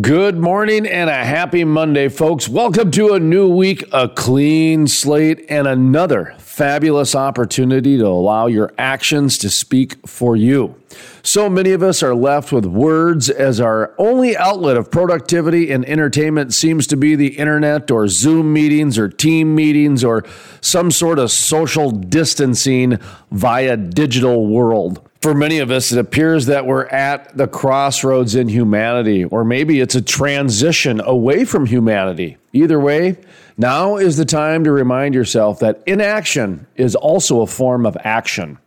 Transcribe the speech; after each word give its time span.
Good 0.00 0.36
morning 0.36 0.88
and 0.88 1.08
a 1.08 1.24
happy 1.24 1.62
Monday, 1.62 2.08
folks. 2.08 2.48
Welcome 2.48 2.90
to 2.92 3.12
a 3.12 3.20
new 3.20 3.48
week, 3.48 3.84
a 3.92 4.08
clean 4.08 4.88
slate, 4.88 5.46
and 5.48 5.68
another 5.68 6.34
fabulous 6.38 7.14
opportunity 7.14 7.96
to 7.98 8.04
allow 8.04 8.48
your 8.48 8.72
actions 8.76 9.38
to 9.38 9.48
speak 9.48 10.04
for 10.04 10.34
you. 10.34 10.74
So 11.22 11.48
many 11.48 11.70
of 11.70 11.84
us 11.84 12.02
are 12.02 12.12
left 12.12 12.50
with 12.50 12.66
words 12.66 13.30
as 13.30 13.60
our 13.60 13.94
only 13.96 14.36
outlet 14.36 14.76
of 14.76 14.90
productivity 14.90 15.70
and 15.70 15.84
entertainment 15.84 16.52
seems 16.52 16.88
to 16.88 16.96
be 16.96 17.14
the 17.14 17.38
internet 17.38 17.88
or 17.92 18.08
Zoom 18.08 18.52
meetings 18.52 18.98
or 18.98 19.08
team 19.08 19.54
meetings 19.54 20.02
or 20.02 20.24
some 20.60 20.90
sort 20.90 21.20
of 21.20 21.30
social 21.30 21.92
distancing 21.92 22.98
via 23.30 23.76
digital 23.76 24.48
world 24.48 25.08
for 25.24 25.32
many 25.32 25.58
of 25.58 25.70
us, 25.70 25.90
it 25.90 25.98
appears 25.98 26.44
that 26.44 26.66
we're 26.66 26.84
at 26.88 27.34
the 27.34 27.48
crossroads 27.48 28.34
in 28.34 28.46
humanity, 28.46 29.24
or 29.24 29.42
maybe 29.42 29.80
it's 29.80 29.94
a 29.94 30.02
transition 30.02 31.00
away 31.00 31.46
from 31.46 31.64
humanity. 31.64 32.36
Either 32.52 32.78
way, 32.78 33.16
now 33.56 33.96
is 33.96 34.18
the 34.18 34.26
time 34.26 34.64
to 34.64 34.70
remind 34.70 35.14
yourself 35.14 35.60
that 35.60 35.82
inaction 35.86 36.66
is 36.76 36.94
also 36.94 37.40
a 37.40 37.46
form 37.46 37.86
of 37.86 37.96
action. 38.04 38.58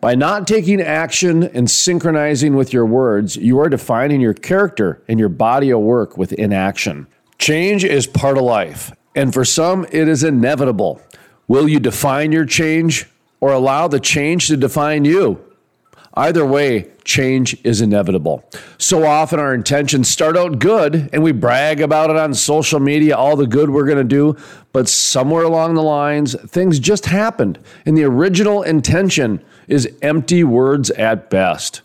By 0.00 0.14
not 0.14 0.46
taking 0.46 0.80
action 0.80 1.42
and 1.42 1.68
synchronizing 1.68 2.54
with 2.54 2.72
your 2.72 2.86
words, 2.86 3.34
you 3.34 3.58
are 3.58 3.68
defining 3.68 4.20
your 4.20 4.34
character 4.34 5.02
and 5.08 5.18
your 5.18 5.28
body 5.28 5.70
of 5.70 5.80
work 5.80 6.16
with 6.16 6.32
inaction. 6.34 7.08
Change 7.38 7.82
is 7.82 8.06
part 8.06 8.38
of 8.38 8.44
life, 8.44 8.92
and 9.16 9.34
for 9.34 9.44
some, 9.44 9.84
it 9.90 10.06
is 10.06 10.22
inevitable. 10.22 11.02
Will 11.48 11.68
you 11.68 11.80
define 11.80 12.30
your 12.30 12.46
change 12.46 13.06
or 13.40 13.50
allow 13.50 13.88
the 13.88 13.98
change 13.98 14.46
to 14.46 14.56
define 14.56 15.04
you? 15.04 15.44
Either 16.16 16.46
way, 16.46 16.88
change 17.04 17.56
is 17.64 17.80
inevitable. 17.80 18.48
So 18.78 19.04
often 19.04 19.40
our 19.40 19.52
intentions 19.52 20.08
start 20.08 20.36
out 20.36 20.60
good 20.60 21.10
and 21.12 21.22
we 21.24 21.32
brag 21.32 21.80
about 21.80 22.10
it 22.10 22.16
on 22.16 22.34
social 22.34 22.78
media, 22.78 23.16
all 23.16 23.34
the 23.34 23.48
good 23.48 23.70
we're 23.70 23.84
going 23.84 23.98
to 23.98 24.04
do. 24.04 24.36
But 24.72 24.88
somewhere 24.88 25.42
along 25.42 25.74
the 25.74 25.82
lines, 25.82 26.40
things 26.48 26.78
just 26.78 27.06
happened. 27.06 27.58
And 27.84 27.96
the 27.96 28.04
original 28.04 28.62
intention 28.62 29.44
is 29.66 29.92
empty 30.02 30.44
words 30.44 30.90
at 30.92 31.30
best. 31.30 31.82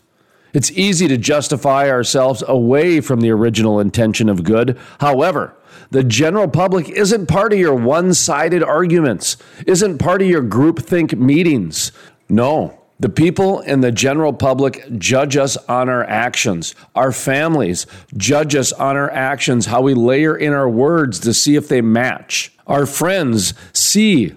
It's 0.52 0.70
easy 0.72 1.08
to 1.08 1.16
justify 1.16 1.90
ourselves 1.90 2.42
away 2.46 3.00
from 3.00 3.20
the 3.20 3.30
original 3.30 3.80
intention 3.80 4.28
of 4.28 4.44
good. 4.44 4.78
However, 5.00 5.54
the 5.90 6.04
general 6.04 6.48
public 6.48 6.88
isn't 6.88 7.26
part 7.26 7.52
of 7.52 7.58
your 7.58 7.74
one 7.74 8.14
sided 8.14 8.62
arguments, 8.62 9.36
isn't 9.66 9.98
part 9.98 10.22
of 10.22 10.28
your 10.28 10.42
groupthink 10.42 11.16
meetings. 11.18 11.90
No, 12.28 12.79
the 13.00 13.08
people 13.08 13.60
and 13.60 13.82
the 13.82 13.90
general 13.90 14.34
public 14.34 14.86
judge 14.98 15.36
us 15.36 15.56
on 15.56 15.88
our 15.88 16.04
actions. 16.04 16.74
Our 16.94 17.12
families 17.12 17.86
judge 18.14 18.54
us 18.54 18.72
on 18.72 18.96
our 18.96 19.10
actions, 19.10 19.66
how 19.66 19.80
we 19.80 19.94
layer 19.94 20.36
in 20.36 20.52
our 20.52 20.68
words 20.68 21.18
to 21.20 21.32
see 21.32 21.56
if 21.56 21.66
they 21.66 21.80
match. 21.80 22.52
Our 22.66 22.84
friends 22.84 23.54
see 23.72 24.34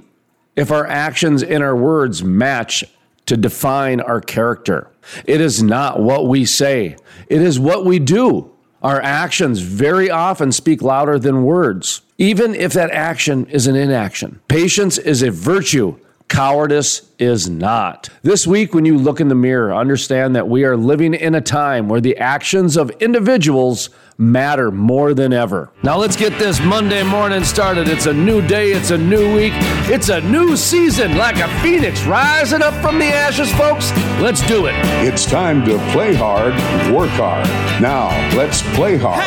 if 0.55 0.71
our 0.71 0.87
actions 0.87 1.43
and 1.43 1.61
our 1.61 1.75
words 1.75 2.23
match 2.23 2.85
to 3.25 3.35
define 3.35 3.99
our 3.99 4.21
character. 4.21 4.89
It 5.25 5.41
is 5.41 5.61
not 5.61 5.99
what 6.01 6.27
we 6.27 6.45
say, 6.45 6.95
it 7.27 7.41
is 7.41 7.59
what 7.59 7.85
we 7.85 7.99
do. 7.99 8.49
Our 8.81 9.01
actions 9.01 9.61
very 9.61 10.09
often 10.09 10.51
speak 10.51 10.81
louder 10.81 11.17
than 11.17 11.43
words, 11.43 12.01
even 12.17 12.53
if 12.53 12.73
that 12.73 12.91
action 12.91 13.45
is 13.45 13.65
an 13.65 13.77
inaction. 13.77 14.41
Patience 14.49 14.97
is 14.97 15.21
a 15.21 15.31
virtue 15.31 15.97
Cowardice 16.27 17.09
is 17.19 17.49
not. 17.49 18.09
This 18.23 18.47
week, 18.47 18.73
when 18.73 18.85
you 18.85 18.97
look 18.97 19.19
in 19.19 19.27
the 19.27 19.35
mirror, 19.35 19.73
understand 19.73 20.35
that 20.35 20.47
we 20.47 20.63
are 20.63 20.75
living 20.75 21.13
in 21.13 21.35
a 21.35 21.41
time 21.41 21.87
where 21.87 22.01
the 22.01 22.17
actions 22.17 22.75
of 22.75 22.89
individuals 23.01 23.89
matter 24.17 24.71
more 24.71 25.13
than 25.13 25.33
ever. 25.33 25.71
Now, 25.83 25.97
let's 25.97 26.15
get 26.15 26.37
this 26.39 26.59
Monday 26.59 27.03
morning 27.03 27.43
started. 27.43 27.87
It's 27.87 28.05
a 28.05 28.13
new 28.13 28.45
day, 28.45 28.71
it's 28.71 28.91
a 28.91 28.97
new 28.97 29.35
week, 29.35 29.53
it's 29.89 30.09
a 30.09 30.21
new 30.21 30.57
season, 30.57 31.17
like 31.17 31.37
a 31.37 31.47
phoenix 31.61 32.03
rising 32.05 32.61
up 32.61 32.73
from 32.81 32.99
the 32.99 33.05
ashes, 33.05 33.51
folks. 33.53 33.91
Let's 34.19 34.45
do 34.47 34.65
it. 34.67 34.75
It's 35.05 35.25
time 35.25 35.65
to 35.65 35.77
play 35.91 36.13
hard, 36.13 36.53
work 36.93 37.09
hard. 37.11 37.47
Now, 37.81 38.09
let's 38.35 38.61
play 38.75 38.97
hard. 38.97 39.23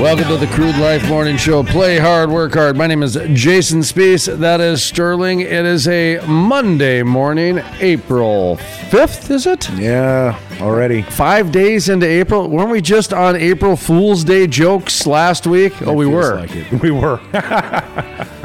Welcome 0.00 0.28
to 0.28 0.36
the 0.36 0.46
Crude 0.54 0.76
Life 0.76 1.08
Morning 1.08 1.36
Show. 1.36 1.64
Play 1.64 1.98
hard, 1.98 2.30
work 2.30 2.54
hard. 2.54 2.76
My 2.76 2.86
name 2.86 3.02
is 3.02 3.18
Jason 3.32 3.80
Spiess. 3.80 4.32
That 4.38 4.60
is 4.60 4.80
Sterling. 4.80 5.40
It 5.40 5.66
is 5.66 5.88
a 5.88 6.24
Monday 6.24 7.02
morning, 7.02 7.58
April 7.80 8.58
5th, 8.90 9.28
is 9.32 9.44
it? 9.46 9.68
Yeah, 9.70 10.38
already. 10.60 11.02
Five 11.02 11.50
days 11.50 11.88
into 11.88 12.06
April. 12.06 12.48
Weren't 12.48 12.70
we 12.70 12.80
just 12.80 13.12
on 13.12 13.34
April 13.34 13.74
Fool's 13.74 14.22
Day 14.22 14.46
jokes 14.46 15.04
last 15.04 15.48
week? 15.48 15.82
Oh, 15.82 15.94
we 15.94 16.06
were. 16.06 16.46
Like 16.46 16.80
we 16.80 16.92
were. 16.92 17.20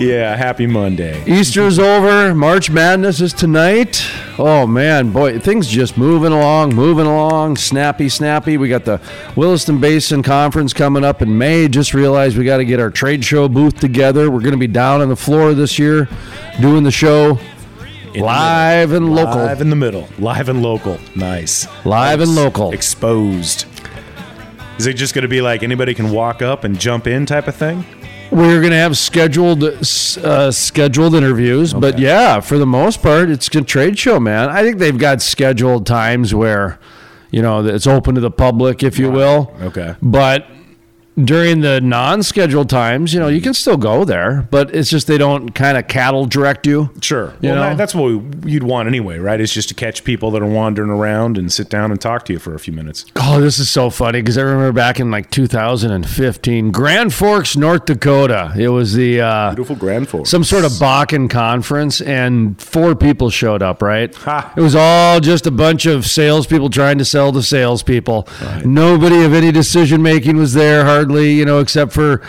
Yeah, 0.00 0.34
happy 0.34 0.66
Monday. 0.66 1.22
Easter's 1.26 1.78
over. 1.78 2.34
March 2.34 2.70
Madness 2.70 3.20
is 3.20 3.34
tonight. 3.34 4.02
Oh 4.38 4.66
man, 4.66 5.12
boy, 5.12 5.38
things 5.38 5.68
just 5.68 5.98
moving 5.98 6.32
along, 6.32 6.74
moving 6.74 7.04
along, 7.04 7.58
snappy, 7.58 8.08
snappy. 8.08 8.56
We 8.56 8.70
got 8.70 8.86
the 8.86 8.98
Williston 9.36 9.78
Basin 9.78 10.22
Conference 10.22 10.72
coming 10.72 11.04
up 11.04 11.20
in 11.20 11.36
May. 11.36 11.68
Just 11.68 11.92
realized 11.92 12.38
we 12.38 12.46
got 12.46 12.56
to 12.56 12.64
get 12.64 12.80
our 12.80 12.88
trade 12.88 13.22
show 13.22 13.46
booth 13.46 13.78
together. 13.78 14.30
We're 14.30 14.40
going 14.40 14.52
to 14.52 14.56
be 14.58 14.66
down 14.66 15.02
on 15.02 15.10
the 15.10 15.16
floor 15.16 15.52
this 15.52 15.78
year 15.78 16.08
doing 16.62 16.82
the 16.82 16.90
show 16.90 17.38
in 18.14 18.22
live 18.22 18.92
and 18.92 19.14
local. 19.14 19.36
Live 19.36 19.60
in 19.60 19.68
the 19.68 19.76
middle. 19.76 20.08
Live 20.18 20.48
and 20.48 20.62
local. 20.62 20.98
Nice. 21.14 21.68
Live 21.84 22.22
and 22.22 22.34
local. 22.34 22.72
Exposed. 22.72 23.66
Is 24.78 24.86
it 24.86 24.94
just 24.94 25.14
going 25.14 25.24
to 25.24 25.28
be 25.28 25.42
like 25.42 25.62
anybody 25.62 25.92
can 25.92 26.10
walk 26.10 26.40
up 26.40 26.64
and 26.64 26.80
jump 26.80 27.06
in 27.06 27.26
type 27.26 27.48
of 27.48 27.54
thing? 27.54 27.84
We're 28.30 28.60
going 28.60 28.70
to 28.70 28.76
have 28.76 28.96
scheduled 28.96 29.64
uh, 29.64 30.52
scheduled 30.52 31.14
interviews, 31.14 31.74
okay. 31.74 31.80
but 31.80 31.98
yeah, 31.98 32.40
for 32.40 32.58
the 32.58 32.66
most 32.66 33.02
part, 33.02 33.28
it's 33.28 33.48
a 33.54 33.62
trade 33.62 33.98
show, 33.98 34.20
man. 34.20 34.48
I 34.48 34.62
think 34.62 34.78
they've 34.78 34.96
got 34.96 35.20
scheduled 35.20 35.84
times 35.84 36.32
where, 36.32 36.78
you 37.32 37.42
know, 37.42 37.66
it's 37.66 37.88
open 37.88 38.14
to 38.14 38.20
the 38.20 38.30
public, 38.30 38.82
if 38.84 38.98
you 38.98 39.10
will. 39.10 39.54
Okay. 39.62 39.96
But 40.00 40.46
during 41.16 41.60
the 41.60 41.80
non-scheduled 41.80 42.70
times, 42.70 43.12
you 43.12 43.20
know, 43.20 43.28
you 43.28 43.40
can 43.40 43.54
still 43.54 43.76
go 43.76 44.04
there, 44.04 44.48
but 44.50 44.74
it's 44.74 44.88
just 44.88 45.06
they 45.06 45.18
don't 45.18 45.50
kind 45.50 45.76
of 45.76 45.88
cattle 45.88 46.26
direct 46.26 46.66
you. 46.66 46.90
Sure. 47.00 47.34
You 47.40 47.50
well, 47.50 47.70
know? 47.70 47.76
that's 47.76 47.94
what 47.94 48.12
we, 48.12 48.52
you'd 48.52 48.62
want 48.62 48.88
anyway, 48.88 49.18
right? 49.18 49.40
It's 49.40 49.52
just 49.52 49.68
to 49.70 49.74
catch 49.74 50.04
people 50.04 50.30
that 50.32 50.42
are 50.42 50.48
wandering 50.48 50.90
around 50.90 51.36
and 51.36 51.52
sit 51.52 51.68
down 51.68 51.90
and 51.90 52.00
talk 52.00 52.24
to 52.26 52.32
you 52.32 52.38
for 52.38 52.54
a 52.54 52.58
few 52.58 52.72
minutes. 52.72 53.06
Oh, 53.16 53.40
this 53.40 53.58
is 53.58 53.68
so 53.68 53.90
funny 53.90 54.20
because 54.20 54.38
I 54.38 54.42
remember 54.42 54.72
back 54.72 55.00
in 55.00 55.10
like 55.10 55.30
2015, 55.30 56.70
Grand 56.70 57.12
Forks, 57.12 57.56
North 57.56 57.84
Dakota. 57.84 58.52
It 58.56 58.68
was 58.68 58.94
the 58.94 59.20
uh, 59.20 59.50
beautiful 59.50 59.76
Grand 59.76 60.08
Forks, 60.08 60.30
some 60.30 60.44
sort 60.44 60.64
of 60.64 60.72
Bakken 60.72 61.28
conference, 61.28 62.00
and 62.00 62.60
four 62.60 62.94
people 62.94 63.30
showed 63.30 63.62
up. 63.62 63.82
Right? 63.82 64.14
Ha. 64.14 64.54
It 64.56 64.60
was 64.60 64.74
all 64.74 65.20
just 65.20 65.46
a 65.46 65.50
bunch 65.50 65.86
of 65.86 66.06
salespeople 66.06 66.70
trying 66.70 66.98
to 66.98 67.04
sell 67.04 67.32
to 67.32 67.42
salespeople. 67.42 68.28
Right. 68.40 68.64
Nobody 68.64 69.24
of 69.24 69.34
any 69.34 69.52
decision 69.52 70.02
making 70.02 70.36
was 70.36 70.54
there. 70.54 70.84
Hardly 70.84 71.09
hardly, 71.10 71.32
you 71.32 71.44
know, 71.44 71.58
except 71.58 71.92
for 71.92 72.22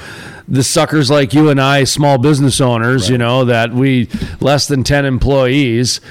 the 0.47 0.63
suckers 0.63 1.09
like 1.11 1.33
you 1.33 1.49
and 1.49 1.61
I, 1.61 1.83
small 1.83 2.17
business 2.17 2.59
owners, 2.59 3.03
right. 3.03 3.11
you 3.11 3.17
know, 3.17 3.45
that 3.45 3.73
we 3.73 4.09
less 4.39 4.67
than 4.67 4.83
10 4.83 5.05
employees 5.05 6.01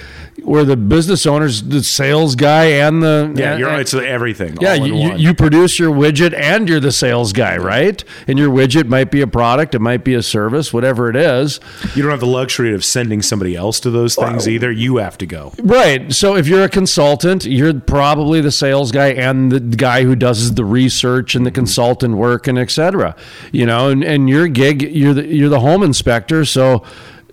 where 0.42 0.64
the 0.64 0.76
business 0.76 1.26
owners, 1.26 1.62
the 1.62 1.82
sales 1.82 2.34
guy, 2.34 2.64
and 2.64 3.02
the 3.02 3.32
yeah, 3.36 3.56
you're 3.56 3.72
it's 3.80 3.94
everything. 3.94 4.56
Yeah, 4.60 4.74
you, 4.74 5.14
you 5.14 5.34
produce 5.34 5.78
your 5.78 5.92
widget 5.92 6.34
and 6.34 6.68
you're 6.68 6.80
the 6.80 6.92
sales 6.92 7.32
guy, 7.32 7.56
right? 7.56 8.02
And 8.26 8.38
your 8.38 8.50
widget 8.50 8.86
might 8.86 9.10
be 9.10 9.20
a 9.20 9.26
product, 9.26 9.74
it 9.74 9.80
might 9.80 10.04
be 10.04 10.14
a 10.14 10.22
service, 10.22 10.72
whatever 10.72 11.08
it 11.08 11.16
is. 11.16 11.60
You 11.94 12.02
don't 12.02 12.10
have 12.10 12.20
the 12.20 12.26
luxury 12.26 12.74
of 12.74 12.84
sending 12.84 13.22
somebody 13.22 13.54
else 13.54 13.80
to 13.80 13.90
those 13.90 14.14
things 14.14 14.46
wow. 14.46 14.52
either. 14.52 14.72
You 14.72 14.96
have 14.98 15.18
to 15.18 15.26
go. 15.26 15.52
Right. 15.62 16.12
So 16.12 16.36
if 16.36 16.46
you're 16.46 16.64
a 16.64 16.68
consultant, 16.68 17.44
you're 17.44 17.78
probably 17.80 18.40
the 18.40 18.52
sales 18.52 18.92
guy 18.92 19.08
and 19.08 19.52
the 19.52 19.60
guy 19.60 20.04
who 20.04 20.16
does 20.16 20.54
the 20.54 20.64
research 20.64 21.34
and 21.34 21.44
the 21.44 21.50
mm-hmm. 21.50 21.56
consultant 21.56 22.16
work 22.16 22.46
and 22.46 22.58
etc. 22.58 23.16
You 23.52 23.66
know, 23.66 23.88
and, 23.88 24.02
and 24.02 24.28
your 24.28 24.48
gig, 24.48 24.82
you're 24.82 25.14
the 25.14 25.26
you're 25.26 25.48
the 25.48 25.60
home 25.60 25.82
inspector, 25.82 26.44
so 26.44 26.84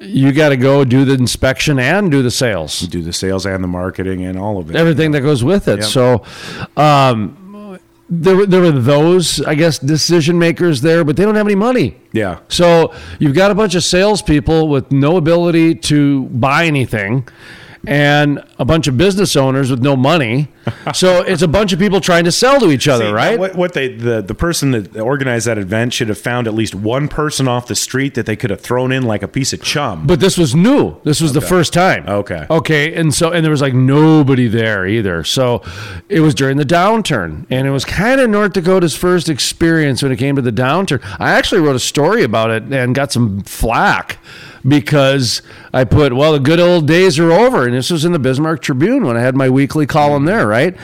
you 0.02 0.32
got 0.32 0.50
to 0.50 0.58
go 0.58 0.84
do 0.84 1.06
the 1.06 1.14
inspection 1.14 1.80
and 1.80 2.12
do 2.12 2.22
the 2.22 2.32
sales. 2.32 2.82
You 2.82 2.88
do 2.88 3.02
the 3.02 3.14
sales 3.14 3.46
and 3.46 3.64
the 3.64 3.68
marketing 3.68 4.26
and 4.26 4.38
all 4.38 4.58
of 4.58 4.70
it. 4.70 4.76
Everything 4.76 5.12
that 5.12 5.22
goes 5.22 5.44
with 5.44 5.68
it. 5.68 5.80
Yep. 5.80 5.90
So, 5.90 6.24
um, 6.76 7.44
there, 8.10 8.46
there 8.46 8.62
were 8.62 8.72
those, 8.72 9.42
I 9.42 9.56
guess, 9.56 9.80
decision 9.80 10.40
makers 10.40 10.82
there, 10.82 11.04
but 11.04 11.18
they 11.18 11.24
don't 11.24 11.36
have 11.36 11.46
any 11.46 11.56
money. 11.56 11.98
Yeah. 12.14 12.40
So 12.48 12.94
you've 13.20 13.36
got 13.36 13.52
a 13.52 13.56
bunch 13.56 13.76
of 13.76 13.84
salespeople 13.84 14.70
with 14.70 14.92
no 14.92 15.18
ability 15.18 15.76
to 15.76 16.24
buy 16.28 16.66
anything 16.66 17.28
and 17.86 18.44
a 18.58 18.66
bunch 18.66 18.88
of 18.88 18.98
business 18.98 19.36
owners 19.36 19.70
with 19.70 19.82
no 19.82 19.96
money. 19.96 20.50
So 20.94 21.22
it's 21.28 21.42
a 21.42 21.48
bunch 21.48 21.74
of 21.74 21.80
people 21.80 22.02
trying 22.02 22.26
to 22.26 22.32
sell 22.32 22.60
to 22.60 22.72
each 22.72 22.88
other, 22.88 23.06
See, 23.06 23.12
right? 23.12 23.40
What, 23.40 23.56
what 23.56 23.74
they 23.74 23.90
the 23.90 24.22
the 24.22 24.36
person 24.36 24.72
that 24.72 24.98
organized 24.98 25.48
that 25.48 25.58
event 25.58 25.94
should 25.94 26.10
have 26.10 26.18
found 26.18 26.48
at 26.48 26.54
least 26.54 26.76
one 26.76 27.08
person 27.08 27.48
off 27.48 27.68
the 27.68 27.76
street 27.76 28.16
that 28.16 28.26
they 28.26 28.36
could 28.36 28.50
have 28.50 28.62
thrown 28.62 28.92
in 28.92 29.04
like 29.04 29.24
a 29.24 29.28
piece 29.28 29.54
of 29.54 29.62
chum. 29.62 30.08
But 30.08 30.20
this 30.20 30.38
was 30.38 30.56
new. 30.56 31.00
This 31.04 31.22
was 31.22 31.34
the 31.34 31.42
first 31.42 31.74
time. 31.74 32.08
Okay. 32.08 32.46
Okay. 32.50 32.94
And 32.94 33.14
so, 33.14 33.32
and 33.32 33.44
there 33.44 33.52
was 33.52 33.62
like 33.62 33.74
nobody 33.74 34.48
there 34.48 34.88
either. 34.88 35.24
So 35.24 35.64
it 36.10 36.22
was 36.22 36.34
during 36.36 36.58
the 36.58 36.66
downturn. 36.66 37.46
And 37.50 37.68
it 37.68 37.72
was 37.72 37.86
kind 37.86 38.20
of 38.20 38.30
North 38.30 38.54
Dakota's 38.54 38.96
first 38.96 39.30
experience 39.30 40.04
when 40.04 40.12
it 40.12 40.18
came 40.18 40.36
to 40.36 40.42
the 40.42 40.52
downturn. 40.52 41.02
I 41.20 41.32
actually 41.32 41.62
wrote 41.62 41.76
a 41.76 41.80
story 41.80 42.24
about 42.24 42.52
it 42.52 42.64
and 42.64 42.94
got 42.96 43.12
some 43.12 43.42
flack 43.44 44.18
because 44.68 45.42
I 45.74 45.84
put, 45.84 46.14
well, 46.14 46.34
the 46.34 46.40
good 46.40 46.60
old 46.60 46.88
days 46.88 47.20
are 47.20 47.32
over. 47.32 47.66
And 47.66 47.74
this 47.74 47.90
was 47.90 48.06
in 48.06 48.12
the 48.12 48.20
Bismarck 48.20 48.62
Tribune 48.62 49.06
when 49.06 49.16
I 49.16 49.22
had 49.22 49.36
my 49.36 49.50
weekly 49.50 49.86
column 49.86 50.26
there, 50.26 50.48
right? 50.48 50.76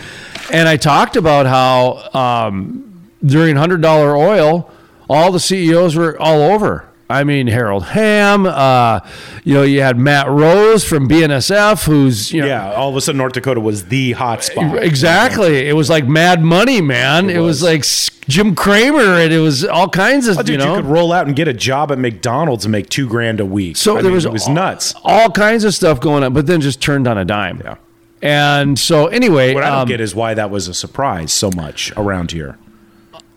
And 0.52 0.68
I 0.68 0.78
talked 0.78 1.16
about 1.16 1.46
how 1.46 2.10
um, 2.20 3.10
during 3.26 3.56
$100 3.56 3.84
oil, 4.18 4.72
all 5.10 5.32
the 5.32 5.40
CEOs 5.40 5.96
were 5.96 6.20
all 6.20 6.42
over. 6.42 6.88
I 7.10 7.24
mean, 7.26 7.48
Harold 7.48 7.84
Hamm, 7.84 8.46
uh, 8.46 9.02
you 9.44 9.54
know, 9.54 9.64
you 9.64 9.82
had 9.82 9.98
Matt 9.98 10.28
Rose 10.30 10.84
from 10.88 11.08
BNSF, 11.08 11.86
who's, 11.86 12.32
you 12.32 12.42
know, 12.42 12.48
yeah, 12.48 12.72
all 12.74 12.90
of 12.90 12.96
a 12.96 13.02
sudden 13.02 13.18
North 13.18 13.34
Dakota 13.34 13.60
was 13.60 13.86
the 13.86 14.14
hot 14.14 14.44
spot. 14.44 14.82
exactly. 14.82 15.68
It 15.68 15.74
was 15.76 15.90
like 15.90 16.08
mad 16.08 16.42
money, 16.42 16.82
man. 16.82 17.30
It, 17.30 17.40
was. 17.40 17.62
was. 17.62 17.64
like 17.64 18.20
Jim 18.30 18.56
Cramer, 18.56 19.20
and 19.20 19.34
it 19.34 19.40
was 19.40 19.66
all 19.66 19.90
kinds 19.90 20.28
of, 20.30 20.38
Oh, 20.38 20.44
dude, 20.44 20.62
you 20.62 20.66
you, 20.66 20.66
know. 20.66 20.76
could 20.78 20.86
roll 20.86 21.12
out 21.12 21.28
and 21.28 21.36
get 21.36 21.48
a 21.50 21.54
job 21.54 21.92
at 21.92 22.00
McDonald's 22.00 22.64
and 22.66 22.72
make 22.72 22.90
two 22.90 23.08
grand 23.08 23.42
a 23.42 23.46
week. 23.46 23.76
So 23.76 23.94
I 23.98 24.02
there 24.02 24.06
mean, 24.06 24.14
was 24.14 24.26
it 24.26 24.32
was 24.32 24.48
all- 24.48 24.54
nuts. 24.54 24.96
all 25.04 25.30
kinds 25.30 25.66
of 25.66 25.74
stuff 25.76 26.00
going 26.00 26.24
on, 26.24 26.34
but 26.34 26.48
then 26.48 26.62
just 26.62 26.82
turned 26.82 27.06
on 27.08 27.18
a 27.18 27.26
dime. 27.26 27.62
Yeah. 27.64 27.76
And 28.22 28.80
so, 28.80 29.08
anyway, 29.08 29.54
What 29.54 29.66
I 29.66 29.70
don't 29.72 29.80
um, 29.82 29.88
get 29.90 30.00
is 30.00 30.16
why 30.16 30.34
that 30.36 30.50
was 30.50 30.70
a 30.70 30.74
surprise 30.74 31.34
so 31.34 31.52
much 31.54 31.92
around 31.98 32.32
here. 32.32 32.58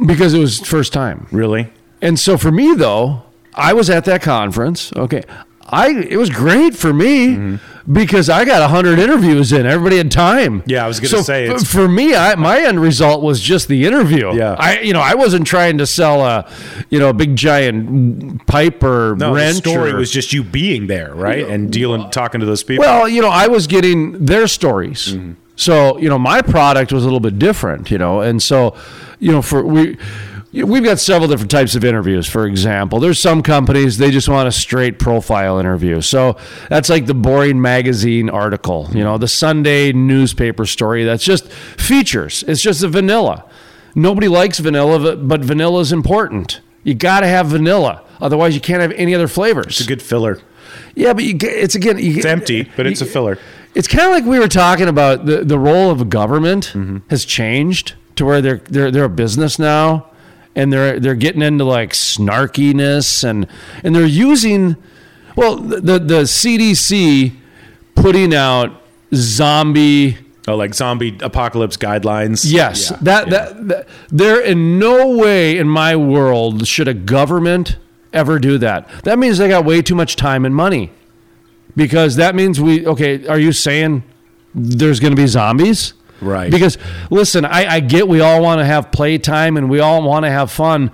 because 0.06 0.32
it 0.34 0.38
was 0.38 0.60
first 0.60 0.92
time. 0.92 1.26
Really? 1.32 1.72
And 2.00 2.20
so 2.20 2.38
for 2.38 2.52
me 2.52 2.72
though, 2.74 3.24
I 3.56 3.72
was 3.72 3.88
at 3.90 4.04
that 4.04 4.22
conference. 4.22 4.92
Okay. 4.94 5.22
I 5.68 5.88
it 5.90 6.16
was 6.16 6.30
great 6.30 6.76
for 6.76 6.92
me 6.92 7.28
Mm-hmm. 7.36 7.92
because 7.92 8.30
I 8.30 8.44
got 8.44 8.60
100 8.60 9.00
interviews 9.00 9.52
in. 9.52 9.66
Everybody 9.66 9.96
had 9.96 10.12
time. 10.12 10.62
Yeah, 10.66 10.84
I 10.84 10.86
was 10.88 11.00
gonna 11.00 11.08
So 11.08 11.22
say, 11.22 11.48
f- 11.48 11.66
for 11.66 11.88
me, 11.88 12.14
I, 12.14 12.36
my 12.36 12.60
end 12.60 12.80
result 12.80 13.20
was 13.20 13.40
just 13.40 13.66
the 13.66 13.84
interview. 13.84 14.32
Yeah. 14.32 14.54
I 14.56 14.78
you 14.80 14.92
know, 14.92 15.00
I 15.00 15.14
wasn't 15.14 15.44
trying 15.44 15.78
to 15.78 15.86
sell 15.86 16.24
a, 16.24 16.48
you 16.88 17.00
know, 17.00 17.08
a 17.08 17.12
big 17.12 17.34
giant 17.34 18.46
pipe 18.46 18.80
or 18.84 19.16
No, 19.18 19.34
wrench 19.34 19.62
the 19.62 19.70
story 19.70 19.90
or- 19.90 19.96
was 19.96 20.12
just 20.12 20.32
you 20.32 20.44
being 20.44 20.86
there, 20.86 21.12
right? 21.16 21.44
And 21.48 21.72
dealing, 21.72 22.10
talking 22.10 22.38
to 22.40 22.46
those 22.46 22.62
people. 22.62 22.84
Well, 22.84 23.08
you 23.08 23.20
know, 23.20 23.30
I 23.30 23.48
was 23.48 23.66
getting 23.66 24.24
their 24.24 24.46
stories. 24.46 25.14
Mm-hmm. 25.14 25.32
So, 25.56 25.96
you 25.98 26.08
know, 26.08 26.18
my 26.18 26.42
product 26.42 26.92
was 26.92 27.02
a 27.02 27.06
little 27.06 27.18
bit 27.18 27.38
different, 27.40 27.90
you 27.90 27.96
know, 27.98 28.20
and 28.20 28.40
so, 28.42 28.76
you 29.18 29.32
know, 29.32 29.42
for 29.42 29.64
we. 29.64 29.96
We've 30.52 30.84
got 30.84 30.98
several 30.98 31.28
different 31.28 31.50
types 31.50 31.74
of 31.74 31.84
interviews. 31.84 32.26
For 32.26 32.46
example, 32.46 32.98
there's 32.98 33.18
some 33.18 33.42
companies 33.42 33.98
they 33.98 34.10
just 34.10 34.28
want 34.28 34.48
a 34.48 34.52
straight 34.52 34.98
profile 34.98 35.58
interview. 35.58 36.00
So 36.00 36.38
that's 36.70 36.88
like 36.88 37.04
the 37.06 37.14
boring 37.14 37.60
magazine 37.60 38.30
article, 38.30 38.88
you 38.92 39.04
know, 39.04 39.18
the 39.18 39.28
Sunday 39.28 39.92
newspaper 39.92 40.64
story. 40.64 41.04
That's 41.04 41.24
just 41.24 41.50
features. 41.50 42.42
It's 42.48 42.62
just 42.62 42.82
a 42.82 42.88
vanilla. 42.88 43.44
Nobody 43.94 44.28
likes 44.28 44.58
vanilla, 44.58 45.16
but 45.16 45.40
vanilla 45.40 45.80
is 45.80 45.92
important. 45.92 46.60
You 46.84 46.94
got 46.94 47.20
to 47.20 47.26
have 47.26 47.48
vanilla, 47.48 48.02
otherwise 48.20 48.54
you 48.54 48.60
can't 48.60 48.80
have 48.80 48.92
any 48.92 49.14
other 49.14 49.28
flavors. 49.28 49.66
it's 49.66 49.80
a 49.80 49.88
good 49.88 50.00
filler. 50.02 50.38
Yeah, 50.94 51.12
but 51.12 51.24
you 51.24 51.36
it's 51.42 51.74
again, 51.74 51.98
you, 51.98 52.16
It's 52.16 52.24
empty, 52.26 52.70
but 52.76 52.86
it's 52.86 53.00
a 53.00 53.06
filler. 53.06 53.38
It's 53.74 53.88
kind 53.88 54.04
of 54.06 54.12
like 54.12 54.24
we 54.24 54.38
were 54.38 54.48
talking 54.48 54.88
about 54.88 55.26
the, 55.26 55.44
the 55.44 55.58
role 55.58 55.90
of 55.90 56.08
government 56.08 56.72
Mm-hmm. 56.74 56.98
has 57.08 57.24
changed 57.26 57.94
to 58.16 58.24
where 58.24 58.40
they're 58.40 58.58
they're 58.58 58.90
they're 58.90 59.04
a 59.04 59.08
business 59.10 59.58
now, 59.58 60.06
and 60.56 60.72
they're 60.72 60.98
they're 60.98 61.14
getting 61.14 61.42
into 61.42 61.62
like 61.64 61.92
snarkiness 61.92 63.22
and 63.22 63.46
and 63.84 63.94
they're 63.94 64.04
using, 64.04 64.76
well, 65.36 65.56
the 65.56 65.98
the 66.00 66.22
CDC 66.22 67.32
putting 67.94 68.34
out 68.34 68.82
zombie. 69.14 70.18
Oh, 70.48 70.54
like 70.56 70.74
zombie 70.74 71.18
apocalypse 71.22 71.76
guidelines. 71.76 72.44
Yes, 72.46 72.90
Yeah, 72.90 72.98
that, 73.02 73.24
yeah. 73.26 73.30
that 73.30 73.68
that 73.68 73.88
there 74.08 74.40
in 74.40 74.78
no 74.78 75.08
way 75.16 75.58
in 75.58 75.68
my 75.68 75.96
world 75.96 76.66
should 76.68 76.86
a 76.88 76.94
government 76.94 77.76
ever 78.12 78.38
do 78.38 78.56
that. 78.58 78.88
That 79.02 79.18
means 79.18 79.38
they 79.38 79.48
got 79.48 79.64
way 79.64 79.82
too 79.82 79.94
much 79.96 80.14
time 80.16 80.44
and 80.44 80.54
money. 80.54 80.90
Because 81.74 82.16
that 82.16 82.34
means 82.34 82.60
we 82.60 82.86
okay, 82.86 83.26
are 83.26 83.38
you 83.38 83.52
saying 83.52 84.02
there's 84.54 85.00
going 85.00 85.14
to 85.14 85.20
be 85.20 85.26
zombies? 85.26 85.92
Right. 86.20 86.50
Because 86.50 86.78
listen, 87.10 87.44
I, 87.44 87.66
I 87.66 87.80
get 87.80 88.08
we 88.08 88.20
all 88.20 88.42
want 88.42 88.60
to 88.60 88.64
have 88.64 88.90
playtime 88.90 89.56
and 89.56 89.68
we 89.68 89.80
all 89.80 90.02
want 90.02 90.24
to 90.24 90.30
have 90.30 90.50
fun, 90.50 90.90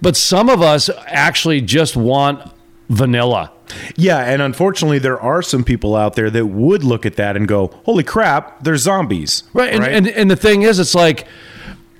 but 0.00 0.16
some 0.16 0.48
of 0.48 0.62
us 0.62 0.90
actually 1.06 1.60
just 1.60 1.96
want 1.96 2.52
vanilla. 2.88 3.52
Yeah, 3.96 4.18
and 4.18 4.40
unfortunately, 4.40 4.98
there 4.98 5.20
are 5.20 5.42
some 5.42 5.62
people 5.62 5.94
out 5.94 6.14
there 6.14 6.30
that 6.30 6.46
would 6.46 6.84
look 6.84 7.04
at 7.04 7.16
that 7.16 7.36
and 7.36 7.46
go, 7.46 7.68
"Holy 7.84 8.02
crap, 8.02 8.64
they're 8.64 8.76
zombies!" 8.76 9.42
Right. 9.52 9.72
And, 9.74 9.84
and 9.84 10.08
and 10.08 10.30
the 10.30 10.36
thing 10.36 10.62
is, 10.62 10.78
it's 10.78 10.94
like 10.94 11.26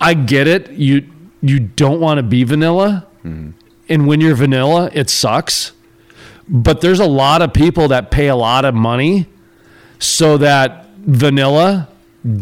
I 0.00 0.14
get 0.14 0.46
it. 0.46 0.70
You 0.70 1.06
you 1.42 1.60
don't 1.60 2.00
want 2.00 2.18
to 2.18 2.22
be 2.22 2.44
vanilla, 2.44 3.06
mm-hmm. 3.24 3.50
and 3.88 4.06
when 4.06 4.20
you're 4.20 4.34
vanilla, 4.34 4.90
it 4.92 5.10
sucks. 5.10 5.72
But 6.48 6.80
there's 6.80 7.00
a 7.00 7.06
lot 7.06 7.42
of 7.42 7.52
people 7.52 7.88
that 7.88 8.10
pay 8.10 8.28
a 8.28 8.36
lot 8.36 8.64
of 8.64 8.74
money 8.74 9.26
so 9.98 10.38
that 10.38 10.86
vanilla 10.96 11.88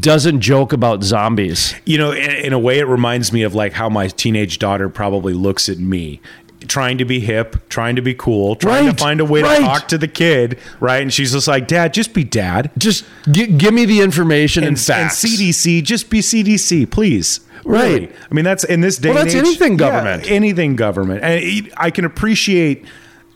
doesn't 0.00 0.40
joke 0.40 0.72
about 0.72 1.02
zombies. 1.04 1.74
you 1.84 1.98
know, 1.98 2.12
in, 2.12 2.30
in 2.46 2.52
a 2.52 2.58
way, 2.58 2.78
it 2.78 2.86
reminds 2.86 3.32
me 3.32 3.42
of 3.42 3.54
like 3.54 3.72
how 3.74 3.88
my 3.88 4.08
teenage 4.08 4.58
daughter 4.58 4.88
probably 4.88 5.32
looks 5.32 5.68
at 5.68 5.78
me. 5.78 6.20
Trying 6.68 6.98
to 6.98 7.04
be 7.04 7.20
hip, 7.20 7.68
trying 7.68 7.94
to 7.96 8.02
be 8.02 8.14
cool, 8.14 8.56
trying 8.56 8.86
Right, 8.86 8.96
to 8.96 9.04
find 9.04 9.20
a 9.20 9.24
way 9.24 9.42
right. 9.42 9.58
to 9.58 9.62
talk 9.62 9.88
to 9.88 9.98
the 9.98 10.08
kid, 10.08 10.58
right? 10.80 11.00
And 11.02 11.12
she's 11.12 11.32
just 11.32 11.46
like, 11.46 11.68
"Dad, 11.68 11.92
just 11.94 12.12
be 12.14 12.24
dad." 12.24 12.70
Just 12.78 13.04
gi- 13.30 13.48
give 13.48 13.72
me 13.74 13.84
the 13.84 14.00
information 14.00 14.64
and, 14.64 14.68
and, 14.70 14.76
and 14.76 14.84
facts. 14.84 15.22
CDC, 15.24 15.84
just 15.84 16.10
be 16.10 16.20
CDC, 16.20 16.90
please. 16.90 17.40
Right. 17.64 17.84
Really. 18.02 18.08
I 18.30 18.34
mean, 18.34 18.44
that's 18.44 18.64
in 18.64 18.80
this 18.80 18.96
day. 18.96 19.10
Well, 19.10 19.18
and 19.18 19.26
that's 19.28 19.36
age- 19.36 19.46
anything 19.46 19.72
yeah, 19.72 19.78
government. 19.78 20.30
anything 20.30 20.74
government, 20.76 21.22
and 21.22 21.72
I 21.76 21.90
can 21.90 22.04
appreciate 22.04 22.84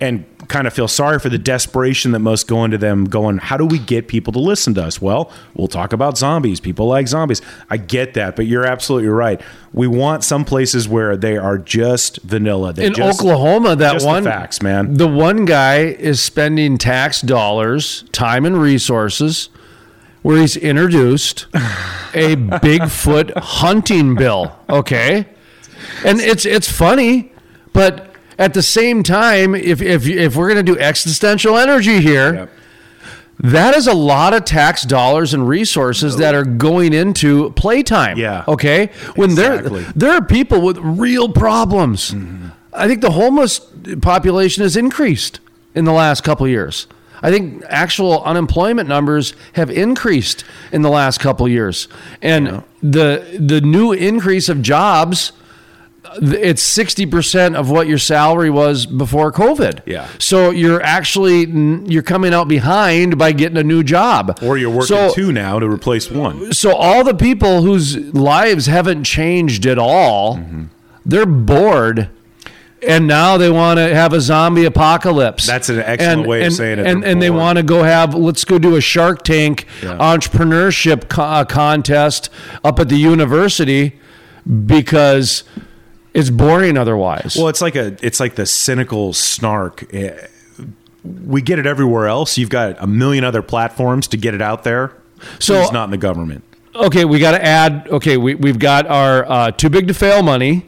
and 0.01 0.25
kind 0.49 0.67
of 0.67 0.73
feel 0.73 0.89
sorry 0.89 1.19
for 1.19 1.29
the 1.29 1.39
desperation 1.39 2.13
that 2.13 2.19
most 2.21 2.49
go 2.49 2.65
into 2.65 2.79
them. 2.79 3.05
Going, 3.05 3.39
how 3.39 3.57
do 3.57 3.67
we 3.67 3.79
get 3.79 4.09
people 4.09 4.33
to 4.33 4.39
listen 4.39 4.75
to 4.75 4.83
us? 4.83 5.01
Well, 5.01 5.31
we'll 5.55 5.69
talk 5.69 5.93
about 5.93 6.17
zombies. 6.17 6.59
People 6.59 6.87
like 6.87 7.07
zombies. 7.07 7.43
I 7.69 7.77
get 7.77 8.15
that, 8.15 8.35
but 8.35 8.47
you're 8.47 8.65
absolutely 8.65 9.09
right. 9.09 9.41
We 9.73 9.87
want 9.87 10.25
some 10.25 10.45
places 10.45 10.89
where 10.89 11.17
they 11.17 11.37
are 11.37 11.59
just 11.59 12.21
vanilla. 12.23 12.73
They 12.73 12.87
in 12.87 12.95
just, 12.95 13.21
Oklahoma, 13.21 13.77
that 13.77 14.03
one 14.03 14.25
facts, 14.25 14.63
man. 14.63 14.95
The 14.95 15.07
one 15.07 15.45
guy 15.45 15.81
is 15.81 16.21
spending 16.21 16.79
tax 16.79 17.21
dollars, 17.21 18.05
time, 18.13 18.47
and 18.47 18.61
resources 18.61 19.51
where 20.23 20.39
he's 20.39 20.57
introduced 20.57 21.47
a 21.55 22.37
Bigfoot 22.37 23.37
hunting 23.37 24.15
bill. 24.15 24.57
Okay, 24.69 25.27
and 26.05 26.21
it's 26.21 26.45
it's 26.45 26.71
funny, 26.71 27.33
but 27.73 28.10
at 28.41 28.55
the 28.55 28.63
same 28.63 29.03
time, 29.05 29.55
if 29.55 29.81
if 29.81 30.07
if 30.09 30.35
we're 30.35 30.49
gonna 30.49 30.63
do 30.65 30.79
existential 30.79 31.57
energy 31.57 32.01
here. 32.01 32.35
Yep. 32.35 32.51
That 33.43 33.75
is 33.75 33.87
a 33.87 33.95
lot 33.95 34.35
of 34.35 34.45
tax 34.45 34.83
dollars 34.83 35.33
and 35.33 35.49
resources 35.49 36.19
that 36.19 36.35
are 36.35 36.45
going 36.45 36.93
into 36.93 37.53
playtime. 37.53 38.19
Yeah. 38.19 38.45
Okay. 38.47 38.91
When 39.17 39.31
Exactly. 39.31 39.83
there 39.83 39.93
there 39.97 40.11
are 40.13 40.25
people 40.25 40.61
with 40.61 40.77
real 40.77 41.29
problems. 41.31 42.11
Mm-hmm. 42.11 42.49
I 42.75 42.87
think 42.87 43.01
the 43.01 43.13
homeless 43.13 43.61
population 44.03 44.63
has 44.63 44.77
increased 44.77 45.41
in 45.75 45.87
the 45.87 45.93
last 45.93 46.23
couple 46.23 46.45
of 46.45 46.51
years. 46.53 46.87
I 47.23 47.31
think 47.31 47.63
actual 47.69 48.23
unemployment 48.25 48.89
numbers 48.89 49.35
have 49.55 49.71
increased 49.71 50.45
in 50.73 50.83
the 50.83 50.91
last 50.91 51.19
couple 51.19 51.47
of 51.47 51.53
years, 51.53 51.89
and 52.21 52.63
the 52.83 53.39
the 53.39 53.61
new 53.63 53.93
increase 53.93 54.49
of 54.51 54.61
jobs 54.61 55.33
it's 56.21 56.63
60% 56.77 57.55
of 57.55 57.71
what 57.71 57.87
your 57.87 57.99
salary 57.99 58.51
was 58.51 58.85
before 58.87 59.31
covid 59.33 59.81
Yeah. 59.87 60.09
so 60.19 60.51
you're 60.51 60.83
actually 60.83 61.47
you're 61.91 62.03
coming 62.03 62.35
out 62.35 62.49
behind 62.49 63.17
by 63.19 63.33
getting 63.33 63.57
a 63.59 63.63
new 63.63 63.83
job 63.83 64.39
Or 64.43 64.57
you're 64.59 64.71
working 64.71 64.87
So- 64.97 65.13
two 65.15 65.33
now 65.33 65.59
to 65.59 65.69
replace 65.69 66.11
one. 66.11 66.53
so 66.53 66.75
all 66.75 67.05
the 67.05 67.15
people 67.15 67.63
whose 67.63 67.97
lives 68.15 68.67
haven't 68.67 69.05
changed 69.05 69.67
at 69.67 69.79
all 69.79 70.41
they're 71.07 71.27
bored 71.27 72.09
and 72.87 73.07
now 73.07 73.37
they 73.37 73.51
want 73.51 73.79
to 73.79 73.95
have 73.95 74.15
a 74.15 74.23
zombie 74.23 74.65
apocalypse. 74.65 75.47
That's 75.47 75.69
an 75.69 75.81
excellent 75.81 76.27
way 76.27 76.47
of 76.47 76.55
saying 76.55 76.79
it. 76.79 76.87
And, 76.87 77.05
and 77.05 77.21
they 77.21 77.29
want 77.29 77.59
to 77.59 77.63
go 77.63 77.83
have, 77.83 78.15
let's 78.15 78.43
go 78.47 78.59
do 78.59 78.75
a 78.75 78.81
Shark 78.81 79.23
Tank 79.23 79.67
Yeah. 79.83 79.99
entrepreneurship 79.99 81.11
co- 81.11 81.23
uh, 81.23 81.45
contest 81.45 82.31
up 82.65 82.81
at 82.81 82.89
the 82.89 82.97
university 82.97 84.01
because 84.67 85.45
it's 86.15 86.31
boring 86.31 86.77
otherwise. 86.77 87.37
Well, 87.37 87.49
it's 87.49 87.61
like 87.61 87.77
a 87.77 87.97
it's 88.03 88.21
like 88.21 88.35
the 88.35 88.47
cynical 88.47 89.13
snark. 89.13 89.93
eh, 89.95 90.27
we 91.27 91.41
get 91.43 91.59
it 91.59 91.67
everywhere 91.67 92.07
else. 92.09 92.37
You've 92.37 92.51
got 92.51 92.77
a 92.83 92.87
million 92.87 93.25
other 93.25 93.43
platforms 93.43 94.07
to 94.09 94.17
get 94.17 94.35
it 94.35 94.43
out 94.43 94.65
there. 94.65 94.93
So- 95.39 95.61
it's 95.63 95.73
not 95.73 95.85
in 95.85 95.91
the 95.91 95.97
government. 95.99 96.45
Okay, 96.73 97.05
we 97.05 97.19
got 97.19 97.33
to 97.33 97.45
add. 97.45 97.89
Okay, 97.91 98.17
we 98.17 98.37
we've 98.37 98.59
got 98.61 98.87
our 98.87 99.29
uh, 99.29 99.51
too 99.51 99.69
big 99.69 99.89
to 99.89 99.95
fail 99.95 100.23
money. 100.23 100.67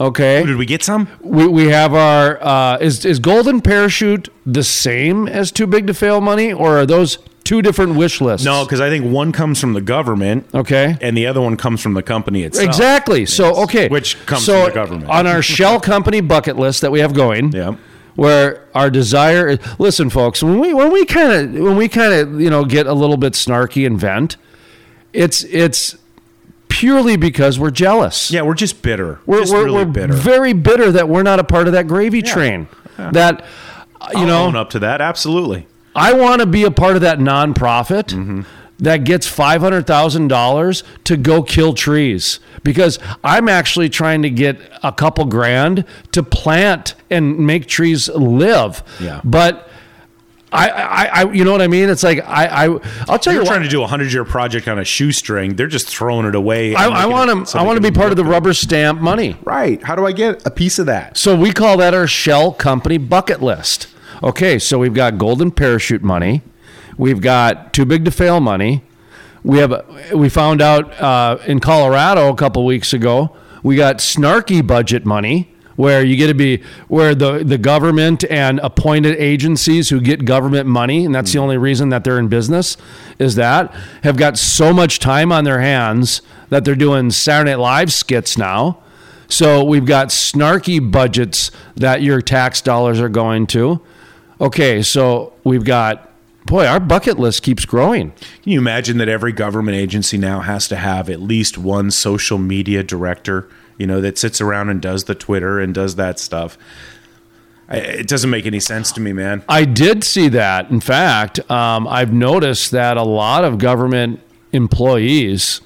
Okay, 0.00 0.42
Did 0.46 0.56
we 0.56 0.64
get 0.64 0.82
some? 0.82 1.08
we 1.20 1.46
we 1.46 1.66
have 1.68 1.92
our 1.92 2.42
uh, 2.42 2.78
is 2.78 3.04
is 3.04 3.18
golden 3.18 3.60
parachute 3.60 4.30
the 4.46 4.62
same 4.64 5.28
as 5.28 5.52
too 5.52 5.66
big 5.66 5.86
to 5.88 5.94
fail 5.94 6.22
money, 6.22 6.54
or 6.54 6.78
are 6.78 6.86
those 6.86 7.18
two 7.52 7.60
different 7.60 7.96
wish 7.96 8.20
lists? 8.22 8.46
No, 8.46 8.64
because 8.64 8.80
I 8.80 8.88
think 8.88 9.04
one 9.04 9.30
comes 9.30 9.60
from 9.60 9.74
the 9.74 9.82
government. 9.82 10.48
Okay. 10.54 10.96
And 11.02 11.14
the 11.14 11.26
other 11.26 11.42
one 11.42 11.58
comes 11.58 11.82
from 11.82 11.92
the 11.92 12.02
company 12.02 12.44
itself. 12.44 12.66
Exactly. 12.66 13.26
So 13.26 13.62
okay, 13.64 13.88
Which 13.88 14.24
comes 14.24 14.46
so 14.46 14.62
from 14.62 14.68
the 14.70 14.74
government. 14.74 15.10
on 15.10 15.26
our 15.26 15.42
shell 15.42 15.78
company 15.78 16.22
bucket 16.22 16.56
list 16.56 16.80
that 16.80 16.90
we 16.90 17.00
have 17.00 17.12
going. 17.12 17.52
Yeah. 17.52 17.76
Where 18.14 18.66
our 18.74 18.90
desire 18.90 19.48
is, 19.48 19.58
listen, 19.78 20.08
folks, 20.10 20.42
when 20.42 20.58
we 20.60 20.72
when 20.72 20.92
we 20.92 21.04
kind 21.04 21.32
of 21.56 21.62
when 21.62 21.76
we 21.76 21.88
kind 21.88 22.12
of 22.12 22.40
you 22.40 22.50
know 22.50 22.64
get 22.64 22.86
a 22.86 22.92
little 22.94 23.16
bit 23.16 23.34
snarky 23.34 23.86
and 23.86 23.98
vent, 23.98 24.36
it's 25.12 25.44
it's 25.44 25.96
purely 26.68 27.16
because 27.16 27.58
we're 27.58 27.70
jealous. 27.70 28.30
Yeah, 28.30 28.42
we're 28.42 28.54
just 28.54 28.82
bitter. 28.82 29.20
we're 29.24 29.40
just 29.40 29.52
we're, 29.52 29.64
really 29.64 29.84
we're 29.84 29.92
bitter. 29.92 30.12
very 30.12 30.52
bitter 30.52 30.92
that 30.92 31.08
we're 31.08 31.22
not 31.22 31.38
a 31.38 31.44
part 31.44 31.66
of 31.66 31.72
that 31.72 31.86
gravy 31.86 32.20
train. 32.22 32.68
That 32.98 33.42
uh, 34.00 34.08
you 34.12 34.20
I'll 34.20 34.26
know, 34.26 34.44
own 34.44 34.56
up 34.56 34.70
to 34.70 34.78
that. 34.80 35.00
Absolutely. 35.00 35.66
I 35.94 36.12
want 36.14 36.40
to 36.40 36.46
be 36.46 36.64
a 36.64 36.70
part 36.70 36.96
of 36.96 37.02
that 37.02 37.18
nonprofit 37.18 38.04
Mm-hmm. 38.12 38.42
that 38.80 39.04
gets 39.04 39.26
five 39.26 39.60
hundred 39.60 39.86
thousand 39.86 40.28
dollars 40.28 40.82
to 41.04 41.16
go 41.16 41.42
kill 41.42 41.72
trees 41.74 42.40
because 42.62 42.98
I'm 43.22 43.48
actually 43.48 43.88
trying 43.88 44.22
to 44.22 44.30
get 44.30 44.58
a 44.82 44.90
couple 44.92 45.24
grand 45.26 45.84
to 46.12 46.22
plant 46.22 46.94
and 47.10 47.38
make 47.38 47.66
trees 47.66 48.08
live. 48.08 48.82
Yeah. 49.00 49.20
but. 49.24 49.68
I, 50.54 50.68
I, 50.68 51.04
I, 51.22 51.32
you 51.32 51.44
know 51.46 51.52
what 51.52 51.62
I 51.62 51.66
mean? 51.66 51.88
It's 51.88 52.02
like 52.02 52.18
I, 52.28 52.66
I, 52.66 52.78
I'll 53.08 53.18
tell 53.18 53.32
You're 53.32 53.40
you 53.42 53.46
what. 53.48 53.54
trying 53.54 53.62
to 53.62 53.70
do 53.70 53.82
a 53.82 53.86
hundred 53.86 54.12
year 54.12 54.26
project 54.26 54.68
on 54.68 54.78
a 54.78 54.84
shoestring. 54.84 55.56
They're 55.56 55.66
just 55.66 55.88
throwing 55.88 56.26
it 56.26 56.34
away. 56.34 56.74
I, 56.74 56.88
I 56.88 57.06
want 57.06 57.48
to, 57.48 57.58
I 57.58 57.62
want 57.62 57.78
to 57.78 57.80
be 57.80 57.90
part 57.90 58.10
of 58.10 58.18
the 58.18 58.24
rubber 58.26 58.52
stamp 58.52 59.00
money. 59.00 59.34
Right. 59.44 59.82
How 59.82 59.94
do 59.96 60.04
I 60.04 60.12
get 60.12 60.44
a 60.46 60.50
piece 60.50 60.78
of 60.78 60.84
that? 60.84 61.16
So 61.16 61.34
we 61.34 61.52
call 61.52 61.78
that 61.78 61.94
our 61.94 62.06
shell 62.06 62.52
company 62.52 62.98
bucket 62.98 63.40
list. 63.40 63.86
Okay, 64.22 64.58
so 64.58 64.78
we've 64.78 64.94
got 64.94 65.18
golden 65.18 65.50
parachute 65.50 66.02
money, 66.02 66.42
we've 66.96 67.20
got 67.20 67.72
too 67.72 67.84
big 67.84 68.04
to 68.04 68.10
fail 68.10 68.40
money. 68.40 68.84
We 69.42 69.58
have 69.58 70.12
we 70.14 70.28
found 70.28 70.62
out 70.62 70.92
uh, 71.00 71.38
in 71.46 71.58
Colorado 71.58 72.32
a 72.32 72.36
couple 72.36 72.64
weeks 72.64 72.92
ago 72.92 73.36
we 73.62 73.76
got 73.76 73.98
snarky 73.98 74.64
budget 74.66 75.04
money 75.04 75.48
where 75.76 76.04
you 76.04 76.16
get 76.16 76.26
to 76.26 76.34
be 76.34 76.62
where 76.88 77.14
the 77.14 77.42
the 77.42 77.58
government 77.58 78.24
and 78.30 78.60
appointed 78.60 79.16
agencies 79.16 79.88
who 79.88 80.00
get 80.00 80.24
government 80.24 80.68
money 80.68 81.04
and 81.04 81.14
that's 81.14 81.32
the 81.32 81.38
only 81.38 81.56
reason 81.56 81.88
that 81.88 82.04
they're 82.04 82.18
in 82.18 82.28
business 82.28 82.76
is 83.18 83.36
that 83.36 83.74
have 84.02 84.16
got 84.16 84.36
so 84.36 84.72
much 84.72 84.98
time 84.98 85.32
on 85.32 85.44
their 85.44 85.60
hands 85.60 86.22
that 86.50 86.64
they're 86.64 86.74
doing 86.74 87.10
Saturday 87.10 87.50
Night 87.50 87.58
Live 87.58 87.92
skits 87.92 88.36
now. 88.36 88.78
So 89.28 89.64
we've 89.64 89.86
got 89.86 90.08
snarky 90.08 90.78
budgets 90.78 91.50
that 91.74 92.02
your 92.02 92.20
tax 92.20 92.60
dollars 92.60 93.00
are 93.00 93.08
going 93.08 93.46
to. 93.48 93.80
Okay, 94.42 94.82
so 94.82 95.32
we've 95.44 95.64
got 95.64 96.10
boy, 96.46 96.66
our 96.66 96.80
bucket 96.80 97.18
list 97.18 97.42
keeps 97.44 97.64
growing. 97.64 98.10
Can 98.42 98.52
you 98.52 98.58
imagine 98.58 98.98
that 98.98 99.08
every 99.08 99.30
government 99.32 99.76
agency 99.76 100.18
now 100.18 100.40
has 100.40 100.66
to 100.68 100.76
have 100.76 101.08
at 101.08 101.20
least 101.22 101.56
one 101.56 101.90
social 101.92 102.36
media 102.38 102.82
director, 102.82 103.48
you 103.78 103.86
know, 103.86 104.00
that 104.00 104.18
sits 104.18 104.40
around 104.40 104.68
and 104.68 104.82
does 104.82 105.04
the 105.04 105.14
Twitter 105.14 105.60
and 105.60 105.72
does 105.72 105.94
that 105.94 106.18
stuff? 106.18 106.58
I- 107.68 107.76
It 107.76 108.08
doesn't 108.08 108.28
make 108.30 108.44
any 108.44 108.58
sense 108.58 108.90
to 108.92 109.00
me, 109.00 109.12
man. 109.12 109.42
I 109.48 109.64
did 109.64 110.02
see 110.02 110.28
that. 110.30 110.68
In 110.70 110.80
fact, 110.80 111.48
um, 111.48 111.86
I've 111.86 112.12
noticed 112.12 112.72
that 112.72 112.96
a 112.96 113.04
lot 113.04 113.44
of 113.44 113.58
government 113.58 114.18
employees 114.52 115.60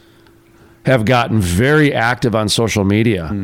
have 0.84 1.06
gotten 1.06 1.40
very 1.40 1.92
active 1.94 2.34
on 2.36 2.50
social 2.50 2.84
media. 2.84 3.34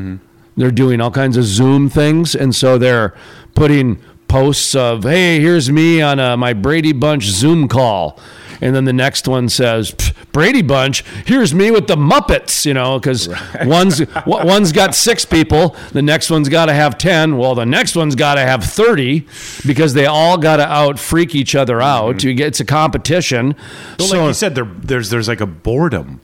They're 0.58 0.70
doing 0.70 1.00
all 1.00 1.10
kinds 1.10 1.38
of 1.38 1.44
Zoom 1.44 1.88
things, 1.88 2.34
and 2.34 2.54
so 2.54 2.76
they're 2.76 3.14
putting 3.54 3.98
posts 4.32 4.74
of, 4.74 5.04
"Hey, 5.04 5.40
here's 5.40 5.70
me 5.70 6.00
on 6.00 6.18
a, 6.18 6.36
my 6.36 6.54
Brady 6.54 6.92
Bunch 6.92 7.24
Zoom 7.24 7.68
call," 7.68 8.18
and 8.60 8.74
then 8.74 8.86
the 8.86 8.92
next 8.92 9.28
one 9.28 9.48
says, 9.48 9.94
"Brady 10.32 10.62
Bunch, 10.62 11.04
here's 11.26 11.54
me 11.54 11.70
with 11.70 11.86
the 11.86 11.96
Muppets," 11.96 12.64
you 12.64 12.72
know, 12.72 12.98
because 12.98 13.28
one's 13.64 14.00
one's 14.26 14.72
got 14.72 14.94
six 14.94 15.24
people, 15.26 15.76
the 15.92 16.00
next 16.00 16.30
one's 16.30 16.48
got 16.48 16.66
to 16.66 16.72
have 16.72 16.96
ten. 16.96 17.36
Well, 17.36 17.54
the 17.54 17.66
next 17.66 17.94
one's 17.94 18.14
got 18.14 18.36
to 18.36 18.40
have 18.40 18.64
thirty 18.64 19.26
because 19.66 19.92
they 19.92 20.06
all 20.06 20.38
got 20.38 20.56
to 20.56 20.66
out 20.66 20.98
freak 20.98 21.34
each 21.34 21.54
other 21.54 21.82
out. 21.82 22.16
Mm-hmm. 22.16 22.28
You 22.28 22.34
get 22.34 22.46
it's 22.48 22.60
a 22.60 22.64
competition. 22.64 23.54
But 23.98 24.10
like 24.10 24.20
you 24.20 24.32
said, 24.32 24.54
there, 24.54 24.64
there's 24.64 25.10
there's 25.10 25.28
like 25.28 25.40
a 25.42 25.46
boredom. 25.46 26.20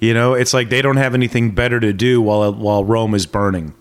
You 0.00 0.12
know, 0.14 0.34
it's 0.34 0.52
like 0.52 0.70
they 0.70 0.82
don't 0.82 0.96
have 0.96 1.14
anything 1.14 1.52
better 1.52 1.78
to 1.80 1.92
do 1.92 2.20
while 2.20 2.52
while 2.52 2.84
Rome 2.84 3.14
is 3.14 3.26
burning. 3.26 3.74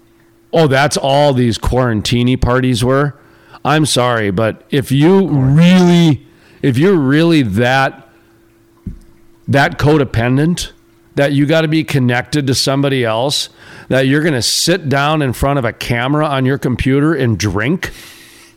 oh, 0.54 0.68
that's 0.68 0.98
all 0.98 1.34
these 1.34 1.58
quarantini 1.58 2.40
parties 2.40 2.84
were. 2.84 3.16
I'm 3.68 3.86
sorry, 3.86 4.32
but 4.32 4.64
if 4.70 4.92
you 4.92 5.28
really, 5.28 6.26
if 6.62 6.78
you're 6.78 6.96
really 6.96 7.42
that 7.42 8.08
that 9.50 9.78
codependent, 9.78 10.72
that 11.16 11.34
you 11.34 11.46
got 11.46 11.62
to 11.62 11.68
be 11.68 11.84
connected 11.84 12.48
to 12.48 12.56
somebody 12.56 13.04
else, 13.04 13.50
that 13.90 14.08
you're 14.08 14.22
going 14.22 14.34
to 14.34 14.42
sit 14.42 14.88
down 14.88 15.22
in 15.22 15.34
front 15.34 15.60
of 15.60 15.66
a 15.66 15.74
camera 15.74 16.26
on 16.26 16.46
your 16.46 16.58
computer 16.58 17.14
and 17.14 17.38
drink. 17.38 17.92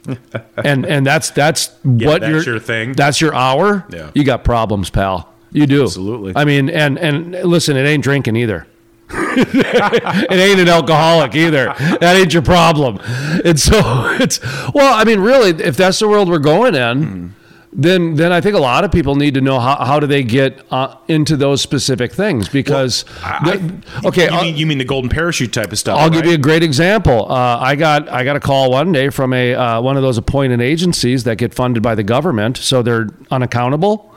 and 0.56 0.86
and 0.86 1.04
that's 1.04 1.30
that's 1.30 1.68
what 1.82 2.20
that's 2.20 2.30
your 2.30 2.54
your 2.54 2.60
thing. 2.60 2.92
That's 2.92 3.20
your 3.20 3.34
hour. 3.34 3.84
Yeah. 3.90 4.10
you 4.14 4.24
got 4.24 4.44
problems, 4.44 4.90
pal. 4.90 5.32
You 5.52 5.66
do 5.66 5.82
Absolutely. 5.82 6.34
I 6.36 6.44
mean, 6.44 6.70
and 6.70 6.98
and 6.98 7.32
listen, 7.32 7.76
it 7.76 7.84
ain't 7.84 8.04
drinking 8.04 8.36
either. 8.36 8.66
it 9.12 10.32
ain't 10.32 10.60
an 10.60 10.68
alcoholic 10.68 11.34
either. 11.34 11.74
That 12.00 12.16
ain't 12.16 12.32
your 12.32 12.42
problem. 12.42 12.98
And 13.44 13.58
so 13.58 13.80
it's 14.20 14.40
well, 14.74 14.94
I 14.94 15.04
mean, 15.04 15.20
really, 15.20 15.50
if 15.62 15.76
that's 15.76 15.98
the 15.98 16.08
world 16.08 16.28
we're 16.28 16.38
going 16.38 16.74
in, 16.74 17.34
then 17.72 18.14
then 18.16 18.32
I 18.32 18.40
think 18.40 18.56
a 18.56 18.60
lot 18.60 18.82
of 18.84 18.90
people 18.90 19.14
need 19.14 19.34
to 19.34 19.40
know 19.40 19.60
how, 19.60 19.76
how 19.84 20.00
do 20.00 20.06
they 20.08 20.22
get 20.24 20.60
uh, 20.72 20.96
into 21.06 21.36
those 21.36 21.62
specific 21.62 22.12
things 22.12 22.48
because 22.48 23.04
I- 23.22 23.56
the- 23.56 24.08
okay, 24.08 24.24
you 24.24 24.30
mean, 24.42 24.56
you 24.56 24.66
mean 24.66 24.78
the 24.78 24.84
golden 24.84 25.08
parachute 25.08 25.52
type 25.52 25.70
of 25.72 25.78
stuff? 25.78 25.98
I'll 25.98 26.10
give 26.10 26.26
you 26.26 26.34
a 26.34 26.38
great 26.38 26.62
example. 26.64 27.30
Uh, 27.30 27.58
I 27.60 27.76
got 27.76 28.08
I 28.08 28.24
got 28.24 28.34
a 28.36 28.40
call 28.40 28.70
one 28.72 28.90
day 28.92 29.08
from 29.10 29.32
a 29.32 29.54
uh, 29.54 29.80
one 29.80 29.96
of 29.96 30.02
those 30.02 30.18
appointed 30.18 30.60
agencies 30.60 31.24
that 31.24 31.36
get 31.36 31.54
funded 31.54 31.82
by 31.82 31.94
the 31.94 32.02
government, 32.02 32.56
so 32.56 32.82
they're 32.82 33.08
unaccountable. 33.30 34.12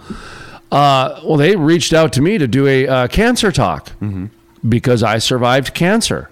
Uh, 0.71 1.19
well, 1.23 1.37
they 1.37 1.55
reached 1.55 1.93
out 1.93 2.11
to 2.13 2.21
me 2.21 2.39
to 2.39 2.47
do 2.47 2.65
a 2.65 2.87
uh, 2.87 3.07
cancer 3.07 3.51
talk 3.51 3.91
because 4.67 5.03
I 5.03 5.17
survived 5.17 5.73
cancer. 5.73 6.29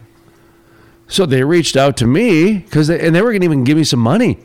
So 1.07 1.25
they 1.25 1.43
reached 1.43 1.75
out 1.75 1.97
to 1.97 2.07
me 2.07 2.59
because 2.59 2.89
and 2.89 3.13
they 3.15 3.21
were 3.21 3.31
going 3.31 3.41
to 3.41 3.45
even 3.45 3.63
give 3.63 3.77
me 3.77 3.83
some 3.83 4.00
money. 4.00 4.39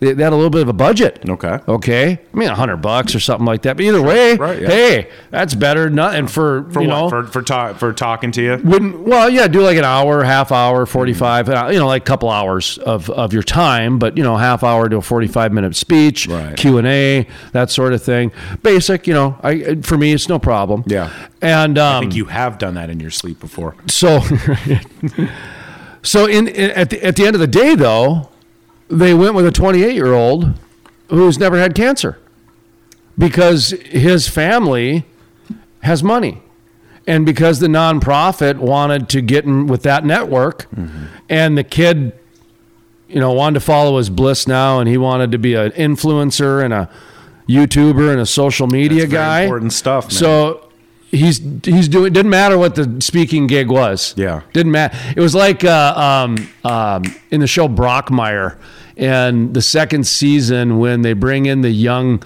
They, 0.00 0.08
had 0.08 0.32
a 0.32 0.36
little 0.36 0.50
bit 0.50 0.62
of 0.62 0.68
a 0.68 0.72
budget. 0.72 1.22
Okay. 1.28 1.58
Okay. 1.68 2.12
I 2.12 2.36
mean, 2.36 2.48
a 2.48 2.54
hundred 2.54 2.78
bucks 2.78 3.14
or 3.14 3.20
something 3.20 3.44
like 3.46 3.62
that. 3.62 3.76
But 3.76 3.84
either 3.84 4.00
way, 4.02 4.36
Right, 4.36 4.62
yeah. 4.62 4.68
hey, 4.68 5.10
that's 5.30 5.54
better. 5.54 5.84
than 5.84 5.94
Nothing 5.96 6.26
for, 6.26 6.64
for 6.72 6.80
you 6.82 6.88
what? 6.88 6.94
know 7.12 7.22
for 7.30 7.42
for, 7.44 7.74
for 7.74 7.92
talking 7.92 8.32
to 8.32 8.42
you. 8.42 8.60
wouldn't 8.64 9.00
well 9.00 9.28
yeah 9.28 9.46
do 9.46 9.60
like 9.62 9.76
an 9.76 9.84
hour 9.84 10.24
half 10.24 10.50
hour 10.52 10.86
45 10.86 11.48
uh, 11.48 11.68
you 11.72 11.78
know 11.78 11.86
like 11.86 12.02
a 12.02 12.04
couple 12.06 12.30
hours 12.30 12.78
of, 12.78 13.10
of 13.10 13.32
your 13.34 13.42
time 13.42 13.98
but 13.98 14.16
you 14.16 14.22
know 14.22 14.36
half 14.36 14.64
hour 14.64 14.88
to 14.88 14.96
a 14.96 15.02
45 15.02 15.52
minute 15.52 15.76
speech 15.76 16.28
q&a 16.56 17.26
that 17.52 17.70
sort 17.70 17.92
of 17.92 18.02
thing 18.02 18.32
basic 18.62 19.06
you 19.06 19.12
know 19.14 19.38
I, 19.42 19.76
for 19.82 19.98
me 19.98 20.12
it's 20.12 20.28
no 20.28 20.38
problem 20.38 20.82
Yeah. 20.86 21.10
and 21.42 21.78
um, 21.78 21.96
I 21.96 22.00
think 22.00 22.14
you 22.14 22.24
have 22.26 22.56
done 22.58 22.74
that 22.74 22.88
in 22.90 23.00
your 23.00 23.10
sleep 23.10 23.38
before. 23.40 23.76
so 23.86 24.20
so 26.02 26.26
in, 26.26 26.48
in 26.48 26.70
at, 26.70 26.90
the, 26.90 27.04
at 27.04 27.16
the 27.16 27.26
end 27.26 27.36
of 27.36 27.40
the 27.40 27.46
day 27.46 27.74
though 27.74 28.29
they 28.90 29.14
went 29.14 29.34
with 29.34 29.46
a 29.46 29.52
28 29.52 29.94
year 29.94 30.12
old 30.12 30.52
who's 31.08 31.38
never 31.38 31.58
had 31.58 31.74
cancer 31.74 32.18
because 33.18 33.70
his 33.70 34.28
family 34.28 35.04
has 35.82 36.02
money 36.02 36.42
and 37.06 37.24
because 37.26 37.60
the 37.60 37.66
nonprofit 37.66 38.56
wanted 38.58 39.08
to 39.08 39.20
get 39.20 39.44
in 39.44 39.66
with 39.66 39.82
that 39.82 40.04
network 40.04 40.66
and 41.28 41.56
the 41.56 41.64
kid 41.64 42.12
you 43.08 43.18
know 43.20 43.32
wanted 43.32 43.54
to 43.54 43.60
follow 43.60 43.98
his 43.98 44.10
bliss 44.10 44.46
now 44.46 44.78
and 44.78 44.88
he 44.88 44.96
wanted 44.96 45.32
to 45.32 45.38
be 45.38 45.54
an 45.54 45.70
influencer 45.72 46.62
and 46.64 46.72
a 46.72 46.88
youtuber 47.48 48.10
and 48.12 48.20
a 48.20 48.26
social 48.26 48.66
media 48.66 49.00
That's 49.00 49.12
guy 49.12 49.40
important 49.42 49.72
stuff, 49.72 50.04
man. 50.04 50.10
so 50.12 50.68
he's 51.10 51.40
he's 51.64 51.88
doing 51.88 52.12
didn't 52.12 52.30
matter 52.30 52.56
what 52.56 52.76
the 52.76 52.98
speaking 53.00 53.46
gig 53.48 53.68
was 53.68 54.14
Yeah. 54.16 54.42
didn't 54.52 54.70
matter 54.72 54.96
it 55.16 55.20
was 55.20 55.34
like 55.34 55.64
uh, 55.64 55.94
um, 56.28 56.48
um, 56.64 57.02
in 57.32 57.40
the 57.40 57.48
show 57.48 57.66
Brockmire 57.66 58.56
and 59.00 59.54
the 59.54 59.62
second 59.62 60.06
season 60.06 60.78
when 60.78 61.02
they 61.02 61.14
bring 61.14 61.46
in 61.46 61.62
the 61.62 61.70
young 61.70 62.22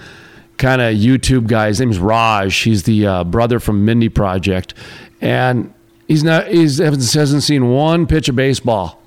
kind 0.57 0.81
of 0.81 0.93
youtube 0.95 1.47
guy 1.47 1.67
his 1.67 1.79
name's 1.79 1.99
raj 1.99 2.55
he's 2.63 2.83
the 2.83 3.05
uh, 3.07 3.23
brother 3.23 3.59
from 3.59 3.83
mindy 3.85 4.09
project. 4.09 4.73
And 5.21 5.73
he's 6.07 6.23
not 6.23 6.47
he's 6.47 6.77
hasn't, 6.77 7.13
hasn't 7.13 7.43
seen 7.43 7.69
one 7.69 8.05
pitch 8.05 8.29
of 8.29 8.35
baseball 8.35 9.01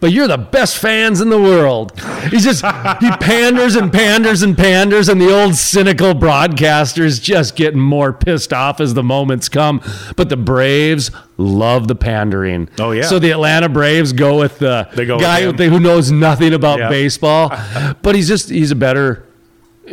but 0.00 0.12
you're 0.12 0.28
the 0.28 0.38
best 0.38 0.78
fans 0.78 1.20
in 1.20 1.28
the 1.30 1.40
world. 1.40 1.98
He's 2.30 2.44
just 2.44 2.64
he 3.00 3.10
panders 3.20 3.76
and 3.76 3.92
panders 3.92 4.42
and 4.42 4.56
panders, 4.56 5.08
and 5.08 5.20
the 5.20 5.32
old 5.34 5.54
cynical 5.54 6.14
broadcasters 6.14 7.20
just 7.22 7.56
getting 7.56 7.80
more 7.80 8.12
pissed 8.12 8.52
off 8.52 8.80
as 8.80 8.94
the 8.94 9.02
moments 9.02 9.48
come. 9.48 9.80
But 10.16 10.28
the 10.28 10.36
Braves 10.36 11.10
love 11.38 11.88
the 11.88 11.94
pandering. 11.94 12.68
Oh, 12.78 12.92
yeah. 12.92 13.02
So 13.02 13.18
the 13.18 13.30
Atlanta 13.30 13.68
Braves 13.68 14.12
go 14.12 14.38
with 14.38 14.58
the 14.58 14.88
go 15.06 15.18
guy 15.18 15.40
him. 15.42 15.56
who 15.56 15.68
who 15.70 15.80
knows 15.80 16.10
nothing 16.10 16.52
about 16.54 16.78
Yeah. 16.78 16.88
baseball, 16.88 17.52
but 18.02 18.14
he's 18.14 18.28
just 18.28 18.48
he's 18.50 18.70
a 18.70 18.76
better 18.76 19.22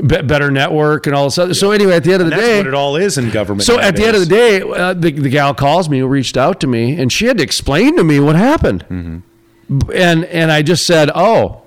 better 0.01 0.49
network 0.49 1.05
and 1.05 1.15
all 1.15 1.25
this 1.25 1.37
other. 1.37 1.53
So 1.53 1.69
anyway, 1.69 1.95
at 1.97 2.03
the 2.03 2.13
end 2.13 2.23
of 2.23 2.29
the 2.29 2.35
That's 2.35 2.41
day, 2.47 2.57
what 2.57 2.65
it 2.67 2.73
all 2.73 2.95
is 2.95 3.19
in 3.19 3.29
government. 3.29 3.61
so 3.63 3.79
at 3.79 3.95
the 3.95 4.03
end 4.05 4.15
of 4.15 4.21
the 4.21 4.27
day, 4.27 4.59
uh, 4.61 4.93
the, 4.95 5.11
the 5.11 5.29
gal 5.29 5.53
calls 5.53 5.87
me, 5.87 6.01
reached 6.01 6.35
out 6.35 6.59
to 6.61 6.67
me, 6.67 6.99
and 6.99 7.11
she 7.13 7.27
had 7.27 7.37
to 7.37 7.43
explain 7.43 7.95
to 7.97 8.03
me 8.03 8.19
what 8.19 8.35
happened. 8.35 8.85
B- 8.89 9.21
And 9.69 10.25
and 10.25 10.51
I 10.51 10.61
just 10.61 10.85
said, 10.85 11.09
"Oh, 11.15 11.61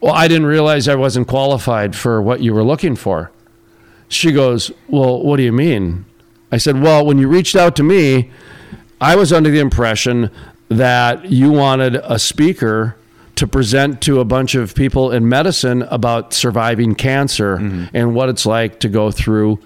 well, 0.00 0.14
I 0.14 0.28
didn't 0.28 0.46
realize 0.46 0.88
I 0.88 0.94
wasn't 0.94 1.28
qualified 1.28 1.94
for 1.94 2.20
what 2.22 2.40
you 2.40 2.54
were 2.54 2.64
looking 2.64 2.96
for." 2.96 3.30
She 4.08 4.32
goes, 4.32 4.70
"Well, 4.88 5.22
what 5.22 5.36
do 5.36 5.42
you 5.42 5.52
mean?" 5.52 6.04
I 6.50 6.58
said, 6.58 6.80
"Well, 6.80 7.04
when 7.04 7.18
you 7.18 7.28
reached 7.28 7.56
out 7.56 7.76
to 7.76 7.82
me, 7.82 8.30
I 9.00 9.16
was 9.16 9.32
under 9.32 9.50
the 9.50 9.60
impression 9.60 10.30
that 10.68 11.30
you 11.30 11.50
wanted 11.50 11.96
a 11.96 12.18
speaker." 12.18 12.96
To 13.38 13.48
present 13.48 14.00
to 14.02 14.20
a 14.20 14.24
bunch 14.24 14.54
of 14.54 14.76
people 14.76 15.10
in 15.10 15.28
medicine 15.28 15.82
about 15.90 16.32
surviving 16.32 16.94
cancer 16.94 17.56
mm-hmm. 17.56 17.86
and 17.92 18.14
what 18.14 18.28
it's 18.28 18.46
like 18.46 18.78
to 18.78 18.88
go 18.88 19.10
through 19.10 19.58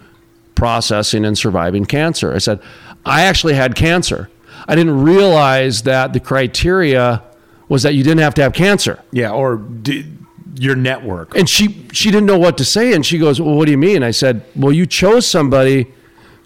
processing 0.54 1.24
and 1.24 1.36
surviving 1.36 1.84
cancer. 1.84 2.34
I 2.34 2.38
said, 2.38 2.60
I 3.04 3.22
actually 3.22 3.54
had 3.54 3.74
cancer. 3.74 4.28
I 4.66 4.74
didn't 4.74 5.00
realize 5.02 5.82
that 5.82 6.12
the 6.12 6.20
criteria 6.20 7.22
was 7.68 7.82
that 7.82 7.94
you 7.94 8.02
didn't 8.02 8.20
have 8.20 8.34
to 8.34 8.42
have 8.42 8.52
cancer. 8.52 9.02
yeah, 9.12 9.30
or 9.30 9.56
d- 9.56 10.06
your 10.54 10.74
network. 10.74 11.36
And 11.36 11.48
she 11.48 11.86
she 11.92 12.10
didn't 12.10 12.26
know 12.26 12.38
what 12.38 12.58
to 12.58 12.64
say 12.64 12.92
and 12.92 13.06
she 13.06 13.18
goes, 13.18 13.40
"Well, 13.40 13.54
what 13.54 13.66
do 13.66 13.70
you 13.70 13.78
mean?" 13.78 14.02
I 14.02 14.10
said, 14.10 14.42
"Well, 14.56 14.72
you 14.72 14.86
chose 14.86 15.26
somebody 15.26 15.86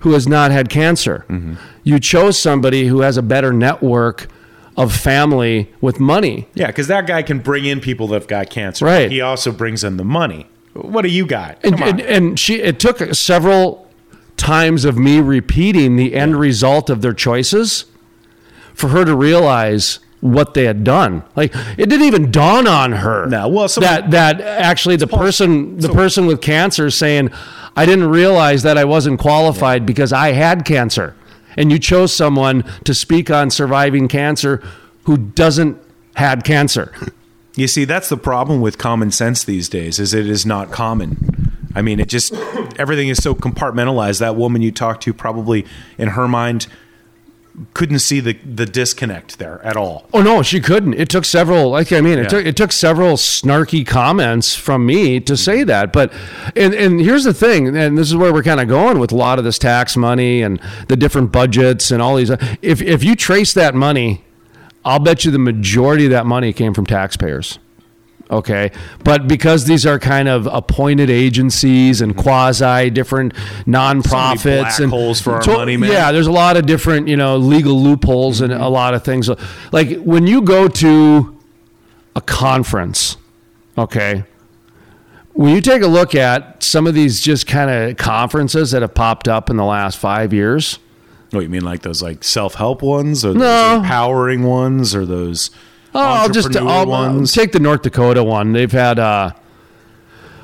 who 0.00 0.12
has 0.12 0.26
not 0.28 0.50
had 0.50 0.68
cancer. 0.68 1.24
Mm-hmm. 1.28 1.54
You 1.84 1.98
chose 1.98 2.38
somebody 2.38 2.88
who 2.88 3.00
has 3.00 3.16
a 3.16 3.22
better 3.22 3.52
network 3.52 4.28
of 4.76 4.94
family 4.94 5.72
with 5.80 5.98
money." 5.98 6.48
Yeah, 6.54 6.66
because 6.66 6.88
that 6.88 7.06
guy 7.06 7.22
can 7.22 7.38
bring 7.38 7.64
in 7.64 7.80
people 7.80 8.06
that've 8.08 8.28
got 8.28 8.50
cancer. 8.50 8.84
Right. 8.84 9.10
He 9.10 9.20
also 9.22 9.50
brings 9.50 9.82
in 9.82 9.96
the 9.96 10.04
money. 10.04 10.46
What 10.74 11.02
do 11.02 11.08
you 11.08 11.24
got? 11.26 11.58
And, 11.64 11.80
and, 11.82 12.00
and 12.00 12.38
she 12.40 12.56
it 12.60 12.78
took 12.80 13.14
several 13.14 13.88
times 14.36 14.84
of 14.84 14.98
me 14.98 15.20
repeating 15.20 15.96
the 15.96 16.14
end 16.14 16.36
result 16.36 16.90
of 16.90 17.00
their 17.00 17.12
choices 17.14 17.84
for 18.74 18.88
her 18.88 19.04
to 19.04 19.14
realize 19.14 20.00
what 20.22 20.54
they 20.54 20.64
had 20.64 20.84
done. 20.84 21.24
Like 21.34 21.52
it 21.76 21.88
didn't 21.88 22.06
even 22.06 22.30
dawn 22.30 22.68
on 22.68 22.92
her. 22.92 23.26
No, 23.26 23.48
well, 23.48 23.66
that 23.68 24.12
that 24.12 24.40
actually 24.40 24.96
the 24.96 25.08
person 25.08 25.76
the 25.78 25.88
person 25.88 26.26
with 26.26 26.40
cancer 26.40 26.90
saying, 26.90 27.30
I 27.76 27.84
didn't 27.84 28.08
realize 28.08 28.62
that 28.62 28.78
I 28.78 28.84
wasn't 28.84 29.18
qualified 29.18 29.84
because 29.84 30.12
I 30.12 30.32
had 30.32 30.64
cancer. 30.64 31.14
And 31.56 31.70
you 31.70 31.78
chose 31.78 32.14
someone 32.14 32.64
to 32.84 32.94
speak 32.94 33.30
on 33.30 33.50
surviving 33.50 34.08
cancer 34.08 34.62
who 35.04 35.18
doesn't 35.18 35.76
had 36.14 36.44
cancer. 36.44 36.92
You 37.56 37.66
see, 37.66 37.84
that's 37.84 38.08
the 38.08 38.16
problem 38.16 38.60
with 38.60 38.78
common 38.78 39.10
sense 39.10 39.44
these 39.44 39.68
days. 39.68 39.98
Is 39.98 40.14
it 40.14 40.28
is 40.28 40.46
not 40.46 40.70
common. 40.70 41.52
I 41.74 41.82
mean, 41.82 41.98
it 41.98 42.08
just 42.08 42.32
everything 42.78 43.08
is 43.08 43.18
so 43.18 43.34
compartmentalized. 43.34 44.20
That 44.20 44.36
woman 44.36 44.62
you 44.62 44.70
talked 44.70 45.02
to 45.02 45.12
probably 45.12 45.66
in 45.98 46.10
her 46.10 46.28
mind 46.28 46.68
couldn't 47.74 47.98
see 47.98 48.20
the 48.20 48.32
the 48.44 48.64
disconnect 48.64 49.38
there 49.38 49.60
at 49.64 49.76
all. 49.76 50.06
Oh 50.14 50.22
no, 50.22 50.42
she 50.42 50.60
couldn't. 50.60 50.94
It 50.94 51.08
took 51.08 51.24
several. 51.24 51.70
Like 51.70 51.92
I 51.92 52.00
mean, 52.00 52.18
it 52.18 52.22
Yeah. 52.22 52.28
took 52.28 52.46
it 52.46 52.56
took 52.56 52.72
several 52.72 53.16
snarky 53.16 53.86
comments 53.86 54.54
from 54.54 54.86
me 54.86 55.20
to 55.20 55.36
say 55.36 55.58
mm-hmm. 55.58 55.68
that. 55.68 55.92
But 55.92 56.12
and 56.56 56.72
and 56.74 57.00
here's 57.00 57.24
the 57.24 57.34
thing, 57.34 57.76
and 57.76 57.98
this 57.98 58.08
is 58.08 58.16
where 58.16 58.32
we're 58.32 58.42
kind 58.42 58.60
of 58.60 58.68
going 58.68 58.98
with 58.98 59.12
a 59.12 59.16
lot 59.16 59.38
of 59.38 59.44
this 59.44 59.58
tax 59.58 59.96
money 59.96 60.42
and 60.42 60.60
the 60.88 60.96
different 60.96 61.30
budgets 61.32 61.90
and 61.90 62.00
all 62.00 62.16
these. 62.16 62.30
If 62.62 62.80
if 62.80 63.04
you 63.04 63.14
trace 63.14 63.52
that 63.54 63.74
money, 63.74 64.24
I'll 64.84 64.98
bet 64.98 65.24
you 65.24 65.30
the 65.30 65.38
majority 65.38 66.06
of 66.06 66.10
that 66.10 66.26
money 66.26 66.52
came 66.52 66.72
from 66.74 66.86
taxpayers. 66.86 67.58
Okay. 68.32 68.70
But 69.04 69.28
because 69.28 69.66
these 69.66 69.84
are 69.84 69.98
kind 69.98 70.26
of 70.26 70.46
appointed 70.46 71.10
agencies 71.10 72.00
and 72.00 72.16
quasi 72.16 72.88
different 72.88 73.34
nonprofits 73.66 74.60
black 74.62 74.80
and 74.80 74.90
holes 74.90 75.20
for 75.20 75.34
our 75.34 75.42
So- 75.42 75.52
money, 75.58 75.76
man. 75.76 75.90
Yeah, 75.92 76.12
there's 76.12 76.26
a 76.26 76.32
lot 76.32 76.56
of 76.56 76.64
different, 76.64 77.08
you 77.08 77.16
know, 77.16 77.36
legal 77.36 77.78
loopholes 77.80 78.40
and 78.40 78.50
a 78.52 78.68
lot 78.68 78.94
of 78.94 79.04
things. 79.04 79.28
Like 79.70 80.00
when 80.02 80.26
you 80.26 80.40
go 80.40 80.66
to 80.66 81.36
a 82.16 82.20
conference, 82.22 83.18
okay, 83.76 84.24
when 85.34 85.54
you 85.54 85.60
take 85.60 85.82
a 85.82 85.86
look 85.86 86.14
at 86.14 86.62
some 86.62 86.86
of 86.86 86.94
these 86.94 87.20
just 87.20 87.46
kind 87.46 87.70
of 87.70 87.96
conferences 87.98 88.70
that 88.70 88.80
have 88.82 88.94
popped 88.94 89.28
up 89.28 89.50
in 89.50 89.56
the 89.56 89.64
last 89.64 89.98
five 89.98 90.32
years, 90.32 90.78
What 91.32 91.40
you 91.40 91.48
mean, 91.48 91.64
like 91.64 91.80
those 91.82 92.02
like 92.02 92.24
self 92.24 92.54
help 92.54 92.82
ones, 92.82 93.24
or 93.24 93.28
those 93.32 93.40
No. 93.42 93.76
empowering 93.76 94.42
ones, 94.42 94.94
or 94.94 95.06
those 95.06 95.50
Oh, 95.94 96.00
I'll 96.00 96.28
just 96.28 96.46
entrepreneur 96.48 96.70
I'll, 96.72 96.86
ones? 96.86 97.32
take 97.32 97.52
the 97.52 97.60
North 97.60 97.82
Dakota 97.82 98.24
one. 98.24 98.52
They've 98.52 98.70
had 98.72 98.98
uh 98.98 99.30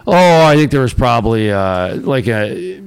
oh, 0.06 0.44
I 0.46 0.56
think 0.56 0.70
there 0.70 0.82
was 0.82 0.94
probably 0.94 1.50
uh 1.50 1.96
like 1.96 2.26
a 2.28 2.82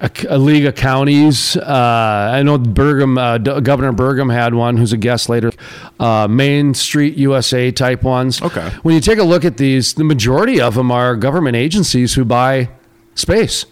a, 0.00 0.10
a 0.28 0.38
league 0.38 0.64
of 0.64 0.74
counties. 0.74 1.56
Uh, 1.56 2.30
I 2.32 2.42
know 2.42 2.54
uh, 2.54 3.38
D- 3.38 3.60
Governor 3.60 3.92
Burgum 3.92 4.32
had 4.32 4.54
one, 4.54 4.76
who's 4.76 4.92
a 4.92 4.96
guest 4.96 5.28
later. 5.28 5.50
Uh, 5.98 6.28
Main 6.28 6.72
Street 6.74 7.16
USA 7.16 7.70
type 7.70 8.02
ones. 8.02 8.40
Okay. 8.40 8.70
When 8.82 8.94
you 8.94 9.00
take 9.00 9.18
a 9.18 9.24
look 9.24 9.44
at 9.44 9.56
these, 9.56 9.94
the 9.94 10.04
majority 10.04 10.60
of 10.60 10.74
them 10.74 10.90
are 10.90 11.16
government 11.16 11.56
agencies 11.56 12.14
who 12.14 12.24
buy 12.24 12.70
space. 13.14 13.66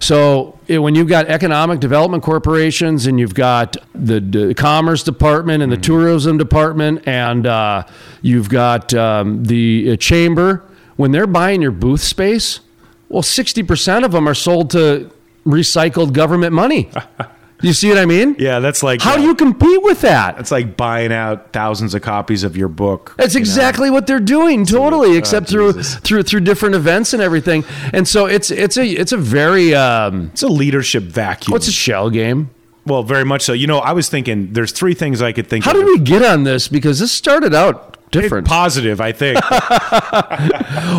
So 0.00 0.58
it, 0.66 0.78
when 0.78 0.94
you've 0.94 1.08
got 1.08 1.26
economic 1.26 1.78
development 1.78 2.22
corporations 2.22 3.06
and 3.06 3.20
you've 3.20 3.34
got 3.34 3.76
the, 3.94 4.18
the 4.18 4.54
commerce 4.54 5.02
department 5.02 5.62
and 5.62 5.70
the 5.70 5.76
tourism 5.76 6.38
department 6.38 7.06
and 7.06 7.46
uh, 7.46 7.86
you've 8.22 8.48
got 8.48 8.92
um, 8.94 9.44
the 9.44 9.92
uh, 9.92 9.96
chamber, 9.96 10.64
when 10.96 11.12
they're 11.12 11.26
buying 11.26 11.62
your 11.62 11.70
booth 11.70 12.00
space, 12.00 12.60
well, 13.08 13.22
60% 13.22 14.04
of 14.04 14.12
them 14.12 14.26
are 14.26 14.34
sold 14.34 14.70
to 14.70 15.10
recycled 15.46 16.12
government 16.12 16.52
money. 16.52 16.90
you 17.62 17.72
see 17.72 17.88
what 17.88 17.98
I 17.98 18.06
mean? 18.06 18.36
yeah, 18.38 18.58
that's 18.60 18.82
like 18.82 19.00
How 19.02 19.14
uh, 19.14 19.16
do 19.18 19.22
you 19.22 19.34
compete 19.34 19.82
with 19.82 20.00
that? 20.02 20.38
It's 20.38 20.50
like 20.50 20.76
buying 20.76 21.12
out 21.12 21.52
thousands 21.52 21.94
of 21.94 22.02
copies 22.02 22.44
of 22.44 22.56
your 22.56 22.68
book. 22.68 23.14
That's 23.16 23.34
you 23.34 23.40
know? 23.40 23.42
exactly 23.42 23.90
what 23.90 24.06
they're 24.06 24.18
doing, 24.20 24.64
totally, 24.66 25.16
except 25.16 25.48
through 25.48 25.74
Jesus. 25.74 25.96
through 25.96 26.22
through 26.24 26.40
different 26.40 26.74
events 26.74 27.12
and 27.12 27.22
everything. 27.22 27.64
And 27.92 28.06
so 28.08 28.26
it's 28.26 28.50
it's 28.50 28.76
a 28.76 28.86
it's 28.86 29.12
a 29.12 29.16
very 29.18 29.74
um, 29.74 30.30
It's 30.32 30.42
a 30.42 30.48
leadership 30.48 31.02
vacuum. 31.04 31.52
what's 31.52 31.68
a 31.68 31.72
shell 31.72 32.10
game? 32.10 32.50
well, 32.86 33.02
very 33.02 33.24
much 33.24 33.42
so. 33.42 33.52
You 33.52 33.66
know, 33.66 33.78
I 33.78 33.92
was 33.92 34.08
thinking 34.08 34.52
there's 34.54 34.72
three 34.72 34.94
things 34.94 35.20
I 35.22 35.32
could 35.32 35.46
think 35.46 35.64
How 35.64 35.72
of. 35.72 35.76
did 35.76 35.86
we 35.86 35.98
get 35.98 36.24
on 36.24 36.44
this? 36.44 36.66
Because 36.66 36.98
this 36.98 37.12
started 37.12 37.54
out 37.54 37.89
different. 38.10 38.46
Positive, 38.46 39.00
I 39.00 39.12
think. 39.12 39.38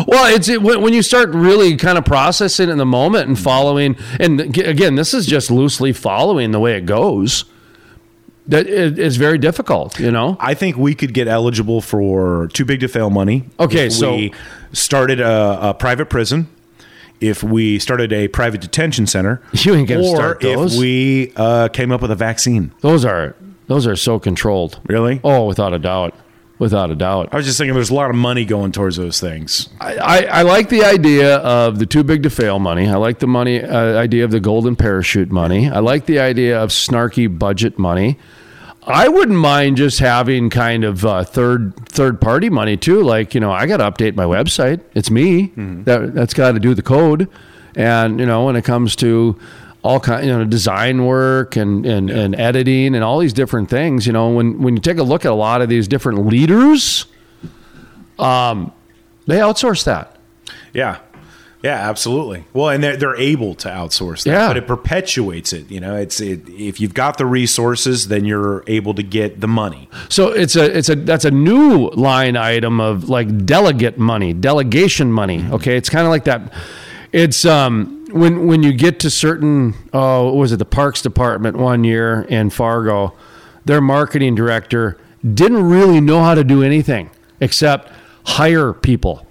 Well, 0.06 0.34
it's 0.34 0.48
it, 0.48 0.62
when 0.62 0.80
when 0.82 0.92
you 0.92 1.02
start 1.02 1.30
really 1.30 1.76
kind 1.76 1.96
of 1.98 2.04
processing 2.04 2.68
in 2.68 2.78
the 2.78 2.86
moment 2.86 3.28
and 3.28 3.38
following, 3.38 3.96
and 4.18 4.40
again, 4.58 4.94
this 4.96 5.14
is 5.14 5.26
just 5.26 5.50
loosely 5.50 5.92
following 5.92 6.50
the 6.50 6.60
way 6.60 6.76
it 6.76 6.86
goes. 6.86 7.44
That 8.48 8.66
it, 8.66 8.98
it's 8.98 9.16
very 9.16 9.38
difficult, 9.38 9.98
you 10.00 10.10
know. 10.10 10.36
I 10.40 10.54
think 10.54 10.76
we 10.76 10.94
could 10.94 11.14
get 11.14 11.28
eligible 11.28 11.80
for 11.80 12.48
too 12.52 12.64
big 12.64 12.80
to 12.80 12.88
fail 12.88 13.08
money. 13.10 13.44
Okay, 13.60 13.86
if 13.86 13.92
so- 13.92 14.16
we 14.16 14.34
started 14.72 15.20
a, 15.20 15.70
a 15.70 15.74
private 15.74 16.10
prison, 16.10 16.48
if 17.20 17.42
we 17.42 17.78
started 17.78 18.12
a 18.12 18.28
private 18.28 18.60
detention 18.60 19.06
center, 19.06 19.40
You 19.52 19.74
ain't 19.74 19.88
gonna 19.88 20.02
or 20.02 20.16
start 20.16 20.40
those. 20.40 20.74
if 20.74 20.80
we 20.80 21.32
uh, 21.36 21.68
came 21.68 21.92
up 21.92 22.02
with 22.02 22.10
a 22.10 22.16
vaccine. 22.16 22.72
Those 22.80 23.04
are 23.04 23.36
those 23.68 23.86
are 23.86 23.96
so 23.96 24.18
controlled. 24.18 24.80
Really? 24.88 25.20
Oh, 25.22 25.46
without 25.46 25.72
a 25.72 25.78
doubt, 25.78 26.14
without 26.62 26.92
a 26.92 26.94
doubt. 26.94 27.28
I 27.32 27.36
was 27.36 27.44
just 27.44 27.58
thinking 27.58 27.74
there's 27.74 27.90
a 27.90 27.94
lot 27.94 28.08
of 28.08 28.14
money 28.14 28.44
going 28.44 28.70
towards 28.70 28.96
those 28.96 29.20
things. 29.20 29.68
I, 29.80 29.96
I, 29.96 30.18
I 30.38 30.42
like 30.42 30.68
the 30.68 30.84
idea 30.84 31.38
of 31.38 31.80
the 31.80 31.86
too 31.86 32.04
big 32.04 32.22
to 32.22 32.30
fail 32.30 32.60
money. 32.60 32.88
I 32.88 32.94
like 32.94 33.18
the 33.18 33.26
money 33.26 33.60
uh, 33.60 33.98
idea 33.98 34.24
of 34.24 34.30
the 34.30 34.38
golden 34.38 34.76
parachute 34.76 35.32
money. 35.32 35.68
I 35.68 35.80
like 35.80 36.06
the 36.06 36.20
idea 36.20 36.62
of 36.62 36.70
snarky 36.70 37.26
budget 37.36 37.80
money. 37.80 38.16
I 38.84 39.08
wouldn't 39.08 39.38
mind 39.38 39.76
just 39.76 39.98
having 39.98 40.50
kind 40.50 40.84
of 40.84 41.04
uh, 41.04 41.24
third 41.24 41.74
third 41.88 42.20
party 42.20 42.48
money 42.48 42.76
too. 42.76 43.02
Like 43.02 43.34
you 43.34 43.40
know, 43.40 43.50
I 43.50 43.66
got 43.66 43.78
to 43.78 43.90
update 43.90 44.14
my 44.14 44.24
website. 44.24 44.80
It's 44.94 45.10
me 45.10 45.52
that 45.84 46.14
that's 46.14 46.34
got 46.34 46.52
to 46.52 46.60
do 46.60 46.74
the 46.74 46.82
code, 46.82 47.28
and 47.74 48.20
you 48.20 48.26
know 48.26 48.44
when 48.44 48.54
it 48.56 48.64
comes 48.64 48.94
to 48.96 49.38
all 49.82 49.98
kind 50.00 50.24
you 50.26 50.32
know 50.32 50.44
design 50.44 51.04
work 51.06 51.56
and 51.56 51.84
and, 51.84 52.08
and 52.10 52.34
editing 52.36 52.94
and 52.94 53.02
all 53.04 53.18
these 53.18 53.32
different 53.32 53.68
things. 53.68 54.06
You 54.06 54.12
know 54.12 54.30
when 54.30 54.60
when 54.62 54.74
you 54.76 54.80
take 54.80 54.98
a 54.98 55.02
look 55.02 55.24
at 55.24 55.30
a 55.32 55.34
lot 55.34 55.60
of 55.62 55.68
these 55.68 55.88
different 55.88 56.26
leaders, 56.26 57.06
um, 58.18 58.72
they 59.26 59.38
outsource 59.38 59.84
that. 59.84 60.16
Yeah. 60.72 60.98
Yeah, 61.62 61.88
absolutely. 61.88 62.44
Well, 62.52 62.70
and 62.70 62.82
they're 62.82 62.96
they're 62.96 63.14
able 63.14 63.54
to 63.56 63.68
outsource 63.68 64.24
that, 64.24 64.30
Yeah. 64.30 64.48
but 64.48 64.56
it 64.56 64.66
perpetuates 64.66 65.52
it. 65.52 65.70
You 65.70 65.78
know, 65.78 65.94
it's 65.94 66.20
it, 66.20 66.48
if 66.48 66.80
you've 66.80 66.92
got 66.92 67.18
the 67.18 67.26
resources, 67.26 68.08
then 68.08 68.24
you're 68.24 68.64
able 68.66 68.94
to 68.94 69.02
get 69.04 69.40
the 69.40 69.46
money. 69.46 69.88
So 70.08 70.30
it's 70.30 70.56
a 70.56 70.76
it's 70.76 70.88
a 70.88 70.96
that's 70.96 71.24
a 71.24 71.30
new 71.30 71.88
line 71.90 72.36
item 72.36 72.80
of 72.80 73.08
like 73.08 73.46
delegate 73.46 73.96
money, 73.96 74.32
delegation 74.32 75.12
money. 75.12 75.44
Okay, 75.52 75.76
it's 75.76 75.88
kind 75.88 76.04
of 76.04 76.10
like 76.10 76.24
that. 76.24 76.52
It's 77.12 77.44
um 77.44 78.01
when 78.12 78.46
when 78.46 78.62
you 78.62 78.72
get 78.72 79.00
to 79.00 79.10
certain 79.10 79.74
oh 79.92 80.26
what 80.26 80.34
was 80.36 80.52
it 80.52 80.58
the 80.58 80.64
Parks 80.64 81.02
Department 81.02 81.56
one 81.56 81.84
year 81.84 82.22
in 82.22 82.50
Fargo, 82.50 83.14
their 83.64 83.80
marketing 83.80 84.34
director 84.34 84.98
didn't 85.22 85.62
really 85.64 86.00
know 86.00 86.22
how 86.22 86.34
to 86.34 86.44
do 86.44 86.62
anything 86.62 87.10
except 87.40 87.90
hire 88.24 88.72
people. 88.72 89.26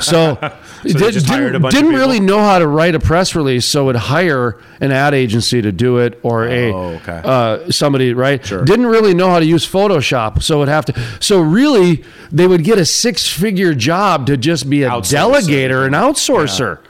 So, 0.00 0.34
they 0.82 0.92
just 1.12 1.26
hired 1.28 1.54
a 1.54 1.60
bunch 1.60 1.72
of 1.74 1.80
didn't 1.80 1.94
really 1.94 2.18
know 2.18 2.40
how 2.40 2.58
to 2.58 2.66
write 2.66 2.94
a 2.96 2.98
press 3.00 3.36
release, 3.36 3.64
so 3.64 3.84
would 3.84 3.94
hire 3.96 4.58
an 4.80 4.90
ad 4.90 5.14
agency 5.14 5.62
to 5.62 5.70
do 5.70 5.98
it 5.98 6.18
or 6.24 6.48
a 6.48 6.72
Oh, 6.72 6.84
okay. 6.96 7.20
uh, 7.24 7.70
somebody 7.70 8.12
right 8.12 8.44
Sure. 8.44 8.64
didn't 8.64 8.86
really 8.86 9.14
know 9.14 9.30
how 9.30 9.38
to 9.38 9.46
use 9.46 9.64
Photoshop, 9.64 10.42
so 10.42 10.58
would 10.58 10.68
have 10.68 10.84
to. 10.86 11.00
So 11.20 11.40
really, 11.40 12.04
they 12.32 12.46
would 12.48 12.64
get 12.64 12.76
a 12.76 12.84
six-figure 12.84 13.74
job 13.74 14.26
to 14.26 14.36
just 14.36 14.68
be 14.68 14.82
a 14.82 14.90
Outsource 14.90 15.12
delegator, 15.46 15.86
an 15.86 15.92
outsourcer. 15.92 16.80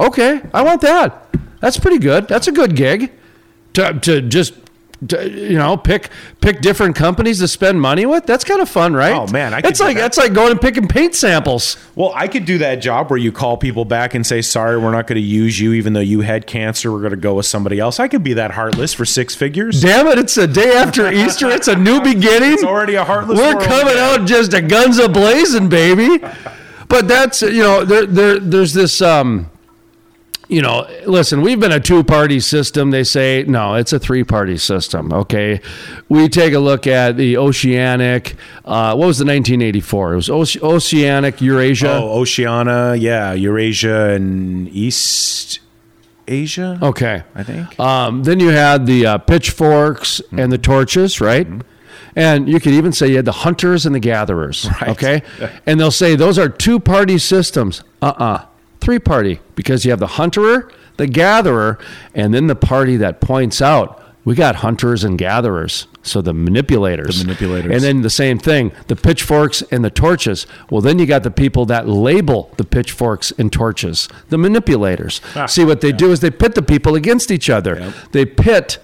Okay, 0.00 0.40
I 0.54 0.62
want 0.62 0.80
that. 0.80 1.26
That's 1.60 1.78
pretty 1.78 1.98
good. 1.98 2.26
That's 2.26 2.48
a 2.48 2.52
good 2.52 2.74
gig. 2.74 3.12
To 3.74 3.92
to 4.00 4.20
just. 4.22 4.54
To, 5.08 5.30
you 5.30 5.56
know, 5.56 5.78
pick 5.78 6.10
pick 6.42 6.60
different 6.60 6.94
companies 6.94 7.38
to 7.38 7.48
spend 7.48 7.80
money 7.80 8.04
with. 8.04 8.26
That's 8.26 8.44
kind 8.44 8.60
of 8.60 8.68
fun, 8.68 8.92
right? 8.92 9.14
Oh, 9.14 9.26
man, 9.28 9.54
I 9.54 9.62
it's 9.64 9.80
like 9.80 9.96
that. 9.96 10.02
that's 10.02 10.18
like 10.18 10.34
going 10.34 10.50
and 10.50 10.60
picking 10.60 10.88
paint 10.88 11.14
samples. 11.14 11.78
Well, 11.94 12.12
I 12.14 12.28
could 12.28 12.44
do 12.44 12.58
that 12.58 12.82
job 12.82 13.08
where 13.08 13.16
you 13.16 13.32
call 13.32 13.56
people 13.56 13.86
back 13.86 14.12
and 14.12 14.26
say, 14.26 14.42
"Sorry, 14.42 14.76
we're 14.76 14.90
not 14.90 15.06
going 15.06 15.16
to 15.16 15.26
use 15.26 15.58
you, 15.58 15.72
even 15.72 15.94
though 15.94 16.00
you 16.00 16.20
had 16.20 16.46
cancer. 16.46 16.92
We're 16.92 16.98
going 16.98 17.12
to 17.12 17.16
go 17.16 17.32
with 17.32 17.46
somebody 17.46 17.78
else." 17.78 17.98
I 17.98 18.08
could 18.08 18.22
be 18.22 18.34
that 18.34 18.50
heartless 18.50 18.92
for 18.92 19.06
six 19.06 19.34
figures. 19.34 19.80
Damn 19.80 20.06
it! 20.06 20.18
It's 20.18 20.36
a 20.36 20.46
day 20.46 20.74
after 20.74 21.10
Easter. 21.24 21.48
It's 21.48 21.68
a 21.68 21.76
new 21.76 22.02
beginning. 22.02 22.52
It's 22.52 22.62
already 22.64 22.96
a 22.96 23.04
heartless. 23.04 23.38
We're 23.38 23.54
world, 23.54 23.66
coming 23.66 23.94
man. 23.94 24.20
out 24.20 24.28
just 24.28 24.52
a 24.52 24.60
guns 24.60 24.98
a 24.98 25.08
blazing, 25.08 25.70
baby. 25.70 26.22
But 26.88 27.08
that's 27.08 27.40
you 27.40 27.62
know 27.62 27.86
there 27.86 28.04
there 28.04 28.38
there's 28.38 28.74
this 28.74 29.00
um 29.00 29.48
you 30.50 30.60
know 30.60 30.86
listen 31.06 31.40
we've 31.42 31.60
been 31.60 31.72
a 31.72 31.78
two 31.80 32.02
party 32.02 32.40
system 32.40 32.90
they 32.90 33.04
say 33.04 33.44
no 33.46 33.74
it's 33.74 33.92
a 33.92 33.98
three 33.98 34.24
party 34.24 34.56
system 34.56 35.12
okay 35.12 35.60
we 36.08 36.28
take 36.28 36.52
a 36.52 36.58
look 36.58 36.86
at 36.86 37.16
the 37.16 37.36
oceanic 37.36 38.34
uh, 38.64 38.94
what 38.94 39.06
was 39.06 39.18
the 39.18 39.24
1984 39.24 40.12
it 40.12 40.16
was 40.16 40.28
Oce- 40.28 40.60
oceanic 40.62 41.40
eurasia 41.40 41.90
Oh, 41.92 42.20
Oceania, 42.20 42.94
yeah, 42.96 43.32
Eurasia 43.32 44.10
and 44.10 44.68
East 44.68 45.60
Asia. 46.28 46.78
okay 46.82 47.22
I 47.34 47.42
think. 47.42 47.78
Um, 47.80 48.22
then 48.24 48.40
you 48.40 48.50
had 48.50 48.86
the 48.86 49.06
uh, 49.06 49.18
pitchforks 49.18 50.20
and 50.32 50.50
the 50.52 50.58
torches, 50.58 51.20
right? 51.20 51.46
And 52.16 52.48
you 52.48 52.58
could 52.60 52.72
even 52.72 52.92
say 52.92 53.08
you 53.08 53.16
had 53.16 53.24
the 53.24 53.32
hunters 53.46 53.86
and 53.86 53.94
the 53.94 54.00
gatherers. 54.00 54.68
Right. 54.80 54.90
Okay. 54.90 55.22
And 55.66 55.78
they'll 55.78 55.90
say 55.92 56.16
those 56.16 56.38
are 56.38 56.48
two 56.48 56.78
party 56.80 57.18
systems. 57.18 57.82
Uh 58.02 58.12
uh 58.16 58.46
Three 58.80 58.98
party, 58.98 59.40
because 59.54 59.84
you 59.84 59.90
have 59.90 60.00
the 60.00 60.06
hunterer, 60.06 60.72
the 60.96 61.06
gatherer, 61.06 61.78
and 62.14 62.32
then 62.32 62.46
the 62.46 62.54
party 62.56 62.96
that 62.96 63.20
points 63.20 63.60
out 63.60 64.00
we 64.24 64.34
got 64.34 64.56
hunters 64.56 65.02
and 65.02 65.18
gatherers. 65.18 65.86
So 66.02 66.20
the 66.20 66.34
manipulators. 66.34 67.20
The 67.20 67.24
manipulators. 67.26 67.72
And 67.72 67.82
then 67.82 68.02
the 68.02 68.10
same 68.10 68.38
thing 68.38 68.72
the 68.86 68.96
pitchforks 68.96 69.62
and 69.70 69.84
the 69.84 69.90
torches. 69.90 70.46
Well, 70.70 70.80
then 70.80 70.98
you 70.98 71.06
got 71.06 71.22
the 71.22 71.30
people 71.30 71.66
that 71.66 71.88
label 71.88 72.52
the 72.56 72.64
pitchforks 72.64 73.32
and 73.32 73.52
torches, 73.52 74.08
the 74.28 74.38
manipulators. 74.38 75.20
Ah, 75.34 75.46
See, 75.46 75.64
what 75.64 75.80
they 75.80 75.92
do 75.92 76.12
is 76.12 76.20
they 76.20 76.30
pit 76.30 76.54
the 76.54 76.62
people 76.62 76.94
against 76.94 77.30
each 77.30 77.48
other. 77.48 77.92
They 78.12 78.26
pit 78.26 78.78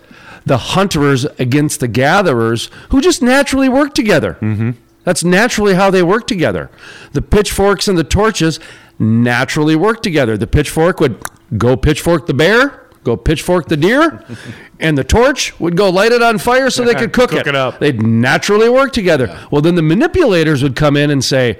the 0.44 0.58
hunters 0.58 1.24
against 1.38 1.80
the 1.80 1.88
gatherers 1.88 2.70
who 2.90 3.00
just 3.00 3.20
naturally 3.20 3.68
work 3.68 3.94
together. 3.94 4.38
Mm-hmm. 4.40 4.70
That's 5.04 5.22
naturally 5.22 5.74
how 5.74 5.90
they 5.90 6.02
work 6.02 6.26
together. 6.26 6.70
The 7.12 7.22
pitchforks 7.22 7.88
and 7.88 7.96
the 7.96 8.04
torches 8.04 8.58
naturally 8.98 9.76
work 9.76 10.02
together. 10.02 10.36
The 10.36 10.46
pitchfork 10.46 11.00
would 11.00 11.22
go 11.56 11.76
pitchfork 11.76 12.26
the 12.26 12.34
bear, 12.34 12.86
go 13.04 13.16
pitchfork 13.16 13.68
the 13.68 13.76
deer, 13.76 14.24
and 14.80 14.96
the 14.96 15.04
torch 15.04 15.58
would 15.60 15.76
go 15.76 15.90
light 15.90 16.12
it 16.12 16.22
on 16.22 16.38
fire 16.38 16.70
so 16.70 16.84
they 16.84 16.94
could 16.94 17.12
cook, 17.12 17.30
Cook 17.30 17.46
it 17.46 17.54
up. 17.54 17.78
They'd 17.78 18.02
naturally 18.02 18.68
work 18.68 18.92
together. 18.92 19.46
Well, 19.50 19.62
then 19.62 19.74
the 19.74 19.82
manipulators 19.82 20.62
would 20.62 20.76
come 20.76 20.96
in 20.96 21.10
and 21.10 21.24
say, 21.24 21.58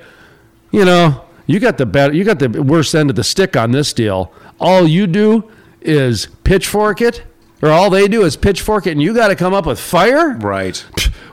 you 0.70 0.84
know, 0.84 1.24
you 1.46 1.60
got 1.60 1.78
the 1.78 1.86
better, 1.86 2.12
you 2.12 2.24
got 2.24 2.38
the 2.40 2.48
worst 2.62 2.94
end 2.94 3.10
of 3.10 3.16
the 3.16 3.24
stick 3.24 3.56
on 3.56 3.70
this 3.70 3.92
deal. 3.92 4.32
All 4.58 4.86
you 4.86 5.06
do 5.06 5.50
is 5.80 6.26
pitchfork 6.42 7.00
it, 7.00 7.22
or 7.62 7.70
all 7.70 7.88
they 7.90 8.08
do 8.08 8.24
is 8.24 8.36
pitchfork 8.36 8.86
it, 8.86 8.92
and 8.92 9.02
you 9.02 9.14
got 9.14 9.28
to 9.28 9.36
come 9.36 9.54
up 9.54 9.66
with 9.66 9.78
fire. 9.78 10.34
right. 10.38 10.76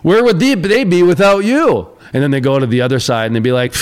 Where 0.04 0.24
would 0.24 0.39
they 0.39 0.84
be 0.84 1.02
without 1.02 1.39
you? 1.46 1.93
And 2.13 2.21
then 2.21 2.30
they 2.32 2.39
go 2.39 2.60
to 2.60 2.67
the 2.67 2.82
other 2.82 2.99
side 2.99 3.26
and 3.26 3.36
they'd 3.36 3.41
be 3.43 3.52
like, 3.52 3.73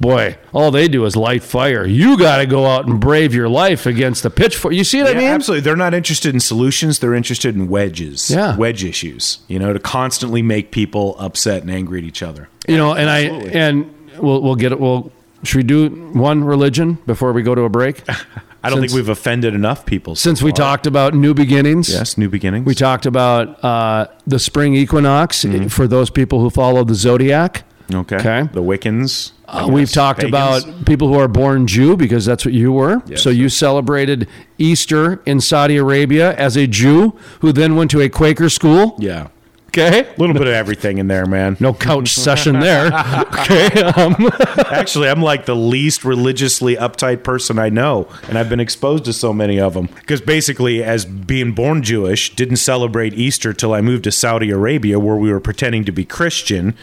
boy, 0.00 0.38
all 0.54 0.70
they 0.70 0.88
do 0.88 1.04
is 1.04 1.16
light 1.16 1.42
fire. 1.42 1.84
You 1.86 2.16
got 2.18 2.38
to 2.38 2.46
go 2.46 2.66
out 2.66 2.86
and 2.86 2.98
brave 2.98 3.34
your 3.34 3.48
life 3.48 3.84
against 3.86 4.22
the 4.22 4.30
pitchfork. 4.30 4.72
You 4.74 4.84
see 4.84 5.02
what 5.02 5.14
I 5.14 5.18
mean? 5.18 5.28
absolutely. 5.28 5.60
They're 5.62 5.76
not 5.76 5.92
interested 5.92 6.32
in 6.34 6.40
solutions. 6.40 6.98
They're 7.00 7.14
interested 7.14 7.54
in 7.54 7.68
wedges. 7.68 8.30
Yeah. 8.30 8.56
Wedge 8.56 8.84
issues. 8.84 9.40
You 9.48 9.58
know, 9.58 9.72
to 9.74 9.78
constantly 9.78 10.40
make 10.42 10.70
people 10.70 11.14
upset 11.18 11.60
and 11.62 11.70
angry 11.70 11.98
at 11.98 12.04
each 12.04 12.22
other. 12.22 12.48
You 12.66 12.76
know, 12.78 12.94
and 12.94 13.08
Absolutely. 13.10 13.50
I 13.54 13.62
and 13.62 13.94
we'll 14.18 14.40
we'll 14.42 14.56
get 14.56 14.72
it. 14.72 14.80
We'll 14.80 15.12
should 15.42 15.58
we 15.58 15.62
do 15.64 15.88
one 16.14 16.42
religion 16.42 16.94
before 17.04 17.34
we 17.34 17.42
go 17.42 17.54
to 17.54 17.62
a 17.62 17.68
break? 17.68 18.02
I 18.08 18.70
don't 18.70 18.78
Since- 18.80 18.92
think 18.92 18.96
we've 18.96 19.10
offended 19.10 19.52
enough 19.52 19.84
people. 19.84 20.14
so 20.16 20.30
Since 20.30 20.40
we 20.40 20.50
talked 20.50 20.86
about 20.86 21.12
new 21.12 21.34
beginnings, 21.34 21.90
Yes, 21.90 22.16
new 22.16 22.30
beginnings. 22.30 22.64
we 22.64 22.74
talked 22.74 23.04
about 23.04 23.62
uh, 23.62 24.06
the 24.26 24.38
spring 24.38 24.74
equinox 24.74 25.44
Mm-hmm. 25.44 25.66
for 25.66 25.86
those 25.86 26.08
people 26.08 26.40
who 26.40 26.48
follow 26.48 26.82
the 26.82 26.94
zodiac. 26.94 27.64
Okay. 27.92 28.16
Okay. 28.16 28.42
The 28.52 28.62
Wiccans. 28.62 29.32
Uh, 29.46 29.68
we've 29.70 29.92
talked 29.92 30.20
pagans. 30.20 30.64
about 30.64 30.86
people 30.86 31.08
who 31.08 31.18
are 31.18 31.28
born 31.28 31.66
Jew 31.66 31.96
because 31.96 32.24
that's 32.24 32.44
what 32.44 32.54
you 32.54 32.72
were. 32.72 33.02
Yes, 33.06 33.22
so 33.22 33.30
you 33.30 33.48
celebrated 33.48 34.26
Easter 34.58 35.22
in 35.26 35.40
Saudi 35.40 35.76
Arabia 35.76 36.34
as 36.36 36.56
a 36.56 36.66
Jew 36.66 37.18
who 37.40 37.52
then 37.52 37.76
went 37.76 37.90
to 37.90 38.00
a 38.00 38.08
Quaker 38.08 38.48
school. 38.48 38.96
Yeah. 38.98 39.28
Okay. 39.68 40.06
A 40.08 40.20
little 40.20 40.34
bit 40.34 40.46
of 40.46 40.54
everything 40.54 40.98
in 40.98 41.08
there, 41.08 41.26
man. 41.26 41.56
No 41.58 41.74
couch 41.74 42.10
session 42.10 42.60
there. 42.60 42.90
Okay. 43.44 43.82
Um, 43.82 44.30
Actually, 44.70 45.08
I'm 45.08 45.20
like 45.20 45.44
the 45.44 45.56
least 45.56 46.04
religiously 46.04 46.76
uptight 46.76 47.22
person 47.24 47.58
I 47.58 47.68
know, 47.68 48.08
and 48.28 48.38
I've 48.38 48.48
been 48.48 48.60
exposed 48.60 49.04
to 49.06 49.12
so 49.12 49.32
many 49.32 49.60
of 49.60 49.74
them. 49.74 49.86
Because 49.86 50.20
basically, 50.20 50.82
as 50.82 51.04
being 51.04 51.52
born 51.52 51.82
Jewish, 51.82 52.34
didn't 52.34 52.56
celebrate 52.56 53.12
Easter 53.14 53.52
till 53.52 53.74
I 53.74 53.80
moved 53.82 54.04
to 54.04 54.12
Saudi 54.12 54.50
Arabia, 54.50 54.98
where 54.98 55.16
we 55.16 55.30
were 55.30 55.40
pretending 55.40 55.84
to 55.84 55.92
be 55.92 56.04
Christian, 56.04 56.74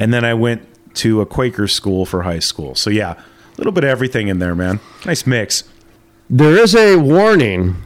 and 0.00 0.12
then 0.12 0.24
I 0.24 0.34
went 0.34 0.66
to 0.96 1.20
a 1.20 1.26
Quaker 1.26 1.66
school 1.68 2.06
for 2.06 2.22
high 2.22 2.38
school. 2.38 2.74
So 2.74 2.90
yeah, 2.90 3.12
a 3.12 3.56
little 3.58 3.72
bit 3.72 3.84
of 3.84 3.90
everything 3.90 4.28
in 4.28 4.38
there, 4.38 4.54
man. 4.54 4.80
Nice 5.06 5.26
mix. 5.26 5.64
there 6.30 6.56
is 6.56 6.74
a 6.74 6.96
warning 6.96 7.76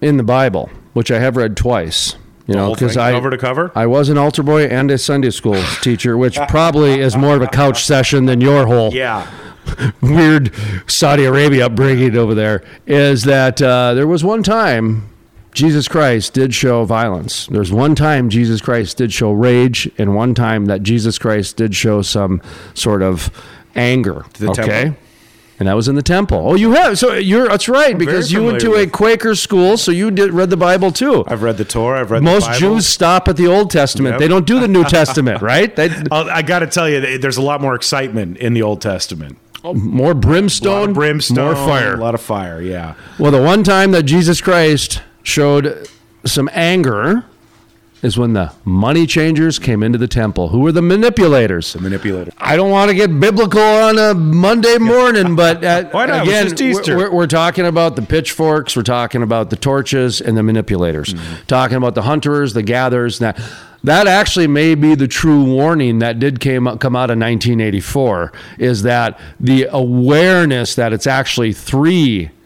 in 0.00 0.16
the 0.16 0.22
Bible, 0.22 0.70
which 0.92 1.10
I 1.10 1.18
have 1.18 1.36
read 1.36 1.56
twice. 1.56 2.16
You 2.46 2.54
know, 2.54 2.74
because 2.74 2.98
I 2.98 3.12
cover 3.12 3.30
to 3.30 3.38
cover? 3.38 3.72
I 3.74 3.86
was 3.86 4.10
an 4.10 4.18
altar 4.18 4.42
boy 4.42 4.64
and 4.66 4.90
a 4.90 4.98
Sunday 4.98 5.30
school 5.30 5.62
teacher, 5.80 6.18
which 6.18 6.36
probably 6.48 7.00
is 7.00 7.16
more 7.16 7.34
of 7.36 7.40
a 7.42 7.46
couch 7.46 7.84
session 7.84 8.26
than 8.26 8.42
your 8.42 8.66
whole 8.66 8.92
Yeah. 8.92 9.26
weird 10.02 10.52
Saudi 10.86 11.24
Arabia 11.24 11.66
upbringing 11.66 12.14
over 12.18 12.34
there 12.34 12.62
is 12.86 13.22
that 13.22 13.62
uh, 13.62 13.94
there 13.94 14.06
was 14.06 14.22
one 14.22 14.42
time 14.42 15.08
Jesus 15.54 15.86
Christ 15.86 16.34
did 16.34 16.52
show 16.52 16.84
violence. 16.84 17.46
There's 17.46 17.72
one 17.72 17.94
time 17.94 18.28
Jesus 18.28 18.60
Christ 18.60 18.96
did 18.98 19.12
show 19.12 19.30
rage, 19.32 19.90
and 19.96 20.14
one 20.14 20.34
time 20.34 20.66
that 20.66 20.82
Jesus 20.82 21.16
Christ 21.16 21.56
did 21.56 21.74
show 21.74 22.02
some 22.02 22.42
sort 22.74 23.02
of 23.02 23.30
anger. 23.74 24.24
The 24.38 24.50
okay. 24.50 24.66
temple. 24.66 25.00
And 25.56 25.68
that 25.68 25.74
was 25.74 25.86
in 25.86 25.94
the 25.94 26.02
temple. 26.02 26.42
Oh, 26.44 26.54
you 26.56 26.72
have 26.72 26.98
so 26.98 27.14
you're 27.14 27.46
that's 27.46 27.68
right 27.68 27.96
because 27.96 28.32
you 28.32 28.42
went 28.42 28.60
to 28.62 28.74
a 28.74 28.88
Quaker 28.88 29.36
school, 29.36 29.76
so 29.76 29.92
you 29.92 30.10
did 30.10 30.32
read 30.32 30.50
the 30.50 30.56
Bible 30.56 30.90
too. 30.90 31.24
I've 31.28 31.44
read 31.44 31.58
the 31.58 31.64
Torah. 31.64 32.00
I've 32.00 32.10
read 32.10 32.24
Most 32.24 32.42
the 32.42 32.48
Bible. 32.48 32.58
Jews 32.58 32.88
stop 32.88 33.28
at 33.28 33.36
the 33.36 33.46
Old 33.46 33.70
Testament. 33.70 34.14
Yep. 34.14 34.18
They 34.20 34.28
don't 34.28 34.46
do 34.46 34.58
the 34.58 34.66
New 34.66 34.82
Testament, 34.98 35.40
right? 35.40 35.74
They, 35.74 35.90
I'll- 36.10 36.42
got 36.42 36.58
to 36.58 36.66
tell 36.66 36.88
you, 36.88 37.18
there's 37.18 37.36
a 37.36 37.42
lot 37.42 37.60
more 37.60 37.76
excitement 37.76 38.38
in 38.38 38.52
the 38.54 38.62
Old 38.62 38.80
Testament. 38.82 39.38
Oh, 39.62 39.74
more 39.74 40.10
A 40.10 40.14
lot 40.14 40.20
brimstone, 40.20 40.92
brimstone, 40.92 41.54
more 41.54 41.54
fire. 41.54 41.94
a 41.94 41.98
lot 41.98 42.14
of 42.14 42.20
fire. 42.20 42.60
Yeah. 42.60 42.96
Well, 43.18 43.30
the 43.30 43.40
one 43.40 43.62
time 43.62 43.92
that 43.92 44.02
Jesus 44.02 44.40
Christ 44.40 45.00
showed 45.24 45.88
some 46.24 46.48
anger 46.52 47.24
is 48.02 48.18
when 48.18 48.34
the 48.34 48.52
money 48.66 49.06
changers 49.06 49.58
came 49.58 49.82
into 49.82 49.96
the 49.96 50.06
temple. 50.06 50.48
Who 50.50 50.60
were 50.60 50.72
the 50.72 50.82
manipulators? 50.82 51.72
The 51.72 51.80
manipulator. 51.80 52.32
I 52.36 52.54
don't 52.54 52.70
want 52.70 52.90
to 52.90 52.94
get 52.94 53.18
biblical 53.18 53.62
on 53.62 53.98
a 53.98 54.12
Monday 54.12 54.76
morning, 54.76 55.34
but 55.36 55.64
uh, 55.64 55.84
Why 55.90 56.04
not? 56.06 56.24
Again, 56.26 56.48
just 56.50 56.60
Easter. 56.60 56.98
We're, 56.98 57.10
we're 57.10 57.26
talking 57.26 57.64
about 57.64 57.96
the 57.96 58.02
pitchforks, 58.02 58.76
we're 58.76 58.82
talking 58.82 59.22
about 59.22 59.48
the 59.48 59.56
torches 59.56 60.20
and 60.20 60.36
the 60.36 60.42
manipulators, 60.42 61.14
Mm-hmm. 61.14 61.46
talking 61.46 61.78
about 61.78 61.94
the 61.94 62.02
hunters, 62.02 62.52
the 62.52 62.62
gatherers. 62.62 63.22
Now, 63.22 63.32
that 63.84 64.06
actually 64.06 64.48
may 64.48 64.74
be 64.74 64.94
the 64.94 65.08
true 65.08 65.42
warning 65.44 65.98
that 66.00 66.18
did 66.18 66.40
came 66.40 66.64
come 66.78 66.96
out 66.96 67.10
in 67.10 67.20
1984 67.20 68.32
is 68.58 68.82
that 68.82 69.18
the 69.40 69.66
awareness 69.70 70.74
that 70.74 70.92
it's 70.94 71.06
actually 71.06 71.52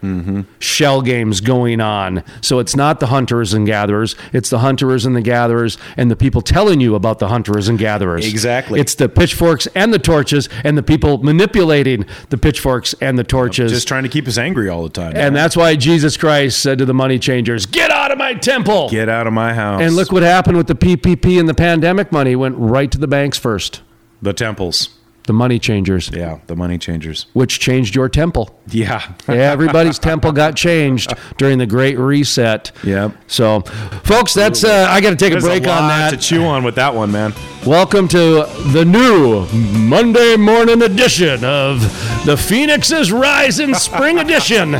3 0.01 0.45
shell 0.59 1.01
games 1.01 1.41
going 1.41 1.81
on 1.81 2.23
so 2.41 2.59
it's 2.59 2.75
not 2.75 2.99
the 2.99 3.07
hunters 3.07 3.53
and 3.53 3.65
gatherers 3.65 4.15
it's 4.33 4.49
the 4.49 4.59
hunters 4.59 5.05
and 5.05 5.15
the 5.15 5.21
gatherers 5.21 5.77
and 5.97 6.09
the 6.09 6.15
people 6.15 6.41
telling 6.41 6.79
you 6.79 6.95
about 6.95 7.19
the 7.19 7.27
hunters 7.27 7.67
and 7.67 7.77
gatherers 7.79 8.25
Exactly. 8.27 8.79
it's 8.79 8.95
the 8.95 9.09
pitchforks 9.09 9.67
and 9.75 9.93
the 9.93 9.99
torches 9.99 10.47
and 10.63 10.77
the 10.77 10.83
people 10.83 11.17
manipulating 11.17 12.05
the 12.29 12.37
pitchforks 12.37 12.93
and 13.01 13.17
the 13.17 13.23
torches 13.23 13.71
Just 13.71 13.87
trying 13.87 14.03
to 14.03 14.09
keep 14.09 14.27
us 14.27 14.37
angry 14.37 14.69
all 14.69 14.83
the 14.83 14.89
time. 14.89 15.13
and 15.15 15.35
that's 15.35 15.55
why 15.57 15.75
jesus 15.75 16.17
christ 16.17 16.61
said 16.61 16.77
to 16.77 16.85
the 16.85 16.93
money 16.93 17.19
changers 17.19 17.65
get 17.65 17.91
out 17.91 18.11
of 18.11 18.17
my 18.17 18.33
temple 18.33 18.89
Get 18.89 19.09
out 19.09 19.27
of 19.27 19.33
my 19.33 19.53
house. 19.53 19.81
and 19.81 19.95
look 19.95 20.11
what 20.11 20.23
happened 20.23 20.57
with 20.57 20.67
the 20.67 20.75
PPP 20.75 21.39
and 21.39 21.47
the 21.49 21.53
pandemic 21.53 22.11
money 22.11 22.35
went 22.35 22.55
right 22.57 22.89
to 22.91 22.97
the 22.97 23.07
banks 23.07 23.37
first. 23.37 23.81
the 24.21 24.33
temples. 24.33 24.89
The 25.29 25.33
money 25.33 25.59
changers, 25.59 26.09
Yeah, 26.11 26.39
the 26.47 26.55
money 26.55 26.79
changers. 26.79 27.27
which 27.33 27.59
changed 27.59 27.93
your 27.93 28.09
temple. 28.09 28.49
Yeah. 28.67 29.13
Everybody's 29.27 29.99
temple 29.99 30.31
got 30.31 30.55
changed 30.55 31.13
during 31.37 31.59
the 31.59 31.67
Great 31.67 31.99
Reset. 31.99 32.71
Yep. 32.83 33.11
So, 33.27 33.59
folks, 34.05 34.33
that's 34.33 34.63
uh, 34.63 34.87
I 34.89 35.01
got 35.01 35.11
to 35.11 35.15
take 35.15 35.33
a 35.33 35.37
break 35.39 35.67
a 35.67 35.69
on 35.69 35.83
lot 35.83 35.87
that. 35.89 36.09
to 36.09 36.17
chew 36.17 36.45
on 36.45 36.63
with 36.63 36.73
that 36.75 36.95
one, 36.95 37.11
man. 37.11 37.35
Welcome 37.63 38.07
to 38.07 38.47
the 38.73 38.83
new 38.83 39.45
Monday 39.77 40.35
morning 40.35 40.81
edition 40.81 41.45
of 41.45 41.79
the 42.25 42.35
Phoenix's 42.35 43.11
Rising 43.11 43.75
Spring 43.75 44.17
Edition, 44.25 44.77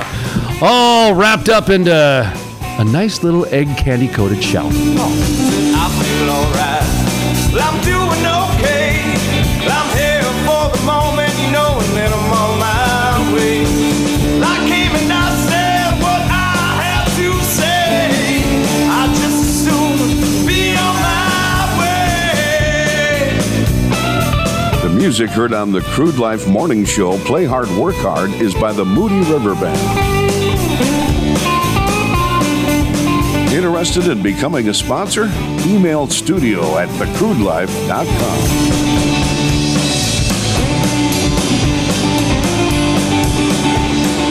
all 0.64 1.14
wrapped 1.14 1.50
up 1.50 1.70
into 1.70 1.94
a 1.94 2.84
nice 2.86 3.22
little 3.22 3.46
egg 3.54 3.68
candy 3.78 4.08
coated 4.08 4.44
shell. 4.44 4.72
I 4.72 5.86
music 25.10 25.32
heard 25.32 25.54
on 25.54 25.72
the 25.72 25.82
Crude 25.82 26.20
Life 26.20 26.48
Morning 26.48 26.86
Show, 26.86 27.18
Play 27.26 27.44
Hard, 27.44 27.68
Work 27.70 27.96
Hard, 27.96 28.30
is 28.30 28.54
by 28.54 28.72
the 28.72 28.86
Moody 28.86 29.22
River 29.22 29.56
Band. 29.56 29.76
Interested 33.52 34.08
in 34.08 34.22
becoming 34.22 34.70
a 34.70 34.74
sponsor? 34.74 35.24
Email 35.66 36.06
studio 36.06 36.78
at 36.78 36.90
thecrudelife.com. 36.90 38.89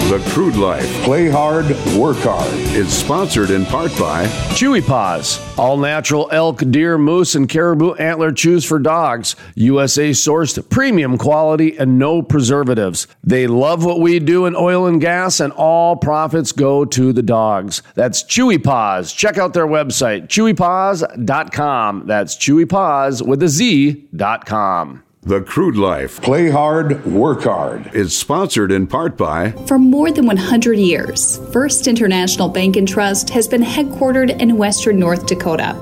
The 0.08 0.20
Crude 0.30 0.56
Life, 0.56 0.90
Play 1.04 1.28
Hard, 1.28 1.66
Work 1.94 2.16
Hard, 2.20 2.54
is 2.74 2.90
sponsored 2.90 3.50
in 3.50 3.66
part 3.66 3.90
by 3.98 4.24
Chewy 4.56 4.80
Paws, 4.80 5.38
all 5.58 5.76
natural 5.76 6.30
elk, 6.32 6.62
deer, 6.70 6.96
moose, 6.96 7.34
and 7.34 7.46
caribou 7.46 7.92
antler 7.96 8.32
chews 8.32 8.64
for 8.64 8.78
dogs. 8.78 9.36
USA 9.54 10.12
sourced, 10.12 10.66
premium 10.70 11.18
quality, 11.18 11.76
and 11.76 11.98
no 11.98 12.22
preservatives. 12.22 13.06
They 13.22 13.46
love 13.46 13.84
what 13.84 14.00
we 14.00 14.18
do 14.18 14.46
in 14.46 14.56
oil 14.56 14.86
and 14.86 14.98
gas, 14.98 15.40
and 15.40 15.52
all 15.52 15.94
profits 15.94 16.52
go 16.52 16.86
to 16.86 17.12
the 17.12 17.22
dogs. 17.22 17.82
That's 17.94 18.22
Chewy 18.22 18.64
Paws. 18.64 19.12
Check 19.12 19.36
out 19.36 19.52
their 19.52 19.66
website, 19.66 20.28
chewypaws.com. 20.28 22.06
That's 22.06 22.34
Chewy 22.34 22.66
Paws 22.66 23.22
with 23.22 23.42
a 23.42 23.48
Z.com. 23.48 25.02
The 25.28 25.42
Crude 25.42 25.76
Life, 25.76 26.22
Play 26.22 26.48
Hard, 26.48 27.04
Work 27.04 27.42
Hard, 27.42 27.94
is 27.94 28.16
sponsored 28.16 28.72
in 28.72 28.86
part 28.86 29.18
by 29.18 29.50
For 29.66 29.78
more 29.78 30.10
than 30.10 30.24
100 30.24 30.78
years, 30.78 31.36
First 31.52 31.86
International 31.86 32.48
Bank 32.48 32.76
and 32.76 32.88
Trust 32.88 33.28
has 33.28 33.46
been 33.46 33.60
headquartered 33.60 34.40
in 34.40 34.56
western 34.56 34.98
North 34.98 35.26
Dakota, 35.26 35.74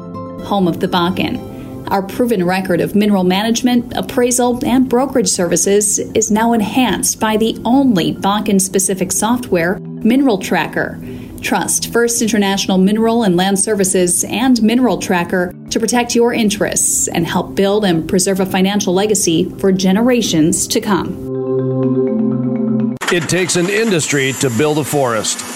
home 0.45 0.67
of 0.67 0.81
the 0.81 0.89
Bakken. 0.89 1.87
Our 1.93 2.03
proven 2.03 2.45
record 2.45 2.81
of 2.81 2.97
mineral 2.97 3.23
management, 3.23 3.93
appraisal, 3.97 4.67
and 4.67 4.89
brokerage 4.89 5.29
services 5.29 6.01
is 6.01 6.33
now 6.33 6.53
enhanced 6.53 7.21
by 7.21 7.37
the 7.37 7.57
only 7.65 8.15
Bakken 8.15 8.61
specific 8.61 9.13
software, 9.13 9.79
Mineral 9.79 10.39
Tracker. 10.39 10.99
Trust 11.41 11.93
First 11.93 12.23
International 12.23 12.79
Mineral 12.79 13.23
and 13.23 13.37
Land 13.37 13.59
Services 13.59 14.25
and 14.25 14.63
Mineral 14.63 14.99
Tracker 14.99 15.55
to 15.71 15.81
protect 15.81 16.15
your 16.15 16.33
interests 16.33 17.09
and 17.09 17.27
help 17.27 17.55
build 17.55 17.85
and 17.85 18.09
preserve 18.09 18.41
a 18.41 18.47
financial 18.47 18.93
legacy 18.93 19.51
for 19.59 19.73
generations 19.73 20.67
to 20.69 20.81
come. 20.81 22.97
It 23.13 23.29
takes 23.29 23.57
an 23.57 23.71
industry 23.71 24.33
to 24.41 24.51
build 24.51 24.79
a 24.79 24.85
forest. 24.85 25.56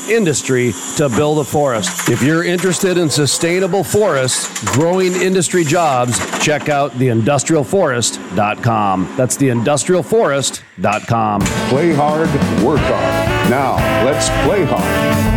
industry 0.09 0.73
to 0.97 1.09
build 1.09 1.39
a 1.39 1.43
forest. 1.43 2.09
If 2.09 2.21
you're 2.21 2.43
interested 2.43 2.97
in 2.97 3.09
sustainable 3.09 3.83
forests, 3.83 4.63
growing 4.73 5.13
industry 5.13 5.63
jobs, 5.63 6.19
check 6.39 6.69
out 6.69 6.91
theindustrialforest.com. 6.91 9.13
That's 9.17 9.37
theindustrialforest.com. 9.37 11.41
Play 11.69 11.93
Hard, 11.93 12.27
Work 12.63 12.79
Hard. 12.81 13.49
Now, 13.49 13.75
let's 14.05 14.29
play 14.45 14.63
hard. 14.65 15.30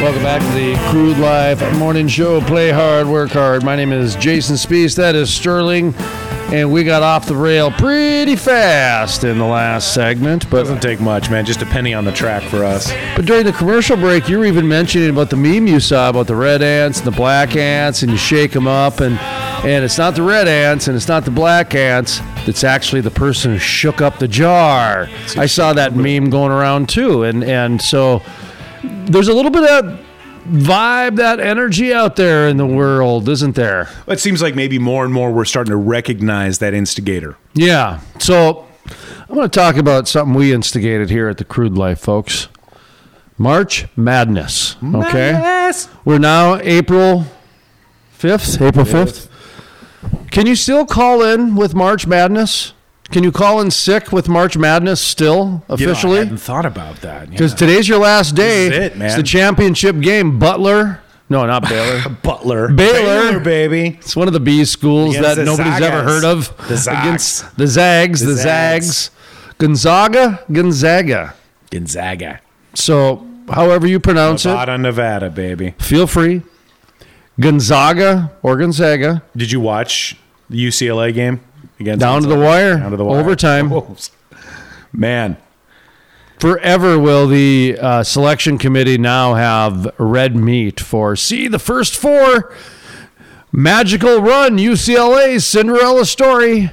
Welcome 0.00 0.22
back 0.22 0.40
to 0.40 0.58
the 0.58 0.74
Crude 0.88 1.18
Life 1.18 1.60
Morning 1.76 2.08
Show. 2.08 2.40
Play 2.40 2.70
hard, 2.70 3.06
work 3.06 3.32
hard. 3.32 3.62
My 3.62 3.76
name 3.76 3.92
is 3.92 4.16
Jason 4.16 4.56
Spiess. 4.56 4.96
That 4.96 5.14
is 5.14 5.30
Sterling. 5.30 5.94
And 6.54 6.72
we 6.72 6.84
got 6.84 7.02
off 7.02 7.26
the 7.26 7.36
rail 7.36 7.70
pretty 7.70 8.34
fast 8.34 9.24
in 9.24 9.36
the 9.36 9.44
last 9.44 9.92
segment. 9.92 10.48
But, 10.48 10.60
Doesn't 10.60 10.80
take 10.80 11.00
much, 11.00 11.28
man. 11.28 11.44
Just 11.44 11.60
a 11.60 11.66
penny 11.66 11.92
on 11.92 12.06
the 12.06 12.12
track 12.12 12.42
for 12.44 12.64
us. 12.64 12.90
but 13.14 13.26
during 13.26 13.44
the 13.44 13.52
commercial 13.52 13.94
break, 13.94 14.26
you 14.26 14.38
were 14.38 14.46
even 14.46 14.66
mentioning 14.66 15.10
about 15.10 15.28
the 15.28 15.36
meme 15.36 15.66
you 15.66 15.80
saw 15.80 16.08
about 16.08 16.26
the 16.26 16.34
red 16.34 16.62
ants 16.62 17.00
and 17.00 17.06
the 17.06 17.16
black 17.16 17.54
ants, 17.54 18.02
and 18.02 18.10
you 18.10 18.16
shake 18.16 18.52
them 18.52 18.66
up. 18.66 19.00
And, 19.00 19.18
and 19.66 19.84
it's 19.84 19.98
not 19.98 20.14
the 20.14 20.22
red 20.22 20.48
ants 20.48 20.88
and 20.88 20.96
it's 20.96 21.08
not 21.08 21.26
the 21.26 21.30
black 21.30 21.74
ants. 21.74 22.20
It's 22.48 22.64
actually 22.64 23.02
the 23.02 23.10
person 23.10 23.52
who 23.52 23.58
shook 23.58 24.00
up 24.00 24.18
the 24.18 24.28
jar. 24.28 25.10
I 25.36 25.44
saw 25.44 25.74
that 25.74 25.94
meme 25.94 26.30
going 26.30 26.52
around 26.52 26.88
too. 26.88 27.24
And, 27.24 27.44
and 27.44 27.82
so 27.82 28.22
there's 29.10 29.28
a 29.28 29.34
little 29.34 29.50
bit 29.50 29.64
of 29.64 30.00
vibe, 30.46 31.16
that 31.16 31.38
energy 31.40 31.92
out 31.92 32.16
there 32.16 32.48
in 32.48 32.56
the 32.56 32.66
world, 32.66 33.28
isn't 33.28 33.54
there? 33.56 33.88
It 34.06 34.20
seems 34.20 34.40
like 34.40 34.54
maybe 34.54 34.78
more 34.78 35.04
and 35.04 35.12
more 35.12 35.30
we're 35.32 35.44
starting 35.44 35.70
to 35.70 35.76
recognize 35.76 36.58
that 36.60 36.72
instigator. 36.74 37.36
Yeah. 37.54 38.00
So 38.18 38.66
I 39.28 39.32
want 39.32 39.52
to 39.52 39.58
talk 39.58 39.76
about 39.76 40.08
something 40.08 40.34
we 40.34 40.52
instigated 40.52 41.10
here 41.10 41.28
at 41.28 41.38
the 41.38 41.44
Crude 41.44 41.76
Life, 41.76 42.00
folks. 42.00 42.48
March 43.36 43.86
Madness. 43.96 44.76
Okay. 44.82 45.72
We're 46.04 46.18
now 46.18 46.56
April 46.56 47.24
5th. 48.18 48.66
April 48.66 48.84
5th. 48.84 49.28
Can 50.30 50.46
you 50.46 50.54
still 50.54 50.84
call 50.86 51.22
in 51.22 51.54
with 51.54 51.74
March 51.74 52.06
Madness? 52.06 52.72
Can 53.10 53.24
you 53.24 53.32
call 53.32 53.60
in 53.60 53.70
sick 53.70 54.12
with 54.12 54.28
March 54.28 54.56
Madness 54.56 55.00
still 55.00 55.64
You 55.76 55.86
know, 55.86 55.92
I 55.92 56.16
hadn't 56.18 56.36
thought 56.38 56.64
about 56.66 57.00
that. 57.00 57.30
Because 57.30 57.52
Yeah. 57.52 57.56
today's 57.58 57.88
your 57.88 57.98
last 57.98 58.34
day. 58.34 58.68
It, 58.68 58.96
man. 58.96 59.06
It's 59.06 59.16
the 59.16 59.22
championship 59.22 59.98
game. 60.00 60.38
Butler. 60.38 61.00
No, 61.28 61.44
not 61.46 61.68
Baylor. 61.68 62.08
Butler. 62.22 62.68
Baylor. 62.68 63.40
baby. 63.40 63.98
It's 64.00 64.14
one 64.16 64.26
of 64.28 64.32
the 64.32 64.40
B 64.40 64.64
schools 64.64 65.16
Against 65.16 65.36
that 65.36 65.44
nobody's 65.44 65.80
ever 65.80 66.02
heard 66.02 66.24
of. 66.24 66.52
The 66.68 66.76
Zags. 66.76 67.00
Against 67.00 67.56
the 67.56 67.66
Zags, 67.66 68.20
the, 68.20 68.26
The 68.26 68.34
Zags. 68.36 68.86
Zags. 68.86 69.10
Gonzaga, 69.58 70.40
Gonzaga. 70.50 71.34
Gonzaga. 71.70 72.40
So, 72.74 73.26
however 73.50 73.86
you 73.86 74.00
pronounce 74.00 74.44
it, 74.46 74.48
Nevada, 74.50 74.78
Nevada, 74.78 75.30
baby. 75.30 75.74
feel 75.78 76.06
free. 76.06 76.42
Gonzaga 77.38 78.32
or 78.42 78.56
Gonzaga. 78.56 79.22
Did 79.36 79.52
you 79.52 79.60
watch 79.60 80.16
the 80.48 80.58
UCLA 80.66 81.12
game 81.14 81.40
against 81.80 82.00
Down 82.00 82.22
to 82.22 82.28
the 82.28 82.38
wire. 82.38 82.76
Down 82.76 82.90
to 82.92 82.96
the 82.96 83.04
wire. 83.04 83.20
Overtime. 83.20 83.72
Oh, 83.72 83.96
Man, 84.92 85.36
Forever 86.40 86.98
will 86.98 87.28
the 87.28 87.76
uh, 87.78 88.02
selection 88.02 88.56
committee 88.56 88.96
now 88.96 89.34
have 89.34 89.92
red 89.98 90.34
meat 90.34 90.80
for 90.80 91.14
see 91.14 91.48
the 91.48 91.58
first 91.58 91.94
four 91.94 92.54
magical 93.52 94.22
run 94.22 94.56
UCLA 94.56 95.38
Cinderella 95.42 96.06
story. 96.06 96.70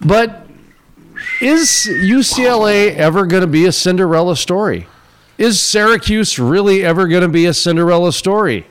But 0.00 0.46
is 1.42 1.68
UCLA 1.68 2.94
ever 2.96 3.26
going 3.26 3.42
to 3.42 3.46
be 3.46 3.66
a 3.66 3.72
Cinderella 3.72 4.36
story? 4.36 4.86
Is 5.36 5.60
Syracuse 5.60 6.38
really 6.38 6.82
ever 6.82 7.06
going 7.08 7.22
to 7.22 7.28
be 7.28 7.44
a 7.44 7.52
Cinderella 7.52 8.12
story? 8.14 8.66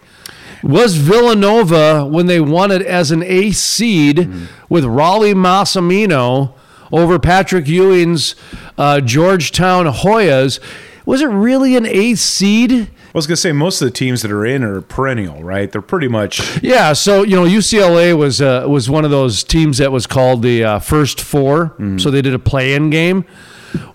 Was 0.68 0.96
Villanova 0.98 2.06
when 2.06 2.26
they 2.26 2.40
won 2.42 2.72
it 2.72 2.82
as 2.82 3.10
an 3.12 3.24
ace 3.24 3.60
seed 3.60 4.30
with 4.70 4.84
Rollie 4.84 5.34
Massimino 5.34 6.54
over 6.92 7.18
Patrick 7.20 7.68
Ewing's 7.68 8.36
uh, 8.78 9.00
Georgetown 9.02 9.86
Hoyas? 9.86 10.60
Was 11.06 11.22
it 11.22 11.28
really 11.28 11.78
an 11.78 11.86
ace 11.86 12.22
seed? 12.22 12.72
I 12.74 12.88
was 13.18 13.26
gonna 13.26 13.38
say 13.38 13.54
most 13.54 13.82
of 13.82 13.86
the 13.86 13.92
teams 13.94 14.22
that 14.24 14.32
are 14.32 14.46
in 14.46 14.62
are 14.62 14.82
perennial, 14.82 15.42
right? 15.42 15.72
They're 15.72 15.82
pretty 15.82 16.10
much 16.10 16.62
Yeah, 16.62 16.92
so 16.94 17.24
you 17.24 17.36
know 17.38 17.46
UCLA 17.46 18.16
was 18.16 18.42
uh, 18.42 18.66
was 18.68 18.90
one 18.90 19.06
of 19.06 19.12
those 19.12 19.44
teams 19.46 19.78
that 19.78 19.92
was 19.94 20.06
called 20.06 20.44
the 20.44 20.64
uh, 20.66 20.80
first 20.80 21.22
4 21.22 21.76
So 21.98 22.12
they 22.12 22.22
did 22.22 22.34
a 22.34 22.40
play-in 22.40 22.90
game. 22.90 23.24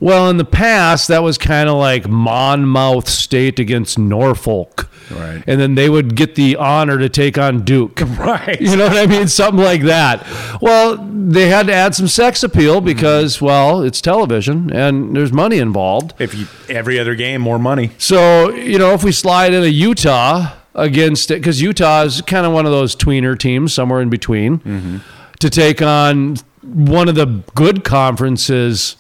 Well, 0.01 0.31
in 0.31 0.37
the 0.37 0.45
past, 0.45 1.09
that 1.09 1.23
was 1.23 1.39
kind 1.39 1.69
of 1.69 1.77
like 1.77 2.09
Monmouth 2.09 3.09
State 3.09 3.59
against 3.59 3.99
Norfolk, 3.99 4.89
Right. 5.11 5.43
And 5.47 5.61
then 5.61 5.75
they 5.75 5.89
would 5.89 6.15
get 6.17 6.35
the 6.35 6.57
honor 6.57 6.99
to 6.99 7.09
take 7.09 7.39
on 7.39 7.65
Duke, 7.65 8.01
right. 8.19 8.61
You 8.61 8.77
know 8.77 8.89
what 8.89 8.97
I 8.97 9.07
mean? 9.07 9.29
Something 9.29 9.63
like 9.63 9.83
that. 9.83 10.27
Well, 10.61 10.97
they 10.97 11.49
had 11.49 11.67
to 11.67 11.73
add 11.73 11.95
some 11.95 12.09
sex 12.09 12.43
appeal 12.43 12.81
because, 12.81 13.37
mm-hmm. 13.37 13.47
well, 13.47 13.83
it's 13.83 14.01
television 14.01 14.73
and 14.73 15.15
there's 15.17 15.33
money 15.33 15.59
involved. 15.59 16.15
If 16.19 16.35
you 16.35 16.47
every 16.69 16.99
other 16.99 17.15
game, 17.15 17.41
more 17.41 17.59
money. 17.59 17.93
So, 17.99 18.51
you 18.51 18.79
know, 18.79 18.93
if 18.95 19.05
we 19.05 19.13
slide 19.13 19.55
in 19.55 19.63
a 19.63 19.67
Utah 19.67 20.55
against 20.75 21.31
it, 21.31 21.41
because 21.41 21.61
Utah 21.61 22.03
is 22.03 22.23
kind 22.23 22.47
of 22.47 22.53
one 22.53 22.67
of 22.67 22.73
those 22.73 22.97
tweener 22.97 23.39
teams, 23.39 23.73
somewhere 23.73 24.01
in 24.01 24.11
between, 24.11 24.59
mm-hmm. 24.59 24.99
to 25.39 25.51
take 25.51 25.83
on 25.83 26.37
one 26.63 27.09
of 27.09 27.15
the 27.15 27.43
good 27.55 27.85
conferences, 27.85 28.97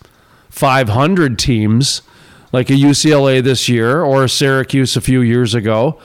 500 0.53 1.38
teams, 1.38 2.03
like 2.53 2.69
a 2.69 2.75
UCLA 2.75 3.43
this 3.43 3.71
year 3.71 4.03
or 4.03 4.23
a 4.23 4.29
Syracuse 4.29 4.97
a 4.97 5.01
few 5.01 5.23
years 5.23 5.55
ago. 5.55 5.99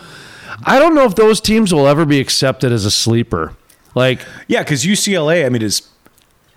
I 0.65 0.79
don't 0.79 0.95
know 0.95 1.03
if 1.03 1.15
those 1.15 1.41
teams 1.41 1.73
will 1.73 1.86
ever 1.86 2.05
be 2.05 2.19
accepted 2.21 2.71
as 2.71 2.86
a 2.86 2.89
sleeper. 2.91 3.53
Like, 3.93 4.21
Yeah, 4.47 4.63
because 4.63 4.86
UCLA, 4.86 5.45
I 5.45 5.49
mean, 5.49 5.62
is 5.62 5.89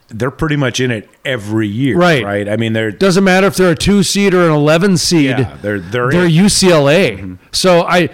they're 0.07 0.31
pretty 0.31 0.55
much 0.55 0.79
in 0.79 0.93
it 0.93 1.11
every 1.25 1.67
year, 1.67 1.97
Right. 1.97 2.25
Right. 2.25 2.49
I 2.49 2.57
mean, 2.57 2.73
they're 2.75 2.93
doesn't 2.93 3.25
matter 3.25 3.49
if 3.49 3.57
they're 3.57 3.73
a 3.73 3.77
two 3.77 4.05
seed 4.05 4.35
or 4.35 4.45
an 4.45 4.53
11 4.53 4.97
seed. 4.97 5.31
Yeah, 5.31 5.57
they're- 5.61 5.81
they're 5.81 6.11
they're. 6.11 6.29
UCLA. 6.29 7.19
Mm-hmm. 7.19 7.35
So 7.53 7.83
I, 7.83 8.09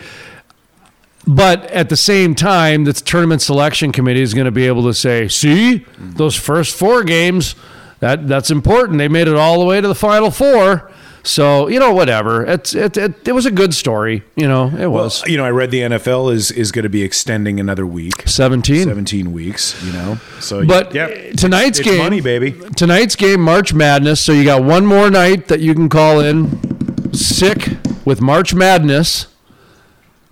but 1.27 1.65
at 1.67 1.91
the 1.91 1.97
same 1.97 2.35
time, 2.35 2.85
the 2.85 2.95
tournament 2.95 3.43
selection 3.43 3.93
committee 3.93 4.23
is 4.23 4.33
going 4.33 4.47
to 4.47 4.51
be 4.51 4.67
able 4.67 4.85
to 4.85 4.95
say, 4.95 5.29
see, 5.29 5.81
mm-hmm. 5.81 6.13
those 6.13 6.35
first 6.35 6.75
four 6.77 7.05
games, 7.05 7.55
that 8.01 8.27
that's 8.29 8.51
important. 8.51 8.99
They 8.99 9.09
made 9.09 9.29
it 9.29 9.35
all 9.37 9.59
the 9.59 9.65
way 9.65 9.81
to 9.81 9.89
the 9.89 9.95
final 9.95 10.31
four. 10.31 10.91
So 11.23 11.67
you 11.67 11.81
know, 11.81 11.93
whatever. 11.93 12.45
It's 12.45 12.73
it 12.75 12.97
it, 12.97 13.27
it 13.27 13.33
was 13.33 13.47
a 13.47 13.51
good 13.51 13.75
story. 13.75 14.23
You 14.37 14.47
know, 14.47 14.67
it 14.69 14.87
well, 14.87 15.05
was 15.05 15.25
you 15.27 15.37
know, 15.37 15.45
I 15.45 15.51
read 15.51 15.73
the 15.73 15.81
NFL 15.81 16.33
is 16.33 16.53
is 16.53 16.71
going 16.71 16.85
to 16.85 16.89
be 16.89 17.03
extending 17.03 17.59
another 17.59 17.85
week, 17.85 18.29
seventeen. 18.29 18.85
seventeen 18.85 19.33
weeks. 19.33 19.83
You 19.85 19.93
know, 19.93 20.19
so 20.39 20.65
But 20.65 20.95
yeah, 20.95 21.33
tonight's 21.33 21.81
it's 21.81 21.89
game, 21.89 21.99
money, 21.99 22.21
baby. 22.21 22.53
Tonight's 22.77 23.17
game, 23.17 23.41
March 23.41 23.75
Madness. 23.75 24.23
So 24.23 24.33
you 24.33 24.45
got 24.45 24.63
one 24.63 24.87
more 24.87 25.11
night 25.11 25.49
that 25.49 25.59
you 25.59 25.75
can 25.75 25.89
call 25.89 26.21
in. 26.21 27.13
Sick 27.13 27.71
with 28.05 28.21
March 28.21 28.55
Madness. 28.55 29.27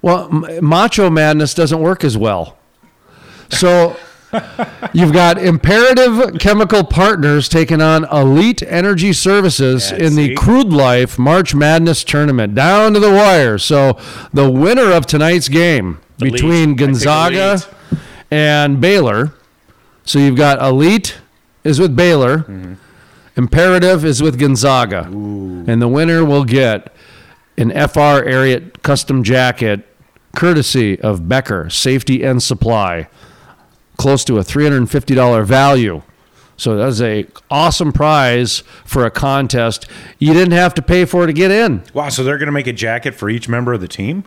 Well, 0.00 0.28
M- 0.30 0.64
Macho 0.64 1.10
Madness 1.10 1.54
doesn't 1.54 1.80
work 1.80 2.04
as 2.04 2.16
well. 2.16 2.56
So 3.50 3.96
you've 4.92 5.12
got 5.12 5.38
Imperative 5.38 6.38
Chemical 6.38 6.84
Partners 6.84 7.48
taking 7.48 7.80
on 7.80 8.04
Elite 8.12 8.62
Energy 8.62 9.12
Services 9.12 9.90
Yeah, 9.90 9.98
in 10.06 10.16
the? 10.16 10.34
Crude 10.34 10.72
Life 10.72 11.18
March 11.18 11.54
Madness 11.54 12.04
tournament 12.04 12.54
down 12.54 12.94
to 12.94 13.00
the 13.00 13.10
wire. 13.10 13.58
So 13.58 13.98
the 14.32 14.50
winner 14.50 14.92
of 14.92 15.06
tonight's 15.06 15.48
game 15.48 16.00
Elite. 16.20 16.32
Between 16.34 16.76
Gonzaga 16.76 17.58
and 18.30 18.80
Baylor. 18.80 19.32
So 20.04 20.18
you've 20.18 20.36
got 20.36 20.60
Elite 20.60 21.18
is 21.64 21.80
with 21.80 21.94
Baylor, 21.96 22.38
Mm-hmm. 22.38 22.74
Imperative 23.36 24.04
is 24.04 24.22
with 24.22 24.38
Gonzaga, 24.38 25.06
and 25.06 25.82
the 25.82 25.88
winner 25.88 26.24
will 26.24 26.44
get 26.44 26.94
an 27.58 27.70
FR 27.70 28.22
Ariat 28.22 28.82
custom 28.82 29.24
jacket, 29.24 29.88
courtesy 30.36 31.00
of 31.00 31.28
Becker 31.28 31.68
Safety 31.68 32.22
and 32.22 32.40
Supply, 32.40 33.08
close 33.96 34.24
to 34.24 34.38
a 34.38 34.42
three 34.44 34.64
hundred 34.64 34.78
and 34.78 34.90
fifty 34.90 35.14
dollar 35.14 35.44
value. 35.44 36.02
So 36.56 36.76
that 36.76 36.86
was 36.86 37.02
a 37.02 37.26
awesome 37.50 37.92
prize 37.92 38.62
for 38.84 39.04
a 39.04 39.10
contest. 39.10 39.86
You 40.20 40.32
didn't 40.32 40.52
have 40.52 40.72
to 40.74 40.82
pay 40.82 41.04
for 41.04 41.24
it 41.24 41.26
to 41.26 41.32
get 41.32 41.50
in. 41.50 41.82
Wow, 41.92 42.10
so 42.10 42.22
they're 42.22 42.38
going 42.38 42.46
to 42.46 42.52
make 42.52 42.68
a 42.68 42.72
jacket 42.72 43.14
for 43.14 43.28
each 43.28 43.48
member 43.48 43.72
of 43.72 43.80
the 43.80 43.88
team. 43.88 44.22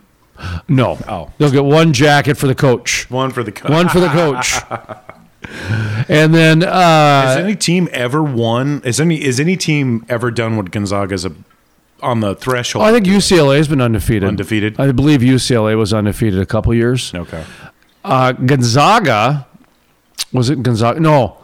No, 0.68 0.98
Oh. 1.08 1.32
they'll 1.38 1.50
get 1.50 1.64
one 1.64 1.92
jacket 1.92 2.36
for 2.36 2.46
the 2.46 2.54
coach, 2.54 3.10
One 3.10 3.30
for 3.30 3.42
the 3.42 3.50
co- 3.50 3.72
one 3.72 3.88
for 3.88 3.98
the 3.98 4.06
coach, 4.08 4.54
and 6.08 6.32
then 6.34 6.62
uh, 6.62 7.22
Has 7.22 7.36
any 7.38 7.56
team 7.56 7.88
ever 7.92 8.22
won? 8.22 8.80
Is 8.84 9.00
any 9.00 9.20
is 9.24 9.40
any 9.40 9.56
team 9.56 10.04
ever 10.08 10.30
done 10.30 10.56
what 10.56 10.70
Gonzaga's 10.70 11.24
a, 11.24 11.32
on 12.02 12.20
the 12.20 12.34
threshold? 12.36 12.84
I 12.84 12.92
think 12.92 13.06
UCLA 13.06 13.56
has 13.56 13.66
been 13.68 13.80
undefeated. 13.80 14.28
Undefeated? 14.28 14.78
I 14.78 14.92
believe 14.92 15.22
UCLA 15.22 15.76
was 15.76 15.92
undefeated 15.92 16.40
a 16.40 16.46
couple 16.46 16.72
years. 16.74 17.12
okay. 17.14 17.44
Uh, 18.04 18.30
Gonzaga 18.32 19.47
was 20.32 20.50
it 20.50 20.62
Gonzaga? 20.62 21.00
No. 21.00 21.38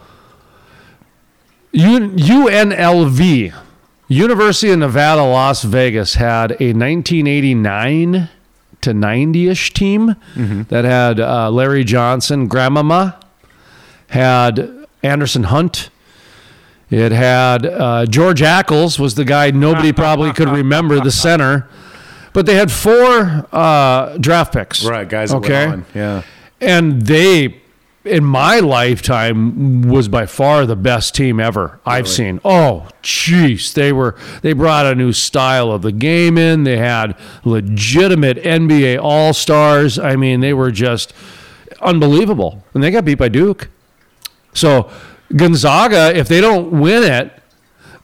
U- 1.72 2.10
UNLV, 2.10 3.52
University 4.08 4.70
of 4.72 4.78
Nevada, 4.78 5.22
Las 5.24 5.62
Vegas 5.64 6.14
had 6.14 6.52
a 6.52 6.72
1989 6.72 8.28
to 8.80 8.90
90ish 8.92 9.72
team 9.72 10.14
that 10.68 10.84
had 10.84 11.18
uh, 11.18 11.50
Larry 11.50 11.84
Johnson, 11.84 12.46
Grandmama, 12.46 13.18
had 14.08 14.86
Anderson 15.02 15.44
Hunt. 15.44 15.90
It 16.90 17.10
had 17.12 17.66
uh, 17.66 18.06
George 18.06 18.40
Ackles 18.40 18.98
was 18.98 19.14
the 19.16 19.24
guy 19.24 19.50
nobody 19.50 19.92
probably 20.04 20.32
could 20.32 20.48
remember 20.50 21.00
the 21.00 21.10
center, 21.10 21.68
but 22.32 22.46
they 22.46 22.54
had 22.54 22.70
four 22.70 23.46
uh, 23.50 24.16
draft 24.18 24.52
picks. 24.52 24.84
Right, 24.84 25.08
guys. 25.08 25.32
Okay. 25.32 25.82
Yeah. 25.94 26.22
and 26.60 27.02
they 27.02 27.62
in 28.04 28.24
my 28.24 28.60
lifetime 28.60 29.82
was 29.82 30.08
by 30.08 30.26
far 30.26 30.66
the 30.66 30.76
best 30.76 31.14
team 31.14 31.40
ever 31.40 31.80
I've 31.86 32.08
seen. 32.08 32.40
Oh, 32.44 32.88
jeez, 33.02 33.72
they 33.72 33.92
were 33.92 34.16
they 34.42 34.52
brought 34.52 34.86
a 34.86 34.94
new 34.94 35.12
style 35.12 35.70
of 35.72 35.82
the 35.82 35.92
game 35.92 36.36
in. 36.36 36.64
They 36.64 36.76
had 36.76 37.16
legitimate 37.44 38.36
NBA 38.38 39.02
All 39.02 39.32
Stars. 39.32 39.98
I 39.98 40.16
mean, 40.16 40.40
they 40.40 40.52
were 40.52 40.70
just 40.70 41.12
unbelievable, 41.80 42.64
and 42.74 42.82
they 42.82 42.90
got 42.90 43.04
beat 43.04 43.18
by 43.18 43.28
Duke. 43.28 43.68
So 44.52 44.90
Gonzaga, 45.34 46.16
if 46.16 46.28
they 46.28 46.40
don't 46.40 46.70
win 46.80 47.02
it, 47.02 47.32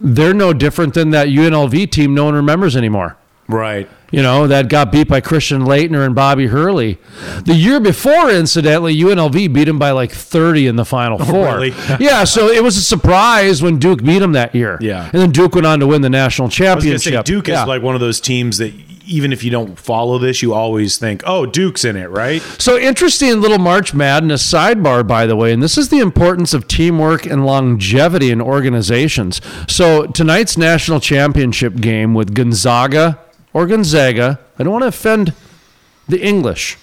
they're 0.00 0.34
no 0.34 0.52
different 0.52 0.94
than 0.94 1.10
that 1.10 1.28
UNLV 1.28 1.90
team 1.90 2.14
no 2.14 2.24
one 2.24 2.34
remembers 2.34 2.74
anymore 2.76 3.16
Right. 3.48 3.88
You 4.10 4.22
know, 4.22 4.46
that 4.48 4.68
got 4.68 4.90
beat 4.90 5.08
by 5.08 5.20
Christian 5.20 5.62
Laettner 5.62 6.04
and 6.04 6.14
Bobby 6.14 6.46
Hurley. 6.46 6.98
The 7.44 7.54
year 7.54 7.78
before, 7.78 8.30
incidentally, 8.30 8.96
UNLV 8.96 9.52
beat 9.52 9.68
him 9.68 9.78
by 9.78 9.92
like 9.92 10.10
30 10.10 10.66
in 10.66 10.76
the 10.76 10.84
Final 10.84 11.18
oh, 11.20 11.24
Four. 11.24 11.48
Oh, 11.48 11.54
really? 11.54 11.70
yeah, 12.00 12.24
so 12.24 12.48
it 12.48 12.62
was 12.62 12.76
a 12.76 12.82
surprise 12.82 13.62
when 13.62 13.78
Duke 13.78 14.02
beat 14.02 14.20
him 14.20 14.32
that 14.32 14.54
year. 14.54 14.78
Yeah. 14.80 15.04
And 15.12 15.22
then 15.22 15.30
Duke 15.30 15.54
went 15.54 15.66
on 15.66 15.78
to 15.80 15.86
win 15.86 16.02
the 16.02 16.10
national 16.10 16.48
championship. 16.48 17.14
say 17.14 17.22
Duke 17.22 17.48
Yeah. 17.48 17.62
is 17.62 17.68
like 17.68 17.82
one 17.82 17.94
of 17.94 18.00
those 18.00 18.20
teams 18.20 18.58
that 18.58 18.72
even 19.06 19.32
if 19.32 19.42
you 19.42 19.50
don't 19.50 19.78
follow 19.78 20.18
this, 20.18 20.40
you 20.40 20.54
always 20.54 20.96
think, 20.96 21.22
"Oh, 21.26 21.44
Duke's 21.44 21.84
in 21.84 21.96
it," 21.96 22.08
right? 22.10 22.40
So 22.58 22.78
interesting 22.78 23.40
little 23.40 23.58
March 23.58 23.92
Madness 23.92 24.46
sidebar, 24.48 25.06
by 25.06 25.26
the 25.26 25.34
way, 25.34 25.52
and 25.52 25.62
this 25.62 25.76
is 25.76 25.88
the 25.88 25.98
importance 25.98 26.54
of 26.54 26.68
teamwork 26.68 27.26
and 27.26 27.44
longevity 27.44 28.30
in 28.30 28.40
organizations. 28.40 29.40
So 29.66 30.06
tonight's 30.06 30.56
national 30.56 31.00
championship 31.00 31.80
game 31.80 32.14
with 32.14 32.34
Gonzaga 32.34 33.18
or 33.52 33.66
Gonzaga, 33.66 34.38
I 34.58 34.62
don't 34.62 34.72
want 34.72 34.82
to 34.82 34.88
offend 34.88 35.34
the 36.08 36.20
English. 36.24 36.78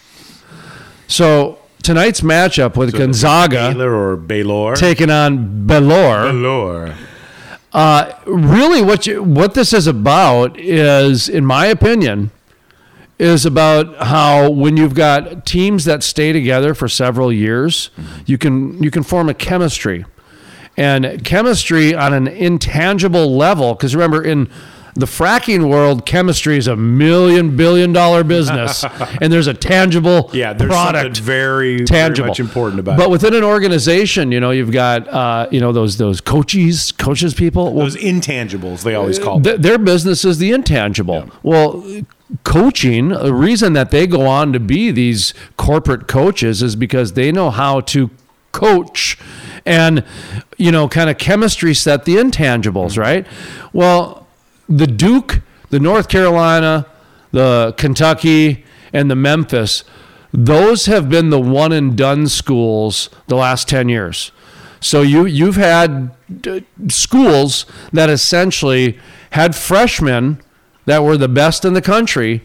So 1.08 1.60
tonight's 1.84 2.21
matchup 2.21 2.75
with 2.75 2.93
Gonzaga 2.93 3.71
Baylor 3.71 3.93
or 3.95 4.17
Baylor. 4.17 4.75
taking 4.75 5.10
on 5.10 5.65
Baylor 5.67 6.31
Baylor. 6.31 6.96
Uh, 7.73 8.12
really 8.25 8.81
what 8.81 9.06
you 9.06 9.23
what 9.23 9.54
this 9.54 9.73
is 9.73 9.87
about 9.87 10.60
is 10.60 11.29
in 11.29 11.46
my 11.46 11.67
opinion 11.67 12.31
is 13.19 13.46
about 13.46 13.96
how 14.08 14.50
when 14.50 14.77
you've 14.77 14.94
got 14.94 15.46
teams 15.46 15.85
that 15.85 16.04
stay 16.04 16.31
together 16.31 16.73
for 16.73 16.87
several 16.87 17.31
years 17.31 17.89
mm-hmm. 17.98 18.21
you 18.25 18.37
can 18.37 18.81
you 18.81 18.92
can 18.92 19.04
form 19.04 19.29
a 19.29 19.33
chemistry 19.33 20.06
and 20.77 21.25
chemistry 21.25 21.96
on 21.96 22.13
an 22.13 22.27
intangible 22.27 23.35
level. 23.35 23.73
Because 23.73 23.96
remember, 23.96 24.23
in 24.23 24.50
the 24.98 25.06
fracking 25.06 25.69
world, 25.69 26.06
chemistry 26.06 26.58
is 26.58 26.67
a 26.67 26.75
million 26.75 27.56
billion 27.56 27.93
dollar 27.93 28.23
business, 28.23 28.83
and 29.21 29.31
there's 29.31 29.48
a 29.48 29.54
tangible 29.54 30.29
Yeah, 30.33 30.54
there's 30.54 30.69
product 30.69 31.17
something 31.17 31.23
very, 31.23 31.85
tangible, 31.85 32.23
very 32.25 32.29
much 32.29 32.39
important 32.39 32.79
about 32.79 32.93
it. 32.93 32.98
But 32.98 33.06
it. 33.08 33.12
within 33.12 33.33
an 33.35 33.43
organization, 33.43 34.31
you 34.31 34.39
know, 34.39 34.52
you've 34.52 34.71
got 34.71 35.08
uh, 35.08 35.48
you 35.52 35.60
know 35.60 35.71
those 35.71 35.98
those 35.98 36.19
coaches, 36.19 36.91
coaches 36.91 37.33
people. 37.33 37.73
Well, 37.73 37.85
Those 37.85 37.95
intangibles, 37.95 38.83
they 38.83 38.95
always 38.95 39.19
call 39.19 39.35
them. 39.35 39.43
th- 39.43 39.62
their 39.62 39.77
business 39.77 40.25
is 40.25 40.39
the 40.39 40.52
intangible. 40.52 41.29
Well, 41.43 41.85
coaching, 42.43 43.10
the 43.10 43.33
reason 43.33 43.73
that 43.73 43.91
they 43.91 44.08
go 44.08 44.25
on 44.27 44.52
to 44.54 44.60
be 44.60 44.91
these 44.91 45.33
corporate 45.58 46.08
coaches 46.08 46.62
is 46.62 46.75
because 46.75 47.13
they 47.13 47.31
know 47.31 47.50
how 47.50 47.81
to 47.81 48.10
coach 48.52 49.17
and, 49.65 50.04
you 50.58 50.71
know, 50.71 50.87
kind 50.87 51.10
of 51.10 51.17
chemistry 51.17 51.73
set 51.73 52.06
the 52.06 52.15
intangibles, 52.15 52.98
right? 52.98 53.27
Well, 53.73 54.27
the 54.68 54.88
Duke, 54.88 55.42
the 55.70 55.80
North 55.80 56.10
Carolina, 56.10 56.86
the 57.32 57.74
Kentucky, 57.78 58.65
and 58.94 59.10
the 59.12 59.15
Memphis, 59.15 59.84
those 60.32 60.86
have 60.86 61.10
been 61.10 61.30
the 61.30 61.40
one 61.40 61.72
and 61.72 61.98
done 61.98 62.28
schools 62.28 63.10
the 63.28 63.36
last 63.36 63.68
10 63.70 63.90
years. 63.90 64.32
So 64.80 65.02
you 65.02 65.26
you've 65.26 65.56
had 65.56 66.12
uh, 66.48 66.60
schools 66.88 67.65
that 67.92 68.10
essentially 68.10 69.00
had 69.32 69.56
freshmen 69.56 70.40
that 70.86 71.04
were 71.04 71.18
the 71.18 71.28
best 71.28 71.65
in 71.65 71.74
the 71.74 71.82
country 71.82 72.42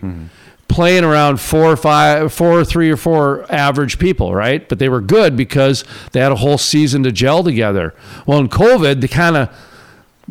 playing 0.68 1.04
around 1.04 1.40
four 1.40 1.72
or 1.72 1.76
five 1.76 2.32
four 2.32 2.58
or 2.58 2.64
three 2.64 2.90
or 2.90 2.96
four 2.96 3.44
average 3.52 3.98
people, 3.98 4.34
right? 4.34 4.66
But 4.66 4.78
they 4.78 4.88
were 4.88 5.02
good 5.02 5.36
because 5.36 5.84
they 6.12 6.20
had 6.20 6.32
a 6.32 6.36
whole 6.36 6.56
season 6.58 7.02
to 7.02 7.12
gel 7.12 7.44
together. 7.44 7.94
Well, 8.26 8.38
in 8.38 8.48
COVID, 8.48 9.02
they 9.02 9.08
kind 9.08 9.36
of 9.36 9.50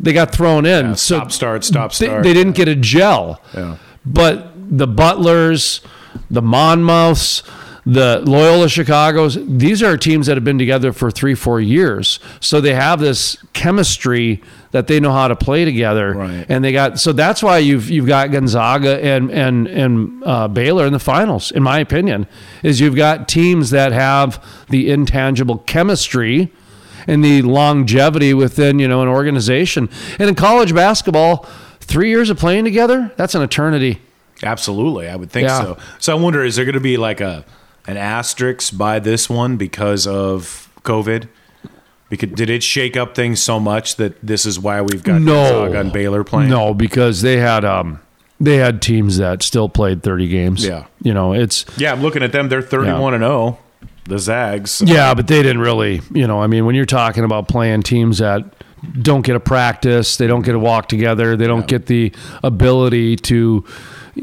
they 0.02 0.12
got 0.12 0.32
thrown 0.32 0.66
in. 0.66 0.86
Yeah, 0.86 0.94
stop, 0.94 1.32
start, 1.32 1.64
stop, 1.64 1.92
they- 1.92 2.06
start. 2.06 2.24
They, 2.24 2.34
didn't 2.34 2.52
get 2.52 2.68
a 2.68 2.74
gel. 2.74 3.40
Yeah. 3.54 3.76
But 4.04 4.52
the 4.56 4.86
Butlers, 4.88 5.80
the 6.30 6.42
Monmouths, 6.42 7.44
the 7.84 8.20
Loyola 8.24 8.68
Chicago's, 8.68 9.38
these 9.40 9.82
are 9.82 9.96
teams 9.96 10.26
that 10.26 10.36
have 10.36 10.44
been 10.44 10.58
together 10.58 10.92
for 10.92 11.10
three, 11.10 11.34
four 11.34 11.60
years. 11.60 12.20
So 12.40 12.60
they 12.60 12.74
have 12.74 13.00
this 13.00 13.36
chemistry 13.54 14.42
that 14.70 14.86
they 14.86 15.00
know 15.00 15.12
how 15.12 15.28
to 15.28 15.36
play 15.36 15.64
together. 15.64 16.14
Right. 16.14 16.46
And 16.48 16.64
they 16.64 16.72
got 16.72 16.98
so 17.00 17.12
that's 17.12 17.42
why 17.42 17.58
you've 17.58 17.90
you've 17.90 18.06
got 18.06 18.30
Gonzaga 18.30 19.02
and 19.04 19.30
and 19.30 19.66
and 19.66 20.22
uh, 20.24 20.48
Baylor 20.48 20.86
in 20.86 20.92
the 20.92 21.00
finals, 21.00 21.50
in 21.50 21.62
my 21.62 21.78
opinion, 21.80 22.26
is 22.62 22.80
you've 22.80 22.96
got 22.96 23.28
teams 23.28 23.70
that 23.70 23.92
have 23.92 24.42
the 24.68 24.90
intangible 24.90 25.58
chemistry 25.58 26.52
and 27.06 27.24
the 27.24 27.42
longevity 27.42 28.34
within 28.34 28.78
you 28.78 28.88
know 28.88 29.02
an 29.02 29.08
organization. 29.08 29.88
And 30.18 30.28
in 30.28 30.34
college 30.34 30.74
basketball, 30.74 31.46
three 31.80 32.08
years 32.10 32.30
of 32.30 32.38
playing 32.38 32.64
together, 32.64 33.12
that's 33.16 33.34
an 33.34 33.42
eternity. 33.42 34.00
Absolutely, 34.42 35.08
I 35.08 35.16
would 35.16 35.30
think 35.30 35.46
Yeah. 35.48 35.60
so. 35.62 35.78
So 35.98 36.16
I 36.16 36.20
wonder, 36.20 36.44
is 36.44 36.56
there 36.56 36.64
going 36.64 36.74
to 36.74 36.80
be 36.80 36.96
like 36.96 37.20
a 37.20 37.44
an 37.86 37.96
asterisk 37.96 38.76
by 38.76 38.98
this 38.98 39.28
one 39.30 39.56
because 39.56 40.06
of 40.06 40.68
COVID? 40.84 41.28
Because 42.08 42.30
did 42.32 42.50
it 42.50 42.62
shake 42.62 42.96
up 42.96 43.14
things 43.14 43.42
so 43.42 43.58
much 43.58 43.96
that 43.96 44.14
this 44.22 44.44
is 44.44 44.58
why 44.60 44.82
we've 44.82 45.02
got 45.02 45.20
No. 45.22 45.34
Gonzaga 45.34 45.80
and 45.80 45.92
Baylor 45.92 46.24
playing? 46.24 46.50
No, 46.50 46.74
because 46.74 47.22
they 47.22 47.38
had 47.38 47.64
um 47.64 48.00
they 48.40 48.56
had 48.56 48.82
teams 48.82 49.18
that 49.18 49.42
still 49.42 49.68
played 49.68 50.02
30 50.02 50.28
games. 50.28 50.66
Yeah. 50.66 50.84
You 51.02 51.14
know, 51.14 51.32
it's 51.32 51.64
Yeah, 51.76 51.92
I'm 51.92 52.02
looking 52.02 52.22
at 52.22 52.32
them. 52.32 52.48
They're 52.48 52.60
31 52.62 53.14
and 53.14 53.22
0. 53.22 53.58
The 54.04 54.18
Zags. 54.18 54.82
yeah, 54.84 55.14
but 55.14 55.28
they 55.28 55.42
didn't 55.42 55.60
really, 55.60 56.00
you 56.12 56.26
know, 56.26 56.42
I 56.42 56.46
mean, 56.48 56.66
when 56.66 56.74
you're 56.74 56.86
talking 56.86 57.24
about 57.24 57.48
playing 57.48 57.82
teams 57.82 58.18
that 58.18 58.44
don't 59.00 59.22
get 59.24 59.36
a 59.36 59.40
practice, 59.40 60.16
they 60.16 60.26
don't 60.26 60.42
get 60.42 60.54
a 60.56 60.58
walk 60.58 60.88
together, 60.88 61.36
they 61.36 61.46
don't 61.46 61.68
get 61.68 61.86
the 61.86 62.12
ability 62.42 63.14
to 63.16 63.64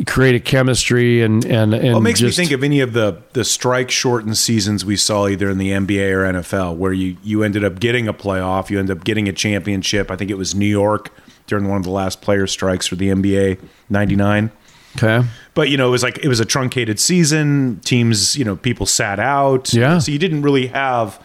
create 0.06 0.36
a 0.36 0.40
chemistry 0.40 1.22
and 1.24 1.44
and 1.46 1.74
and 1.74 1.94
What 1.96 2.02
makes 2.02 2.20
just, 2.20 2.38
me 2.38 2.44
think 2.44 2.54
of 2.54 2.64
any 2.64 2.80
of 2.82 2.94
the 2.94 3.22
the 3.34 3.44
strike 3.44 3.90
shortened 3.90 4.38
seasons 4.38 4.84
we 4.86 4.96
saw 4.98 5.28
either 5.28 5.50
in 5.50 5.58
the 5.58 5.72
NBA 5.72 6.12
or 6.12 6.34
NFL, 6.34 6.76
where 6.76 6.94
you 6.94 7.18
you 7.24 7.44
ended 7.44 7.64
up 7.64 7.80
getting 7.80 8.08
a 8.08 8.14
playoff, 8.14 8.70
you 8.70 8.80
ended 8.80 8.98
up 8.98 9.04
getting 9.04 9.28
a 9.30 9.34
championship. 9.34 10.12
I 10.12 10.16
think 10.16 10.30
it 10.30 10.38
was 10.38 10.54
New 10.54 10.68
York 10.68 11.12
during 11.48 11.68
one 11.68 11.78
of 11.78 11.84
the 11.84 11.90
last 11.90 12.22
player 12.22 12.46
strikes 12.46 12.86
for 12.86 12.96
the 12.98 13.10
NBA 13.10 13.60
'99. 13.90 14.52
okay. 14.98 15.28
But 15.60 15.68
you 15.68 15.76
know, 15.76 15.90
it 15.90 15.92
was 15.92 16.04
like 16.04 16.20
it 16.24 16.30
was 16.30 16.40
a 16.40 16.46
truncated 16.46 17.02
season. 17.02 17.82
Teams, 17.84 18.38
you 18.38 18.46
know, 18.46 18.56
people 18.56 18.86
sat 18.86 19.20
out. 19.20 19.74
Yeah. 19.74 20.00
So 20.00 20.10
you 20.10 20.18
didn't 20.18 20.42
really 20.42 20.68
have. 20.68 21.22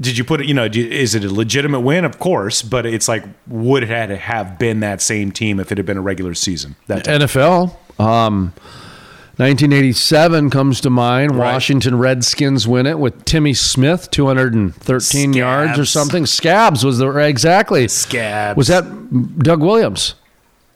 Did 0.00 0.18
you 0.18 0.24
put 0.24 0.40
it? 0.40 0.48
You 0.48 0.54
know, 0.54 0.64
is 0.64 1.14
it 1.14 1.22
a 1.22 1.32
legitimate 1.32 1.82
win? 1.82 2.04
Of 2.04 2.18
course, 2.18 2.62
but 2.62 2.86
it's 2.86 3.06
like 3.06 3.22
would 3.46 3.84
it 3.84 3.90
had 3.90 4.10
have 4.10 4.58
been 4.58 4.80
that 4.80 5.00
same 5.00 5.30
team 5.30 5.60
if 5.60 5.70
it 5.70 5.78
had 5.78 5.86
been 5.86 5.98
a 5.98 6.00
regular 6.00 6.34
season? 6.34 6.74
That 6.88 7.04
time? 7.04 7.20
NFL. 7.20 7.76
Um, 8.00 8.54
1987 9.36 10.50
comes 10.50 10.80
to 10.80 10.90
mind. 10.90 11.36
Right. 11.36 11.52
Washington 11.52 11.96
Redskins 11.96 12.66
win 12.66 12.86
it 12.86 12.98
with 12.98 13.24
Timmy 13.24 13.54
Smith, 13.54 14.10
213 14.10 15.32
yards 15.32 15.78
or 15.78 15.84
something. 15.84 16.26
Scabs 16.26 16.84
was 16.84 16.98
the 16.98 17.08
exactly. 17.18 17.86
Scabs. 17.86 18.56
Was 18.56 18.66
that 18.66 19.38
Doug 19.38 19.60
Williams? 19.60 20.16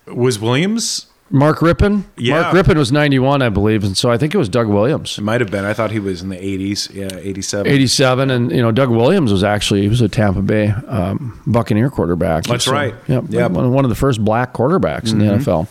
was 0.06 0.38
Williams. 0.38 1.06
Mark 1.30 1.58
Rypien? 1.60 2.04
Yeah. 2.16 2.52
Mark 2.52 2.54
Rypien 2.66 2.76
was 2.76 2.92
91, 2.92 3.42
I 3.42 3.48
believe, 3.48 3.82
and 3.82 3.96
so 3.96 4.10
I 4.10 4.18
think 4.18 4.34
it 4.34 4.38
was 4.38 4.48
Doug 4.48 4.68
Williams. 4.68 5.18
It 5.18 5.22
might 5.22 5.40
have 5.40 5.50
been. 5.50 5.64
I 5.64 5.72
thought 5.72 5.90
he 5.90 5.98
was 5.98 6.22
in 6.22 6.28
the 6.28 6.36
80s. 6.36 6.94
Yeah, 6.94 7.08
87. 7.18 7.66
87, 7.70 8.30
and 8.30 8.50
you 8.52 8.60
know 8.62 8.70
Doug 8.70 8.90
Williams 8.90 9.32
was 9.32 9.42
actually 9.42 9.82
he 9.82 9.88
was 9.88 10.00
a 10.00 10.08
Tampa 10.08 10.42
Bay 10.42 10.68
um, 10.68 11.40
Buccaneer 11.46 11.90
quarterback. 11.90 12.44
That's 12.44 12.68
right. 12.68 12.94
Yep, 13.08 13.24
Yep. 13.30 13.50
One, 13.52 13.84
of 13.84 13.88
the 13.88 13.94
first 13.96 14.24
black 14.24 14.52
quarterbacks 14.52 15.12
in 15.12 15.18
the 15.18 15.24
NFL. 15.26 15.66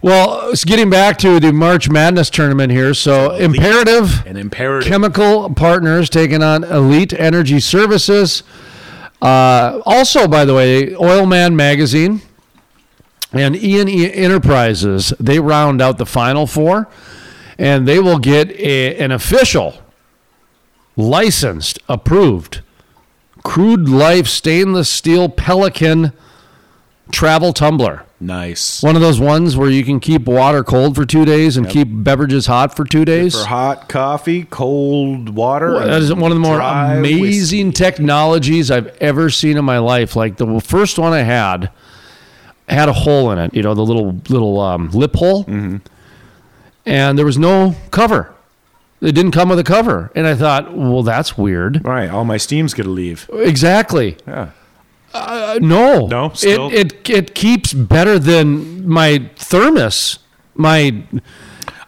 Well, 0.00 0.50
it's 0.50 0.64
getting 0.64 0.90
back 0.90 1.16
to 1.18 1.40
the 1.40 1.50
March 1.52 1.88
Madness 1.88 2.28
tournament 2.30 2.70
here. 2.70 2.92
So 2.94 3.34
imperative 3.34 4.24
An 4.26 4.36
imperative. 4.36 4.86
chemical 4.88 5.48
partners 5.54 6.10
taking 6.10 6.42
on 6.42 6.62
Elite 6.62 7.14
Energy 7.14 7.58
Services. 7.58 8.42
Uh, 9.22 9.80
also, 9.86 10.28
by 10.28 10.44
the 10.44 10.52
way, 10.54 10.94
Oil 10.94 11.24
Man 11.24 11.56
Magazine 11.56 12.20
and 13.34 13.56
E&E 13.56 14.12
Enterprises, 14.12 15.12
they 15.20 15.38
round 15.38 15.80
out 15.82 15.98
the 15.98 16.06
final 16.06 16.46
four, 16.46 16.88
and 17.58 17.86
they 17.86 17.98
will 17.98 18.18
get 18.18 18.50
a, 18.52 18.96
an 18.96 19.12
official, 19.12 19.74
licensed, 20.96 21.78
approved, 21.88 22.60
crude 23.42 23.88
life 23.88 24.26
stainless 24.26 24.88
steel 24.88 25.28
Pelican 25.28 26.12
travel 27.12 27.52
tumbler. 27.52 28.04
nice. 28.18 28.82
One 28.82 28.96
of 28.96 29.02
those 29.02 29.20
ones 29.20 29.56
where 29.56 29.68
you 29.68 29.84
can 29.84 30.00
keep 30.00 30.24
water 30.24 30.64
cold 30.64 30.94
for 30.96 31.04
two 31.04 31.24
days 31.26 31.56
and 31.56 31.68
keep 31.68 31.88
beverages 31.90 32.46
hot 32.46 32.74
for 32.74 32.84
two 32.84 33.04
days. 33.04 33.38
For 33.38 33.46
hot 33.46 33.88
coffee, 33.88 34.44
cold 34.44 35.28
water. 35.28 35.78
That 35.78 36.00
is 36.00 36.12
one 36.12 36.32
of 36.32 36.36
the 36.36 36.40
more 36.40 36.60
amazing 36.60 37.66
whiskey. 37.68 37.84
technologies 37.84 38.70
I've 38.70 38.86
ever 39.02 39.28
seen 39.28 39.58
in 39.58 39.64
my 39.64 39.78
life. 39.78 40.16
Like 40.16 40.38
the 40.38 40.60
first 40.60 40.98
one 40.98 41.12
I 41.12 41.22
had 41.22 41.70
had 42.68 42.88
a 42.88 42.92
hole 42.92 43.30
in 43.32 43.38
it, 43.38 43.54
you 43.54 43.62
know, 43.62 43.74
the 43.74 43.82
little 43.84 44.12
little 44.28 44.60
um, 44.60 44.90
lip 44.90 45.14
hole, 45.16 45.44
Mm-hmm. 45.44 45.76
and 46.86 47.18
there 47.18 47.26
was 47.26 47.38
no 47.38 47.74
cover. 47.90 48.30
It 49.00 49.12
didn't 49.12 49.32
come 49.32 49.50
with 49.50 49.58
a 49.58 49.64
cover, 49.64 50.10
and 50.14 50.26
I 50.26 50.34
thought, 50.34 50.74
well, 50.74 51.02
that's 51.02 51.36
weird. 51.36 51.84
Right. 51.84 52.08
All 52.08 52.24
my 52.24 52.38
steam's 52.38 52.72
going 52.72 52.86
to 52.86 52.90
leave. 52.92 53.28
Exactly. 53.34 54.16
Yeah. 54.26 54.50
Uh, 55.12 55.58
no, 55.60 56.06
No? 56.06 56.30
Still? 56.34 56.70
It, 56.72 56.92
it 56.92 57.10
it 57.10 57.34
keeps 57.34 57.72
better 57.72 58.18
than 58.18 58.88
my 58.88 59.30
thermos. 59.36 60.18
My 60.54 61.04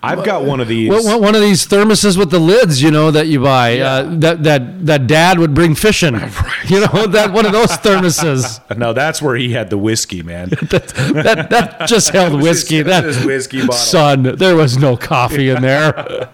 I've 0.02 0.24
got 0.24 0.44
one 0.44 0.60
of 0.60 0.68
these. 0.68 0.88
Well, 0.88 1.20
one- 1.20 1.34
of 1.34 1.40
these 1.40 1.66
thermoses 1.66 2.16
with 2.16 2.30
the 2.30 2.38
lids, 2.38 2.80
you 2.82 2.90
know, 2.90 3.10
that 3.10 3.26
you 3.26 3.40
buy. 3.40 3.78
Uh, 3.80 4.02
that 4.20 4.42
that 4.44 4.86
that 4.86 5.06
dad 5.06 5.38
would 5.38 5.54
bring 5.54 5.74
fishing. 5.74 6.14
You 6.68 6.80
know, 6.80 7.06
that 7.06 7.32
one 7.32 7.46
of 7.46 7.52
those 7.52 7.68
thermoses. 7.78 8.60
no, 8.76 8.92
that's 8.92 9.22
where 9.22 9.36
he 9.36 9.52
had 9.52 9.70
the 9.70 9.78
whiskey, 9.78 10.22
man. 10.22 10.48
That 10.70 11.46
that 11.50 11.88
just 11.88 12.10
held 12.10 12.40
whiskey. 12.40 12.76
his- 12.76 12.86
that 12.86 13.02
that 13.04 13.24
whiskey 13.26 13.60
bottle. 13.60 13.74
son, 13.74 14.22
there 14.36 14.56
was 14.56 14.76
no 14.76 14.96
coffee 14.96 15.48
in 15.50 15.62
there. 15.62 16.28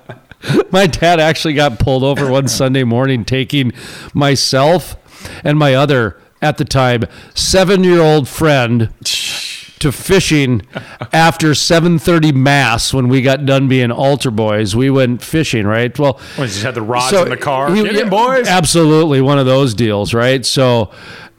My 0.70 0.86
dad 0.86 1.20
actually 1.20 1.54
got 1.54 1.78
pulled 1.78 2.02
over 2.02 2.30
one 2.30 2.48
Sunday 2.48 2.82
morning 2.84 3.24
taking 3.24 3.72
myself 4.14 4.96
and 5.44 5.58
my 5.58 5.74
other 5.74 6.18
at 6.40 6.58
the 6.58 6.64
time 6.64 7.04
seven 7.34 7.84
year 7.84 8.00
old 8.00 8.26
friend 8.28 8.88
to 9.82 9.92
fishing 9.92 10.62
after 11.12 11.48
7:30 11.54 12.32
mass 12.32 12.92
when 12.94 13.08
we 13.08 13.20
got 13.22 13.44
done 13.44 13.68
being 13.68 13.90
altar 13.90 14.30
boys. 14.30 14.74
We 14.74 14.90
went 14.90 15.22
fishing, 15.22 15.66
right? 15.66 15.96
Well, 15.98 16.18
We 16.38 16.46
just 16.46 16.62
had 16.62 16.74
the 16.74 16.82
rods 16.82 17.10
so 17.10 17.22
in 17.24 17.28
the 17.30 17.36
car. 17.36 17.72
he- 17.74 17.82
Get 17.82 18.08
boys. 18.10 18.46
Absolutely, 18.48 19.20
one 19.20 19.38
of 19.38 19.46
those 19.46 19.74
deals, 19.74 20.14
right? 20.14 20.44
So, 20.46 20.90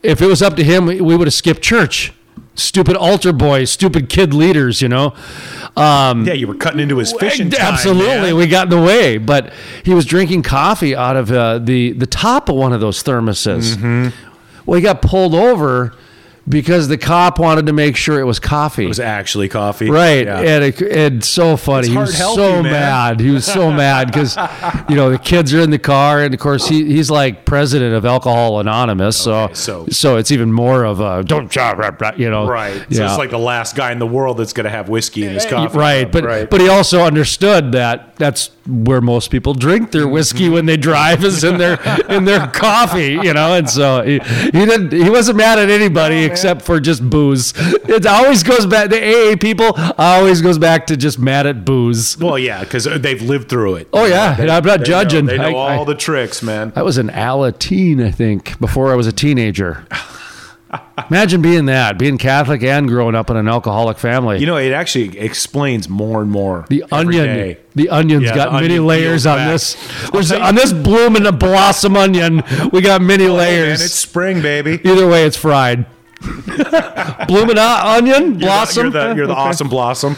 if 0.03 0.21
it 0.21 0.27
was 0.27 0.41
up 0.41 0.55
to 0.57 0.63
him, 0.63 0.85
we, 0.85 1.01
we 1.01 1.15
would 1.17 1.27
have 1.27 1.33
skipped 1.33 1.61
church. 1.61 2.13
Stupid 2.55 2.95
altar 2.95 3.33
boys, 3.33 3.71
stupid 3.71 4.09
kid 4.09 4.31
leaders, 4.33 4.79
you 4.79 4.87
know. 4.87 5.13
yeah, 6.25 6.33
you 6.33 6.45
were 6.47 6.53
cutting 6.53 6.79
into 6.79 6.97
his 6.97 7.11
fishing 7.13 7.49
time. 7.49 7.73
Absolutely, 7.73 8.27
man. 8.27 8.35
we 8.35 8.45
got 8.45 8.65
in 8.65 8.69
the 8.79 8.85
way. 8.85 9.17
But 9.17 9.51
he 9.83 9.93
was 9.93 10.05
drinking 10.05 10.43
coffee 10.43 10.95
out 10.95 11.15
of 11.15 11.31
uh, 11.31 11.57
the 11.59 11.93
the 11.93 12.05
top 12.05 12.49
of 12.49 12.55
one 12.55 12.71
of 12.73 12.79
those 12.79 13.01
thermoses. 13.01 13.75
Mm-hmm. 13.75 14.09
Well, 14.65 14.75
he 14.77 14.83
got 14.83 15.01
pulled 15.01 15.33
over 15.33 15.93
because 16.47 16.89
the 16.89 16.97
cop 16.97 17.39
wanted 17.39 17.65
to 17.67 17.73
make 17.73 17.95
sure 17.95 18.19
it 18.19 18.25
was 18.25 18.39
coffee. 18.39 18.83
It 18.85 18.89
was 18.89 18.99
actually 18.99 19.47
coffee. 19.49 19.89
Right, 19.89 20.25
Yeah. 20.25 20.39
and 20.39 20.63
it, 20.63 20.81
it's 20.81 21.27
so 21.27 21.55
funny. 21.55 21.87
It's 21.87 21.87
he 21.87 21.97
was 21.97 22.17
healthy, 22.17 22.35
so 22.41 22.63
man. 22.63 22.71
mad. 22.71 23.19
He 23.21 23.29
was 23.29 23.45
so 23.45 23.71
mad 23.71 24.07
because, 24.07 24.35
you 24.89 24.95
know, 24.95 25.09
the 25.09 25.17
kids 25.17 25.53
are 25.53 25.61
in 25.61 25.69
the 25.69 25.79
car, 25.79 26.21
and 26.21 26.33
of 26.33 26.39
course 26.39 26.67
he, 26.67 26.83
he's 26.85 27.09
like 27.09 27.45
president 27.45 27.95
of 27.95 28.05
Alcohol 28.05 28.59
Anonymous. 28.59 29.15
So, 29.17 29.33
Okay, 29.43 29.53
so- 29.53 29.85
so 29.89 30.17
it's 30.17 30.31
even 30.31 30.51
more 30.51 30.83
of 30.83 30.99
a 30.99 31.23
don't 31.23 31.49
job, 31.49 31.79
you 32.17 32.29
know, 32.29 32.45
Right. 32.47 32.75
So 32.91 33.01
Yeah. 33.03 33.09
it's 33.09 33.17
like 33.17 33.29
the 33.29 33.39
last 33.39 33.75
guy 33.75 33.91
in 33.91 33.99
the 33.99 34.07
world 34.07 34.37
that's 34.37 34.53
going 34.53 34.65
to 34.65 34.69
have 34.69 34.89
whiskey 34.89 35.25
in 35.25 35.33
his 35.33 35.45
eh, 35.45 35.49
coffee. 35.49 35.77
Right, 35.77 36.11
but 36.11 36.23
right. 36.25 36.49
but 36.49 36.59
he 36.59 36.67
also 36.67 37.03
understood 37.03 37.71
that 37.71 38.15
that's 38.17 38.49
where 38.67 39.01
most 39.01 39.29
people 39.29 39.53
drink 39.53 39.91
their 39.91 40.07
whiskey 40.07 40.47
when 40.47 40.65
they 40.65 40.77
drive 40.77 41.23
is 41.23 41.43
in 41.43 41.57
their 41.57 41.73
in 42.09 42.23
their 42.25 42.47
coffee, 42.47 43.11
you 43.21 43.33
know. 43.33 43.53
And 43.55 43.69
so 43.69 44.01
he, 44.03 44.19
he 44.19 44.51
didn't 44.65 44.91
he 44.93 45.09
wasn't 45.09 45.37
mad 45.37 45.59
at 45.59 45.69
anybody 45.69 46.23
except 46.23 46.61
for 46.61 46.79
just 46.79 47.07
booze. 47.09 47.53
It 47.57 48.05
always 48.05 48.41
goes 48.43 48.65
back. 48.65 48.89
The 48.89 49.01
AA 49.33 49.35
people 49.35 49.73
always 49.97 50.41
goes 50.41 50.57
back 50.57 50.87
to 50.87 50.97
just 50.97 51.19
mad 51.19 51.45
at 51.45 51.65
booze. 51.65 52.17
well, 52.17 52.39
yeah, 52.39 52.63
because 52.63 52.85
they've 52.85 53.21
lived 53.21 53.49
through 53.49 53.75
it. 53.75 53.87
Oh 53.91 54.05
yeah, 54.05 54.39
and 54.39 54.49
I'm 54.49 54.63
not 54.63 54.79
They 54.79 54.83
know- 54.83 54.85
judging. 54.85 55.25
They 55.25 55.37
know, 55.37 55.49
I- 55.57 55.75
all 55.75 55.81
I- 55.81 55.85
the 55.85 55.95
tricks, 55.95 56.41
man. 56.41 56.71
I 56.75 56.83
was 56.83 56.97
an 56.97 57.09
Alateen, 57.09 58.05
I 58.05 58.11
think, 58.11 58.59
before 58.59 58.91
I 58.91 58.95
was 58.95 59.07
a 59.07 59.11
teenager. 59.11 59.85
Imagine 61.09 61.41
being 61.41 61.65
that, 61.65 61.97
being 61.99 62.17
Catholic 62.17 62.63
and 62.63 62.87
growing 62.87 63.13
up 63.15 63.29
in 63.29 63.37
an 63.37 63.47
alcoholic 63.47 63.97
family. 63.97 64.39
You 64.39 64.45
know, 64.45 64.57
it 64.57 64.71
actually 64.71 65.17
explains 65.19 65.87
more 65.89 66.21
and 66.21 66.31
more. 66.31 66.65
The 66.69 66.83
onion, 66.91 67.25
day. 67.25 67.57
the 67.75 67.89
onion's 67.89 68.23
Yeah, 68.23 68.35
got 68.35 68.45
the 68.47 68.51
many 68.53 68.65
onion 68.65 68.85
layers 68.87 69.25
on 69.25 69.37
back. 69.37 69.51
this. 69.51 69.75
There's 70.11 70.31
on 70.31 70.55
this 70.55 70.73
blooming 70.73 71.25
and 71.25 71.37
blossom 71.37 71.95
onion, 71.95 72.43
we 72.71 72.81
got 72.81 73.01
many 73.01 73.25
oh, 73.25 73.29
man, 73.29 73.37
layers. 73.37 73.81
it's 73.81 73.93
spring, 73.93 74.41
baby. 74.41 74.79
Either 74.83 75.07
way, 75.07 75.25
it's 75.25 75.37
fried. 75.37 75.85
blooming 77.27 77.57
onion, 77.57 78.23
You're 78.23 78.33
the- 78.33 78.37
blossom. 78.39 78.83
You're 78.83 78.91
the, 78.91 79.15
you're 79.15 79.27
the 79.27 79.33
Okay. 79.33 79.41
awesome 79.41 79.69
blossom. 79.69 80.15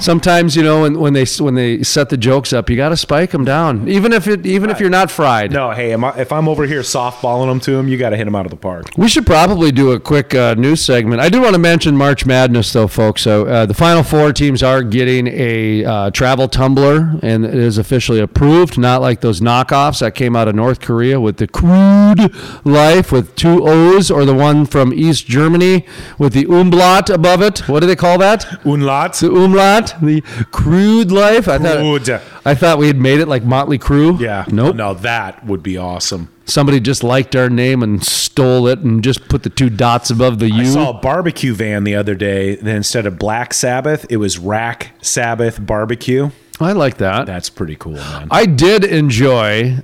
Sometimes 0.00 0.56
you 0.56 0.62
know 0.62 0.82
when, 0.82 0.98
when 0.98 1.12
they 1.12 1.24
when 1.38 1.54
they 1.54 1.82
set 1.82 2.08
the 2.08 2.16
jokes 2.16 2.52
up, 2.52 2.70
you 2.70 2.76
got 2.76 2.90
to 2.90 2.96
spike 2.96 3.30
them 3.30 3.44
down, 3.44 3.88
even 3.88 4.12
if 4.12 4.26
it 4.26 4.46
even 4.46 4.70
if 4.70 4.80
you're 4.80 4.90
not 4.90 5.10
fried. 5.10 5.52
No, 5.52 5.72
hey, 5.72 5.92
am 5.92 6.04
I, 6.04 6.16
if 6.18 6.32
I'm 6.32 6.48
over 6.48 6.66
here 6.66 6.80
softballing 6.80 7.48
them 7.48 7.60
to 7.60 7.72
him, 7.72 7.88
you 7.88 7.98
got 7.98 8.10
to 8.10 8.16
hit 8.16 8.24
them 8.24 8.34
out 8.34 8.46
of 8.46 8.50
the 8.50 8.56
park. 8.56 8.86
We 8.96 9.08
should 9.08 9.26
probably 9.26 9.72
do 9.72 9.92
a 9.92 10.00
quick 10.00 10.34
uh, 10.34 10.54
news 10.54 10.80
segment. 10.82 11.20
I 11.20 11.28
do 11.28 11.40
want 11.40 11.54
to 11.54 11.58
mention 11.58 11.96
March 11.96 12.24
Madness, 12.26 12.72
though, 12.72 12.86
folks. 12.86 13.22
So 13.22 13.46
uh, 13.46 13.66
the 13.66 13.74
Final 13.74 14.02
Four 14.02 14.32
teams 14.32 14.62
are 14.62 14.82
getting 14.82 15.26
a 15.28 15.84
uh, 15.84 16.10
travel 16.10 16.48
tumbler, 16.48 17.18
and 17.22 17.44
it 17.44 17.54
is 17.54 17.78
officially 17.78 18.20
approved. 18.20 18.78
Not 18.78 19.00
like 19.00 19.20
those 19.20 19.40
knockoffs 19.40 20.00
that 20.00 20.14
came 20.14 20.36
out 20.36 20.48
of 20.48 20.54
North 20.54 20.80
Korea 20.80 21.20
with 21.20 21.36
the 21.38 21.46
crude 21.46 22.32
life 22.64 23.10
with 23.12 23.34
two 23.34 23.66
O's, 23.66 24.10
or 24.10 24.24
the 24.24 24.34
one 24.34 24.64
from 24.66 24.92
East 24.92 25.26
Germany 25.26 25.86
with 26.18 26.32
the 26.32 26.44
umlaut 26.46 27.10
above 27.10 27.42
it. 27.42 27.68
What 27.68 27.80
do 27.80 27.86
they 27.86 27.96
call 27.96 28.18
that? 28.18 28.42
Unlat. 28.64 29.20
The 29.20 29.30
umlaut, 29.32 29.87
the 30.00 30.20
crude 30.50 31.10
life. 31.12 31.48
I 31.48 31.58
Crude. 31.58 32.04
thought 32.06 32.22
I 32.44 32.54
thought 32.54 32.78
we 32.78 32.86
had 32.86 32.96
made 32.98 33.20
it 33.20 33.26
like 33.28 33.44
Motley 33.44 33.78
Crue. 33.78 34.18
Yeah. 34.20 34.44
Nope. 34.48 34.76
No, 34.76 34.94
that 34.94 35.44
would 35.46 35.62
be 35.62 35.76
awesome. 35.76 36.28
Somebody 36.44 36.80
just 36.80 37.04
liked 37.04 37.36
our 37.36 37.50
name 37.50 37.82
and 37.82 38.02
stole 38.02 38.68
it 38.68 38.78
and 38.78 39.04
just 39.04 39.28
put 39.28 39.42
the 39.42 39.50
two 39.50 39.68
dots 39.68 40.08
above 40.10 40.38
the 40.38 40.48
U. 40.50 40.60
I 40.62 40.64
saw 40.64 40.90
a 40.98 41.00
barbecue 41.00 41.52
van 41.54 41.84
the 41.84 41.94
other 41.94 42.14
day. 42.14 42.56
Then 42.56 42.76
instead 42.76 43.04
of 43.04 43.18
Black 43.18 43.52
Sabbath, 43.52 44.06
it 44.08 44.16
was 44.16 44.38
Rack 44.38 44.92
Sabbath 45.02 45.64
Barbecue. 45.64 46.30
I 46.58 46.72
like 46.72 46.96
that. 46.98 47.26
That's 47.26 47.50
pretty 47.50 47.76
cool, 47.76 47.92
man. 47.92 48.28
I 48.30 48.46
did 48.46 48.82
enjoy 48.84 49.78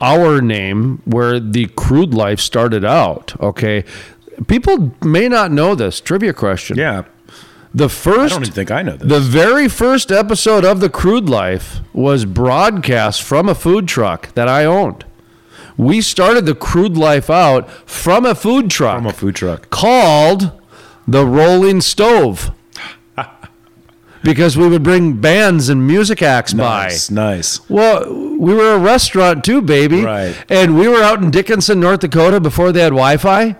our 0.00 0.40
name 0.40 1.02
where 1.04 1.40
the 1.40 1.66
crude 1.76 2.14
life 2.14 2.38
started 2.40 2.84
out. 2.84 3.38
Okay. 3.40 3.84
People 4.46 4.94
may 5.02 5.28
not 5.28 5.50
know 5.50 5.74
this. 5.74 6.00
Trivia 6.00 6.32
question. 6.32 6.76
yeah. 6.78 7.04
The 7.74 7.88
first, 7.88 8.32
I 8.32 8.36
don't 8.36 8.42
even 8.44 8.54
think 8.54 8.70
I 8.70 8.82
know 8.82 8.96
this. 8.96 9.08
the 9.08 9.18
very 9.20 9.68
first 9.68 10.12
episode 10.12 10.64
of 10.64 10.78
the 10.78 10.88
crude 10.88 11.28
life 11.28 11.80
was 11.92 12.24
broadcast 12.24 13.22
from 13.22 13.48
a 13.48 13.54
food 13.54 13.88
truck 13.88 14.32
that 14.34 14.46
I 14.48 14.64
owned. 14.64 15.04
We 15.76 16.00
started 16.00 16.46
the 16.46 16.54
crude 16.54 16.96
life 16.96 17.28
out 17.28 17.68
from 17.88 18.24
a 18.24 18.36
food 18.36 18.70
truck 18.70 18.96
From 18.98 19.06
a 19.06 19.12
food 19.12 19.34
truck. 19.34 19.70
called 19.70 20.52
the 21.08 21.26
Rolling 21.26 21.80
Stove. 21.80 22.52
because 24.22 24.56
we 24.56 24.68
would 24.68 24.84
bring 24.84 25.14
bands 25.20 25.68
and 25.68 25.84
music 25.84 26.22
acts 26.22 26.54
by. 26.54 26.84
Nice, 26.84 27.10
nice. 27.10 27.68
Well, 27.68 28.08
we 28.38 28.54
were 28.54 28.74
a 28.74 28.78
restaurant 28.78 29.44
too, 29.44 29.60
baby. 29.60 30.02
Right. 30.04 30.36
And 30.48 30.78
we 30.78 30.86
were 30.86 31.02
out 31.02 31.20
in 31.22 31.32
Dickinson, 31.32 31.80
North 31.80 32.00
Dakota 32.00 32.38
before 32.38 32.70
they 32.70 32.80
had 32.82 32.90
Wi 32.90 33.16
Fi. 33.16 33.56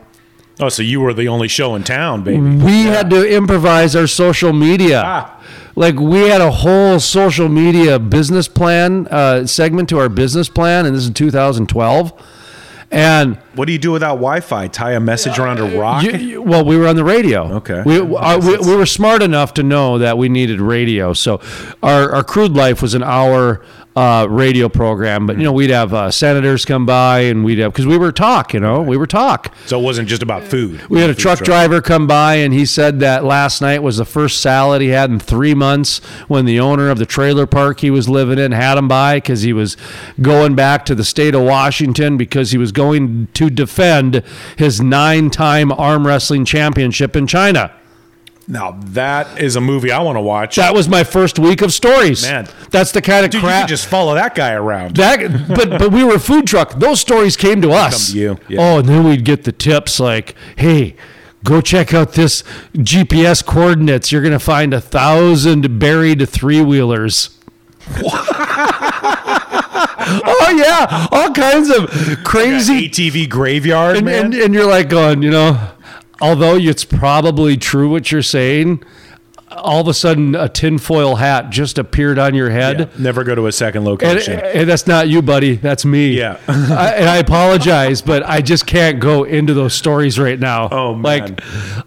Oh, 0.60 0.68
so 0.68 0.82
you 0.82 1.00
were 1.00 1.12
the 1.12 1.26
only 1.28 1.48
show 1.48 1.74
in 1.74 1.82
town, 1.82 2.22
baby. 2.22 2.40
We 2.40 2.82
had 2.84 3.10
to 3.10 3.28
improvise 3.28 3.96
our 3.96 4.06
social 4.06 4.52
media. 4.52 5.02
Ah. 5.04 5.40
Like 5.76 5.96
we 5.96 6.20
had 6.28 6.40
a 6.40 6.50
whole 6.52 7.00
social 7.00 7.48
media 7.48 7.98
business 7.98 8.46
plan 8.46 9.08
uh, 9.08 9.46
segment 9.46 9.88
to 9.88 9.98
our 9.98 10.08
business 10.08 10.48
plan, 10.48 10.86
and 10.86 10.94
this 10.94 11.02
is 11.04 11.10
2012. 11.10 12.12
And 12.92 13.36
What 13.56 13.64
do 13.66 13.72
you 13.72 13.78
do 13.80 13.90
without 13.90 14.16
Wi-Fi? 14.16 14.68
Tie 14.68 14.92
a 14.92 15.00
message 15.00 15.36
around 15.40 15.58
a 15.58 15.76
rock? 15.76 16.04
You- 16.04 16.12
you- 16.12 16.42
well, 16.42 16.64
we 16.64 16.76
were 16.76 16.86
on 16.86 16.94
the 16.94 17.02
radio. 17.02 17.54
Okay. 17.54 17.82
We, 17.84 17.98
uh, 17.98 18.38
we, 18.38 18.56
we 18.58 18.76
were 18.76 18.86
smart 18.86 19.20
enough 19.22 19.54
to 19.54 19.64
know 19.64 19.98
that 19.98 20.16
we 20.16 20.28
needed 20.28 20.60
radio. 20.60 21.12
So 21.12 21.40
our, 21.82 22.12
our 22.14 22.22
crude 22.22 22.52
life 22.52 22.80
was 22.80 22.94
an 22.94 23.02
hour 23.02 23.64
uh, 23.96 24.26
radio 24.28 24.68
program. 24.68 25.26
But, 25.26 25.36
you 25.38 25.44
know, 25.44 25.52
we'd 25.52 25.70
have 25.70 25.94
uh, 25.94 26.10
senators 26.10 26.64
come 26.64 26.84
by 26.84 27.20
and 27.20 27.44
we'd 27.44 27.58
have, 27.58 27.72
because 27.72 27.86
we 27.86 27.96
were 27.96 28.12
talk, 28.12 28.52
you 28.52 28.60
know, 28.60 28.82
we 28.82 28.96
were 28.96 29.06
talk. 29.06 29.54
so 29.66 29.78
it 29.78 29.82
wasn't 29.82 30.08
just 30.08 30.22
about 30.22 30.42
food. 30.42 30.82
We 30.88 31.00
had 31.00 31.10
a 31.10 31.14
Food 31.14 31.20
truck 31.20 31.38
driver 31.40 31.80
come 31.80 32.06
by 32.06 32.36
and 32.36 32.52
he 32.52 32.66
said 32.66 33.00
that 33.00 33.24
last 33.24 33.60
night 33.60 33.82
was 33.82 33.98
the 33.98 34.04
first 34.04 34.40
salad 34.40 34.82
he 34.82 34.88
had 34.88 35.10
in 35.10 35.20
three 35.20 35.54
months 35.54 35.98
when 36.26 36.44
the 36.44 36.58
owner 36.58 36.90
of 36.90 36.98
the 36.98 37.06
trailer 37.06 37.46
park 37.46 37.80
he 37.80 37.90
was 37.90 38.08
living 38.08 38.38
in 38.38 38.52
had 38.52 38.76
him 38.76 38.88
by 38.88 39.16
because 39.16 39.42
he 39.42 39.52
was 39.52 39.76
going 40.20 40.54
back 40.54 40.84
to 40.86 40.94
the 40.94 41.04
state 41.04 41.34
of 41.34 41.42
Washington 41.42 42.16
because 42.16 42.50
he 42.50 42.58
was 42.58 42.72
going 42.72 43.28
to 43.34 43.48
defend 43.48 44.22
his 44.56 44.80
nine 44.80 45.30
time 45.30 45.70
arm 45.70 46.06
wrestling 46.06 46.44
championship 46.44 47.14
in 47.14 47.26
China. 47.26 47.72
Now 48.46 48.72
that 48.88 49.40
is 49.40 49.56
a 49.56 49.60
movie 49.60 49.90
I 49.90 50.02
want 50.02 50.16
to 50.16 50.20
watch. 50.20 50.56
That 50.56 50.74
was 50.74 50.86
my 50.88 51.02
first 51.04 51.38
week 51.38 51.62
of 51.62 51.72
stories. 51.72 52.22
Man. 52.22 52.46
That's 52.70 52.92
the 52.92 53.00
kind 53.00 53.24
of 53.24 53.30
Dude, 53.30 53.40
you 53.42 53.48
crap. 53.48 53.62
could 53.62 53.68
just 53.70 53.86
follow 53.86 54.14
that 54.14 54.34
guy 54.34 54.52
around. 54.52 54.96
That, 54.96 55.48
but 55.48 55.70
but 55.78 55.90
we 55.92 56.04
were 56.04 56.16
a 56.16 56.18
food 56.20 56.46
truck. 56.46 56.74
Those 56.78 57.00
stories 57.00 57.36
came 57.36 57.62
to 57.62 57.70
us. 57.70 58.10
to 58.12 58.18
you, 58.18 58.38
yeah. 58.48 58.60
Oh, 58.60 58.78
and 58.80 58.88
then 58.88 59.04
we'd 59.04 59.24
get 59.24 59.44
the 59.44 59.52
tips 59.52 59.98
like, 59.98 60.34
"Hey, 60.56 60.94
go 61.42 61.60
check 61.62 61.94
out 61.94 62.12
this 62.12 62.42
GPS 62.74 63.42
coordinates. 63.44 64.12
You're 64.12 64.22
gonna 64.22 64.38
find 64.38 64.74
a 64.74 64.80
thousand 64.80 65.78
buried 65.78 66.28
three 66.28 66.60
wheelers." 66.60 67.30
oh 70.26 70.54
yeah, 70.56 71.06
all 71.12 71.32
kinds 71.32 71.70
of 71.70 71.88
crazy. 72.24 72.88
ATV 72.88 73.28
graveyard, 73.28 73.96
And, 73.96 74.06
man. 74.06 74.24
and, 74.26 74.34
and 74.34 74.54
you're 74.54 74.66
like 74.68 74.88
going, 74.88 75.22
you 75.22 75.30
know, 75.30 75.58
although 76.20 76.56
it's 76.56 76.84
probably 76.84 77.56
true 77.56 77.90
what 77.90 78.10
you're 78.12 78.22
saying. 78.22 78.82
All 79.50 79.80
of 79.82 79.86
a 79.86 79.94
sudden, 79.94 80.34
a 80.34 80.48
tinfoil 80.48 81.14
hat 81.16 81.50
just 81.50 81.78
appeared 81.78 82.18
on 82.18 82.34
your 82.34 82.50
head. 82.50 82.80
Yeah, 82.80 82.86
never 82.98 83.22
go 83.22 83.36
to 83.36 83.46
a 83.46 83.52
second 83.52 83.84
location. 83.84 84.40
and 84.40 84.68
that's 84.68 84.88
not 84.88 85.06
you, 85.08 85.22
buddy. 85.22 85.54
That's 85.54 85.84
me. 85.84 86.08
Yeah. 86.18 86.40
I, 86.48 86.94
and 86.96 87.08
I 87.08 87.18
apologize, 87.18 88.02
but 88.02 88.24
I 88.24 88.40
just 88.40 88.66
can't 88.66 88.98
go 88.98 89.22
into 89.22 89.54
those 89.54 89.72
stories 89.72 90.18
right 90.18 90.40
now. 90.40 90.70
Oh, 90.72 90.94
man. 90.96 91.02
Like, 91.36 91.40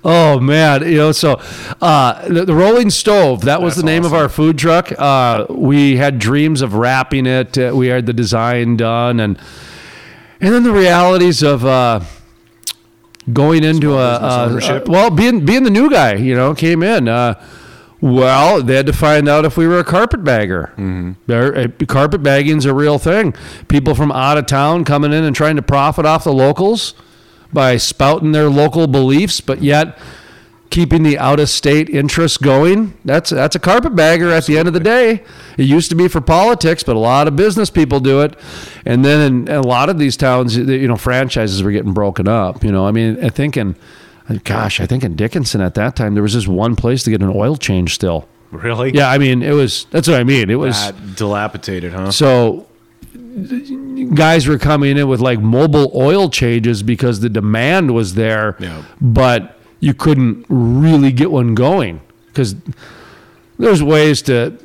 oh 0.05 0.39
man, 0.39 0.84
you 0.89 0.95
know. 0.97 1.11
So, 1.11 1.41
uh, 1.82 2.25
the, 2.30 2.45
the 2.45 2.55
Rolling 2.55 2.89
Stove. 2.89 3.41
That 3.41 3.61
was 3.61 3.75
That's 3.75 3.84
the 3.84 3.91
name 3.91 4.05
of 4.05 4.13
our 4.13 4.30
food 4.30 4.57
truck. 4.57 4.93
Uh, 4.97 5.45
we 5.49 5.97
had 5.97 6.19
dreams 6.19 6.61
of 6.61 6.73
wrapping 6.73 7.25
it. 7.25 7.57
Uh, 7.57 7.73
we 7.75 7.88
had 7.88 8.05
the 8.05 8.13
design 8.13 8.78
done, 8.78 9.19
and 9.19 9.38
and 10.39 10.53
then 10.53 10.63
the 10.63 10.71
realities 10.71 11.43
of. 11.43 11.65
Going 13.32 13.63
into 13.63 13.93
a, 13.93 14.15
a- 14.15 14.84
well, 14.88 15.09
being 15.09 15.43
being 15.45 15.63
the 15.63 15.69
new 15.69 15.89
guy, 15.89 16.13
you 16.15 16.34
know, 16.36 16.55
came 16.55 16.82
in. 16.82 17.07
Uh, 17.09 17.41
well, 17.99 18.61
they 18.61 18.75
had 18.75 18.86
to 18.86 18.93
find 18.93 19.28
out 19.28 19.43
if 19.43 19.57
we 19.57 19.67
were 19.67 19.80
a 19.80 19.84
carpetbagger. 19.84 20.71
Mm-hmm. 20.78 21.32
uh, 21.32 21.86
Carpetbagging's 21.88 22.65
a 22.65 22.73
real 22.73 22.99
thing. 22.99 23.34
People 23.67 23.95
from 23.95 24.11
out 24.11 24.38
of 24.38 24.45
town 24.45 24.86
coming 24.86 25.11
in 25.11 25.23
and 25.23 25.36
trying 25.36 25.55
to 25.55 25.61
profit 25.63 26.05
off 26.05 26.23
the 26.23 26.32
locals 26.32 26.93
by 27.51 27.75
spouting 27.78 28.34
their 28.34 28.49
local 28.49 28.86
beliefs, 28.88 29.41
but 29.41 29.63
yet 29.63 29.97
keeping 30.70 31.03
the 31.03 31.18
out 31.18 31.39
of 31.39 31.49
state 31.49 31.89
interests 31.89 32.38
going. 32.38 32.93
That's 33.05 33.30
that's 33.30 33.55
a 33.55 33.59
carpetbagger 33.59 34.32
at 34.32 34.45
the 34.45 34.57
end 34.57 34.68
of 34.68 34.74
the 34.74 34.80
day. 34.80 35.24
It 35.57 35.63
used 35.63 35.89
to 35.89 35.95
be 35.95 36.07
for 36.07 36.22
politics, 36.22 36.84
but 36.84 36.95
a 36.95 36.99
lot 36.99 37.28
of 37.28 37.36
business 37.36 37.70
people 37.70 37.99
do 37.99 38.22
it. 38.22 38.36
And 38.86 39.03
then 39.03 39.47
in, 39.47 39.53
a 39.55 39.61
lot 39.61 39.89
of 39.89 39.97
these 39.99 40.18
towns, 40.18 40.57
you 40.57 40.88
know, 40.88 40.97
franchises 40.97 41.63
were 41.63 41.72
getting 41.72 41.93
broken 41.93 42.28
up. 42.28 42.63
You 42.63 42.72
know, 42.72 42.86
I 42.88 42.91
mean, 42.91 43.24
I 43.24 43.30
think 43.30 43.57
in, 43.57 43.76
gosh, 44.43 44.80
I 44.82 44.86
think 44.86 45.03
in 45.03 45.15
Dickinson 45.15 45.61
at 45.61 45.74
that 45.76 45.95
time 45.95 46.13
there 46.13 46.24
was 46.24 46.34
just 46.34 46.47
one 46.47 46.76
place 46.76 47.03
to 47.03 47.09
get 47.11 47.22
an 47.22 47.32
oil 47.34 47.55
change 47.55 47.93
still. 47.95 48.28
Really? 48.51 48.93
Yeah, 48.93 49.09
I 49.09 49.18
mean, 49.18 49.43
it 49.43 49.51
was. 49.51 49.88
That's 49.91 50.07
what 50.07 50.20
I 50.20 50.24
mean. 50.24 50.49
It 50.49 50.55
was. 50.55 50.91
Dilapidated, 51.15 51.91
huh? 51.93 52.11
So 52.11 52.68
guys 54.13 54.47
were 54.47 54.57
coming 54.57 54.97
in 54.97 55.07
with 55.07 55.20
like 55.20 55.39
mobile 55.39 55.91
oil 55.95 56.30
changes 56.30 56.84
because 56.84 57.20
the 57.20 57.30
demand 57.30 57.93
was 57.93 58.15
there, 58.15 58.55
Yeah. 58.59 58.84
but 59.01 59.57
you 59.80 59.93
couldn't 59.93 60.45
really 60.49 61.11
get 61.11 61.32
one 61.32 61.55
going 61.55 62.01
because 62.28 62.55
there's 63.59 63.82
ways 63.84 64.21
to 64.23 64.57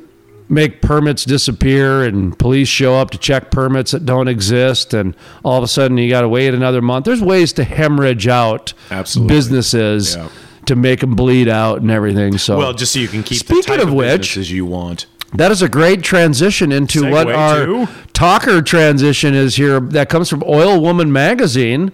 make 0.49 0.83
permits 0.83 1.25
disappear 1.25 2.03
and 2.05 2.39
police 2.39 2.69
show 2.69 2.95
up 2.95 3.11
to 3.11 3.19
check 3.19 3.51
permits 3.51 3.93
that 3.93 4.05
don't 4.05 4.29
exist 4.29 4.93
and 4.93 5.15
all 5.45 5.57
of 5.57 5.65
a 5.65 5.69
sudden 5.69 5.97
you 5.97 6.11
got 6.11 6.21
to 6.23 6.29
wait 6.29 6.53
another 6.53 6.83
month. 6.83 7.07
There's 7.07 7.23
ways 7.23 7.53
to 7.55 7.65
hemorrhage 7.65 8.29
out 8.29 8.75
Absolutely. 8.91 9.35
businesses 9.35 10.17
Yeah. 10.17 10.29
to 10.67 10.77
make 10.77 11.01
them 11.01 11.15
bleed 11.15 11.49
out 11.49 11.81
and 11.81 11.91
everything. 11.91 12.37
So 12.37 12.59
Well, 12.59 12.75
just 12.75 12.93
so 12.93 12.99
you 12.99 13.09
can 13.09 13.23
keep 13.23 13.39
Speaking 13.39 13.63
the 13.63 13.67
type 13.67 13.81
of 13.83 13.89
of, 13.89 13.95
which- 13.95 14.21
businesses 14.21 14.51
you 14.51 14.67
want. 14.67 15.07
that 15.35 15.51
is 15.51 15.63
a 15.63 15.69
great 15.71 16.03
transition 16.03 16.71
into 16.71 17.11
what 17.11 17.31
our 17.33 17.65
to? 17.65 17.89
talker 18.13 18.61
transition 18.61 19.35
is 19.35 19.57
here. 19.57 19.81
That 19.81 20.11
comes 20.11 20.29
from 20.29 20.43
Oil 20.47 20.79
Woman 20.83 21.11
magazine, 21.11 21.93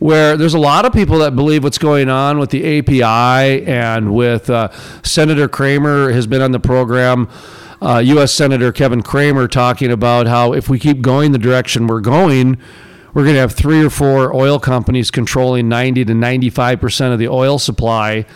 where 0.00 0.36
there's 0.36 0.54
a 0.54 0.58
lot 0.58 0.84
of 0.84 0.92
people 0.92 1.18
that 1.18 1.36
believe 1.36 1.62
what's 1.62 1.78
going 1.78 2.08
on 2.08 2.38
with 2.38 2.50
the 2.50 2.78
API 2.78 3.64
and 3.66 4.12
with 4.12 4.50
uh, 4.50 4.70
Senator 5.02 5.46
Cramer 5.46 6.10
has 6.10 6.26
been 6.26 6.42
on 6.42 6.52
the 6.52 6.58
program. 6.58 7.28
Uh, 7.82 7.98
U.S. 7.98 8.32
Senator 8.32 8.72
Kevin 8.72 9.02
Cramer 9.02 9.46
talking 9.46 9.92
about 9.92 10.26
how 10.26 10.52
if 10.52 10.68
we 10.68 10.78
keep 10.78 11.02
going 11.02 11.32
the 11.32 11.38
direction 11.38 11.86
we're 11.86 12.00
going, 12.00 12.58
we're 13.12 13.24
going 13.24 13.34
to 13.34 13.40
have 13.40 13.52
three 13.52 13.84
or 13.84 13.90
four 13.90 14.34
oil 14.34 14.58
companies 14.58 15.10
controlling 15.10 15.68
90 15.68 16.06
to 16.06 16.14
95 16.14 16.80
percent 16.80 17.12
of 17.12 17.18
the 17.18 17.28
oil 17.28 17.58
supply 17.58 18.26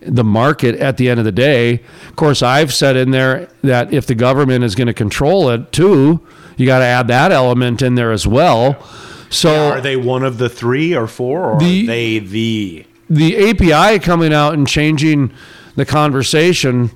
the 0.00 0.24
market 0.24 0.76
at 0.76 0.96
the 0.96 1.08
end 1.08 1.18
of 1.18 1.24
the 1.24 1.32
day. 1.32 1.82
Of 2.08 2.16
course, 2.16 2.42
I've 2.42 2.72
said 2.72 2.96
in 2.96 3.10
there 3.10 3.48
that 3.62 3.92
if 3.92 4.06
the 4.06 4.14
government 4.14 4.62
is 4.62 4.74
going 4.74 4.86
to 4.86 4.94
control 4.94 5.50
it 5.50 5.72
too, 5.72 6.24
you 6.56 6.66
got 6.66 6.78
to 6.78 6.84
add 6.84 7.08
that 7.08 7.32
element 7.32 7.82
in 7.82 7.94
there 7.96 8.12
as 8.12 8.26
well. 8.26 8.82
So 9.30 9.70
Are 9.72 9.80
they 9.80 9.96
one 9.96 10.22
of 10.22 10.38
the 10.38 10.48
three 10.48 10.94
or 10.94 11.06
four, 11.06 11.52
or 11.52 11.58
The- 11.60 11.84
are 11.84 11.86
they 11.86 12.18
the? 12.20 12.84
the 13.08 13.50
API 13.50 13.98
coming 13.98 14.32
out 14.32 14.54
and 14.54 14.66
changing 14.66 15.30
the 15.76 15.84
conversation 15.84 16.90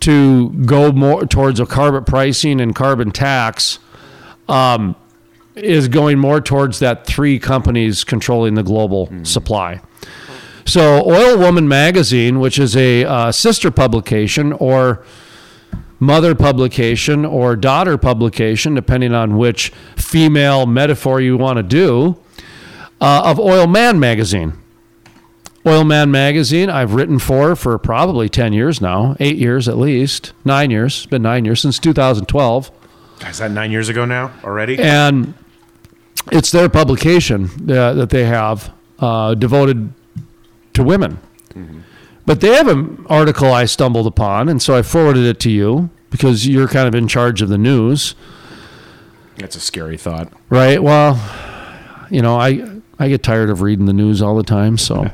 to 0.00 0.50
go 0.66 0.92
more 0.92 1.24
towards 1.26 1.58
a 1.58 1.66
carbon 1.66 2.04
pricing 2.04 2.60
and 2.60 2.74
carbon 2.74 3.10
tax 3.10 3.78
um, 4.48 4.94
is 5.56 5.88
going 5.88 6.18
more 6.18 6.40
towards 6.40 6.78
that 6.80 7.06
three 7.06 7.38
companies 7.38 8.04
controlling 8.04 8.54
the 8.54 8.62
global 8.62 9.10
supply. 9.24 9.80
So, 10.66 11.02
Oil 11.08 11.38
Woman 11.38 11.66
Magazine, 11.68 12.40
which 12.40 12.58
is 12.58 12.76
a 12.76 13.04
uh, 13.04 13.32
sister 13.32 13.70
publication 13.70 14.52
or 14.52 15.04
mother 15.98 16.34
publication 16.34 17.24
or 17.24 17.56
daughter 17.56 17.96
publication, 17.96 18.74
depending 18.74 19.14
on 19.14 19.36
which 19.36 19.70
female 19.96 20.66
metaphor 20.66 21.20
you 21.20 21.36
want 21.36 21.56
to 21.56 21.62
do, 21.62 22.16
uh, 23.00 23.22
of 23.24 23.38
Oil 23.38 23.66
Man 23.66 23.98
Magazine. 23.98 24.54
Oil 25.66 25.82
Man 25.82 26.12
Magazine, 26.12 26.70
I've 26.70 26.94
written 26.94 27.18
for 27.18 27.56
for 27.56 27.76
probably 27.78 28.28
10 28.28 28.52
years 28.52 28.80
now, 28.80 29.16
eight 29.18 29.36
years 29.36 29.68
at 29.68 29.76
least, 29.76 30.32
nine 30.44 30.70
years. 30.70 30.98
It's 30.98 31.06
been 31.06 31.22
nine 31.22 31.44
years 31.44 31.60
since 31.60 31.78
2012. 31.80 32.70
Is 33.28 33.38
that 33.38 33.50
nine 33.50 33.72
years 33.72 33.88
ago 33.88 34.04
now 34.04 34.32
already? 34.44 34.78
And 34.78 35.34
it's 36.30 36.52
their 36.52 36.68
publication 36.68 37.46
uh, 37.70 37.94
that 37.94 38.10
they 38.10 38.24
have 38.26 38.72
uh, 39.00 39.34
devoted 39.34 39.92
to 40.74 40.84
women. 40.84 41.18
But 42.26 42.40
they 42.40 42.54
have 42.54 42.66
an 42.68 43.06
article 43.08 43.52
I 43.52 43.64
stumbled 43.66 44.06
upon, 44.06 44.48
and 44.48 44.60
so 44.60 44.76
I 44.76 44.82
forwarded 44.82 45.24
it 45.24 45.38
to 45.40 45.50
you 45.50 45.90
because 46.10 46.46
you're 46.46 46.68
kind 46.68 46.88
of 46.88 46.94
in 46.94 47.06
charge 47.08 47.40
of 47.40 47.48
the 47.48 47.58
news, 47.58 48.14
That's 49.36 49.54
a 49.56 49.60
scary 49.60 49.96
thought. 49.96 50.32
right? 50.50 50.82
Well, 50.82 51.20
you 52.10 52.22
know, 52.22 52.36
I 52.38 52.64
I 52.98 53.08
get 53.08 53.22
tired 53.22 53.50
of 53.50 53.62
reading 53.62 53.86
the 53.86 53.92
news 53.92 54.22
all 54.22 54.36
the 54.36 54.42
time, 54.42 54.76
so 54.78 55.10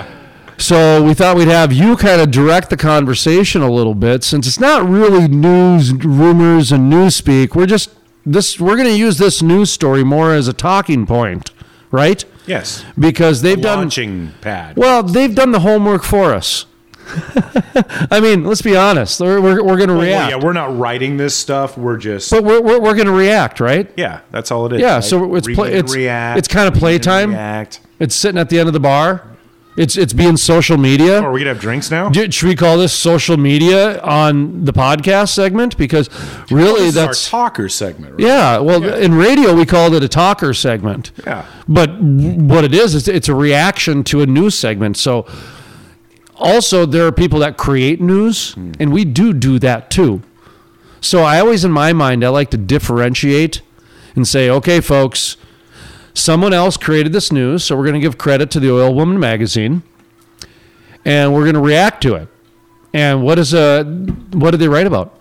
so 0.58 1.02
we 1.02 1.12
thought 1.14 1.36
we'd 1.36 1.48
have 1.48 1.72
you 1.72 1.96
kind 1.96 2.20
of 2.20 2.30
direct 2.30 2.70
the 2.70 2.76
conversation 2.76 3.60
a 3.62 3.70
little 3.70 3.94
bit 3.94 4.24
since 4.24 4.46
it's 4.46 4.60
not 4.60 4.88
really 4.88 5.28
news 5.28 5.92
rumors 5.92 6.72
and 6.72 6.90
newspeak. 6.92 7.54
We're 7.54 7.66
just 7.66 7.90
this 8.24 8.58
we're 8.58 8.76
going 8.76 8.88
to 8.88 8.96
use 8.96 9.18
this 9.18 9.42
news 9.42 9.70
story 9.70 10.04
more 10.04 10.32
as 10.32 10.48
a 10.48 10.52
talking 10.52 11.06
point, 11.06 11.50
right? 11.90 12.24
Yes. 12.46 12.84
Because 12.98 13.42
they've 13.42 13.60
done 13.60 13.78
Launching 13.78 14.32
pad. 14.40 14.76
well, 14.76 15.02
they've 15.02 15.34
done 15.34 15.52
the 15.52 15.60
homework 15.60 16.02
for 16.04 16.32
us. 16.32 16.66
I 18.10 18.18
mean, 18.20 18.44
let's 18.44 18.62
be 18.62 18.76
honest. 18.76 19.20
We're, 19.20 19.40
we're, 19.40 19.62
we're 19.62 19.76
going 19.76 19.88
to 19.88 19.94
Well, 19.94 20.02
react. 20.02 20.30
yeah, 20.32 20.44
we're 20.44 20.52
not 20.52 20.76
writing 20.76 21.16
this 21.16 21.34
stuff. 21.36 21.78
We're 21.78 21.96
just. 21.98 22.30
but 22.30 22.42
we're, 22.42 22.60
we're, 22.60 22.80
we're 22.80 22.94
going 22.94 23.06
to 23.06 23.12
react, 23.12 23.60
right? 23.60 23.90
yeah, 23.96 24.20
that's 24.32 24.50
all 24.50 24.66
it 24.66 24.72
is. 24.74 24.80
Yeah, 24.80 24.94
right? 24.96 25.04
so 25.04 25.34
it's 25.36 25.46
Read 25.46 25.54
play- 25.54 25.72
it's- 25.74 25.94
react, 25.94 26.38
it's 26.38 26.48
kinda 26.48 26.72
playtime. 26.72 27.32
It's 28.00 28.14
sitting 28.14 28.38
at 28.38 28.50
the 28.50 28.58
end 28.58 28.68
of 28.68 28.72
the 28.72 28.80
bar. 28.80 29.35
It's 29.76 29.96
it's 29.96 30.12
being 30.12 30.36
social 30.38 30.78
media. 30.78 31.18
Oh, 31.18 31.24
are 31.24 31.32
we 31.32 31.40
gonna 31.40 31.50
have 31.50 31.60
drinks 31.60 31.90
now? 31.90 32.08
Did- 32.08 32.32
Should 32.32 32.48
we 32.48 32.56
call 32.56 32.78
this 32.78 32.92
social 32.94 33.36
media 33.36 34.00
on 34.00 34.64
the 34.64 34.72
podcast 34.72 35.34
segment? 35.34 35.76
Because 35.76 36.08
really, 36.50 36.86
this 36.86 36.94
that's 36.94 37.32
our 37.32 37.42
talker 37.42 37.68
segment. 37.68 38.12
Right? 38.12 38.20
yeah. 38.26 38.58
Well, 38.58 38.82
in 38.84 39.14
radio, 39.14 39.54
we 39.54 39.66
called 39.66 39.94
it 39.94 40.02
a 40.02 40.08
talker 40.08 40.54
segment. 40.54 41.12
Yeah. 41.26 41.44
But 41.68 42.00
what 42.00 42.64
it 42.64 42.74
is 42.74 42.94
is 42.94 43.06
it's 43.06 43.28
a 43.28 43.34
reaction 43.34 44.02
to 44.04 44.22
a 44.22 44.26
news 44.26 44.58
segment. 44.58 44.96
So 44.96 45.26
also 46.36 46.86
there 46.86 47.06
are 47.06 47.12
people 47.12 47.38
that 47.40 47.56
create 47.58 48.00
news, 48.00 48.52
hmm. 48.52 48.72
and 48.80 48.92
we 48.92 49.04
do 49.04 49.32
do 49.32 49.58
that 49.58 49.90
too. 49.90 50.22
So 51.00 51.22
I 51.22 51.38
always, 51.38 51.64
in 51.64 51.70
my 51.70 51.92
mind, 51.92 52.24
I 52.24 52.28
like 52.28 52.50
to 52.50 52.56
differentiate 52.56 53.60
and 54.14 54.26
say, 54.26 54.48
okay, 54.48 54.80
folks, 54.80 55.36
someone 56.16 56.52
else 56.52 56.76
created 56.76 57.12
this 57.12 57.30
news, 57.30 57.64
so 57.64 57.76
we're 57.76 57.84
going 57.84 57.94
to 57.94 58.00
give 58.00 58.18
credit 58.18 58.50
to 58.52 58.60
the 58.60 58.72
Oil 58.72 58.94
Woman 58.94 59.20
magazine, 59.20 59.82
and 61.04 61.34
we're 61.34 61.42
going 61.42 61.54
to 61.54 61.60
react 61.60 62.02
to 62.02 62.14
it. 62.14 62.28
And 62.92 63.22
what 63.22 63.38
is 63.38 63.52
uh, 63.52 63.84
what 64.32 64.52
did 64.52 64.60
they 64.60 64.68
write 64.68 64.86
about? 64.86 65.20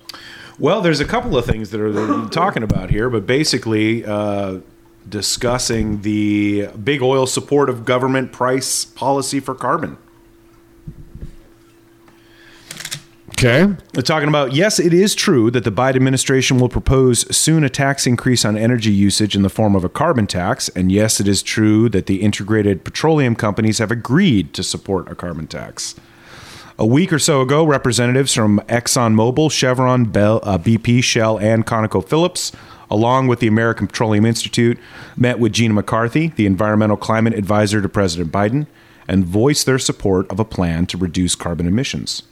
Well, 0.58 0.82
there's 0.82 1.02
a 1.02 1.06
couple 1.06 1.38
of 1.38 1.46
things 1.46 1.72
that 1.72 1.82
are 1.82 2.30
talking 2.30 2.64
about 2.64 2.89
here, 2.89 3.10
but 3.10 3.28
basically 3.28 4.06
uh, 4.06 4.60
discussing 5.08 6.02
the 6.02 6.68
big 6.68 7.02
oil 7.02 7.28
support 7.28 7.70
of 7.70 7.84
government 7.84 8.32
price 8.32 8.86
policy 8.86 9.41
for 9.41 9.54
carbon. 9.54 9.98
Okay. 13.38 13.67
They're 13.91 14.01
talking 14.01 14.29
about 14.29 14.53
yes, 14.53 14.79
it 14.79 14.93
is 14.93 15.13
true 15.13 15.51
that 15.51 15.65
the 15.65 15.71
Biden 15.71 15.97
administration 15.97 16.57
will 16.57 16.69
propose 16.69 17.36
soon 17.36 17.65
a 17.65 17.69
tax 17.69 18.07
increase 18.07 18.45
on 18.45 18.57
energy 18.57 18.91
usage 18.91 19.36
in 19.36 19.41
the 19.41 19.49
form 19.49 19.75
of 19.75 19.83
a 19.83 19.89
carbon 19.89 20.25
tax. 20.25 20.69
And 20.69 20.89
yes, 20.89 21.19
it 21.19 21.27
is 21.27 21.43
true 21.43 21.89
that 21.89 22.05
the 22.05 22.21
integrated 22.21 22.86
petroleum 22.86 23.36
companies 23.36 23.79
have 23.79 23.91
agreed 23.91 24.53
to 24.53 24.63
support 24.63 25.11
a 25.11 25.15
carbon 25.15 25.47
tax. 25.47 25.95
A 26.79 26.86
week 26.86 27.11
or 27.11 27.19
so 27.19 27.41
ago, 27.41 27.65
representatives 27.65 28.33
from 28.33 28.59
ExxonMobil, 28.67 29.51
Chevron, 29.51 30.05
Bell, 30.05 30.39
uh, 30.43 30.57
BP, 30.57 31.03
Shell, 31.03 31.38
and 31.39 31.65
ConocoPhillips, 31.65 32.53
along 32.89 33.27
with 33.27 33.41
the 33.41 33.47
American 33.47 33.88
Petroleum 33.88 34.25
Institute, 34.25 34.79
met 35.17 35.39
with 35.39 35.51
Gina 35.51 35.73
McCarthy, 35.73 36.27
the 36.36 36.45
environmental 36.45 36.97
climate 36.97 37.33
advisor 37.33 37.81
to 37.81 37.89
President 37.89 38.31
Biden, 38.31 38.65
and 39.09 39.25
voiced 39.25 39.65
their 39.65 39.79
support 39.79 40.29
of 40.31 40.39
a 40.39 40.45
plan 40.45 40.86
to 40.86 40.97
reduce 40.97 41.36
carbon 41.36 41.67
emissions. 41.67 42.23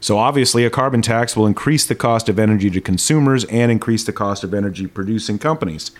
So 0.00 0.18
obviously, 0.18 0.64
a 0.64 0.70
carbon 0.70 1.02
tax 1.02 1.36
will 1.36 1.46
increase 1.46 1.86
the 1.86 1.94
cost 1.94 2.28
of 2.28 2.38
energy 2.38 2.70
to 2.70 2.80
consumers 2.80 3.44
and 3.44 3.72
increase 3.72 4.04
the 4.04 4.12
cost 4.12 4.44
of 4.44 4.54
energy 4.54 4.86
producing 4.86 5.38
companies. 5.38 5.90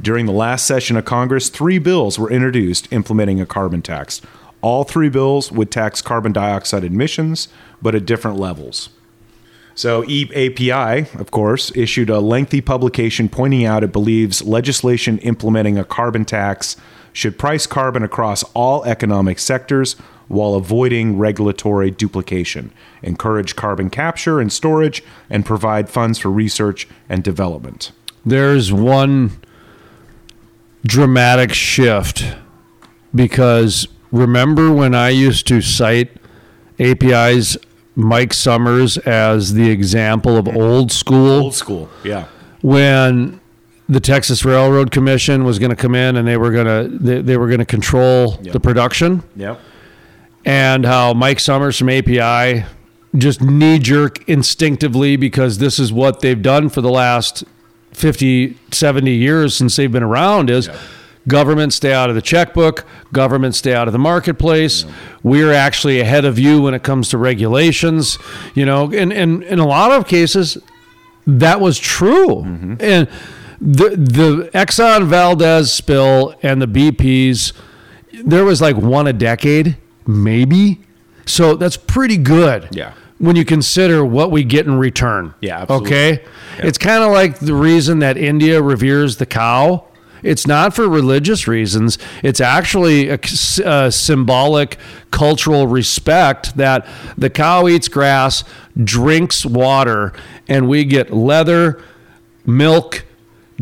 During 0.00 0.26
the 0.26 0.32
last 0.32 0.66
session 0.66 0.96
of 0.96 1.04
Congress, 1.04 1.48
three 1.48 1.78
bills 1.78 2.18
were 2.18 2.30
introduced 2.30 2.92
implementing 2.92 3.40
a 3.40 3.46
carbon 3.46 3.82
tax. 3.82 4.20
All 4.60 4.84
three 4.84 5.08
bills 5.08 5.50
would 5.50 5.70
tax 5.70 6.00
carbon 6.00 6.32
dioxide 6.32 6.84
emissions, 6.84 7.48
but 7.80 7.94
at 7.94 8.06
different 8.06 8.38
levels. 8.38 8.90
So, 9.74 10.04
E 10.04 10.28
API, 10.34 11.08
of 11.18 11.30
course, 11.30 11.74
issued 11.74 12.10
a 12.10 12.20
lengthy 12.20 12.60
publication 12.60 13.28
pointing 13.28 13.64
out 13.64 13.82
it 13.82 13.92
believes 13.92 14.42
legislation 14.42 15.18
implementing 15.18 15.78
a 15.78 15.84
carbon 15.84 16.24
tax 16.24 16.76
should 17.12 17.38
price 17.38 17.66
carbon 17.66 18.02
across 18.02 18.42
all 18.54 18.84
economic 18.84 19.38
sectors 19.38 19.94
while 20.28 20.54
avoiding 20.54 21.18
regulatory 21.18 21.90
duplication, 21.90 22.72
encourage 23.02 23.54
carbon 23.54 23.90
capture 23.90 24.40
and 24.40 24.50
storage, 24.52 25.02
and 25.28 25.44
provide 25.44 25.90
funds 25.90 26.18
for 26.18 26.30
research 26.30 26.88
and 27.08 27.22
development. 27.22 27.92
there's 28.24 28.72
one 28.72 29.30
dramatic 30.86 31.52
shift 31.52 32.34
because 33.14 33.86
remember 34.10 34.72
when 34.72 34.94
I 34.94 35.10
used 35.10 35.46
to 35.48 35.60
cite 35.60 36.16
API's 36.78 37.56
Mike 37.94 38.32
Sommers 38.32 38.96
as 38.98 39.52
the 39.52 39.70
example 39.70 40.36
of 40.36 40.48
old 40.48 40.90
school 40.90 41.42
Old 41.42 41.54
school, 41.54 41.88
yeah. 42.04 42.26
when 42.62 43.40
the 43.92 44.00
Texas 44.00 44.44
Railroad 44.44 44.90
Commission 44.90 45.44
was 45.44 45.58
going 45.58 45.70
to 45.70 45.76
come 45.76 45.94
in 45.94 46.16
and 46.16 46.26
they 46.26 46.36
were 46.36 46.50
going 46.50 46.66
to 46.66 46.98
they, 46.98 47.20
they 47.20 47.36
were 47.36 47.46
going 47.48 47.58
to 47.60 47.64
control 47.66 48.38
Yep. 48.42 48.52
the 48.52 48.60
production 48.60 49.22
Yep. 49.36 49.60
and 50.44 50.84
how 50.84 51.12
Mike 51.14 51.38
Sommers 51.38 51.78
from 51.78 51.88
API 51.88 52.64
just 53.16 53.40
knee 53.42 53.78
jerk 53.78 54.26
instinctively 54.28 55.16
because 55.16 55.58
this 55.58 55.78
is 55.78 55.92
what 55.92 56.20
they've 56.20 56.40
done 56.40 56.68
for 56.70 56.80
the 56.80 56.90
last 56.90 57.44
50, 57.92 58.56
70 58.70 59.10
years 59.10 59.54
since 59.54 59.76
they've 59.76 59.92
been 59.92 60.02
around 60.02 60.48
is 60.48 60.70
government 61.28 61.72
stay 61.74 61.92
out 61.92 62.08
of 62.08 62.14
the 62.16 62.22
checkbook, 62.22 62.86
government 63.12 63.54
stay 63.54 63.74
out 63.74 63.86
of 63.86 63.92
the 63.92 63.98
marketplace. 63.98 64.86
We're 65.22 65.52
actually 65.52 66.00
ahead 66.00 66.24
of 66.24 66.38
you 66.38 66.62
when 66.62 66.72
it 66.72 66.82
comes 66.82 67.10
to 67.10 67.18
regulations, 67.18 68.18
you 68.54 68.64
know, 68.64 68.90
and, 68.92 69.12
and 69.12 69.42
in 69.42 69.58
a 69.58 69.66
lot 69.66 69.92
of 69.92 70.06
cases, 70.08 70.56
that 71.26 71.60
was 71.60 71.78
true. 71.78 72.36
Mm-hmm. 72.42 72.74
And 72.80 73.08
the 73.62 73.90
the 73.90 74.50
Exxon 74.54 75.06
Valdez 75.06 75.72
spill 75.72 76.34
and 76.42 76.60
the 76.60 76.66
BP's, 76.66 77.52
there 78.24 78.44
was 78.44 78.60
like 78.60 78.76
one 78.76 79.06
a 79.06 79.12
decade, 79.12 79.76
maybe. 80.04 80.80
So 81.26 81.54
that's 81.54 81.76
pretty 81.76 82.16
good. 82.16 82.68
Yeah. 82.72 82.94
When 83.18 83.36
you 83.36 83.44
consider 83.44 84.04
what 84.04 84.32
we 84.32 84.42
get 84.42 84.66
in 84.66 84.76
return. 84.78 85.32
Yeah, 85.40 85.60
absolutely. 85.60 85.88
Okay. 85.92 86.24
It's 86.58 86.76
kind 86.76 87.04
of 87.04 87.12
like 87.12 87.38
the 87.38 87.54
reason 87.54 88.00
that 88.00 88.16
India 88.16 88.60
reveres 88.60 89.18
the 89.18 89.26
cow. 89.26 89.84
It's 90.24 90.44
not 90.44 90.74
for 90.74 90.88
religious 90.88 91.46
reasons. 91.46 91.98
It's 92.24 92.40
actually 92.40 93.10
a, 93.10 93.20
a 93.64 93.92
symbolic 93.92 94.76
cultural 95.12 95.68
respect 95.68 96.56
that 96.56 96.84
the 97.16 97.30
cow 97.30 97.68
eats 97.68 97.86
grass, 97.86 98.42
drinks 98.82 99.46
water, 99.46 100.12
and 100.48 100.68
we 100.68 100.84
get 100.84 101.12
leather, 101.12 101.80
milk, 102.44 103.04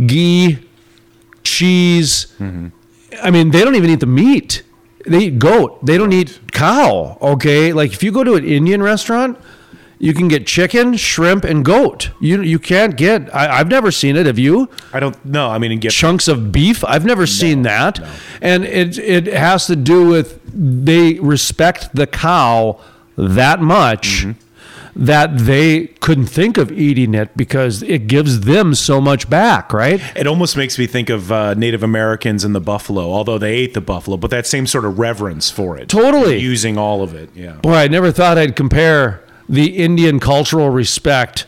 ghee, 0.07 0.59
cheese. 1.43 2.27
I 3.23 3.31
mean, 3.31 3.51
they 3.51 3.61
don't 3.65 3.75
even 3.75 3.91
eat 3.91 4.01
the 4.01 4.07
meat. 4.07 4.63
They 5.07 5.25
eat 5.25 5.39
goat. 5.39 5.85
They 5.85 5.97
don't 5.97 6.13
eat 6.13 6.41
cow. 6.53 7.19
Okay, 7.21 7.73
like 7.73 7.93
if 7.93 8.03
you 8.03 8.13
go 8.13 8.23
to 8.25 8.35
an 8.35 8.45
Indian 8.45 8.83
restaurant, 8.83 9.39
you 9.99 10.15
can 10.15 10.29
get 10.29 10.47
chicken, 10.47 10.97
shrimp, 10.97 11.45
and 11.45 11.65
goat. 11.65 12.11
You 12.21 12.43
you 12.43 12.59
can't 12.59 12.97
get. 12.97 13.35
I, 13.35 13.59
I've 13.59 13.69
never 13.69 13.91
seen 13.91 14.17
it. 14.17 14.27
Have 14.27 14.39
you? 14.39 14.69
I 14.93 15.01
don't 15.01 15.23
know. 15.25 15.49
I 15.49 15.59
mean, 15.59 15.79
get 15.79 15.93
Chunks 15.93 16.29
of 16.29 16.53
beef. 16.53 16.85
I've 16.85 17.05
never 17.05 17.27
seen 17.27 17.63
that. 17.63 18.01
And 18.41 18.65
it 18.65 18.99
it 18.99 19.27
has 19.27 19.67
to 19.67 19.77
do 19.77 20.07
with 20.09 20.41
they 20.53 21.15
respect 21.21 21.95
the 21.95 22.07
cow 22.07 22.81
that 23.17 23.61
much. 23.61 24.25
Mm-hmm. 24.25 24.33
That 25.01 25.39
they 25.39 25.87
couldn't 26.01 26.27
think 26.27 26.59
of 26.59 26.71
eating 26.71 27.15
it 27.15 27.35
because 27.35 27.83
it 27.83 28.07
gives 28.07 28.41
them 28.41 28.75
so 28.75 29.01
much 29.01 29.31
back, 29.31 29.73
right? 29.73 29.99
It 30.15 30.27
almost 30.27 30.59
makes 30.59 30.79
me 30.79 30.87
think 30.87 31.09
of 31.09 31.33
uh, 31.33 31.55
Native 31.55 31.83
Americans 31.83 32.45
and 32.45 32.55
the 32.55 32.61
buffalo, 32.61 33.11
although 33.11 33.39
they 33.39 33.55
ate 33.55 33.73
the 33.73 33.81
buffalo, 33.81 34.19
but 34.19 34.31
that 34.31 34.47
same 34.47 34.67
sort 34.67 34.85
of 34.85 34.99
reverence 34.99 35.51
for 35.51 35.79
it. 35.79 35.89
Totally. 35.89 36.39
Using 36.39 36.77
all 36.77 37.03
of 37.03 37.15
it. 37.15 37.31
Yeah. 37.35 37.55
Boy, 37.55 37.77
I 37.77 37.89
never 37.89 38.13
thought 38.13 38.37
I'd 38.37 38.55
compare 38.57 39.25
the 39.49 39.79
Indian 39.79 40.21
cultural 40.21 40.69
respect 40.69 41.47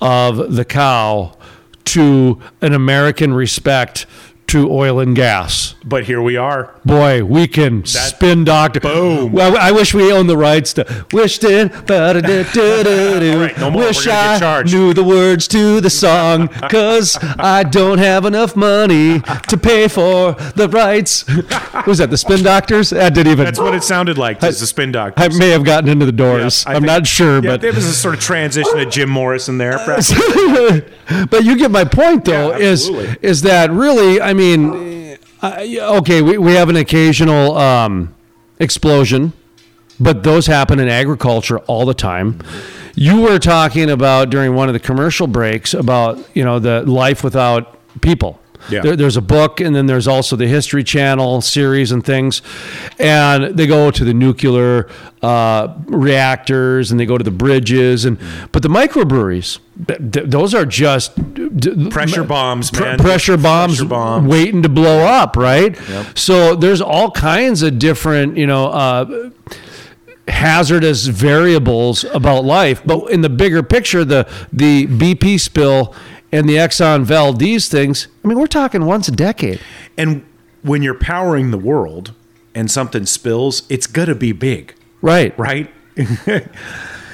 of 0.00 0.56
the 0.56 0.64
cow 0.64 1.36
to 1.84 2.40
an 2.62 2.72
American 2.72 3.34
respect 3.34 4.06
to 4.48 4.70
oil 4.70 5.00
and 5.00 5.16
gas. 5.16 5.74
But 5.84 6.04
here 6.04 6.22
we 6.22 6.36
are. 6.36 6.74
Boy, 6.84 7.24
we 7.24 7.48
can 7.48 7.84
spin 7.84 8.44
doctor. 8.44 8.80
Boom. 8.80 9.32
Well, 9.32 9.56
I 9.56 9.72
wish 9.72 9.94
we 9.94 10.12
owned 10.12 10.28
the 10.28 10.36
rights 10.36 10.72
to 10.74 11.06
wish. 11.12 11.36
All 11.44 11.50
right, 11.50 13.58
no 13.58 13.70
more. 13.70 13.84
Wish 13.86 14.06
I 14.06 14.62
knew 14.62 14.92
the 14.94 15.04
words 15.04 15.48
to 15.48 15.80
the 15.80 15.90
song 15.90 16.46
because 16.60 17.18
I 17.38 17.62
don't 17.62 17.98
have 17.98 18.24
enough 18.24 18.56
money 18.56 19.20
to 19.20 19.56
pay 19.56 19.88
for 19.88 20.32
the 20.54 20.68
rights. 20.68 21.24
was 21.86 21.98
that 21.98 22.08
the 22.10 22.16
spin 22.16 22.42
doctors? 22.42 22.92
I 22.92 23.10
didn't 23.10 23.32
even. 23.32 23.44
That's 23.44 23.58
what 23.58 23.74
it 23.74 23.84
sounded 23.84 24.18
like. 24.18 24.40
Just 24.40 24.60
the 24.60 24.66
spin 24.66 24.92
doctor. 24.92 25.22
I 25.22 25.28
may 25.28 25.50
have 25.50 25.64
gotten 25.64 25.90
into 25.90 26.06
the 26.06 26.12
doors. 26.12 26.64
I 26.66 26.70
I'm 26.70 26.76
think- 26.82 26.86
not 26.86 27.06
sure, 27.06 27.36
yeah, 27.36 27.52
but 27.52 27.60
there 27.60 27.72
was 27.72 27.86
a 27.86 27.92
sort 27.92 28.14
of 28.14 28.20
transition 28.20 28.76
to 28.76 28.86
Jim 28.86 29.10
Morrison 29.10 29.58
there. 29.58 29.78
but 31.30 31.44
you 31.44 31.56
get 31.56 31.70
my 31.70 31.84
point 31.84 32.24
though 32.24 32.50
Yeah, 32.50 32.58
is 32.70 32.88
is 33.22 33.42
that 33.42 33.70
really 33.70 34.20
i 34.20 34.32
mean 34.36 35.18
okay 35.42 36.22
we, 36.22 36.38
we 36.38 36.52
have 36.52 36.68
an 36.68 36.76
occasional 36.76 37.56
um, 37.56 38.14
explosion 38.58 39.32
but 39.98 40.22
those 40.22 40.46
happen 40.46 40.78
in 40.78 40.88
agriculture 40.88 41.58
all 41.60 41.86
the 41.86 41.94
time. 41.94 42.40
You 42.94 43.22
were 43.22 43.38
talking 43.38 43.90
about 43.90 44.30
during 44.30 44.54
one 44.54 44.68
of 44.68 44.74
the 44.74 44.80
commercial 44.80 45.26
breaks 45.26 45.74
about 45.74 46.18
you 46.36 46.44
know 46.44 46.58
the 46.58 46.82
life 46.82 47.24
without 47.24 47.78
people 48.00 48.40
Yeah. 48.70 48.80
There- 48.82 48.96
there's 48.96 49.16
a 49.16 49.20
book 49.22 49.60
and 49.60 49.74
then 49.76 49.86
there's 49.86 50.08
also 50.08 50.36
the 50.36 50.46
history 50.48 50.82
channel 50.84 51.40
series 51.40 51.92
and 51.92 52.04
things 52.04 52.42
and 52.98 53.56
they 53.56 53.66
go 53.66 53.90
to 53.90 54.04
the 54.04 54.14
nuclear 54.14 54.88
uh, 55.22 55.74
reactors 55.86 56.90
and 56.90 56.98
they 57.00 57.06
go 57.06 57.16
to 57.18 57.24
the 57.24 57.30
bridges 57.30 58.04
and 58.04 58.18
but 58.52 58.62
the 58.62 58.68
microbreweries 58.68 59.58
th- 59.86 60.00
th- 60.12 60.26
those 60.28 60.54
are 60.54 60.64
just 60.64 61.14
d- 61.34 61.88
Pressure 61.90 62.24
bombs, 62.24 62.70
pr- 62.70 62.82
man. 62.82 62.98
pressure 62.98 63.36
bombs, 63.36 63.76
Pressure 63.78 63.88
bombs. 63.88 64.28
waiting 64.28 64.62
to 64.62 64.68
blow 64.68 65.00
up 65.00 65.36
right 65.36 65.76
so 66.14 66.54
there's 66.54 66.80
all 66.80 67.10
kinds 67.10 67.62
of 67.62 67.78
different 67.78 68.36
you 68.36 68.46
know 68.46 68.66
uh, 68.68 69.30
hazardous 70.28 71.06
variables 71.06 72.02
about 72.04 72.44
life 72.44 72.82
but 72.84 73.06
in 73.12 73.20
the 73.20 73.28
bigger 73.28 73.62
picture 73.62 74.04
the 74.04 74.28
the 74.52 74.86
bp 74.88 75.38
spill 75.38 75.94
and 76.32 76.48
the 76.48 76.56
exxon 76.56 77.04
valdez 77.04 77.68
things 77.68 78.08
i 78.24 78.28
mean 78.28 78.38
we're 78.38 78.46
talking 78.46 78.84
once 78.84 79.08
a 79.08 79.12
decade 79.12 79.60
and 79.96 80.24
when 80.66 80.82
you're 80.82 80.98
powering 80.98 81.52
the 81.52 81.58
world 81.58 82.12
and 82.54 82.70
something 82.70 83.06
spills, 83.06 83.62
it's 83.68 83.86
going 83.86 84.08
to 84.08 84.14
be 84.14 84.32
big, 84.32 84.74
right 85.00 85.38
right? 85.38 85.70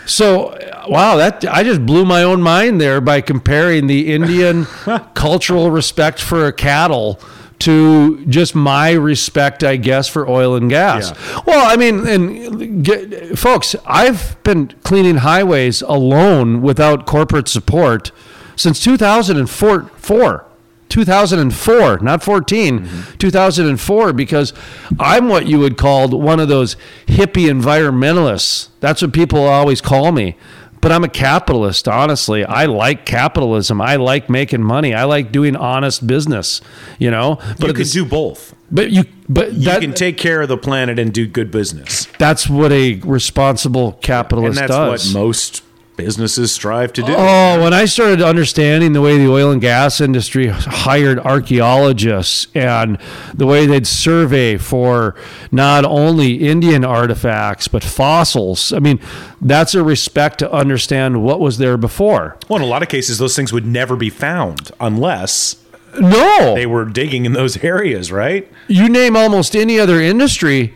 So, 0.05 0.59
wow, 0.89 1.15
that 1.19 1.45
I 1.45 1.63
just 1.63 1.87
blew 1.87 2.05
my 2.05 2.25
own 2.25 2.43
mind 2.43 2.81
there 2.81 3.01
by 3.01 3.21
comparing 3.21 3.87
the 3.87 4.13
Indian 4.13 4.65
cultural 5.15 5.71
respect 5.71 6.21
for 6.21 6.51
cattle 6.51 7.21
to 7.61 8.27
just 8.27 8.57
my 8.57 8.91
respect, 8.91 9.63
I 9.63 9.77
guess, 9.77 10.09
for 10.09 10.29
oil 10.29 10.57
and 10.57 10.69
gas. 10.69 11.13
Well, 11.47 11.65
I 11.65 11.77
mean, 11.77 12.05
and 12.09 12.85
get, 12.85 13.39
folks, 13.39 13.77
I've 13.87 14.43
been 14.43 14.75
cleaning 14.83 15.19
highways 15.19 15.83
alone 15.83 16.63
without 16.63 17.07
corporate 17.07 17.47
support 17.47 18.11
since 18.57 18.83
2004. 18.83 19.83
Four. 19.97 20.47
2004, 20.89 22.01
not 22.01 22.23
14, 22.23 22.81
mm-hmm. 22.81 23.17
2004, 23.17 24.13
because 24.13 24.53
I'm 25.01 25.29
what 25.31 25.47
you 25.47 25.59
would 25.59 25.79
call 25.79 26.09
one 26.09 26.39
of 26.39 26.49
those 26.49 26.77
hippie 27.07 27.49
environmentalists. 27.51 28.69
That's 28.81 29.01
what 29.01 29.15
people 29.15 29.43
always 29.43 29.81
call 29.81 30.13
me. 30.13 30.37
But 30.83 30.93
I'm 30.93 31.03
a 31.05 31.09
capitalist, 31.09 31.89
honestly. 31.89 32.45
I 32.45 32.67
like 32.67 33.07
capitalism. 33.07 33.81
I 33.81 33.97
like 33.97 34.29
making 34.29 34.63
money. 34.65 34.93
I 34.93 35.05
like 35.05 35.33
doing 35.33 35.57
honest 35.57 36.07
business, 36.07 36.61
you 36.99 37.11
know? 37.11 37.37
But 37.59 37.69
you 37.69 37.73
can 37.75 37.87
do 37.87 38.05
both. 38.05 38.55
but 38.71 38.91
you 38.91 39.05
but 39.29 39.53
You 39.55 39.67
that, 39.67 39.81
can 39.81 39.95
take 39.95 40.19
care 40.19 40.43
of 40.43 40.49
the 40.49 40.59
planet 40.59 40.99
and 40.99 41.11
do 41.11 41.27
good 41.27 41.51
business. 41.51 42.07
that's 42.19 42.49
what 42.51 42.71
a 42.73 42.97
responsible 42.97 43.93
And 43.93 44.03
capitalist 44.03 44.59
that's 44.59 44.71
does. 44.71 45.15
what 45.15 45.21
most 45.21 45.63
businesses 45.97 46.53
strive 46.53 46.93
to 46.95 47.03
do. 47.03 47.15
Oh, 47.17 47.63
when 47.63 47.73
I 47.75 47.85
started 47.85 48.23
understanding 48.23 48.93
the 48.93 49.01
way 49.01 49.19
the 49.19 49.29
oil 49.31 49.51
and 49.51 49.61
gas 49.61 50.01
industry 50.01 50.49
hired 50.49 51.19
archaeologists 51.19 52.47
and 52.55 52.99
the 53.35 53.47
way 53.47 53.67
they'd 53.67 53.87
survey 53.87 54.57
for 54.57 55.15
not 55.51 55.85
only 55.85 56.35
Indian 56.49 56.85
artifacts 56.85 57.69
but 57.69 57.85
fossils, 57.85 58.73
I 58.73 58.79
mean, 58.79 58.99
that's 59.41 59.75
a 59.75 59.83
respect 59.85 60.39
to 60.41 60.51
understand 60.53 61.23
what 61.23 61.41
was 61.41 61.59
there 61.59 61.77
before. 61.77 62.37
Well, 62.49 62.59
in 62.59 62.63
a 62.65 62.69
lot 62.69 62.83
of 62.83 62.89
cases, 62.89 63.19
those 63.19 63.37
things 63.37 63.53
would 63.53 63.67
never 63.67 63.97
be 63.97 64.11
found 64.11 64.71
unless 64.81 65.57
No, 66.01 66.55
they 66.55 66.67
were 66.67 66.85
digging 66.87 67.27
in 67.27 67.33
those 67.33 67.57
areas, 67.65 68.11
right? 68.11 68.51
you 68.69 68.89
name 68.89 69.17
almost 69.17 69.55
any 69.55 69.79
other 69.79 70.01
industry 70.01 70.75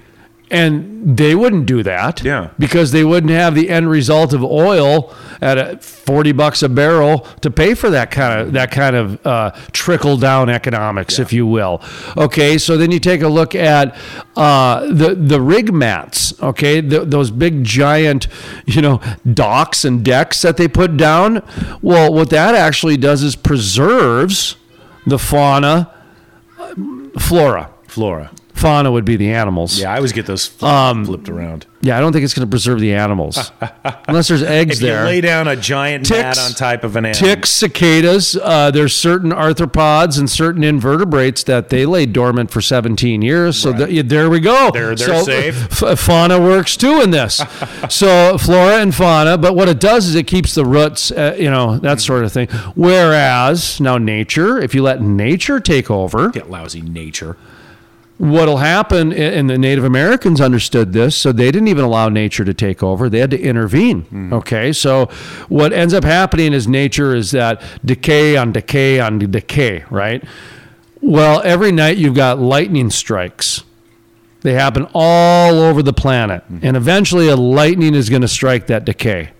and 0.50 1.16
they 1.18 1.34
wouldn't 1.34 1.66
do 1.66 1.82
that 1.82 2.22
Yeah. 2.22 2.50
because 2.58 2.92
they 2.92 3.02
wouldn't 3.02 3.32
have 3.32 3.54
the 3.56 3.68
end 3.68 3.90
result 3.90 4.32
of 4.32 4.44
oil 4.44 5.12
at 5.40 5.58
a 5.58 5.76
40 5.78 6.30
bucks 6.32 6.62
a 6.62 6.68
barrel 6.68 7.26
to 7.40 7.50
pay 7.50 7.74
for 7.74 7.90
that 7.90 8.10
kind 8.12 8.40
of 8.40 8.52
that 8.52 8.70
kind 8.70 8.94
of 8.94 9.26
uh, 9.26 9.50
trickle 9.72 10.16
down 10.16 10.48
economics 10.48 11.18
if 11.18 11.32
you 11.32 11.46
will. 11.46 11.82
Okay 12.16 12.58
so 12.58 12.76
then 12.76 12.90
you 12.92 13.00
take 13.00 13.22
a 13.22 13.28
look 13.28 13.54
at 13.56 13.96
uh, 14.36 14.86
the 14.92 15.14
the 15.16 15.40
rig 15.40 15.72
mats 15.74 16.40
okay? 16.42 16.80
The, 16.80 17.04
those 17.04 17.30
big 17.32 17.64
giant 17.64 18.28
you 18.66 18.80
know 18.82 19.00
docks 19.32 19.84
and 19.84 20.04
decks 20.04 20.42
that 20.42 20.56
they 20.56 20.68
put 20.68 20.96
down. 20.96 21.42
Well 21.82 22.12
what 22.14 22.30
that 22.30 22.54
actually 22.54 22.96
does 22.96 23.22
is 23.24 23.34
preserves 23.34 24.56
the 25.06 25.18
fauna 25.18 25.92
flora. 27.18 27.70
Flora. 27.88 28.30
Fauna 28.56 28.90
would 28.90 29.04
be 29.04 29.16
the 29.16 29.30
animals. 29.32 29.78
Yeah, 29.78 29.92
I 29.92 29.96
always 29.96 30.12
get 30.12 30.24
those 30.26 30.46
fl- 30.46 30.64
Um, 30.66 31.04
flipped 31.04 31.28
around. 31.28 31.66
Yeah, 31.82 31.96
I 31.96 32.00
don't 32.00 32.12
think 32.12 32.24
it's 32.24 32.32
going 32.34 32.46
to 32.46 32.50
preserve 32.50 32.80
the 32.80 32.94
animals 32.94 33.52
unless 34.08 34.26
there's 34.28 34.42
eggs 34.42 34.76
If 34.78 34.80
you 34.82 34.86
there. 34.88 35.04
lay 35.04 35.20
down 35.20 35.46
a 35.46 35.54
giant 35.54 36.10
mat 36.10 36.34
Ticks, 36.34 36.44
on 36.48 36.52
type 36.54 36.82
of 36.82 36.96
an 36.96 37.04
animal, 37.04 37.28
Ticks, 37.28 37.50
cicadas. 37.50 38.34
Uh, 38.42 38.70
there's 38.72 38.94
certain 38.96 39.30
arthropods 39.30 40.18
and 40.18 40.28
certain 40.28 40.64
invertebrates 40.64 41.44
that 41.44 41.68
they 41.68 41.84
lay 41.86 42.06
dormant 42.06 42.50
for 42.50 42.60
17 42.60 43.20
years. 43.22 43.56
So 43.58 43.72
th- 43.72 44.06
there 44.06 44.28
we 44.30 44.40
go. 44.40 44.70
They're- 44.72 44.94
they're 44.96 45.06
so 45.18 45.22
safe. 45.22 45.82
f- 45.82 45.98
fauna 46.00 46.40
works 46.40 46.76
too 46.78 47.00
in 47.02 47.10
this. 47.10 47.42
so 47.90 48.38
flora 48.38 48.80
and 48.80 48.92
fauna. 48.94 49.36
But 49.38 49.54
what 49.54 49.68
it 49.68 49.78
does 49.78 50.08
is 50.08 50.14
it 50.14 50.26
keeps 50.26 50.54
the 50.54 50.64
roots, 50.64 51.10
uh, 51.12 51.36
you 51.38 51.50
know, 51.50 51.78
that 51.78 52.00
sort 52.00 52.24
of 52.24 52.32
thing. 52.32 52.48
Whereas 52.74 53.80
now 53.80 53.98
nature, 53.98 54.58
if 54.58 54.74
you 54.74 54.82
let 54.82 55.02
nature 55.02 55.60
take 55.60 55.90
over, 55.90 56.30
get 56.30 56.50
lousy 56.50 56.80
nature. 56.80 57.36
What'll 58.18 58.56
happen 58.56 59.12
and 59.12 59.50
the 59.50 59.58
native 59.58 59.84
americans 59.84 60.40
understood 60.40 60.94
this 60.94 61.14
so 61.14 61.32
they 61.32 61.50
didn't 61.50 61.68
even 61.68 61.84
allow 61.84 62.08
nature 62.08 62.44
to 62.44 62.54
take 62.54 62.82
over. 62.82 63.10
They 63.10 63.18
had 63.18 63.30
to 63.30 63.40
intervene 63.40 64.06
okay? 64.32 64.72
So 64.72 65.06
what 65.48 65.72
ends 65.72 65.92
up 65.92 66.04
happening 66.04 66.52
is 66.54 66.66
nature 66.66 67.14
is 67.14 67.32
that 67.32 67.62
decay 67.84 68.36
on 68.36 68.52
decay 68.52 69.00
on 69.00 69.18
decay 69.18 69.84
right? 69.90 70.24
Well 71.02 71.42
every 71.44 71.72
night 71.72 71.98
you've 71.98 72.14
got 72.14 72.38
lightning 72.38 72.90
strikes. 72.90 73.64
They 74.40 74.54
happen 74.54 74.86
all 74.94 75.60
over 75.60 75.82
the 75.82 75.92
planet 75.92 76.42
and 76.62 76.76
eventually 76.76 77.28
a 77.28 77.36
lightning 77.36 77.94
is 77.94 78.08
going 78.08 78.22
to 78.22 78.28
strike 78.28 78.66
that 78.68 78.84
decay. 78.86 79.30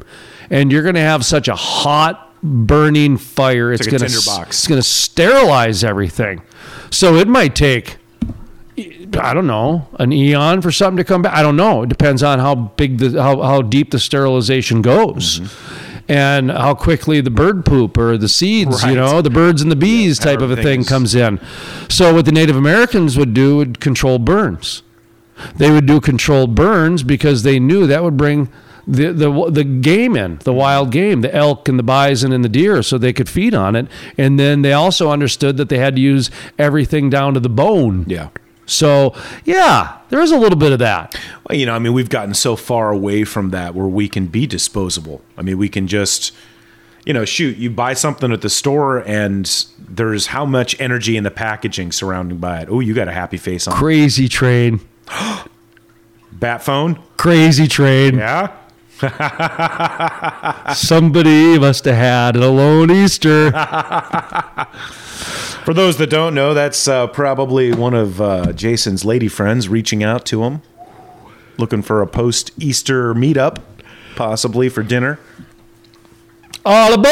And 0.51 0.71
you're 0.71 0.83
going 0.83 0.97
to 0.97 1.01
have 1.01 1.25
such 1.25 1.49
a 1.49 1.57
hot 1.57 2.23
burning 2.43 3.17
fire 3.17 3.73
it's, 3.73 3.83
like 3.83 3.91
going 3.99 4.11
to 4.11 4.43
it's 4.49 4.69
going 4.69 4.79
to 4.79 4.87
sterilize 4.87 5.83
everything. 5.83 6.43
So 6.91 7.17
it 7.17 7.27
might 7.27 7.55
take 7.57 7.97
I 8.79 9.33
don't 9.33 9.47
know, 9.47 9.89
an 9.99 10.13
eon 10.13 10.61
for 10.61 10.71
something 10.71 10.99
to 10.99 11.05
come 11.05 11.23
back. 11.23 11.35
I 11.35 11.43
don't 11.43 11.57
know. 11.57 11.83
It 11.83 11.89
depends 11.89 12.23
on 12.23 12.39
how 12.39 12.55
big 12.55 12.99
the 12.99 13.23
how, 13.23 13.41
how 13.41 13.63
deep 13.63 13.91
the 13.91 13.99
sterilization 13.99 14.83
goes. 14.83 15.41
Mm-hmm. 15.41 15.93
And 16.09 16.53
how 16.53 16.75
quickly 16.75 17.21
the 17.21 17.33
bird 17.33 17.67
poop 17.67 17.99
or 17.99 18.17
the 18.17 18.29
seeds, 18.29 18.85
you 18.85 18.95
know, 18.95 19.21
the 19.23 19.31
birds 19.31 19.61
and 19.61 19.73
the 19.73 19.77
bees 19.77 20.21
type 20.21 20.41
of 20.41 20.53
a 20.53 20.57
thing 20.57 20.85
comes 20.85 21.17
in. 21.17 21.41
So 21.89 22.15
what 22.15 22.27
the 22.27 22.31
Native 22.33 22.55
Americans 22.55 23.19
would 23.19 23.35
do 23.35 23.57
would 23.57 23.81
control 23.81 24.21
burns. 24.21 24.85
They 25.57 25.69
would 25.69 25.85
do 25.87 26.01
controlled 26.01 26.55
burns 26.55 27.03
because 27.03 27.43
they 27.43 27.59
knew 27.59 27.89
that 27.89 28.05
would 28.05 28.17
bring 28.17 28.53
the, 28.87 29.13
the 29.13 29.51
the 29.51 29.65
game 29.65 30.15
in, 30.15 30.39
the 30.45 30.53
wild 30.53 30.93
game, 30.93 31.23
the 31.23 31.35
elk 31.35 31.69
and 31.69 31.77
the 31.77 31.83
bison 31.83 32.31
and 32.31 32.45
the 32.45 32.49
deer, 32.49 32.85
so 32.85 32.99
they 32.99 33.13
could 33.13 33.29
feed 33.29 33.53
on 33.53 33.75
it. 33.75 33.89
And 34.17 34.39
then 34.39 34.63
they 34.63 34.73
also 34.73 35.11
understood 35.11 35.57
that 35.57 35.69
they 35.69 35.79
had 35.79 35.97
to 35.97 36.01
use 36.01 36.31
everything 36.57 37.11
down 37.11 37.35
to 37.35 37.41
the 37.41 37.49
bone. 37.49 38.05
Yeah. 38.07 38.29
So 38.67 39.15
yeah, 39.45 39.99
there 40.09 40.21
is 40.21 40.33
a 40.33 40.39
little 40.39 40.59
bit 40.59 40.73
of 40.73 40.79
that. 40.81 41.19
Well, 41.49 41.59
you 41.59 41.67
know, 41.67 41.75
I 41.75 41.79
mean, 41.79 41.93
we've 41.93 42.09
gotten 42.11 42.35
so 42.35 42.57
far 42.57 42.91
away 42.91 43.25
from 43.25 43.51
that 43.51 43.75
where 43.75 43.87
we 43.87 44.09
can 44.09 44.27
be 44.27 44.47
disposable. 44.47 45.23
I 45.39 45.43
mean, 45.43 45.59
we 45.59 45.69
can 45.69 45.87
just, 45.87 46.33
you 47.05 47.13
know, 47.13 47.25
shoot, 47.25 47.57
you 47.57 47.71
buy 47.71 47.95
something 47.95 48.33
at 48.33 48.43
the 48.43 48.51
store 48.51 48.99
and 49.07 49.47
there's 49.79 50.29
how 50.29 50.45
much 50.45 50.79
energy 50.81 51.17
in 51.17 51.25
the 51.25 51.31
packaging 51.31 51.93
surrounding 51.93 52.39
by 52.39 52.63
it. 52.63 52.69
Oh, 52.69 52.81
you 52.81 52.95
got 52.95 53.09
a 53.09 53.13
happy 53.13 53.37
face 53.37 53.69
on. 53.69 53.77
Crazy 53.77 54.29
train, 54.29 54.81
Bat 56.33 56.63
phone? 56.65 57.03
crazy 57.17 57.67
train. 57.67 58.19
Yeah. 58.19 58.55
Somebody 60.75 61.59
must 61.59 61.85
have 61.85 61.97
had 61.97 62.37
an 62.37 62.43
alone 62.43 62.91
Easter. 62.91 63.51
For 65.67 65.75
those 65.75 65.97
that 65.97 66.11
don't 66.11 66.33
know, 66.33 66.55
that's 66.55 66.87
uh, 66.87 67.09
probably 67.09 67.73
one 67.73 67.93
of 67.93 68.21
uh, 68.21 68.53
Jason's 68.53 69.05
lady 69.05 69.27
friends 69.27 69.69
reaching 69.69 70.05
out 70.05 70.25
to 70.27 70.45
him, 70.45 70.63
looking 71.59 71.83
for 71.83 72.03
a 72.03 72.07
post 72.07 72.53
Easter 72.57 73.13
meetup, 73.15 73.61
possibly 74.15 74.69
for 74.69 74.85
dinner. 74.85 75.19
All 76.65 76.93
aboard! 76.95 77.11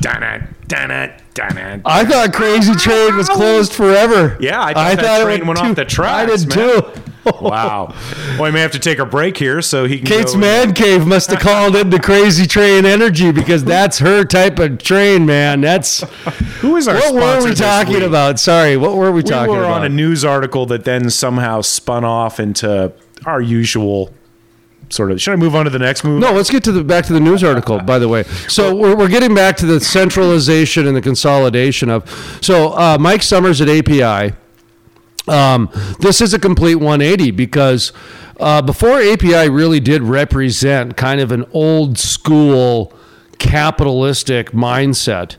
Dun 0.00 0.22
it, 0.22 0.42
dun 0.68 0.90
it, 0.90 1.22
dun 1.34 1.58
it. 1.58 1.82
I 1.84 2.02
thought 2.06 2.32
Crazy 2.32 2.74
Train 2.76 3.14
was 3.14 3.28
closed 3.28 3.74
forever. 3.74 4.38
Yeah, 4.40 4.62
I 4.62 4.72
thought 4.72 5.02
that 5.02 5.20
it 5.20 5.24
train 5.24 5.46
went 5.46 5.60
off 5.60 5.76
the 5.76 5.84
tracks, 5.84 6.32
I 6.32 6.36
did 6.36 6.56
man. 6.56 6.94
too. 6.94 7.11
Wow. 7.40 7.94
Well, 8.38 8.42
we 8.44 8.50
may 8.50 8.60
have 8.60 8.72
to 8.72 8.78
take 8.78 8.98
a 8.98 9.06
break 9.06 9.36
here 9.36 9.62
so 9.62 9.84
he 9.84 9.98
can. 9.98 10.06
Kate's 10.06 10.34
Man 10.34 10.74
Cave 10.74 11.06
must 11.06 11.30
have 11.30 11.40
called 11.40 11.76
into 11.76 11.98
Crazy 12.00 12.46
Train 12.46 12.84
Energy 12.84 13.30
because 13.32 13.64
that's 13.64 13.98
her 13.98 14.24
type 14.24 14.58
of 14.58 14.78
train, 14.78 15.24
man. 15.26 15.60
That's 15.60 16.00
Who 16.60 16.76
is 16.76 16.88
our 16.88 16.96
what 16.96 17.14
were 17.14 17.48
we 17.48 17.54
talking 17.54 17.94
week? 17.94 18.02
about? 18.02 18.40
Sorry, 18.40 18.76
what 18.76 18.96
were 18.96 19.10
we, 19.12 19.18
We 19.18 19.22
talking 19.22 19.54
were 19.54 19.64
about? 19.64 19.80
on 19.82 19.84
a 19.84 19.88
news 19.88 20.24
article 20.24 20.66
that 20.66 20.84
then 20.84 21.10
somehow 21.10 21.60
spun 21.60 22.04
off 22.04 22.40
into 22.40 22.92
our 23.26 23.40
usual 23.40 24.12
sort 24.88 25.10
of. 25.12 25.20
Should 25.20 25.32
I 25.32 25.36
move 25.36 25.54
on 25.54 25.64
to 25.64 25.70
the 25.70 25.78
next 25.78 26.02
move? 26.04 26.20
No, 26.20 26.32
let's 26.32 26.50
get 26.50 26.64
to 26.64 26.72
the 26.72 26.82
back 26.84 27.04
to 27.06 27.12
the 27.12 27.20
news 27.20 27.44
article. 27.44 27.78
By 27.80 27.98
the 27.98 28.08
way, 28.08 28.24
so 28.48 28.74
we're, 28.74 28.96
we're 28.96 29.08
getting 29.08 29.34
back 29.34 29.56
to 29.58 29.66
the 29.66 29.80
centralization 29.80 30.86
and 30.86 30.96
the 30.96 31.02
consolidation 31.02 31.88
of. 31.88 32.08
So 32.42 32.70
uh, 32.72 32.98
Mike 33.00 33.20
Sommers 33.22 33.60
at 33.60 33.68
API. 33.68 34.36
Um, 35.28 35.70
this 36.00 36.20
is 36.20 36.34
a 36.34 36.38
complete 36.38 36.76
180 36.76 37.30
because 37.30 37.92
uh, 38.40 38.60
before 38.62 39.00
API 39.00 39.48
really 39.48 39.80
did 39.80 40.02
represent 40.02 40.96
kind 40.96 41.20
of 41.20 41.30
an 41.30 41.44
old 41.52 41.98
school 41.98 42.92
capitalistic 43.38 44.50
mindset. 44.50 45.36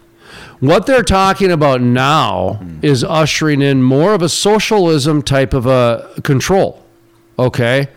What 0.59 0.86
they're 0.86 1.03
talking 1.03 1.51
about 1.51 1.81
now 1.81 2.61
is 2.81 3.03
ushering 3.03 3.61
in 3.61 3.84
more 3.84 4.13
of 4.13 4.21
a 4.21 4.29
socialism 4.29 5.21
type 5.21 5.53
of 5.53 5.65
a 5.65 6.13
control. 6.23 6.86
Okay. 7.38 7.89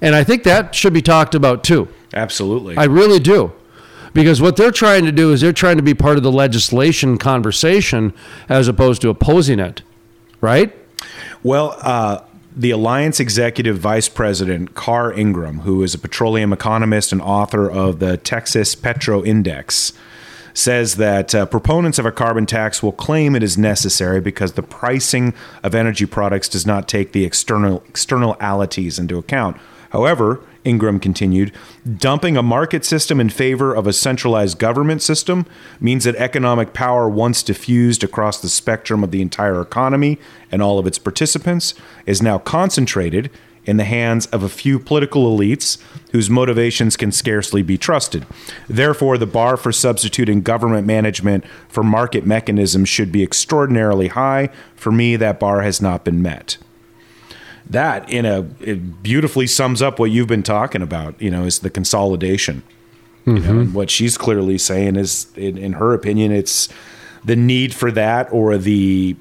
And 0.00 0.14
I 0.14 0.24
think 0.24 0.44
that 0.44 0.74
should 0.74 0.92
be 0.92 1.02
talked 1.02 1.34
about 1.34 1.62
too. 1.62 1.88
Absolutely. 2.14 2.76
I 2.76 2.84
really 2.84 3.18
do. 3.18 3.52
Because 4.14 4.40
what 4.40 4.56
they're 4.56 4.70
trying 4.70 5.04
to 5.04 5.12
do 5.12 5.32
is 5.32 5.42
they're 5.42 5.52
trying 5.52 5.76
to 5.76 5.82
be 5.82 5.92
part 5.92 6.16
of 6.16 6.22
the 6.22 6.32
legislation 6.32 7.18
conversation 7.18 8.14
as 8.48 8.66
opposed 8.68 9.02
to 9.02 9.10
opposing 9.10 9.58
it. 9.58 9.82
Right? 10.40 10.74
Well, 11.42 11.76
uh, 11.82 12.22
the 12.56 12.70
Alliance 12.70 13.20
Executive 13.20 13.78
Vice 13.78 14.08
President, 14.08 14.74
Karr 14.74 15.12
Ingham, 15.12 15.60
who 15.60 15.82
is 15.82 15.94
a 15.94 15.98
petroleum 15.98 16.52
economist 16.52 17.12
and 17.12 17.20
author 17.20 17.70
of 17.70 17.98
the 17.98 18.16
Texas 18.16 18.74
Petro 18.74 19.22
Index, 19.22 19.92
says 20.54 20.96
that 20.96 21.34
uh, 21.34 21.44
proponents 21.44 21.98
of 21.98 22.06
a 22.06 22.12
carbon 22.12 22.46
tax 22.46 22.82
will 22.82 22.92
claim 22.92 23.36
it 23.36 23.42
is 23.42 23.58
necessary 23.58 24.22
because 24.22 24.52
the 24.52 24.62
pricing 24.62 25.34
of 25.62 25.74
energy 25.74 26.06
products 26.06 26.48
does 26.48 26.64
not 26.64 26.88
take 26.88 27.12
the 27.12 27.26
external 27.26 27.84
externalities 27.88 28.98
into 28.98 29.18
account. 29.18 29.58
However, 29.90 30.40
Ingham 30.66 30.98
continued, 30.98 31.52
dumping 31.98 32.36
a 32.36 32.42
market 32.42 32.84
system 32.84 33.20
in 33.20 33.30
favor 33.30 33.72
of 33.72 33.86
a 33.86 33.92
centralized 33.92 34.58
government 34.58 35.00
system 35.00 35.46
means 35.80 36.04
that 36.04 36.16
economic 36.16 36.72
power, 36.72 37.08
once 37.08 37.42
diffused 37.42 38.02
across 38.02 38.40
the 38.40 38.48
spectrum 38.48 39.04
of 39.04 39.12
the 39.12 39.22
entire 39.22 39.60
economy 39.60 40.18
and 40.50 40.60
all 40.60 40.78
of 40.78 40.86
its 40.86 40.98
participants, 40.98 41.74
is 42.04 42.20
now 42.20 42.38
concentrated 42.38 43.30
in 43.64 43.76
the 43.76 43.84
hands 43.84 44.26
of 44.26 44.42
a 44.42 44.48
few 44.48 44.78
political 44.78 45.36
elites 45.36 45.78
whose 46.12 46.30
motivations 46.30 46.96
can 46.96 47.12
scarcely 47.12 47.62
be 47.62 47.76
trusted. 47.76 48.24
Therefore, 48.68 49.18
the 49.18 49.26
bar 49.26 49.56
for 49.56 49.72
substituting 49.72 50.40
government 50.40 50.86
management 50.86 51.44
for 51.68 51.82
market 51.82 52.24
mechanisms 52.24 52.88
should 52.88 53.10
be 53.10 53.22
extraordinarily 53.22 54.08
high. 54.08 54.50
For 54.74 54.92
me, 54.92 55.16
that 55.16 55.40
bar 55.40 55.62
has 55.62 55.80
not 55.80 56.04
been 56.04 56.22
met 56.22 56.58
that 57.68 58.08
in 58.08 58.24
a 58.24 58.40
it 58.60 59.02
beautifully 59.02 59.46
sums 59.46 59.82
up 59.82 59.98
what 59.98 60.10
you've 60.10 60.28
been 60.28 60.42
talking 60.42 60.82
about 60.82 61.20
you 61.20 61.30
know 61.30 61.44
is 61.44 61.60
the 61.60 61.70
consolidation 61.70 62.62
you 63.24 63.34
know 63.34 63.40
mm-hmm. 63.40 63.58
and 63.60 63.74
what 63.74 63.90
she's 63.90 64.16
clearly 64.16 64.56
saying 64.56 64.96
is 64.96 65.26
in, 65.36 65.58
in 65.58 65.74
her 65.74 65.92
opinion 65.92 66.30
it's 66.30 66.68
the 67.24 67.36
need 67.36 67.74
for 67.74 67.90
that 67.90 68.32
or 68.32 68.56
the 68.56 69.16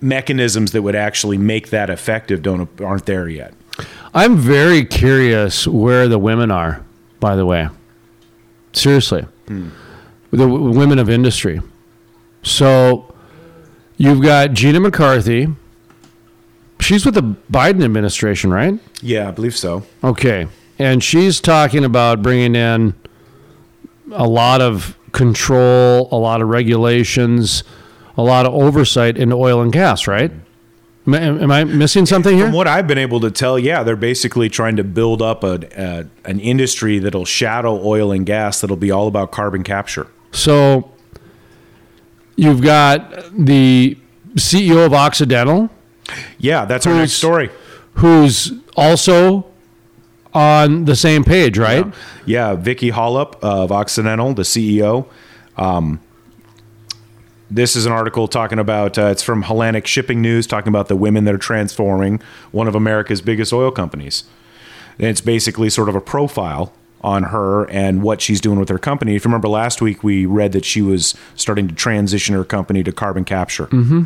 mechanisms 0.00 0.72
that 0.72 0.82
would 0.82 0.94
actually 0.94 1.38
make 1.38 1.70
that 1.70 1.90
effective 1.90 2.42
don't 2.42 2.80
aren't 2.80 3.06
there 3.06 3.28
yet 3.28 3.52
I'm 4.14 4.36
very 4.36 4.84
curious 4.84 5.66
where 5.66 6.08
the 6.08 6.18
women 6.18 6.50
are, 6.50 6.82
by 7.20 7.36
the 7.36 7.44
way. 7.44 7.68
Seriously. 8.72 9.26
Hmm. 9.46 9.68
The 10.30 10.38
w- 10.38 10.70
women 10.70 10.98
of 10.98 11.10
industry. 11.10 11.60
So 12.42 13.14
you've 13.98 14.22
got 14.22 14.52
Gina 14.52 14.80
McCarthy. 14.80 15.48
She's 16.80 17.04
with 17.04 17.14
the 17.14 17.36
Biden 17.50 17.82
administration, 17.84 18.52
right? 18.52 18.78
yeah 19.02 19.28
i 19.28 19.30
believe 19.30 19.56
so 19.56 19.82
Okay. 20.04 20.48
And 20.78 21.02
she's 21.02 21.40
talking 21.40 21.84
about 21.84 22.22
bringing 22.22 22.54
in 22.54 22.94
a 24.12 24.26
lot 24.28 24.60
of 24.60 24.96
control, 25.12 26.08
a 26.12 26.16
lot 26.16 26.42
of 26.42 26.48
regulations, 26.48 27.64
a 28.16 28.22
lot 28.22 28.44
of 28.44 28.52
oversight 28.54 29.16
into 29.16 29.34
oil 29.36 29.62
and 29.62 29.72
gas, 29.72 30.06
right? 30.06 30.30
Am 31.06 31.14
I, 31.14 31.20
am 31.20 31.50
I 31.50 31.64
missing 31.64 32.04
something 32.04 32.36
here? 32.36 32.46
From 32.46 32.54
what 32.54 32.66
I've 32.68 32.86
been 32.86 32.98
able 32.98 33.20
to 33.20 33.30
tell, 33.30 33.58
yeah, 33.58 33.82
they're 33.82 33.96
basically 33.96 34.50
trying 34.50 34.76
to 34.76 34.84
build 34.84 35.22
up 35.22 35.44
a, 35.44 35.60
a 35.76 36.06
an 36.28 36.40
industry 36.40 36.98
that'll 36.98 37.24
shadow 37.24 37.80
oil 37.82 38.12
and 38.12 38.26
gas 38.26 38.60
that'll 38.60 38.76
be 38.76 38.90
all 38.90 39.06
about 39.08 39.30
carbon 39.32 39.62
capture. 39.62 40.08
So 40.32 40.90
you've 42.36 42.60
got 42.60 43.10
the 43.32 43.96
CEO 44.34 44.84
of 44.84 44.92
Occidental, 44.92 45.70
Yeah, 46.38 46.64
that's 46.64 46.86
our 46.86 46.94
next 46.94 47.14
story. 47.14 47.50
who's 47.94 48.52
also 48.76 49.46
on 50.34 50.84
the 50.84 50.94
same 50.96 51.24
page, 51.24 51.56
right? 51.56 51.86
Yeah, 52.26 52.54
Vicki 52.54 52.90
Hollub 52.90 53.36
of 53.40 53.72
Occidental, 53.72 54.34
the 54.34 54.42
CEO. 54.42 55.06
Um, 55.56 56.00
this 57.50 57.76
is 57.76 57.86
an 57.86 57.92
article 57.92 58.28
talking 58.28 58.58
about, 58.58 58.98
uh, 58.98 59.06
it's 59.06 59.22
from 59.22 59.42
Hellenic 59.42 59.86
Shipping 59.86 60.20
News, 60.20 60.46
talking 60.46 60.68
about 60.68 60.88
the 60.88 60.96
women 60.96 61.24
that 61.24 61.34
are 61.34 61.38
transforming 61.38 62.20
one 62.50 62.68
of 62.68 62.74
America's 62.74 63.20
biggest 63.22 63.52
oil 63.52 63.70
companies. 63.70 64.24
And 64.98 65.06
it's 65.08 65.20
basically 65.20 65.70
sort 65.70 65.88
of 65.88 65.94
a 65.94 66.00
profile 66.00 66.72
on 67.02 67.24
her 67.24 67.70
and 67.70 68.02
what 68.02 68.20
she's 68.20 68.40
doing 68.40 68.58
with 68.58 68.68
her 68.68 68.78
company. 68.78 69.14
If 69.14 69.24
you 69.24 69.28
remember 69.28 69.48
last 69.48 69.80
week, 69.80 70.02
we 70.02 70.26
read 70.26 70.52
that 70.52 70.64
she 70.64 70.82
was 70.82 71.14
starting 71.34 71.68
to 71.68 71.74
transition 71.74 72.34
her 72.34 72.44
company 72.44 72.82
to 72.82 72.92
carbon 72.92 73.24
capture. 73.24 73.66
Mm-hmm. 73.66 74.04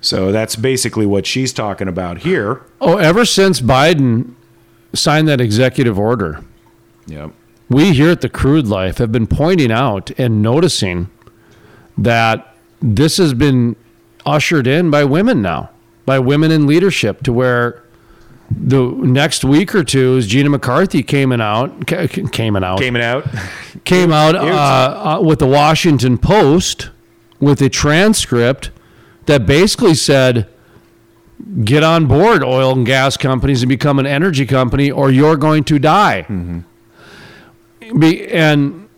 So 0.00 0.32
that's 0.32 0.56
basically 0.56 1.06
what 1.06 1.26
she's 1.26 1.52
talking 1.52 1.88
about 1.88 2.18
here. 2.18 2.62
Oh, 2.80 2.96
ever 2.96 3.24
since 3.24 3.60
Biden 3.60 4.34
signed 4.94 5.28
that 5.28 5.40
executive 5.40 5.98
order, 5.98 6.42
Yeah. 7.06 7.28
we 7.68 7.92
here 7.92 8.10
at 8.10 8.20
the 8.22 8.28
Crude 8.28 8.66
Life 8.66 8.98
have 8.98 9.12
been 9.12 9.26
pointing 9.26 9.70
out 9.70 10.10
and 10.18 10.40
noticing 10.42 11.08
that 11.98 12.56
this 12.80 13.18
has 13.18 13.34
been 13.34 13.76
ushered 14.24 14.66
in 14.66 14.90
by 14.90 15.04
women 15.04 15.42
now, 15.42 15.70
by 16.06 16.18
women 16.18 16.50
in 16.50 16.66
leadership, 16.66 17.22
to 17.24 17.32
where 17.32 17.82
the 18.50 18.82
next 18.82 19.44
week 19.44 19.74
or 19.74 19.84
two, 19.84 20.16
as 20.16 20.26
Gina 20.26 20.48
McCarthy 20.48 21.02
came 21.02 21.30
in 21.30 21.40
out, 21.40 21.86
ca- 21.86 22.08
came 22.08 22.56
in 22.56 22.64
out, 22.64 22.78
Came 22.80 22.96
out. 22.96 23.24
came 23.84 24.12
out 24.12 24.34
uh, 24.34 24.40
uh, 25.18 25.20
with 25.22 25.38
the 25.38 25.46
Washington 25.46 26.16
Post 26.18 26.88
with 27.38 27.60
a 27.62 27.68
transcript 27.68 28.70
that 29.30 29.46
basically 29.46 29.94
said, 29.94 30.46
"Get 31.64 31.82
on 31.82 32.06
board, 32.06 32.42
oil 32.44 32.72
and 32.72 32.84
gas 32.84 33.16
companies, 33.16 33.62
and 33.62 33.68
become 33.68 33.98
an 33.98 34.06
energy 34.06 34.44
company, 34.44 34.90
or 34.90 35.10
you're 35.10 35.36
going 35.36 35.64
to 35.64 35.78
die." 35.78 36.26
Mm-hmm. 36.28 37.98
Be, 37.98 38.28
and 38.28 38.88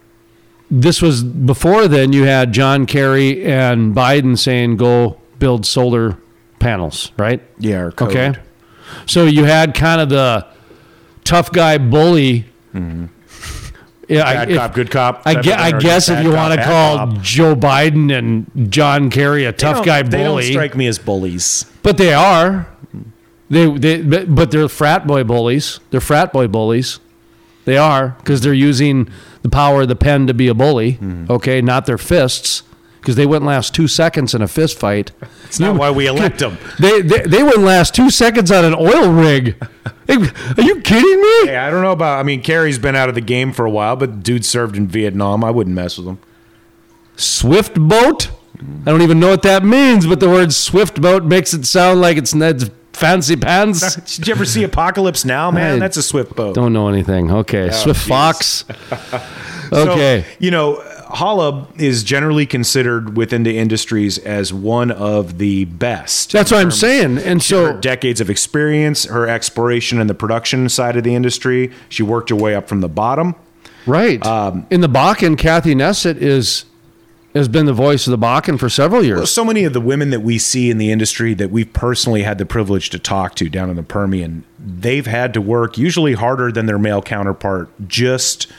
this 0.71 1.01
was 1.01 1.23
before 1.23 1.89
then. 1.89 2.13
You 2.13 2.25
had 2.25 2.53
John 2.53 2.87
Kerry 2.87 3.45
and 3.45 3.95
Biden 3.95 4.39
saying, 4.39 4.77
"Go 4.77 5.19
build 5.39 5.65
solar 5.67 6.19
panels," 6.59 7.13
right? 7.17 7.41
Yeah. 7.59 7.91
Okay. 8.01 8.35
So 9.07 9.25
you 9.25 9.45
had 9.45 9.75
kind 9.75 10.01
of 10.01 10.09
the 10.09 10.47
tough 11.25 11.53
guy 11.53 11.79
bully. 11.79 12.47
Mm-hmm. 12.75 13.07
Yeah, 14.13 14.29
I- 14.29 14.45
Bad 14.47 14.51
if- 14.71 14.75
good 14.75 14.91
cop. 14.91 15.23
I, 15.25 15.35
type 15.35 15.47
I 15.59 15.79
guess 15.79 16.09
if 16.09 16.23
you 16.23 16.33
want 16.33 16.55
to 16.59 16.65
call 16.65 16.97
cop. 16.99 17.21
Joe 17.23 17.55
Biden 17.55 18.17
and 18.17 18.71
John 18.73 19.11
Kerry 19.11 19.45
a 19.45 19.53
tough 19.53 19.85
guy 19.85 20.03
They 20.03 20.23
don't 20.23 20.43
strike 20.43 20.77
me 20.77 20.87
as 20.87 20.99
bullies. 20.99 21.65
but 21.83 21.97
they 21.97 22.13
are. 22.13 22.67
They, 23.51 23.71
they, 23.71 24.25
but 24.25 24.51
they're 24.51 24.69
frat 24.69 25.07
boy 25.07 25.25
bullies. 25.25 25.79
They're 25.91 26.01
frat 26.01 26.33
boy 26.33 26.49
bullies. 26.49 27.01
They 27.67 27.77
are 27.77 28.17
because 28.19 28.41
they're 28.41 28.55
using 28.55 29.09
the 29.43 29.49
power 29.51 29.83
of 29.83 29.89
the 29.89 29.97
pen 29.97 30.27
to 30.27 30.35
be 30.35 30.49
a 30.49 30.55
bully. 30.55 30.95
Mm-hmm. 30.95 31.31
Okay, 31.31 31.61
not 31.61 31.85
their 31.87 31.99
fists 31.99 32.63
because 33.03 33.17
they 33.17 33.27
wouldn't 33.27 33.47
last 33.47 33.75
two 33.75 33.89
seconds 33.89 34.33
in 34.33 34.41
a 34.41 34.49
fist 34.49 34.79
fight. 34.79 35.11
It's 35.45 35.59
not 35.61 35.77
why 35.77 35.91
we 35.91 36.07
elect 36.07 36.39
them. 36.41 36.57
They, 36.79 37.03
they 37.03 37.23
they 37.23 37.43
wouldn't 37.43 37.65
last 37.65 37.95
two 37.95 38.09
seconds 38.11 38.51
on 38.51 38.65
an 38.65 38.75
oil 38.75 39.11
rig. 39.13 39.57
Are 40.09 40.63
you 40.63 40.81
kidding 40.81 41.21
me? 41.21 41.47
Hey, 41.49 41.57
I 41.57 41.69
don't 41.71 41.83
know 41.83 41.93
about. 41.93 42.19
I 42.19 42.23
mean, 42.23 42.41
Kerry's 42.43 42.79
been 42.79 42.95
out 42.97 43.09
of 43.09 43.15
the 43.15 43.21
game 43.21 43.53
for 43.53 43.65
a 43.67 43.71
while, 43.71 43.97
but 43.97 44.23
dude 44.23 44.45
served 44.45 44.77
in 44.77 44.87
Vietnam. 44.87 45.43
I 45.45 45.51
wouldn't 45.51 45.75
mess 45.77 45.99
with 45.99 46.07
him. 46.07 46.19
Swift 47.17 47.75
boat? 47.75 48.31
I 48.87 48.91
don't 48.91 49.03
even 49.03 49.19
know 49.21 49.31
what 49.31 49.43
that 49.43 49.65
means, 49.65 50.07
but 50.07 50.21
the 50.21 50.29
word 50.29 50.53
swift 50.53 51.01
boat 51.01 51.25
makes 51.25 51.53
it 51.53 51.67
sound 51.67 52.01
like 52.01 52.17
it's 52.17 52.35
Ned's 52.35 52.71
fancy 52.93 53.37
pants. 53.37 53.97
Did 54.17 54.29
you 54.29 54.35
ever 54.35 54.45
see 54.45 54.63
Apocalypse 54.63 55.25
Now, 55.25 55.51
man? 55.51 55.77
I 55.77 55.79
That's 55.81 55.97
a 55.97 56.03
swift 56.03 56.37
boat. 56.37 56.55
Don't 56.55 56.73
know 56.73 56.89
anything. 56.89 57.31
Okay. 57.33 57.69
Oh, 57.69 57.73
swift 57.73 58.01
geez. 58.01 58.09
Fox. 58.09 58.65
So, 59.73 59.93
Okay. 59.93 60.27
you 60.39 60.51
know, 60.51 60.85
Hollub 61.13 61.79
is 61.81 62.03
generally 62.03 62.47
considered 62.47 63.17
within 63.17 63.43
the 63.43 63.59
industries 63.59 64.19
as 64.19 64.53
one 64.53 64.91
of 64.91 65.39
the 65.39 65.67
best. 65.67 66.33
That's 66.33 66.51
what 66.51 66.61
I'm 66.61 66.71
saying. 66.71 67.19
And 67.19 67.41
her 67.43 67.73
so, 67.73 67.77
decades 67.81 68.21
of 68.21 68.31
experience, 68.31 69.05
her 69.05 69.29
exploration 69.29 70.01
in 70.01 70.07
the 70.07 70.15
production 70.15 70.69
side 70.69 70.97
of 70.97 71.05
the 71.05 71.15
industry. 71.15 71.71
She 71.89 72.03
worked 72.03 72.31
her 72.31 72.37
way 72.37 72.55
up 72.55 72.69
from 72.69 72.81
the 72.81 72.89
bottom. 72.89 73.35
right. 73.87 74.25
Um, 74.25 74.67
In 74.71 74.81
the 74.81 74.89
Bakken, 74.89 75.37
Kathy 75.37 75.75
Neset 75.75 76.17
is 76.17 76.65
has 77.35 77.49
been 77.49 77.65
the 77.65 77.73
voice 77.73 78.07
of 78.07 78.11
the 78.11 78.19
Bakken 78.19 78.59
for 78.59 78.69
several 78.69 79.03
years. 79.03 79.31
So 79.31 79.45
many 79.45 79.65
of 79.65 79.73
the 79.73 79.81
women 79.81 80.11
that 80.11 80.21
we 80.21 80.37
see 80.39 80.71
in 80.71 80.77
the 80.77 80.93
industry 80.93 81.33
that 81.35 81.51
we've 81.51 81.73
personally 81.73 82.23
had 82.25 82.37
the 82.37 82.45
privilege 82.45 82.91
to 82.91 82.99
talk 82.99 83.35
to 83.37 83.49
down 83.49 83.71
in 83.71 83.77
the 83.77 83.83
Permian, 83.83 84.45
they've 84.59 85.07
had 85.07 85.33
to 85.35 85.41
work 85.41 85.79
usually 85.79 86.13
harder 86.13 86.53
than 86.53 86.67
their 86.67 86.79
male 86.79 87.01
counterpart 87.01 87.71
just 87.89 88.53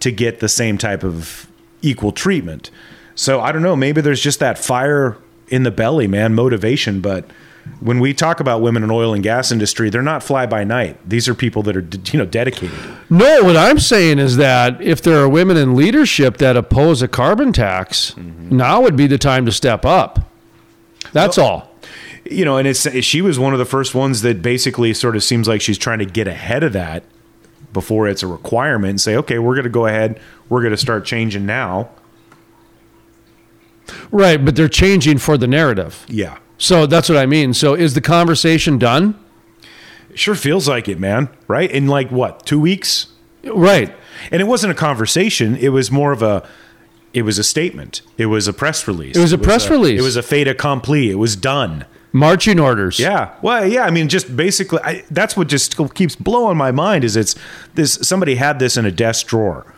to 0.00 0.10
get 0.10 0.40
the 0.40 0.48
same 0.48 0.76
type 0.76 1.04
of 1.04 1.46
equal 1.86 2.12
treatment. 2.12 2.70
So 3.14 3.40
I 3.40 3.52
don't 3.52 3.62
know, 3.62 3.76
maybe 3.76 4.00
there's 4.00 4.20
just 4.20 4.40
that 4.40 4.58
fire 4.58 5.16
in 5.48 5.62
the 5.62 5.70
belly, 5.70 6.06
man, 6.06 6.34
motivation, 6.34 7.00
but 7.00 7.24
when 7.80 7.98
we 7.98 8.14
talk 8.14 8.38
about 8.40 8.60
women 8.62 8.84
in 8.84 8.90
oil 8.90 9.12
and 9.14 9.22
gas 9.24 9.50
industry, 9.50 9.90
they're 9.90 10.02
not 10.02 10.22
fly 10.22 10.46
by 10.46 10.62
night. 10.64 10.98
These 11.08 11.28
are 11.28 11.34
people 11.34 11.62
that 11.64 11.76
are, 11.76 11.86
you 12.12 12.18
know, 12.18 12.24
dedicated. 12.26 12.78
No, 13.10 13.42
what 13.42 13.56
I'm 13.56 13.78
saying 13.80 14.18
is 14.20 14.36
that 14.36 14.80
if 14.80 15.02
there 15.02 15.18
are 15.18 15.28
women 15.28 15.56
in 15.56 15.74
leadership 15.74 16.36
that 16.38 16.56
oppose 16.56 17.02
a 17.02 17.08
carbon 17.08 17.52
tax, 17.52 18.12
Mm-hmm. 18.12 18.56
now 18.56 18.80
would 18.82 18.96
be 18.96 19.06
the 19.08 19.18
time 19.18 19.46
to 19.46 19.52
step 19.52 19.84
up. 19.84 20.30
That's 21.12 21.38
all. 21.38 21.70
you 22.24 22.44
know, 22.44 22.56
and 22.56 22.68
it's 22.68 22.88
she 23.04 23.20
was 23.22 23.38
one 23.38 23.52
of 23.52 23.58
the 23.58 23.64
first 23.64 23.94
ones 23.94 24.22
that 24.22 24.42
basically 24.42 24.92
sort 24.94 25.16
of 25.16 25.22
seems 25.24 25.48
like 25.48 25.60
she's 25.60 25.78
trying 25.78 25.98
to 26.00 26.04
get 26.06 26.28
ahead 26.28 26.62
of 26.62 26.72
that 26.74 27.02
before 27.72 28.08
it's 28.08 28.22
a 28.22 28.26
requirement 28.26 28.90
and 28.90 29.00
say, 29.00 29.16
okay, 29.16 29.38
we're 29.38 29.54
going 29.54 29.64
to 29.64 29.70
go 29.70 29.86
ahead, 29.86 30.20
we're 30.48 30.60
going 30.60 30.72
to 30.72 30.76
start 30.78 31.04
changing 31.04 31.46
now. 31.46 31.90
Right, 34.10 34.42
but 34.44 34.56
they're 34.56 34.68
changing 34.68 35.18
for 35.18 35.36
the 35.38 35.46
narrative. 35.46 36.04
Yeah, 36.08 36.38
So 36.58 36.86
that's 36.86 37.08
what 37.08 37.18
I 37.18 37.26
mean. 37.26 37.54
So 37.54 37.74
is 37.74 37.94
the 37.94 38.00
conversation 38.00 38.78
done? 38.78 39.18
it 40.10 40.18
sure 40.18 40.34
feels 40.34 40.66
like 40.68 40.88
it, 40.88 40.98
man. 40.98 41.28
Right? 41.46 41.70
In 41.70 41.86
like 41.86 42.10
what 42.10 42.46
two 42.46 42.58
weeks? 42.58 43.08
Right. 43.44 43.94
And 44.30 44.40
it 44.40 44.46
wasn't 44.46 44.72
a 44.72 44.74
conversation; 44.74 45.56
it 45.56 45.68
was 45.68 45.90
more 45.90 46.10
of 46.12 46.22
a. 46.22 46.48
It 47.12 47.22
was 47.22 47.38
a 47.38 47.44
statement. 47.44 48.02
It 48.18 48.26
was 48.26 48.48
a 48.48 48.52
press 48.52 48.88
release. 48.88 49.16
It 49.16 49.20
was 49.20 49.32
a 49.32 49.38
press 49.38 49.70
release. 49.70 50.00
It 50.00 50.02
was 50.04 50.16
a 50.16 50.22
fait 50.22 50.48
accompli. 50.48 51.10
It 51.10 51.14
was 51.16 51.36
done. 51.36 51.84
Marching 52.16 52.58
orders. 52.58 52.98
Yeah. 52.98 53.34
Well, 53.42 53.66
yeah. 53.66 53.84
I 53.84 53.90
mean, 53.90 54.08
just 54.08 54.34
basically, 54.36 54.80
I, 54.82 55.04
that's 55.10 55.36
what 55.36 55.48
just 55.48 55.76
keeps 55.94 56.16
blowing 56.16 56.56
my 56.56 56.70
mind. 56.72 57.04
Is 57.04 57.16
it's 57.16 57.34
this? 57.74 57.94
Somebody 58.02 58.36
had 58.36 58.58
this 58.58 58.76
in 58.76 58.86
a 58.86 58.90
desk 58.90 59.26
drawer. 59.26 59.72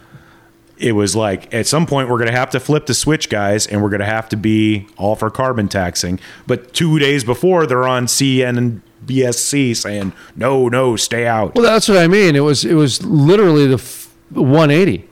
It 0.76 0.92
was 0.92 1.16
like 1.16 1.52
at 1.52 1.66
some 1.66 1.86
point 1.86 2.08
we're 2.08 2.18
going 2.18 2.30
to 2.30 2.36
have 2.36 2.50
to 2.50 2.60
flip 2.60 2.86
the 2.86 2.94
switch, 2.94 3.28
guys, 3.28 3.66
and 3.66 3.82
we're 3.82 3.88
going 3.90 3.98
to 4.00 4.06
have 4.06 4.28
to 4.28 4.36
be 4.36 4.86
all 4.96 5.16
for 5.16 5.28
carbon 5.30 5.66
taxing. 5.68 6.20
But 6.46 6.72
two 6.72 7.00
days 7.00 7.24
before, 7.24 7.66
they're 7.66 7.88
on 7.88 8.06
CN 8.06 8.56
and 8.56 8.82
BSC 9.04 9.74
saying, 9.76 10.12
"No, 10.36 10.68
no, 10.68 10.94
stay 10.94 11.26
out." 11.26 11.56
Well, 11.56 11.64
that's 11.64 11.88
what 11.88 11.98
I 11.98 12.06
mean. 12.06 12.36
It 12.36 12.40
was 12.40 12.64
it 12.64 12.74
was 12.74 13.02
literally 13.04 13.66
the 13.66 13.74
f- 13.74 14.14
180, 14.30 15.08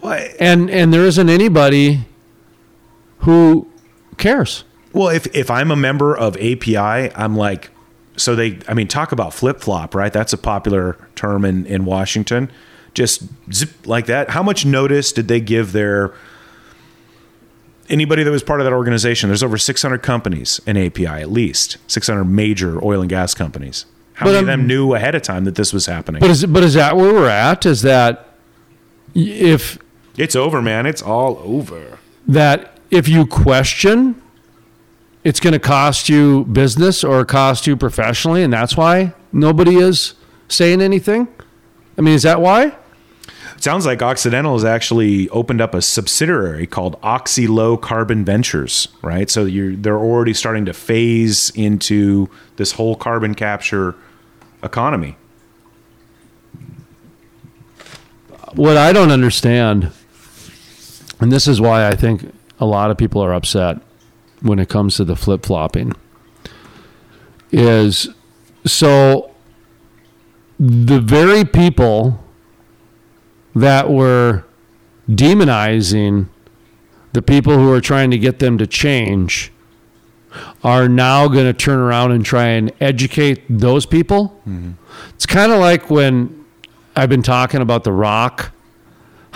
What? 0.00 0.30
and 0.38 0.68
and 0.68 0.92
there 0.92 1.06
isn't 1.06 1.30
anybody 1.30 2.00
who 3.20 3.68
cares. 4.18 4.64
Well, 4.96 5.08
if 5.10 5.26
if 5.36 5.50
I'm 5.50 5.70
a 5.70 5.76
member 5.76 6.16
of 6.16 6.36
API, 6.38 6.76
I'm 7.14 7.36
like, 7.36 7.70
so 8.16 8.34
they. 8.34 8.58
I 8.66 8.72
mean, 8.74 8.88
talk 8.88 9.12
about 9.12 9.34
flip 9.34 9.60
flop, 9.60 9.94
right? 9.94 10.12
That's 10.12 10.32
a 10.32 10.38
popular 10.38 10.96
term 11.14 11.44
in 11.44 11.66
in 11.66 11.84
Washington. 11.84 12.50
Just 12.94 13.24
zip 13.52 13.70
like 13.86 14.06
that. 14.06 14.30
How 14.30 14.42
much 14.42 14.64
notice 14.64 15.12
did 15.12 15.28
they 15.28 15.38
give 15.40 15.72
their 15.72 16.14
anybody 17.88 18.22
that 18.22 18.30
was 18.30 18.42
part 18.42 18.60
of 18.60 18.64
that 18.64 18.72
organization? 18.72 19.28
There's 19.28 19.42
over 19.42 19.58
600 19.58 20.02
companies 20.02 20.60
in 20.66 20.76
API, 20.76 21.06
at 21.06 21.30
least 21.30 21.76
600 21.88 22.24
major 22.24 22.82
oil 22.84 23.00
and 23.02 23.10
gas 23.10 23.34
companies. 23.34 23.84
How 24.14 24.24
But, 24.26 24.32
many 24.32 24.38
of 24.44 24.48
um, 24.48 24.60
them 24.60 24.66
knew 24.66 24.94
ahead 24.94 25.14
of 25.14 25.20
time 25.22 25.44
that 25.44 25.56
this 25.56 25.72
was 25.74 25.84
happening? 25.86 26.20
But 26.20 26.30
is 26.30 26.46
but 26.46 26.62
is 26.62 26.72
that 26.74 26.96
where 26.96 27.12
we're 27.12 27.28
at? 27.28 27.66
Is 27.66 27.82
that 27.82 28.30
if 29.14 29.78
it's 30.16 30.34
over, 30.34 30.62
man. 30.62 30.86
It's 30.86 31.02
all 31.02 31.38
over. 31.44 31.98
that 32.26 32.78
if 32.90 33.08
you 33.08 33.26
question, 33.26 34.20
it's 35.26 35.40
going 35.40 35.54
to 35.54 35.58
cost 35.58 36.08
you 36.08 36.44
business 36.44 37.02
or 37.02 37.24
cost 37.24 37.66
you 37.66 37.76
professionally, 37.76 38.44
and 38.44 38.52
that's 38.52 38.76
why 38.76 39.12
nobody 39.32 39.74
is 39.74 40.14
saying 40.46 40.80
anything. 40.80 41.26
I 41.98 42.02
mean, 42.02 42.14
is 42.14 42.22
that 42.22 42.40
why? 42.40 42.66
It 43.56 43.64
sounds 43.64 43.86
like 43.86 44.02
Occidental 44.02 44.52
has 44.52 44.64
actually 44.64 45.28
opened 45.30 45.60
up 45.60 45.74
a 45.74 45.82
subsidiary 45.82 46.68
called 46.68 46.96
Oxy 47.02 47.48
Low 47.48 47.76
Carbon 47.76 48.24
Ventures, 48.24 48.86
right? 49.02 49.28
So 49.28 49.46
you're 49.46 49.74
they're 49.74 49.98
already 49.98 50.32
starting 50.32 50.64
to 50.66 50.72
phase 50.72 51.50
into 51.56 52.30
this 52.54 52.72
whole 52.72 52.94
carbon 52.94 53.34
capture 53.34 53.96
economy. 54.62 55.16
what 58.54 58.76
I 58.76 58.92
don't 58.92 59.10
understand, 59.10 59.90
and 61.20 61.32
this 61.32 61.48
is 61.48 61.60
why 61.60 61.88
I 61.88 61.96
think 61.96 62.32
a 62.60 62.64
lot 62.64 62.92
of 62.92 62.96
people 62.96 63.22
are 63.22 63.34
upset, 63.34 63.78
when 64.42 64.58
it 64.58 64.68
comes 64.68 64.96
to 64.96 65.04
the 65.04 65.16
flip 65.16 65.44
flopping 65.44 65.92
is 67.50 68.08
so 68.64 69.34
the 70.58 71.00
very 71.00 71.44
people 71.44 72.22
that 73.54 73.90
were 73.90 74.44
demonizing 75.08 76.28
the 77.12 77.22
people 77.22 77.54
who 77.54 77.72
are 77.72 77.80
trying 77.80 78.10
to 78.10 78.18
get 78.18 78.40
them 78.40 78.58
to 78.58 78.66
change 78.66 79.52
are 80.62 80.88
now 80.88 81.28
going 81.28 81.46
to 81.46 81.52
turn 81.52 81.78
around 81.78 82.12
and 82.12 82.24
try 82.24 82.46
and 82.48 82.70
educate 82.80 83.42
those 83.48 83.86
people. 83.86 84.40
Mm-hmm. 84.46 84.72
It's 85.14 85.24
kind 85.24 85.52
of 85.52 85.58
like 85.58 85.88
when 85.88 86.44
I've 86.94 87.08
been 87.08 87.22
talking 87.22 87.62
about 87.62 87.84
The 87.84 87.92
Rock, 87.92 88.52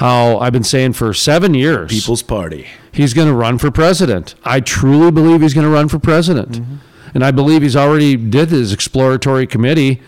how 0.01 0.39
I've 0.39 0.53
been 0.55 0.65
saying 0.65 0.95
for 0.95 1.13
seven 1.13 1.53
years 1.53 1.91
People's 1.91 2.23
Party. 2.23 2.67
he's 2.91 3.13
going 3.13 3.29
to 3.29 3.35
run 3.35 3.59
for 3.59 3.71
president. 3.71 4.35
I 4.45 4.61
truly 4.61 5.11
believe 5.11 5.43
he's 5.43 5.53
going 5.53 5.67
to 5.67 5.71
run 5.71 5.89
for 5.89 5.99
president. 5.99 6.53
Mm-hmm. 6.53 6.77
And 7.13 7.23
I 7.23 7.31
believe 7.31 7.61
he's 7.61 7.77
already 7.77 8.17
did 8.17 8.49
his 8.49 8.73
exploratory 8.73 9.47
committee 9.47 10.01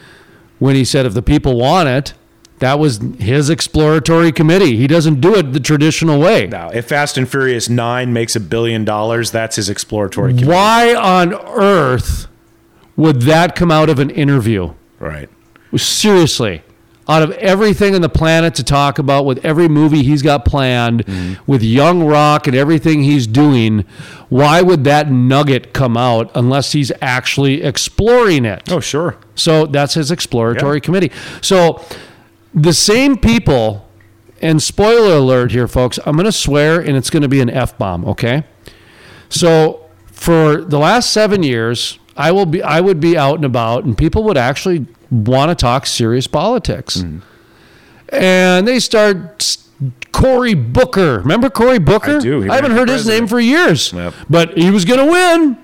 when 0.58 0.76
he 0.76 0.84
said 0.86 1.04
if 1.04 1.12
the 1.12 1.20
people 1.20 1.58
want 1.58 1.90
it, 1.90 2.14
that 2.60 2.78
was 2.78 3.00
his 3.18 3.50
exploratory 3.50 4.32
committee. 4.32 4.76
He 4.78 4.86
doesn't 4.86 5.20
do 5.20 5.34
it 5.34 5.52
the 5.52 5.60
traditional 5.60 6.18
way. 6.18 6.46
Now, 6.46 6.70
if 6.70 6.86
Fast 6.88 7.18
and 7.18 7.28
Furious 7.28 7.68
9 7.68 8.12
makes 8.14 8.34
a 8.34 8.40
billion 8.40 8.86
dollars, 8.86 9.30
that's 9.30 9.56
his 9.56 9.68
exploratory 9.68 10.30
committee. 10.32 10.48
Why 10.48 10.94
on 10.94 11.34
earth 11.34 12.28
would 12.96 13.22
that 13.22 13.54
come 13.54 13.70
out 13.70 13.90
of 13.90 13.98
an 13.98 14.08
interview? 14.08 14.72
Right. 14.98 15.28
Seriously. 15.76 16.62
Out 17.08 17.22
of 17.22 17.32
everything 17.32 17.96
on 17.96 18.00
the 18.00 18.08
planet 18.08 18.54
to 18.54 18.62
talk 18.62 18.98
about, 18.98 19.24
with 19.24 19.44
every 19.44 19.68
movie 19.68 20.02
he's 20.04 20.22
got 20.22 20.44
planned, 20.44 21.04
mm-hmm. 21.04 21.50
with 21.50 21.62
Young 21.62 22.04
Rock 22.04 22.46
and 22.46 22.54
everything 22.56 23.02
he's 23.02 23.26
doing, 23.26 23.84
why 24.28 24.62
would 24.62 24.84
that 24.84 25.10
nugget 25.10 25.72
come 25.72 25.96
out 25.96 26.30
unless 26.34 26.72
he's 26.72 26.92
actually 27.02 27.62
exploring 27.62 28.44
it? 28.44 28.70
Oh, 28.70 28.78
sure. 28.78 29.16
So 29.34 29.66
that's 29.66 29.94
his 29.94 30.10
exploratory 30.12 30.76
Yeah. 30.76 30.80
committee. 30.80 31.10
So 31.40 31.84
the 32.54 32.72
same 32.72 33.16
people, 33.16 33.88
and 34.40 34.62
spoiler 34.62 35.16
alert 35.16 35.50
here, 35.50 35.66
folks, 35.66 35.98
I'm 36.06 36.14
going 36.14 36.24
to 36.26 36.32
swear 36.32 36.80
and 36.80 36.96
it's 36.96 37.10
going 37.10 37.22
to 37.22 37.28
be 37.28 37.40
an 37.40 37.50
F 37.50 37.76
bomb, 37.78 38.04
okay? 38.04 38.44
So 39.28 39.86
for 40.06 40.60
the 40.60 40.78
last 40.78 41.10
seven 41.12 41.42
years, 41.42 41.98
I 42.16 42.30
will 42.30 42.46
be 42.46 42.62
I 42.62 42.80
would 42.80 43.00
be 43.00 43.16
out 43.16 43.36
and 43.36 43.44
about 43.44 43.84
and 43.84 43.96
people 43.96 44.22
would 44.24 44.36
actually 44.36 44.86
want 45.12 45.50
to 45.50 45.54
talk 45.54 45.86
serious 45.86 46.26
politics. 46.26 46.98
Mm-hmm. 46.98 47.18
And 48.14 48.66
they 48.66 48.80
start 48.80 49.56
Cory 50.12 50.54
Booker. 50.54 51.18
Remember 51.20 51.50
Cory 51.50 51.78
Booker? 51.78 52.16
I 52.16 52.20
do. 52.20 52.50
I 52.50 52.56
haven't 52.56 52.72
heard 52.72 52.88
his 52.88 53.06
name 53.06 53.26
for 53.26 53.40
years. 53.40 53.92
Yep. 53.92 54.14
But 54.28 54.56
he 54.56 54.70
was 54.70 54.84
going 54.84 55.00
to 55.00 55.10
win 55.10 55.58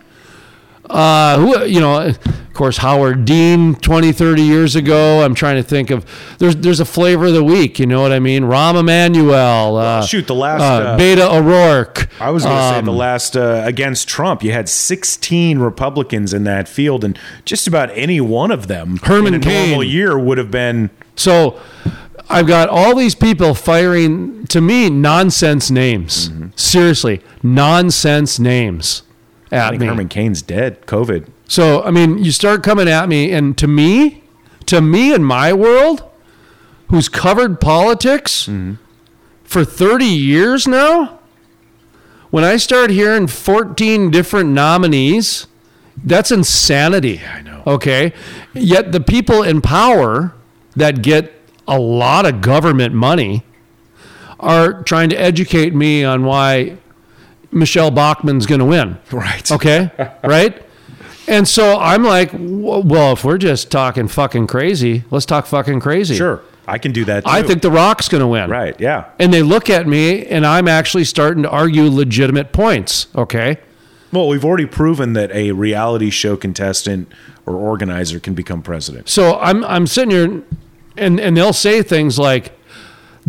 uh, 0.90 1.38
who 1.38 1.64
you 1.64 1.80
know, 1.80 2.06
of 2.06 2.54
course, 2.54 2.78
Howard 2.78 3.24
Dean 3.24 3.74
20, 3.76 4.12
30 4.12 4.42
years 4.42 4.74
ago. 4.76 5.22
I'm 5.24 5.34
trying 5.34 5.56
to 5.56 5.62
think 5.62 5.90
of 5.90 6.04
there's 6.38 6.56
there's 6.56 6.80
a 6.80 6.84
flavor 6.84 7.26
of 7.26 7.34
the 7.34 7.44
week. 7.44 7.78
You 7.78 7.86
know 7.86 8.00
what 8.02 8.12
I 8.12 8.18
mean? 8.18 8.44
Rahm 8.44 8.78
Emanuel. 8.78 9.76
Uh, 9.76 10.02
shoot, 10.02 10.26
the 10.26 10.34
last, 10.34 10.62
uh, 10.62 10.88
uh, 10.90 10.98
Beto 10.98 11.32
O'Rourke. 11.38 12.08
I 12.20 12.30
was 12.30 12.44
going 12.44 12.56
to 12.56 12.68
say 12.70 12.78
Um, 12.78 12.84
the 12.84 12.92
last 12.92 13.36
uh, 13.36 13.62
against 13.64 14.08
Trump, 14.08 14.42
you 14.42 14.52
had 14.52 14.68
16 14.68 15.58
Republicans 15.58 16.32
in 16.34 16.44
that 16.44 16.68
field, 16.68 17.04
and 17.04 17.18
just 17.44 17.66
about 17.66 17.90
any 17.92 18.20
one 18.20 18.50
of 18.50 18.66
them 18.66 18.98
Herman 19.02 19.34
in 19.34 19.42
a 19.42 19.44
normal 19.44 19.82
Cain. 19.82 19.90
year 19.90 20.18
would 20.18 20.38
have 20.38 20.50
been. 20.50 20.90
So 21.14 21.60
I've 22.30 22.46
got 22.46 22.68
all 22.68 22.94
these 22.94 23.14
people 23.14 23.54
firing 23.54 24.46
to 24.48 24.60
me 24.60 24.90
nonsense 24.90 25.70
names. 25.70 26.30
Seriously, 26.56 27.22
nonsense 27.42 28.38
names 28.38 29.02
I 29.50 29.70
think 29.70 29.80
me. 29.80 29.86
Herman 29.86 30.08
Cain's 30.08 30.42
dead. 30.42 30.86
COVID. 30.86 31.28
So 31.46 31.82
I 31.82 31.90
mean, 31.90 32.18
you 32.18 32.32
start 32.32 32.62
coming 32.62 32.88
at 32.88 33.08
me, 33.08 33.32
and 33.32 33.56
to 33.58 33.66
me, 33.66 34.22
to 34.66 34.80
me 34.80 35.14
in 35.14 35.24
my 35.24 35.52
world, 35.52 36.02
who's 36.88 37.08
covered 37.08 37.60
politics 37.60 38.42
mm-hmm. 38.42 38.74
for 39.44 39.64
thirty 39.64 40.04
years 40.06 40.66
now, 40.66 41.18
when 42.30 42.44
I 42.44 42.58
start 42.58 42.90
hearing 42.90 43.26
fourteen 43.26 44.10
different 44.10 44.50
nominees, 44.50 45.46
that's 45.96 46.30
insanity. 46.30 47.22
I 47.24 47.40
know. 47.40 47.62
Okay, 47.66 48.12
yet 48.54 48.92
the 48.92 49.00
people 49.00 49.42
in 49.42 49.60
power 49.62 50.34
that 50.76 51.02
get 51.02 51.32
a 51.66 51.78
lot 51.78 52.24
of 52.24 52.40
government 52.40 52.94
money 52.94 53.42
are 54.40 54.82
trying 54.84 55.10
to 55.10 55.16
educate 55.16 55.74
me 55.74 56.04
on 56.04 56.24
why 56.24 56.78
Michele 57.50 57.90
Bachmann's 57.90 58.46
going 58.46 58.60
to 58.60 58.64
win. 58.64 58.98
Right. 59.10 59.50
Okay, 59.50 59.90
right? 60.24 60.62
And 61.26 61.46
so 61.46 61.78
I'm 61.78 62.04
like, 62.04 62.30
well, 62.32 63.12
if 63.12 63.24
we're 63.24 63.38
just 63.38 63.70
talking 63.70 64.08
fucking 64.08 64.46
crazy, 64.46 65.04
let's 65.10 65.26
talk 65.26 65.46
fucking 65.46 65.80
crazy. 65.80 66.16
Sure. 66.16 66.42
I 66.66 66.78
can 66.78 66.92
do 66.92 67.04
that. 67.06 67.24
Too. 67.24 67.30
I 67.30 67.42
think 67.42 67.62
The 67.62 67.70
Rock's 67.70 68.08
going 68.08 68.20
to 68.20 68.26
win. 68.26 68.50
Right. 68.50 68.78
Yeah. 68.78 69.10
And 69.18 69.32
they 69.32 69.42
look 69.42 69.70
at 69.70 69.86
me, 69.86 70.26
and 70.26 70.46
I'm 70.46 70.68
actually 70.68 71.04
starting 71.04 71.42
to 71.42 71.50
argue 71.50 71.84
legitimate 71.84 72.52
points. 72.52 73.06
Okay. 73.14 73.58
Well, 74.12 74.28
we've 74.28 74.44
already 74.44 74.66
proven 74.66 75.14
that 75.14 75.30
a 75.32 75.52
reality 75.52 76.10
show 76.10 76.36
contestant 76.36 77.10
or 77.46 77.56
organizer 77.56 78.20
can 78.20 78.34
become 78.34 78.62
president. 78.62 79.08
So 79.08 79.38
I'm 79.38 79.64
I'm 79.64 79.86
sitting 79.86 80.10
here, 80.10 80.42
and 80.96 81.20
and 81.20 81.36
they'll 81.36 81.52
say 81.52 81.82
things 81.82 82.18
like, 82.18 82.57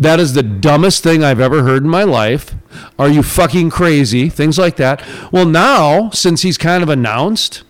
"That 0.00 0.18
is 0.18 0.32
the 0.34 0.42
dumbest 0.42 1.02
thing 1.04 1.22
I've 1.22 1.40
ever 1.40 1.62
heard 1.62 1.82
in 1.84 1.88
my 1.90 2.02
life." 2.04 2.54
Are 2.98 3.08
you 3.08 3.22
fucking 3.22 3.70
crazy? 3.70 4.28
Things 4.28 4.58
like 4.58 4.76
that. 4.76 5.02
Well, 5.30 5.46
now 5.46 6.10
since 6.10 6.42
he's 6.42 6.56
kind 6.58 6.82
of 6.82 6.88
announced, 6.88 7.62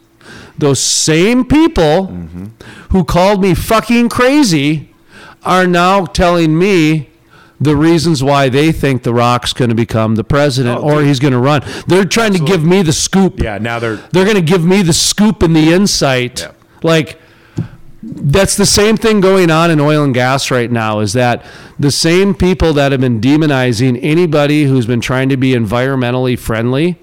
those 0.58 0.78
same 0.80 1.44
people 1.44 2.06
who 2.90 3.04
called 3.04 3.40
me 3.42 3.54
fucking 3.54 4.08
crazy 4.10 4.90
are 5.42 5.66
now 5.66 6.04
telling 6.04 6.58
me 6.58 7.08
the 7.58 7.76
reasons 7.76 8.22
why 8.22 8.48
they 8.48 8.72
think 8.72 9.02
The 9.02 9.12
Rock's 9.12 9.52
going 9.52 9.68
to 9.70 9.74
become 9.74 10.14
the 10.16 10.24
president 10.24 10.78
Oh, 10.78 10.82
or 10.96 11.02
he's 11.02 11.18
going 11.20 11.32
to 11.32 11.38
run. 11.38 11.62
They're 11.86 12.04
trying 12.06 12.32
to 12.34 12.38
give 12.38 12.64
me 12.64 12.82
the 12.82 12.92
scoop 12.92 13.40
Yeah. 13.40 13.58
Now 13.58 13.78
they're. 13.78 13.96
they're 14.12 14.24
going 14.24 14.36
to 14.36 14.42
give 14.42 14.64
me 14.64 14.82
the 14.82 14.92
scoop 14.94 15.42
and 15.42 15.54
the 15.56 15.72
insight. 15.72 16.40
Yeah. 16.40 16.52
Like 16.82 17.18
that's 18.02 18.56
the 18.56 18.66
same 18.66 18.96
thing 18.96 19.20
going 19.20 19.50
on 19.50 19.70
in 19.70 19.78
oil 19.78 20.02
and 20.02 20.14
gas 20.14 20.50
right 20.50 20.70
now 20.70 21.00
is 21.00 21.12
that 21.12 21.44
the 21.78 21.90
same 21.90 22.34
people 22.34 22.72
that 22.72 22.92
have 22.92 23.00
been 23.00 23.20
demonizing 23.20 23.98
anybody 24.02 24.64
who's 24.64 24.86
been 24.86 25.00
trying 25.00 25.28
to 25.28 25.36
be 25.36 25.52
environmentally 25.52 26.38
friendly 26.38 26.96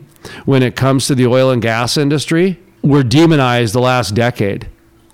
when 0.46 0.64
it 0.64 0.76
comes 0.76 1.08
to 1.08 1.16
the 1.16 1.28
oil 1.28 1.52
and 1.52 1.62
gas 1.62 1.98
industry 1.98 2.60
were 2.82 3.04
demonized 3.04 3.74
the 3.74 3.80
last 3.80 4.16
decade. 4.16 4.68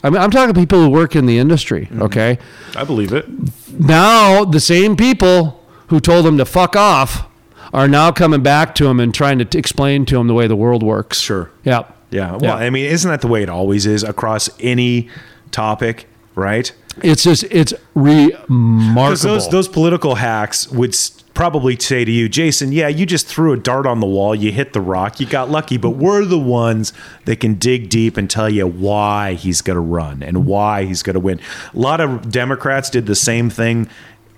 I 0.03 0.09
mean, 0.09 0.21
I'm 0.21 0.31
talking 0.31 0.53
people 0.53 0.81
who 0.81 0.89
work 0.89 1.15
in 1.15 1.25
the 1.25 1.37
industry, 1.37 1.85
mm-hmm. 1.85 2.03
okay? 2.03 2.37
I 2.75 2.83
believe 2.83 3.13
it. 3.13 3.25
Now, 3.71 4.43
the 4.43 4.59
same 4.59 4.95
people 4.97 5.63
who 5.87 5.99
told 5.99 6.25
them 6.25 6.37
to 6.37 6.45
fuck 6.45 6.75
off 6.75 7.27
are 7.73 7.87
now 7.87 8.11
coming 8.11 8.43
back 8.43 8.75
to 8.75 8.83
them 8.83 8.99
and 8.99 9.13
trying 9.13 9.39
to 9.39 9.45
t- 9.45 9.57
explain 9.57 10.05
to 10.05 10.15
them 10.15 10.27
the 10.27 10.33
way 10.33 10.47
the 10.47 10.55
world 10.55 10.83
works. 10.83 11.19
Sure. 11.19 11.51
Yeah. 11.63 11.83
Yeah. 12.11 12.31
Well, 12.31 12.41
Yeah. 12.43 12.55
I 12.55 12.69
mean, 12.69 12.85
isn't 12.85 13.09
that 13.09 13.21
the 13.21 13.27
way 13.27 13.43
it 13.43 13.49
always 13.49 13.85
is 13.85 14.03
across 14.03 14.49
any 14.59 15.09
topic, 15.53 16.07
right? 16.35 16.71
It's 17.01 17.23
just 17.23 17.43
it's 17.45 17.73
remarkable. 17.95 19.15
Those 19.15 19.49
those 19.49 19.67
political 19.67 20.15
hacks 20.15 20.69
would 20.69 20.95
probably 21.33 21.79
say 21.79 22.05
to 22.05 22.11
you, 22.11 22.29
Jason, 22.29 22.71
yeah, 22.71 22.87
you 22.87 23.05
just 23.05 23.25
threw 23.25 23.53
a 23.53 23.57
dart 23.57 23.87
on 23.87 23.99
the 23.99 24.05
wall, 24.05 24.35
you 24.35 24.51
hit 24.51 24.73
the 24.73 24.81
rock, 24.81 25.19
you 25.19 25.25
got 25.25 25.49
lucky, 25.49 25.77
but 25.77 25.91
we're 25.91 26.25
the 26.25 26.37
ones 26.37 26.93
that 27.25 27.39
can 27.39 27.55
dig 27.55 27.89
deep 27.89 28.17
and 28.17 28.29
tell 28.29 28.49
you 28.49 28.67
why 28.67 29.33
he's 29.33 29.61
going 29.61 29.75
to 29.75 29.81
run 29.81 30.21
and 30.21 30.45
why 30.45 30.85
he's 30.85 31.01
going 31.01 31.15
to 31.15 31.19
win. 31.19 31.39
A 31.73 31.79
lot 31.79 31.99
of 31.99 32.29
Democrats 32.29 32.89
did 32.89 33.07
the 33.07 33.15
same 33.15 33.49
thing 33.49 33.89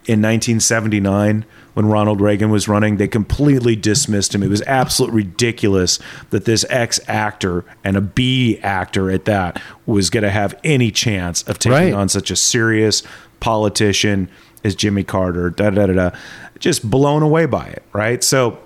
in 0.07 0.21
1979 0.21 1.45
when 1.73 1.85
Ronald 1.87 2.21
Reagan 2.21 2.49
was 2.49 2.67
running. 2.67 2.97
They 2.97 3.07
completely 3.07 3.75
dismissed 3.75 4.33
him. 4.33 4.43
It 4.43 4.49
was 4.49 4.61
absolutely 4.63 5.23
ridiculous 5.23 5.99
that 6.29 6.45
this 6.45 6.65
ex 6.69 6.99
actor 7.07 7.65
and 7.83 7.97
a 7.97 8.01
B 8.01 8.59
actor 8.59 9.09
at 9.11 9.25
that 9.25 9.61
was 9.85 10.09
going 10.09 10.23
to 10.23 10.29
have 10.29 10.57
any 10.63 10.91
chance 10.91 11.43
of 11.43 11.59
taking 11.59 11.71
Right. 11.75 11.93
on 11.93 12.07
such 12.09 12.31
a 12.31 12.35
serious 12.35 13.03
politician 13.39 14.29
as 14.63 14.75
Jimmy 14.75 15.03
Carter. 15.03 15.49
Da 15.49 15.69
da 15.69 15.85
da 15.87 15.93
da. 15.93 16.11
Just 16.59 16.89
blown 16.89 17.21
away 17.21 17.45
by 17.45 17.65
it, 17.67 17.83
right? 17.93 18.23
So 18.23 18.57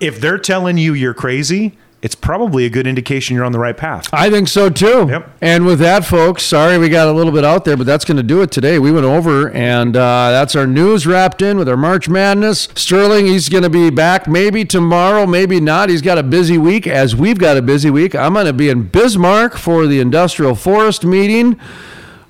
if 0.00 0.20
they're 0.20 0.38
telling 0.38 0.76
you 0.78 0.92
you're 0.94 1.14
crazy, 1.14 1.76
it's 2.02 2.14
probably 2.14 2.66
a 2.66 2.70
good 2.70 2.86
indication 2.86 3.34
you're 3.34 3.44
on 3.44 3.52
the 3.52 3.58
right 3.58 3.76
path. 3.76 4.08
I 4.12 4.30
think 4.30 4.48
so 4.48 4.68
too. 4.68 5.06
Yep. 5.08 5.30
And 5.40 5.66
with 5.66 5.78
that, 5.80 6.04
folks, 6.04 6.42
sorry 6.42 6.78
we 6.78 6.88
got 6.88 7.08
a 7.08 7.12
little 7.12 7.32
bit 7.32 7.44
out 7.44 7.64
there, 7.64 7.76
but 7.76 7.86
that's 7.86 8.04
going 8.04 8.18
to 8.18 8.22
do 8.22 8.42
it 8.42 8.50
today. 8.50 8.78
We 8.78 8.92
went 8.92 9.06
over, 9.06 9.50
and 9.50 9.96
uh, 9.96 10.30
that's 10.30 10.54
our 10.54 10.66
news 10.66 11.06
wrapped 11.06 11.42
in 11.42 11.56
with 11.56 11.68
our 11.68 11.76
March 11.76 12.08
Madness. 12.08 12.68
Sterling, 12.74 13.26
he's 13.26 13.48
going 13.48 13.62
to 13.62 13.70
be 13.70 13.90
back 13.90 14.28
maybe 14.28 14.64
tomorrow, 14.64 15.26
maybe 15.26 15.60
not. 15.60 15.88
He's 15.88 16.02
got 16.02 16.18
a 16.18 16.22
busy 16.22 16.58
week, 16.58 16.86
as 16.86 17.16
we've 17.16 17.38
got 17.38 17.56
a 17.56 17.62
busy 17.62 17.90
week. 17.90 18.14
I'm 18.14 18.34
going 18.34 18.46
to 18.46 18.52
be 18.52 18.68
in 18.68 18.88
Bismarck 18.88 19.56
for 19.56 19.86
the 19.86 20.00
Industrial 20.00 20.54
Forest 20.54 21.04
meeting. 21.04 21.58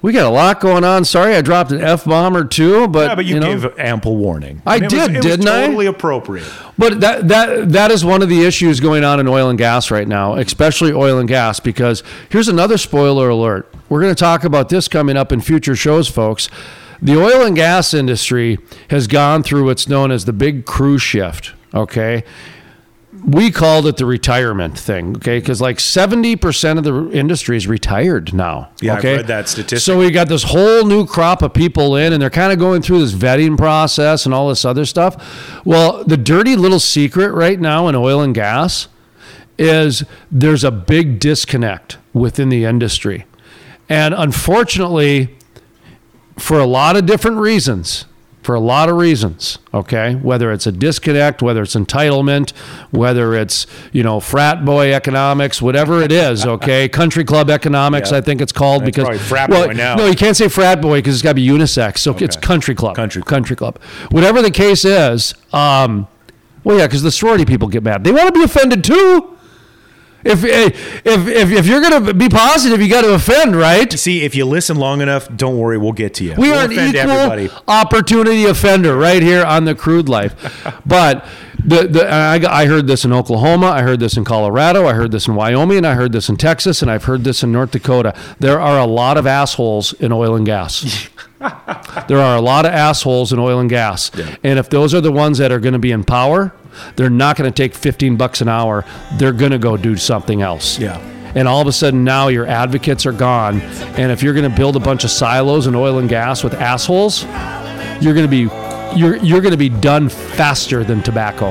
We 0.06 0.12
got 0.12 0.24
a 0.26 0.30
lot 0.30 0.60
going 0.60 0.84
on. 0.84 1.04
Sorry, 1.04 1.34
I 1.34 1.42
dropped 1.42 1.72
an 1.72 1.80
f 1.80 2.04
bomb 2.04 2.36
or 2.36 2.44
two, 2.44 2.86
but 2.86 3.08
Yeah, 3.08 3.14
but 3.16 3.24
you, 3.24 3.40
know, 3.40 3.58
gave 3.58 3.76
ample 3.76 4.16
warning. 4.16 4.62
I 4.64 4.76
And 4.76 4.84
it 4.84 4.92
was- 4.92 5.08
did, 5.08 5.16
was 5.16 5.26
didn't 5.26 5.48
I? 5.48 5.66
Totally 5.66 5.86
appropriate. 5.86 6.46
But 6.78 7.00
that 7.00 7.26
that 7.26 7.72
that 7.72 7.90
is 7.90 8.04
one 8.04 8.22
of 8.22 8.28
the 8.28 8.44
issues 8.44 8.78
going 8.78 9.02
on 9.02 9.18
in 9.18 9.26
oil 9.26 9.48
and 9.48 9.58
gas 9.58 9.90
right 9.90 10.06
now, 10.06 10.36
especially 10.36 10.92
oil 10.92 11.18
and 11.18 11.28
gas. 11.28 11.58
Because 11.58 12.04
here's 12.28 12.46
another 12.46 12.78
spoiler 12.78 13.28
alert: 13.30 13.68
we're 13.88 14.00
going 14.00 14.14
to 14.14 14.18
talk 14.18 14.44
about 14.44 14.68
this 14.68 14.86
coming 14.86 15.16
up 15.16 15.32
in 15.32 15.40
future 15.40 15.74
shows, 15.74 16.06
folks. 16.06 16.48
The 17.02 17.20
oil 17.20 17.44
and 17.44 17.56
gas 17.56 17.92
industry 17.92 18.58
has 18.90 19.08
gone 19.08 19.42
through 19.42 19.64
what's 19.64 19.88
known 19.88 20.12
as 20.12 20.24
the 20.24 20.32
big 20.32 20.66
crew 20.66 20.98
shift. 20.98 21.52
Okay. 21.74 22.22
We 23.24 23.50
called 23.50 23.86
it 23.86 23.96
the 23.96 24.06
retirement 24.06 24.78
thing, 24.78 25.16
okay? 25.16 25.38
Because 25.38 25.60
like 25.60 25.78
70% 25.78 26.78
of 26.78 26.84
the 26.84 27.10
industry 27.10 27.56
is 27.56 27.66
retired 27.66 28.34
now. 28.34 28.70
Yeah, 28.80 28.96
I've 28.96 29.04
read 29.04 29.26
that 29.26 29.48
statistic. 29.48 29.80
So 29.80 29.98
we 29.98 30.10
got 30.10 30.28
this 30.28 30.44
whole 30.44 30.84
new 30.84 31.06
crop 31.06 31.42
of 31.42 31.52
people 31.52 31.96
in, 31.96 32.12
and 32.12 32.20
they're 32.22 32.30
kind 32.30 32.52
of 32.52 32.58
going 32.58 32.82
through 32.82 33.00
this 33.00 33.14
vetting 33.14 33.56
process 33.56 34.26
and 34.26 34.34
all 34.34 34.48
this 34.48 34.64
other 34.64 34.84
stuff. 34.84 35.64
Well, 35.64 36.04
the 36.04 36.16
dirty 36.16 36.56
little 36.56 36.80
secret 36.80 37.32
right 37.32 37.58
now 37.58 37.88
in 37.88 37.94
oil 37.94 38.20
and 38.20 38.34
gas 38.34 38.88
is 39.58 40.04
there's 40.30 40.64
a 40.64 40.70
big 40.70 41.18
disconnect 41.18 41.98
within 42.12 42.48
the 42.48 42.64
industry. 42.64 43.26
And 43.88 44.14
unfortunately, 44.14 45.36
for 46.38 46.58
a 46.58 46.66
lot 46.66 46.96
of 46.96 47.06
different 47.06 47.38
reasons, 47.38 48.04
for 48.46 48.54
a 48.54 48.60
lot 48.60 48.88
of 48.88 48.94
reasons, 48.94 49.58
okay? 49.74 50.14
Whether 50.14 50.52
it's 50.52 50.68
a 50.68 50.72
disconnect, 50.72 51.42
whether 51.42 51.62
it's 51.62 51.74
entitlement, 51.74 52.52
whether 52.92 53.34
it's, 53.34 53.66
you 53.90 54.04
know, 54.04 54.20
frat 54.20 54.64
boy 54.64 54.94
economics, 54.94 55.60
whatever 55.60 56.00
it 56.00 56.12
is, 56.12 56.46
okay? 56.54 56.88
Country 56.88 57.24
club 57.24 57.50
economics, 57.50 58.12
Yeah. 58.12 58.18
I 58.18 58.20
think 58.20 58.40
it's 58.40 58.52
called 58.52 58.82
That's 58.82 58.96
because 58.96 59.20
frat 59.28 59.50
well, 59.50 59.66
boy 59.66 59.72
now. 59.72 59.96
No, 59.96 60.06
you 60.06 60.14
can't 60.14 60.36
say 60.36 60.46
frat 60.48 60.80
boy 60.80 60.98
because 60.98 61.16
it's 61.16 61.24
got 61.24 61.30
to 61.30 61.34
be 61.34 61.46
unisex. 61.46 61.98
So 61.98 62.16
it's 62.16 62.36
country 62.36 62.76
club. 62.76 62.94
Country 62.94 63.20
club. 63.20 63.28
Country 63.28 63.56
club. 63.56 63.82
Whatever 64.12 64.40
the 64.42 64.52
case 64.52 64.84
is, 64.84 65.34
um, 65.52 66.06
well, 66.62 66.78
yeah, 66.78 66.86
because 66.86 67.02
the 67.02 67.10
sorority 67.10 67.46
people 67.46 67.66
get 67.66 67.82
mad. 67.82 68.04
They 68.04 68.12
want 68.12 68.32
to 68.32 68.32
be 68.32 68.44
offended 68.44 68.84
too. 68.84 69.35
If 70.26 70.44
eh, 70.44 70.70
if 71.04 71.28
if, 71.28 71.50
if 71.52 71.66
you're 71.66 71.80
gonna 71.80 72.14
be 72.14 72.28
positive, 72.28 72.80
you 72.80 72.88
got 72.88 73.02
to 73.02 73.14
offend, 73.14 73.56
right? 73.56 73.92
See, 73.92 74.22
if 74.22 74.34
you 74.34 74.44
listen 74.44 74.76
long 74.76 75.00
enough, 75.00 75.28
don't 75.34 75.58
worry, 75.58 75.78
we'll 75.78 75.92
get 75.92 76.14
to 76.14 76.24
you. 76.24 76.34
We 76.36 76.50
we'll 76.50 76.58
are 76.58 76.64
an 76.64 76.72
equal 76.72 77.10
everybody. 77.10 77.50
opportunity 77.68 78.44
offender 78.44 78.96
right 78.96 79.22
here 79.22 79.44
on 79.44 79.64
the 79.64 79.74
crude 79.74 80.08
life. 80.08 80.34
but 80.86 81.26
the, 81.64 81.88
the 81.88 82.08
I, 82.08 82.62
I 82.62 82.66
heard 82.66 82.86
this 82.86 83.04
in 83.04 83.12
Oklahoma, 83.12 83.66
I 83.66 83.82
heard 83.82 83.98
this 84.00 84.16
in 84.16 84.24
Colorado, 84.24 84.86
I 84.86 84.94
heard 84.94 85.10
this 85.10 85.26
in 85.26 85.34
Wyoming, 85.34 85.78
and 85.78 85.86
I 85.86 85.94
heard 85.94 86.12
this 86.12 86.28
in 86.28 86.36
Texas, 86.36 86.82
and 86.82 86.90
I've 86.90 87.04
heard 87.04 87.24
this 87.24 87.42
in 87.42 87.50
North 87.50 87.72
Dakota. 87.72 88.14
There 88.38 88.60
are 88.60 88.78
a 88.78 88.86
lot 88.86 89.16
of 89.16 89.26
assholes 89.26 89.92
in 89.94 90.12
oil 90.12 90.36
and 90.36 90.46
gas. 90.46 91.08
there 92.08 92.18
are 92.18 92.36
a 92.36 92.40
lot 92.40 92.66
of 92.66 92.72
assholes 92.72 93.32
in 93.32 93.38
oil 93.38 93.58
and 93.58 93.68
gas. 93.68 94.10
And 94.44 94.58
if 94.58 94.70
those 94.70 94.94
are 94.94 95.00
the 95.00 95.12
ones 95.12 95.38
that 95.38 95.50
are 95.50 95.60
going 95.60 95.72
to 95.72 95.78
be 95.78 95.92
in 95.92 96.04
power, 96.04 96.52
they're 96.96 97.10
not 97.10 97.36
going 97.36 97.50
to 97.50 97.54
take 97.54 97.74
15 97.74 98.16
bucks 98.16 98.40
an 98.40 98.48
hour. 98.48 98.84
They're 99.14 99.32
going 99.32 99.52
to 99.52 99.58
go 99.58 99.76
do 99.76 99.96
something 99.96 100.42
else. 100.42 100.78
Yeah. 100.78 100.98
And 101.34 101.46
all 101.46 101.60
of 101.60 101.66
a 101.66 101.72
sudden 101.72 102.02
now 102.02 102.28
your 102.28 102.46
advocates 102.46 103.04
are 103.04 103.12
gone. 103.12 103.60
And 103.60 104.10
if 104.10 104.22
you're 104.22 104.34
going 104.34 104.50
to 104.50 104.56
build 104.56 104.76
a 104.76 104.80
bunch 104.80 105.04
of 105.04 105.10
silos 105.10 105.66
in 105.66 105.74
oil 105.74 105.98
and 105.98 106.08
gas 106.08 106.42
with 106.42 106.54
assholes, 106.54 107.24
you're 108.02 108.14
going 108.14 108.22
to 108.22 108.28
be 108.28 108.48
you're 108.96 109.16
you're 109.16 109.40
going 109.42 109.52
to 109.52 109.58
be 109.58 109.68
done 109.68 110.08
faster 110.08 110.82
than 110.84 111.02
tobacco. 111.02 111.50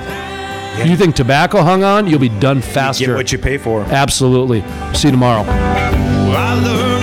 You 0.84 0.98
think 0.98 1.16
tobacco 1.16 1.62
hung 1.62 1.84
on? 1.84 2.06
You'll 2.08 2.20
be 2.20 2.30
done 2.30 2.62
faster. 2.62 3.06
Get 3.06 3.16
what 3.16 3.32
you 3.32 3.38
pay 3.38 3.58
for. 3.58 3.82
Absolutely. 3.84 4.62
See 4.94 5.08
you 5.08 5.12
tomorrow. 5.12 5.44
Well, 5.44 6.95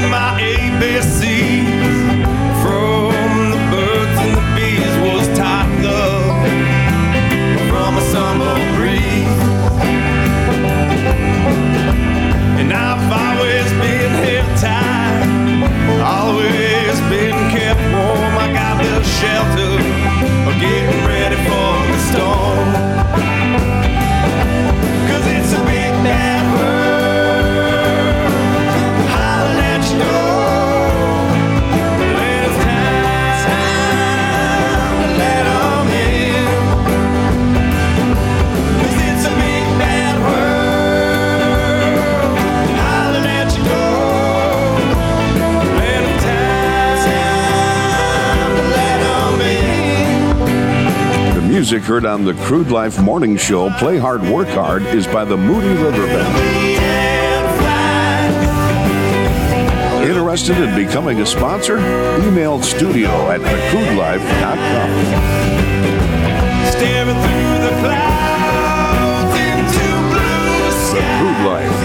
heard 51.83 52.05
on 52.05 52.25
the 52.25 52.35
Crude 52.35 52.71
Life 52.71 53.01
Morning 53.01 53.37
Show, 53.37 53.71
Play 53.79 53.99
Hard, 53.99 54.23
Work 54.23 54.49
Hard, 54.49 54.83
is 54.83 55.07
by 55.07 55.25
the 55.25 55.37
Moody 55.37 55.69
River 55.83 56.07
Band. 56.07 56.63
Interested 60.09 60.59
in 60.59 60.75
becoming 60.77 61.21
a 61.21 61.27
sponsor? 61.27 61.79
Email 62.21 62.63
studio 62.63 63.09
at 63.31 63.41
thecrudelife.com. 63.41 64.91
Staring 66.71 67.42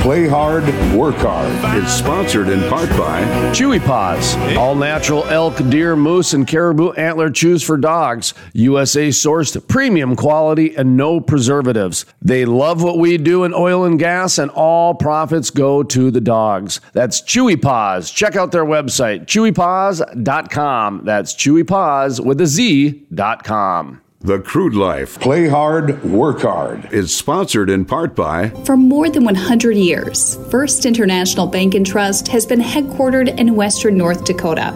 Play 0.08 0.26
Hard, 0.26 0.64
Work 0.96 1.18
Hard 1.18 1.84
is 1.84 1.92
sponsored 1.92 2.48
in 2.48 2.62
part 2.70 2.90
by 2.92 3.24
Chewy 3.52 3.86
Paws, 3.86 4.38
all 4.56 4.74
natural 4.74 5.26
elk, 5.26 5.58
deer, 5.70 5.98
moose, 5.98 6.34
and 6.34 6.48
caribou 6.48 6.94
antler 6.94 7.30
chews 7.30 7.62
for 7.62 7.76
dogs. 7.76 8.34
USA 8.54 9.10
sourced, 9.10 9.68
premium 9.68 10.16
quality, 10.16 10.74
and 10.78 10.96
no 10.96 11.20
preservatives. 11.20 12.06
They 12.22 12.46
love 12.46 12.82
what 12.82 13.00
we 13.00 13.18
do 13.18 13.44
in 13.44 13.54
oil 13.54 13.84
and 13.84 14.00
gas, 14.00 14.38
and 14.38 14.50
all 14.52 14.96
profits 14.96 15.50
go 15.50 15.84
to 15.84 16.10
the 16.10 16.22
dogs. 16.22 16.80
That's 16.94 17.22
Chewy 17.22 17.62
Paws. 17.62 18.10
Check 18.10 18.38
out 18.38 18.54
their 18.54 18.64
website, 18.64 19.26
chewypaws.com. 19.26 21.02
That's 21.04 21.34
Chewy 21.34 21.68
Paws 21.68 22.22
with 22.22 22.40
a 22.40 22.48
Z.com. 22.48 24.02
The 24.28 24.40
Crude 24.40 24.76
Life, 24.76 25.22
Play 25.22 25.48
Hard, 25.48 26.04
Work 26.04 26.42
Hard 26.42 26.92
is 26.92 27.16
sponsored 27.16 27.70
in 27.70 27.86
part 27.86 28.14
by 28.14 28.50
For 28.66 28.76
more 28.76 29.10
than 29.10 29.24
100 29.24 29.78
years, 29.78 30.36
First 30.52 30.86
International 30.86 31.48
Bank 31.48 31.74
and 31.76 31.86
Trust 31.86 32.28
has 32.28 32.46
been 32.46 32.60
headquartered 32.60 33.40
in 33.40 33.56
western 33.56 33.98
North 33.98 34.26
Dakota, 34.26 34.74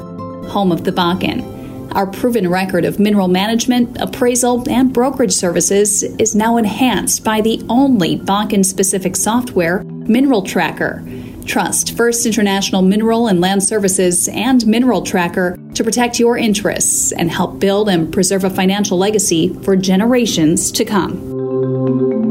home 0.48 0.72
of 0.72 0.86
the 0.86 0.94
Bakken. 0.94 1.92
Our 1.94 2.08
proven 2.08 2.50
record 2.50 2.86
of 2.86 2.98
mineral 2.98 3.28
management, 3.28 3.98
appraisal, 4.00 4.64
and 4.70 4.94
brokerage 4.94 5.34
services 5.34 6.04
is 6.04 6.34
now 6.34 6.56
enhanced 6.56 7.26
by 7.26 7.42
the 7.42 7.62
only 7.68 8.18
Bakken 8.20 8.64
specific 8.64 9.18
software, 9.18 9.84
Mineral 9.84 10.44
Tracker. 10.44 11.04
Trust 11.46 11.98
First 11.98 12.26
International 12.26 12.82
Mineral 12.82 13.28
and 13.28 13.42
Land 13.42 13.64
Services 13.64 14.28
and 14.30 14.66
Mineral 14.66 15.02
Tracker 15.02 15.58
to 15.76 15.84
protect 15.84 16.20
your 16.20 16.38
interests 16.38 17.12
and 17.12 17.32
help 17.32 17.60
build 17.60 17.90
and 17.90 18.12
preserve 18.12 18.44
a 18.44 18.50
financial 18.50 18.98
legacy 18.98 19.54
for 19.64 19.76
generations 19.76 20.72
to 20.72 20.86
come. 20.86 22.31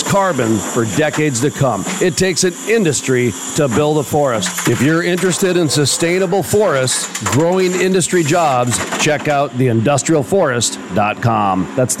carbon 0.03 0.57
for 0.57 0.85
decades 0.97 1.39
to 1.41 1.51
come. 1.51 1.83
It 2.01 2.17
takes 2.17 2.43
an 2.43 2.53
industry 2.67 3.31
to 3.55 3.67
build 3.67 3.97
a 3.97 4.03
forest. 4.03 4.67
If 4.67 4.81
you're 4.81 5.03
interested 5.03 5.57
in 5.57 5.69
sustainable 5.69 6.41
forests, 6.43 7.07
growing 7.31 7.71
industry 7.73 8.23
jobs, 8.23 8.77
check 9.03 9.27
out 9.27 9.51
theindustrialforest.com. 9.51 11.73
That's 11.75 11.95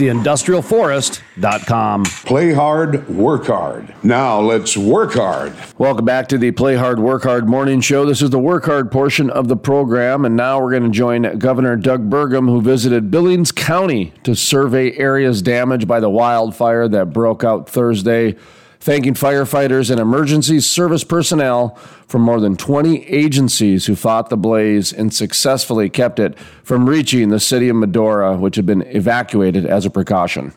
Play 2.25 2.53
hard, 2.53 3.09
work 3.09 3.47
hard. 3.47 3.93
Now 4.03 4.39
let's 4.39 4.77
work 4.77 5.13
hard. 5.13 5.53
Welcome 5.77 6.05
back 6.05 6.27
to 6.27 6.37
the 6.37 6.51
Play 6.51 6.75
Hard, 6.75 6.99
Work 6.99 7.23
Hard 7.23 7.49
morning 7.49 7.81
show. 7.81 8.05
This 8.05 8.21
is 8.21 8.29
the 8.29 8.37
work 8.37 8.65
hard 8.65 8.91
portion 8.91 9.29
of 9.31 9.47
the 9.47 9.55
program, 9.57 10.23
and 10.23 10.35
now 10.35 10.61
we're 10.61 10.69
going 10.69 10.83
to 10.83 10.89
join 10.89 11.39
Governor 11.39 11.75
Doug 11.75 12.09
Burgum, 12.11 12.47
who 12.47 12.61
visited 12.61 13.09
Billings 13.09 13.51
County 13.51 14.13
to 14.23 14.35
survey 14.35 14.95
areas 14.97 15.41
damaged 15.41 15.87
by 15.87 15.99
the 15.99 16.09
wildfire 16.11 16.87
that 16.87 17.11
broke 17.11 17.43
out 17.43 17.67
Thursday, 17.67 18.35
thanking 18.79 19.15
firefighters 19.15 19.89
and 19.89 19.99
emergency 19.99 20.59
service 20.59 21.03
personnel 21.03 21.75
from 22.07 22.21
more 22.21 22.39
than 22.39 22.55
20 22.55 23.07
agencies 23.07 23.87
who 23.87 23.95
fought 23.95 24.29
the 24.29 24.37
blaze 24.37 24.93
and 24.93 25.11
successfully 25.11 25.89
kept 25.89 26.19
it 26.19 26.37
from 26.63 26.87
reaching 26.87 27.29
the 27.29 27.39
city 27.39 27.67
of 27.67 27.75
Medora, 27.75 28.37
which 28.37 28.57
had 28.57 28.65
been 28.67 28.83
evacuated 28.83 29.65
as 29.65 29.87
a 29.87 29.89
precaution. 29.89 30.53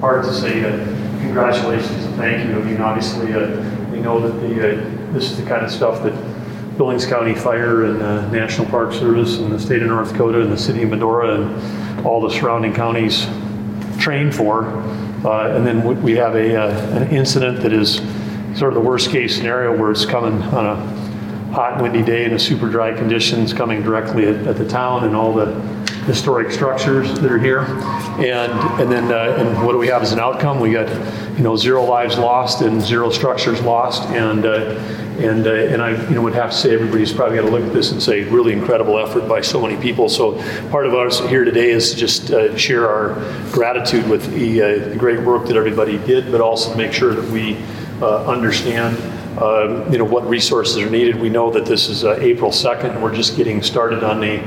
Part 0.00 0.24
to 0.24 0.34
say 0.34 0.64
uh, 0.64 0.76
congratulations 1.20 2.04
and 2.04 2.14
thank 2.16 2.48
you. 2.48 2.56
I 2.58 2.62
mean, 2.62 2.80
obviously, 2.80 3.32
uh, 3.32 3.56
we 3.90 4.00
know 4.00 4.20
that 4.20 4.40
the, 4.40 4.72
uh, 4.72 5.12
this 5.12 5.30
is 5.30 5.36
the 5.38 5.46
kind 5.46 5.64
of 5.64 5.70
stuff 5.70 6.02
that 6.02 6.14
Billings 6.76 7.06
County 7.06 7.34
Fire 7.34 7.84
and 7.84 8.02
uh, 8.02 8.28
National 8.30 8.66
Park 8.66 8.92
Service 8.92 9.38
and 9.38 9.50
the 9.50 9.58
state 9.58 9.80
of 9.82 9.88
North 9.88 10.12
Dakota 10.12 10.42
and 10.42 10.52
the 10.52 10.58
city 10.58 10.82
of 10.82 10.90
Medora 10.90 11.40
and 11.40 12.06
all 12.06 12.20
the 12.20 12.30
surrounding 12.30 12.74
counties 12.74 13.26
train 13.98 14.30
for. 14.30 14.66
Uh, 15.24 15.56
and 15.56 15.66
then 15.66 16.02
we- 16.02 16.12
have 16.16 16.36
a, 16.36 16.54
uh, 16.54 16.96
an 16.96 17.08
incident 17.10 17.60
that 17.62 17.72
is 17.72 17.96
sort 18.54 18.72
of 18.72 18.74
the 18.74 18.86
worst 18.86 19.10
case 19.10 19.34
scenario 19.34 19.76
where 19.76 19.90
it's 19.90 20.04
coming 20.04 20.40
on 20.42 20.66
a 20.66 20.76
hot 21.52 21.80
windy 21.80 22.02
day 22.02 22.24
in 22.24 22.34
a 22.34 22.38
super 22.38 22.68
dry 22.68 22.92
conditions 22.92 23.52
coming 23.54 23.82
directly 23.82 24.26
at, 24.26 24.46
at 24.46 24.56
the 24.56 24.68
town 24.68 25.04
and 25.04 25.16
all 25.16 25.32
the 25.32 25.46
historic 26.06 26.50
structures 26.52 27.12
that 27.20 27.30
are 27.30 27.38
here. 27.38 27.60
And, 27.60 28.52
and 28.80 28.90
then, 28.90 29.12
uh, 29.12 29.36
and 29.38 29.66
what 29.66 29.72
do 29.72 29.78
we 29.78 29.88
have 29.88 30.02
as 30.02 30.12
an 30.12 30.20
outcome? 30.20 30.60
We 30.60 30.72
got, 30.72 30.88
you 31.36 31.42
know, 31.42 31.56
zero 31.56 31.84
lives 31.84 32.16
lost 32.16 32.62
and 32.62 32.80
zero 32.80 33.10
structures 33.10 33.60
lost. 33.60 34.08
And, 34.10 34.46
uh, 34.46 34.76
and, 35.18 35.46
uh, 35.46 35.52
and 35.52 35.82
I, 35.82 35.90
you 36.08 36.14
know, 36.14 36.22
would 36.22 36.34
have 36.34 36.50
to 36.50 36.56
say 36.56 36.74
everybody's 36.74 37.12
probably 37.12 37.36
got 37.36 37.46
to 37.46 37.50
look 37.50 37.64
at 37.64 37.72
this 37.72 37.90
and 37.90 38.02
say 38.02 38.22
really 38.24 38.52
incredible 38.52 38.98
effort 38.98 39.28
by 39.28 39.40
so 39.40 39.60
many 39.60 39.80
people. 39.80 40.08
So 40.08 40.40
part 40.70 40.86
of 40.86 40.94
us 40.94 41.20
here 41.28 41.44
today 41.44 41.70
is 41.70 41.90
to 41.90 41.96
just 41.96 42.30
uh, 42.30 42.56
share 42.56 42.88
our 42.88 43.14
gratitude 43.50 44.08
with 44.08 44.32
the, 44.32 44.62
uh, 44.62 44.88
the 44.90 44.96
great 44.96 45.20
work 45.20 45.46
that 45.46 45.56
everybody 45.56 45.98
did, 45.98 46.30
but 46.30 46.40
also 46.40 46.70
to 46.70 46.76
make 46.76 46.92
sure 46.92 47.14
that 47.14 47.30
we 47.30 47.56
uh, 48.00 48.26
understand 48.26 48.96
um, 49.40 49.92
you 49.92 49.98
know, 49.98 50.04
what 50.04 50.26
resources 50.26 50.78
are 50.78 50.88
needed. 50.88 51.20
We 51.20 51.28
know 51.28 51.50
that 51.50 51.66
this 51.66 51.88
is 51.88 52.04
uh, 52.04 52.18
April 52.20 52.50
2nd, 52.50 52.92
and 52.92 53.02
we're 53.02 53.14
just 53.14 53.36
getting 53.36 53.62
started 53.62 54.02
on 54.02 54.24
a, 54.24 54.38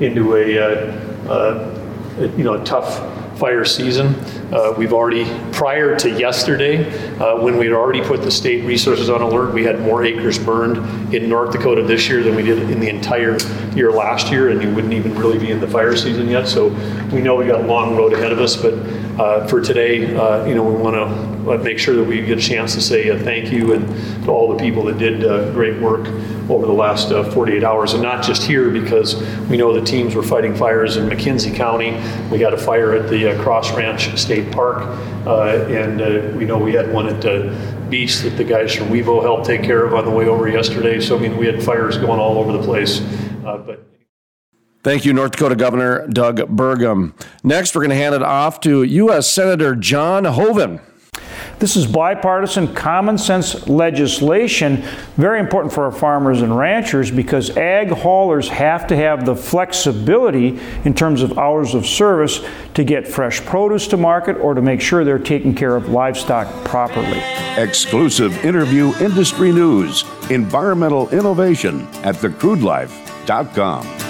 into 0.00 0.36
a, 0.36 0.58
uh, 0.58 1.30
uh, 1.30 2.30
you 2.36 2.44
know, 2.44 2.54
a 2.54 2.64
tough 2.64 3.00
fire 3.38 3.64
season. 3.64 4.14
Uh, 4.52 4.74
We've 4.76 4.92
already, 4.92 5.24
prior 5.52 5.96
to 5.98 6.10
yesterday, 6.10 6.88
uh, 7.18 7.40
when 7.40 7.58
we 7.58 7.66
had 7.66 7.74
already 7.74 8.00
put 8.00 8.22
the 8.22 8.30
state 8.30 8.64
resources 8.64 9.10
on 9.10 9.20
alert, 9.20 9.52
we 9.52 9.64
had 9.64 9.80
more 9.80 10.04
acres 10.04 10.38
burned 10.38 11.14
in 11.14 11.28
North 11.28 11.52
Dakota 11.52 11.82
this 11.82 12.08
year 12.08 12.22
than 12.22 12.34
we 12.34 12.42
did 12.42 12.70
in 12.70 12.80
the 12.80 12.88
entire 12.88 13.36
year 13.74 13.92
last 13.92 14.30
year, 14.30 14.50
and 14.50 14.62
you 14.62 14.74
wouldn't 14.74 14.94
even 14.94 15.14
really 15.16 15.38
be 15.38 15.50
in 15.50 15.60
the 15.60 15.68
fire 15.68 15.96
season 15.96 16.28
yet. 16.28 16.48
So 16.48 16.68
we 17.12 17.20
know 17.20 17.36
we 17.36 17.46
got 17.46 17.60
a 17.60 17.66
long 17.66 17.96
road 17.96 18.12
ahead 18.12 18.32
of 18.32 18.40
us, 18.40 18.56
but 18.56 18.74
uh, 19.20 19.46
for 19.46 19.60
today, 19.60 20.14
uh, 20.14 20.46
you 20.46 20.54
know, 20.54 20.64
we 20.64 20.74
want 20.74 20.96
to 20.96 21.35
make 21.62 21.78
sure 21.78 21.94
that 21.94 22.04
we 22.04 22.20
get 22.22 22.38
a 22.38 22.40
chance 22.40 22.74
to 22.74 22.80
say 22.80 23.10
uh, 23.10 23.18
thank 23.18 23.52
you 23.52 23.72
and 23.72 24.24
to 24.24 24.30
all 24.30 24.52
the 24.52 24.58
people 24.58 24.84
that 24.84 24.98
did 24.98 25.24
uh, 25.24 25.50
great 25.52 25.80
work 25.80 26.06
over 26.48 26.66
the 26.66 26.72
last 26.72 27.10
uh, 27.10 27.28
48 27.32 27.64
hours, 27.64 27.92
and 27.92 28.02
not 28.02 28.22
just 28.22 28.42
here 28.42 28.70
because 28.70 29.16
we 29.48 29.56
know 29.56 29.72
the 29.72 29.84
teams 29.84 30.14
were 30.14 30.22
fighting 30.22 30.54
fires 30.54 30.96
in 30.96 31.08
McKenzie 31.08 31.54
County. 31.54 31.92
We 32.30 32.38
got 32.38 32.54
a 32.54 32.58
fire 32.58 32.94
at 32.94 33.08
the 33.08 33.32
uh, 33.32 33.42
Cross 33.42 33.76
Ranch 33.76 34.16
State 34.18 34.52
Park, 34.52 34.82
uh, 35.26 35.66
and 35.68 36.00
uh, 36.00 36.36
we 36.36 36.44
know 36.44 36.58
we 36.58 36.72
had 36.72 36.92
one 36.92 37.08
at 37.08 37.24
uh, 37.24 37.54
Beach 37.88 38.18
that 38.18 38.30
the 38.30 38.44
guys 38.44 38.74
from 38.74 38.88
Wibaux 38.88 39.22
helped 39.22 39.46
take 39.46 39.62
care 39.62 39.84
of 39.84 39.94
on 39.94 40.04
the 40.04 40.10
way 40.10 40.26
over 40.26 40.48
yesterday. 40.48 41.00
So 41.00 41.16
I 41.16 41.20
mean, 41.20 41.36
we 41.36 41.46
had 41.46 41.62
fires 41.62 41.98
going 41.98 42.20
all 42.20 42.38
over 42.38 42.52
the 42.52 42.62
place, 42.62 43.00
but. 43.42 43.82
Thank 44.82 45.04
you, 45.04 45.12
North 45.12 45.32
Dakota 45.32 45.56
Governor 45.56 46.06
Doug 46.06 46.36
Burgum. 46.36 47.12
Next, 47.42 47.74
we're 47.74 47.80
going 47.80 47.90
to 47.90 47.96
hand 47.96 48.14
it 48.14 48.22
off 48.22 48.60
to 48.60 48.84
U.S. 48.84 49.28
Senator 49.28 49.74
John 49.74 50.22
Hoeven. 50.26 50.80
This 51.58 51.74
is 51.74 51.86
bipartisan, 51.86 52.74
common 52.74 53.16
sense 53.16 53.66
legislation, 53.66 54.82
very 55.16 55.40
important 55.40 55.72
for 55.72 55.84
our 55.84 55.92
farmers 55.92 56.42
and 56.42 56.56
ranchers 56.56 57.10
because 57.10 57.56
ag 57.56 57.88
haulers 57.88 58.48
have 58.48 58.86
to 58.88 58.96
have 58.96 59.24
the 59.24 59.34
flexibility 59.34 60.60
in 60.84 60.92
terms 60.92 61.22
of 61.22 61.38
hours 61.38 61.74
of 61.74 61.86
service 61.86 62.44
to 62.74 62.84
get 62.84 63.08
fresh 63.08 63.40
produce 63.40 63.88
to 63.88 63.96
market 63.96 64.36
or 64.36 64.52
to 64.52 64.60
make 64.60 64.82
sure 64.82 65.02
they're 65.02 65.18
taking 65.18 65.54
care 65.54 65.76
of 65.76 65.88
livestock 65.88 66.46
properly. 66.66 67.22
Exclusive 67.56 68.44
interview 68.44 68.92
industry 69.00 69.50
news, 69.50 70.04
environmental 70.28 71.08
innovation 71.08 71.86
at 72.04 72.16
thecrudelife.com. 72.16 74.05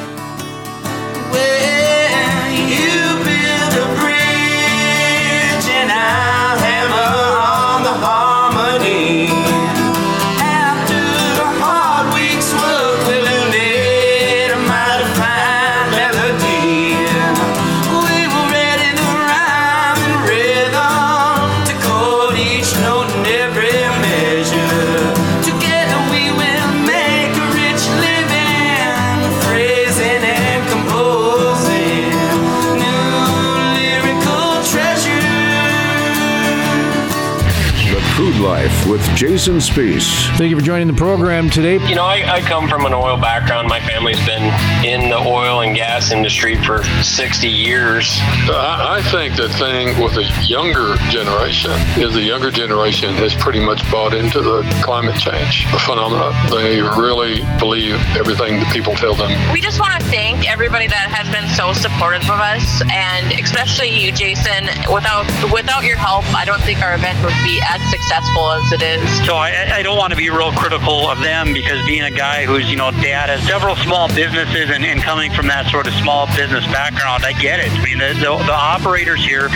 Jason 39.16 39.56
Spiess. 39.56 40.28
Thank 40.36 40.51
you 40.51 40.59
for 40.59 40.62
joining 40.62 40.88
the 40.88 40.93
program 40.93 41.48
today. 41.48 41.78
You 41.88 41.94
know, 41.94 42.05
I, 42.05 42.34
I 42.34 42.40
come 42.43 42.68
from 42.68 42.84
an 42.84 42.93
oil 42.93 43.16
background. 43.16 43.66
My 43.66 43.80
family's 43.97 44.27
been 44.27 44.44
in 44.85 45.09
the 45.09 45.16
oil 45.16 45.62
and 45.62 45.74
gas 45.74 46.10
industry 46.12 46.55
for 46.64 46.85
60 47.02 47.48
years. 47.48 48.18
I, 48.52 48.98
I 48.98 49.10
think 49.10 49.36
the 49.36 49.48
thing 49.48 49.98
with 50.02 50.12
the 50.12 50.28
younger 50.47 50.97
generation 51.09 51.70
is 51.97 52.12
the 52.12 52.20
younger 52.20 52.51
generation 52.51 53.14
has 53.14 53.35
pretty 53.35 53.64
much 53.64 53.81
bought 53.90 54.12
into 54.12 54.43
the 54.43 54.60
climate 54.85 55.16
change 55.16 55.64
phenomena. 55.86 56.36
They 56.51 56.82
really 56.82 57.40
believe 57.59 57.94
everything 58.20 58.60
that 58.60 58.70
people 58.70 58.93
tell 58.94 59.14
them. 59.14 59.32
We 59.51 59.62
just 59.62 59.81
want 59.81 59.98
to 59.98 60.06
thank 60.12 60.44
everybody 60.44 60.89
that 60.89 61.09
has 61.09 61.24
been 61.32 61.48
so 61.56 61.73
supportive 61.73 62.28
of 62.28 62.36
us, 62.36 62.82
and 62.93 63.32
especially 63.40 63.89
you, 63.89 64.12
Jason. 64.12 64.68
Without 64.93 65.24
without 65.48 65.85
your 65.89 65.97
help, 65.97 66.28
I 66.36 66.44
don't 66.44 66.60
think 66.68 66.85
our 66.85 66.94
event 67.01 67.16
would 67.24 67.39
be 67.48 67.64
as 67.64 67.81
successful 67.89 68.52
as 68.52 68.73
it 68.77 68.82
is. 68.85 69.01
So 69.24 69.36
I, 69.36 69.81
I 69.81 69.82
don't 69.82 69.97
want 69.97 70.12
to 70.12 70.20
be 70.20 70.28
real 70.28 70.52
critical 70.52 71.09
of 71.09 71.24
them 71.24 71.55
because 71.55 71.81
being 71.86 72.05
a 72.05 72.10
guy 72.10 72.44
who's, 72.44 72.68
you 72.68 72.77
know, 72.77 72.90
dad 72.90 73.32
has 73.32 73.40
several 73.48 73.74
small 73.86 74.08
businesses 74.08 74.68
and, 74.74 74.84
and 74.84 75.00
coming 75.00 75.30
from 75.30 75.46
that 75.46 75.70
sort 75.70 75.86
of 75.86 75.94
small 75.94 76.26
business 76.34 76.66
background, 76.74 77.22
I 77.24 77.32
get 77.38 77.62
it. 77.62 77.70
I 77.70 77.78
mean, 77.86 77.98
the, 78.02 78.18
the, 78.18 78.34
the 78.42 78.52
operators 78.52 79.22
here 79.22 79.46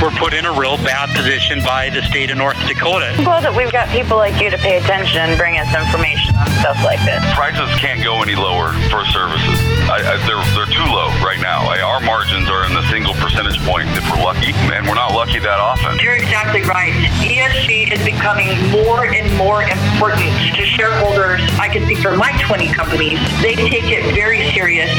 were 0.00 0.08
put 0.16 0.32
in 0.32 0.48
a 0.48 0.52
real 0.56 0.80
bad 0.80 1.12
position 1.12 1.60
by 1.60 1.92
the 1.92 2.00
state 2.08 2.32
of 2.32 2.40
North 2.40 2.56
Dakota. 2.64 3.12
I'm 3.12 3.24
glad 3.28 3.44
that 3.44 3.52
we've 3.52 3.70
got 3.70 3.92
people 3.92 4.16
like 4.16 4.40
you 4.40 4.48
to 4.48 4.56
pay 4.56 4.80
attention 4.80 5.20
and 5.20 5.36
bring 5.36 5.60
us 5.60 5.68
information 5.68 6.32
on 6.34 6.48
stuff 6.64 6.80
like 6.80 6.98
this. 7.04 7.20
prices 7.36 7.68
can't 7.76 8.00
go 8.00 8.24
any 8.24 8.34
lower 8.34 8.72
for 8.88 9.04
services. 9.12 9.60
I, 9.92 10.00
I, 10.00 10.14
they're 10.24 10.40
they're 10.56 10.63
too 10.74 10.82
low 10.90 11.06
right 11.22 11.38
now. 11.38 11.70
I, 11.70 11.78
our 11.86 12.00
margins 12.00 12.50
are 12.50 12.66
in 12.66 12.74
the 12.74 12.82
single 12.90 13.14
percentage 13.14 13.62
point 13.62 13.86
if 13.94 14.02
we're 14.10 14.18
lucky, 14.18 14.50
and 14.74 14.82
we're 14.90 14.98
not 14.98 15.14
lucky 15.14 15.38
that 15.38 15.62
often. 15.62 16.02
You're 16.02 16.18
exactly 16.18 16.62
right. 16.66 16.90
ESG 17.22 17.94
is 17.94 18.02
becoming 18.02 18.58
more 18.74 19.06
and 19.06 19.30
more 19.38 19.62
important 19.62 20.34
to 20.58 20.66
shareholders. 20.66 21.40
I 21.62 21.68
can 21.70 21.84
speak 21.86 21.98
for 21.98 22.16
my 22.16 22.34
20 22.42 22.74
companies. 22.74 23.22
They 23.38 23.54
take 23.54 23.86
it 23.86 24.02
very 24.18 24.50
serious. 24.50 24.90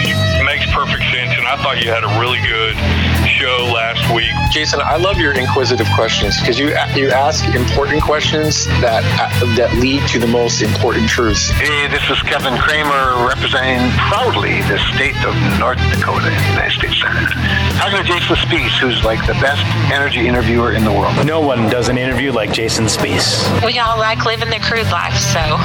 Makes 0.47 0.71
perfect 0.71 1.03
sense, 1.11 1.35
and 1.35 1.43
I 1.43 1.59
thought 1.59 1.83
you 1.83 1.91
had 1.91 2.07
a 2.07 2.11
really 2.23 2.39
good 2.47 2.79
show 3.27 3.67
last 3.73 3.99
week. 4.15 4.31
Jason, 4.51 4.79
I 4.79 4.95
love 4.95 5.17
your 5.17 5.33
inquisitive 5.33 5.87
questions 5.95 6.39
because 6.39 6.57
you 6.57 6.71
you 6.95 7.09
ask 7.09 7.43
important 7.53 8.01
questions 8.01 8.65
that 8.79 9.03
uh, 9.19 9.55
that 9.55 9.73
lead 9.81 10.07
to 10.09 10.19
the 10.19 10.27
most 10.27 10.61
important 10.61 11.09
truths. 11.09 11.49
Hey, 11.49 11.87
this 11.87 12.07
is 12.09 12.21
Kevin 12.21 12.55
Cramer 12.57 13.27
representing 13.27 13.91
proudly 14.07 14.61
the 14.71 14.77
state 14.93 15.17
of 15.25 15.33
North 15.59 15.64
Dakota 15.73 16.27
in 16.27 16.37
the 16.37 16.49
United 16.49 16.77
States 16.77 17.01
Senate. 17.01 17.31
Talking 17.79 17.97
to 17.97 18.03
Jason 18.03 18.35
Spiess, 18.35 18.77
who's 18.79 19.03
like 19.03 19.25
the 19.25 19.33
best 19.41 19.65
energy 19.91 20.27
interviewer 20.27 20.73
in 20.73 20.83
the 20.83 20.91
world. 20.91 21.25
No 21.25 21.39
one 21.39 21.67
does 21.69 21.89
an 21.89 21.97
interview 21.97 22.31
like 22.31 22.51
Jason 22.53 22.85
Spiess. 22.85 23.65
We 23.65 23.79
all 23.79 23.97
like 23.97 24.25
living 24.25 24.49
the 24.51 24.59
crude 24.59 24.91
life, 24.91 25.17
so. 25.17 25.57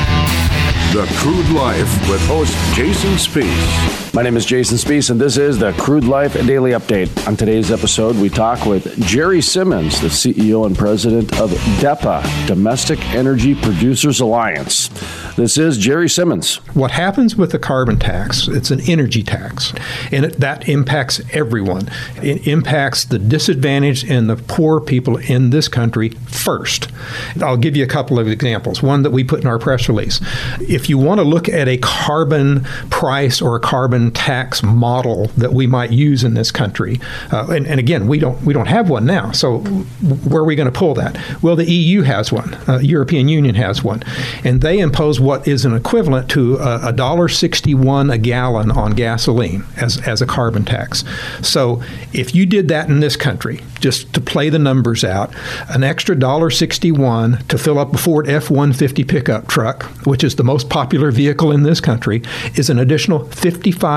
The 0.92 1.04
Crude 1.16 1.50
Life 1.50 2.08
with 2.08 2.26
host 2.26 2.56
Jason 2.74 3.16
Spiess. 3.18 4.05
My 4.16 4.22
name 4.22 4.38
is 4.38 4.46
Jason 4.46 4.78
Spiess, 4.78 5.10
and 5.10 5.20
this 5.20 5.36
is 5.36 5.58
the 5.58 5.74
Crude 5.74 6.04
Life 6.04 6.32
Daily 6.46 6.70
Update. 6.70 7.28
On 7.28 7.36
today's 7.36 7.70
episode, 7.70 8.16
we 8.16 8.30
talk 8.30 8.64
with 8.64 8.98
Jerry 9.02 9.42
Simmons, 9.42 10.00
the 10.00 10.08
CEO 10.08 10.64
and 10.64 10.74
president 10.74 11.38
of 11.38 11.50
DEPA, 11.80 12.46
Domestic 12.46 12.98
Energy 13.14 13.54
Producers 13.54 14.20
Alliance. 14.20 14.88
This 15.36 15.58
is 15.58 15.76
Jerry 15.76 16.08
Simmons. 16.08 16.56
What 16.74 16.92
happens 16.92 17.36
with 17.36 17.52
the 17.52 17.58
carbon 17.58 17.98
tax, 17.98 18.48
it's 18.48 18.70
an 18.70 18.80
energy 18.88 19.22
tax, 19.22 19.74
and 20.10 20.24
it, 20.24 20.40
that 20.40 20.66
impacts 20.66 21.20
everyone. 21.32 21.90
It 22.22 22.46
impacts 22.46 23.04
the 23.04 23.18
disadvantaged 23.18 24.10
and 24.10 24.30
the 24.30 24.36
poor 24.36 24.80
people 24.80 25.18
in 25.18 25.50
this 25.50 25.68
country 25.68 26.08
first. 26.26 26.88
I'll 27.42 27.58
give 27.58 27.76
you 27.76 27.84
a 27.84 27.88
couple 27.88 28.18
of 28.18 28.28
examples. 28.28 28.82
One 28.82 29.02
that 29.02 29.10
we 29.10 29.24
put 29.24 29.42
in 29.42 29.46
our 29.46 29.58
press 29.58 29.90
release. 29.90 30.22
If 30.58 30.88
you 30.88 30.96
want 30.96 31.18
to 31.18 31.24
look 31.24 31.50
at 31.50 31.68
a 31.68 31.76
carbon 31.76 32.64
price 32.88 33.42
or 33.42 33.56
a 33.56 33.60
carbon 33.60 34.05
tax 34.10 34.62
model 34.62 35.26
that 35.36 35.52
we 35.52 35.66
might 35.66 35.90
use 35.90 36.24
in 36.24 36.34
this 36.34 36.50
country, 36.50 37.00
uh, 37.32 37.46
and, 37.50 37.66
and, 37.66 37.80
again, 37.80 38.06
we 38.06 38.18
don't 38.18 38.40
we 38.42 38.52
don't 38.52 38.66
have 38.66 38.88
one 38.88 39.06
now. 39.06 39.32
So 39.32 39.58
where 39.58 40.42
are 40.42 40.46
we 40.46 40.56
going 40.56 40.70
to 40.70 40.78
pull 40.78 40.94
that? 40.94 41.18
Well, 41.42 41.56
the 41.56 41.70
EU 41.70 42.02
has 42.02 42.32
one. 42.32 42.54
Uh, 42.68 42.78
European 42.78 43.28
Union 43.28 43.54
has 43.54 43.82
one, 43.82 44.02
and 44.44 44.60
they 44.60 44.78
impose 44.78 45.20
what 45.20 45.46
is 45.46 45.64
an 45.64 45.74
equivalent 45.74 46.30
to 46.30 46.56
a 46.60 46.92
dollar 46.92 47.28
sixty-one 47.28 48.10
a 48.10 48.18
gallon 48.18 48.70
on 48.70 48.92
gasoline 48.92 49.64
as 49.76 50.00
as 50.06 50.22
a 50.22 50.26
carbon 50.26 50.64
tax. 50.64 51.04
So 51.42 51.82
if 52.12 52.34
you 52.34 52.46
did 52.46 52.68
that 52.68 52.88
in 52.88 53.00
this 53.00 53.16
country, 53.16 53.60
just 53.80 54.12
to 54.14 54.20
play 54.20 54.48
the 54.48 54.58
numbers 54.58 55.04
out, 55.04 55.34
an 55.68 55.84
extra 55.84 56.16
dollar 56.16 56.50
sixty-one 56.50 57.44
to 57.48 57.58
fill 57.58 57.78
up 57.78 57.94
a 57.94 57.98
Ford 57.98 58.28
F-150 58.28 59.06
pickup 59.08 59.48
truck, 59.48 59.84
which 60.06 60.22
is 60.24 60.36
the 60.36 60.44
most 60.44 60.68
popular 60.70 61.10
vehicle 61.10 61.52
in 61.52 61.62
this 61.62 61.80
country, 61.80 62.22
is 62.54 62.70
an 62.70 62.78
additional 62.78 63.26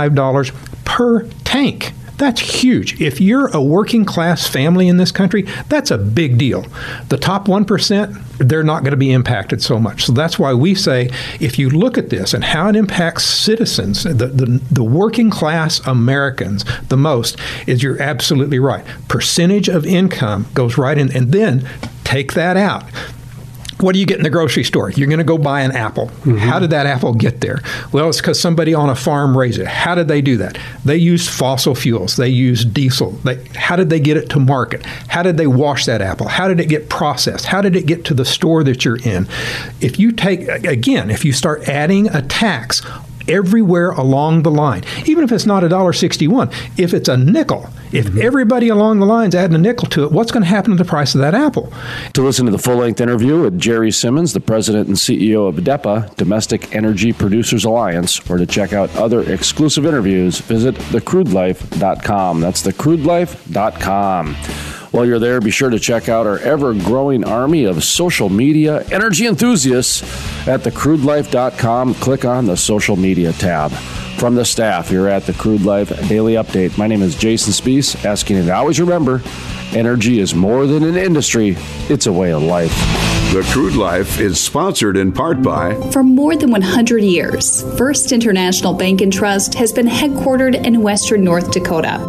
$55 0.08 0.86
per 0.86 1.24
tank. 1.44 1.94
That's 2.18 2.42
huge. 2.42 3.00
If 3.00 3.22
you're 3.22 3.48
a 3.56 3.62
working 3.62 4.04
class 4.04 4.46
family 4.46 4.90
in 4.90 4.98
this 4.98 5.10
country, 5.10 5.44
that's 5.70 5.90
a 5.90 5.98
big 5.98 6.38
deal. 6.38 6.66
The 7.08 7.18
top 7.18 7.48
1%, 7.48 8.38
they're 8.40 8.62
not 8.62 8.84
going 8.84 8.92
to 8.92 8.98
be 8.98 9.14
impacted 9.14 9.62
so 9.64 9.80
much. 9.80 10.04
So 10.04 10.12
that's 10.12 10.38
why 10.38 10.54
we 10.54 10.76
say 10.76 11.10
if 11.40 11.58
you 11.58 11.70
look 11.70 11.98
at 11.98 12.10
this 12.10 12.34
and 12.34 12.44
how 12.44 12.68
it 12.68 12.76
impacts 12.76 13.24
citizens, 13.24 14.04
the, 14.04 14.12
the, 14.12 14.62
the 14.70 14.84
working 14.84 15.30
class 15.30 15.80
Americans 15.88 16.66
the 16.90 16.98
most, 16.98 17.38
is 17.68 17.82
you're 17.82 18.02
absolutely 18.02 18.60
right. 18.60 18.86
Percentage 19.08 19.70
of 19.70 19.86
income 19.86 20.46
goes 20.54 20.78
right 20.78 20.98
in, 20.98 21.16
and 21.16 21.32
then 21.32 21.66
take 22.04 22.34
that 22.34 22.58
out 22.58 22.84
what 23.82 23.94
do 23.94 24.00
you 24.00 24.06
get 24.06 24.18
in 24.18 24.24
the 24.24 24.30
grocery 24.30 24.64
store? 24.64 24.90
You're 24.92 25.08
going 25.08 25.20
to 25.20 25.24
go 25.24 25.38
buy 25.38 25.62
an 25.62 25.72
apple. 25.72 26.08
Mm-hmm. 26.08 26.38
How 26.38 26.60
did 26.60 26.70
that 26.72 26.86
apple 26.86 27.14
get 27.14 27.42
there? 27.42 27.60
Well, 27.92 28.10
it's 28.10 28.20
because 28.20 28.40
somebody 28.40 28.74
on 28.74 28.90
a 28.90 28.96
farm 28.96 29.38
raised 29.38 29.60
it. 29.60 29.68
How 29.68 29.96
did 29.96 30.08
they 30.08 30.22
do 30.22 30.38
that? 30.38 30.58
They 30.84 30.98
used 30.98 31.30
fossil 31.30 31.76
fuels. 31.76 32.18
They 32.18 32.30
used 32.30 32.74
diesel. 32.74 33.12
They, 33.12 33.44
how 33.56 33.76
did 33.76 33.90
they 33.90 34.00
get 34.00 34.18
it 34.18 34.30
to 34.32 34.40
market? 34.40 34.86
How 34.86 35.24
did 35.24 35.38
they 35.38 35.48
wash 35.48 35.86
that 35.86 36.02
apple? 36.02 36.28
How 36.28 36.48
did 36.48 36.60
it 36.60 36.68
get 36.68 36.90
processed? 36.90 37.46
How 37.46 37.62
did 37.62 37.76
it 37.76 37.86
get 37.86 38.06
to 38.06 38.14
the 38.14 38.26
store 38.26 38.64
that 38.64 38.84
you're 38.84 38.98
in? 38.98 39.28
If 39.80 40.00
you 40.00 40.12
take, 40.12 40.48
again, 40.48 41.10
if 41.10 41.24
you 41.24 41.32
start 41.32 41.68
adding 41.70 42.10
a 42.10 42.22
tax 42.22 42.82
everywhere 43.30 43.92
along 43.92 44.44
the 44.44 44.52
line, 44.52 44.84
even 45.06 45.24
if 45.24 45.32
it's 45.32 45.46
not 45.46 45.64
a 45.64 45.70
dollar 45.70 45.94
sixty-one. 45.94 46.50
If 46.78 46.94
it's 46.94 47.08
a 47.08 47.18
nickel, 47.18 47.70
if 47.92 48.06
mm-hmm. 48.06 48.22
everybody 48.22 48.70
along 48.70 49.00
the 49.00 49.06
line's 49.06 49.36
adding 49.36 49.56
a 49.56 49.60
nickel 49.60 49.88
to 49.90 50.04
it, 50.04 50.12
what's 50.12 50.32
going 50.32 50.44
to 50.44 50.50
happen 50.50 50.72
to 50.72 50.78
the 50.78 50.88
price 50.88 51.16
of 51.16 51.22
that 51.22 51.34
apple? 51.34 51.72
To 52.14 52.22
listen 52.22 52.46
to 52.46 52.52
the 52.52 52.58
full-length 52.58 53.02
interview 53.02 53.42
with 53.42 53.60
Jerry 53.60 53.92
Simmons, 53.92 54.34
the 54.34 54.40
president 54.40 54.88
and 54.88 54.98
CEO 54.98 55.48
of 55.48 55.56
DEPA, 55.56 56.16
Domestic 56.16 56.76
Energy 56.76 57.14
Producers 57.14 57.66
Alliance, 57.66 58.30
or 58.30 58.38
to 58.38 58.46
check 58.46 58.74
out 58.74 58.94
other 58.96 59.22
exclusive 59.32 59.86
interviews, 59.86 60.40
visit 60.40 60.76
thecrudelife.com. 60.76 62.42
That's 62.42 62.64
thecrudelife.com. 62.64 64.79
While 64.91 65.06
you're 65.06 65.20
there, 65.20 65.40
be 65.40 65.52
sure 65.52 65.70
to 65.70 65.80
check 65.80 66.10
out 66.10 66.26
our 66.26 66.40
ever 66.40 66.74
growing 66.74 67.24
army 67.24 67.66
of 67.66 67.84
social 67.84 68.28
media 68.28 68.84
energy 68.86 69.28
enthusiasts 69.28 70.02
at 70.48 70.61
thecrudelife.com. 70.61 71.94
Click 71.95 72.26
on 72.26 72.45
the 72.45 72.57
social 72.57 72.95
media 72.95 73.32
tab. 73.34 73.72
From 74.20 74.36
the 74.36 74.44
staff 74.44 74.90
here 74.90 75.07
at 75.07 75.26
the 75.26 75.34
Crude 75.34 75.61
Life 75.61 75.90
Daily 76.10 76.34
Update, 76.34 76.78
my 76.78 76.88
name 76.88 77.03
is 77.03 77.16
Jason 77.16 77.53
Spiess, 77.53 78.03
asking 78.03 78.38
you 78.38 78.45
to 78.45 78.53
always 78.53 78.80
remember 78.80 79.22
energy 79.72 80.20
is 80.20 80.34
more 80.34 80.66
than 80.66 80.84
an 80.84 80.98
industry, 80.98 81.56
it's 81.88 82.07
a 82.07 82.11
way 82.11 82.34
of 82.34 82.41
life. 82.41 82.74
The 83.32 83.48
Crude 83.52 83.76
Life 83.76 84.20
is 84.20 84.41
sponsored 84.41 84.98
in 84.98 85.11
part 85.11 85.44
by. 85.44 85.76
For 85.91 86.03
more 86.03 86.36
than 86.36 86.49
100 86.49 87.03
years, 87.03 87.61
First 87.78 88.11
International 88.11 88.74
Bank 88.74 89.02
and 89.02 89.14
Trust 89.14 89.53
has 89.53 89.72
been 89.72 89.88
headquartered 89.88 90.66
in 90.66 90.82
western 90.82 91.24
North 91.24 91.52
Dakota, 91.52 91.99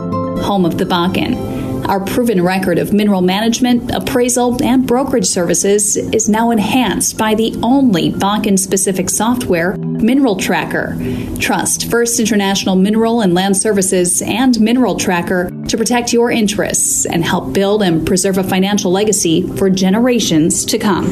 home 0.43 0.65
of 0.65 0.79
the 0.79 0.87
Bakken. 0.87 1.60
Our 1.91 1.99
proven 1.99 2.41
record 2.45 2.79
of 2.79 2.93
mineral 2.93 3.21
management, 3.21 3.91
appraisal, 3.93 4.63
and 4.63 4.87
brokerage 4.87 5.27
services 5.27 5.97
is 5.97 6.29
now 6.29 6.53
enhanced 6.53 7.19
by 7.19 7.35
the 7.35 7.59
only 7.65 8.13
Bakken 8.13 8.57
specific 8.57 9.11
software, 9.11 9.77
Mineral 10.03 10.37
Tracker. 10.37 10.97
Trust 11.39 11.91
First 11.91 12.21
International 12.21 12.77
Mineral 12.77 13.21
and 13.21 13.35
Land 13.35 13.57
Services 13.57 14.23
and 14.23 14.61
Mineral 14.61 14.97
Tracker 14.97 15.51
to 15.69 15.77
protect 15.77 16.13
your 16.13 16.31
interests 16.31 17.07
and 17.07 17.25
help 17.25 17.53
build 17.53 17.83
and 17.83 18.07
preserve 18.07 18.39
a 18.39 18.45
financial 18.45 18.91
legacy 18.91 19.47
for 19.57 19.71
generations 19.71 20.65
to 20.65 20.79
come. 20.79 21.07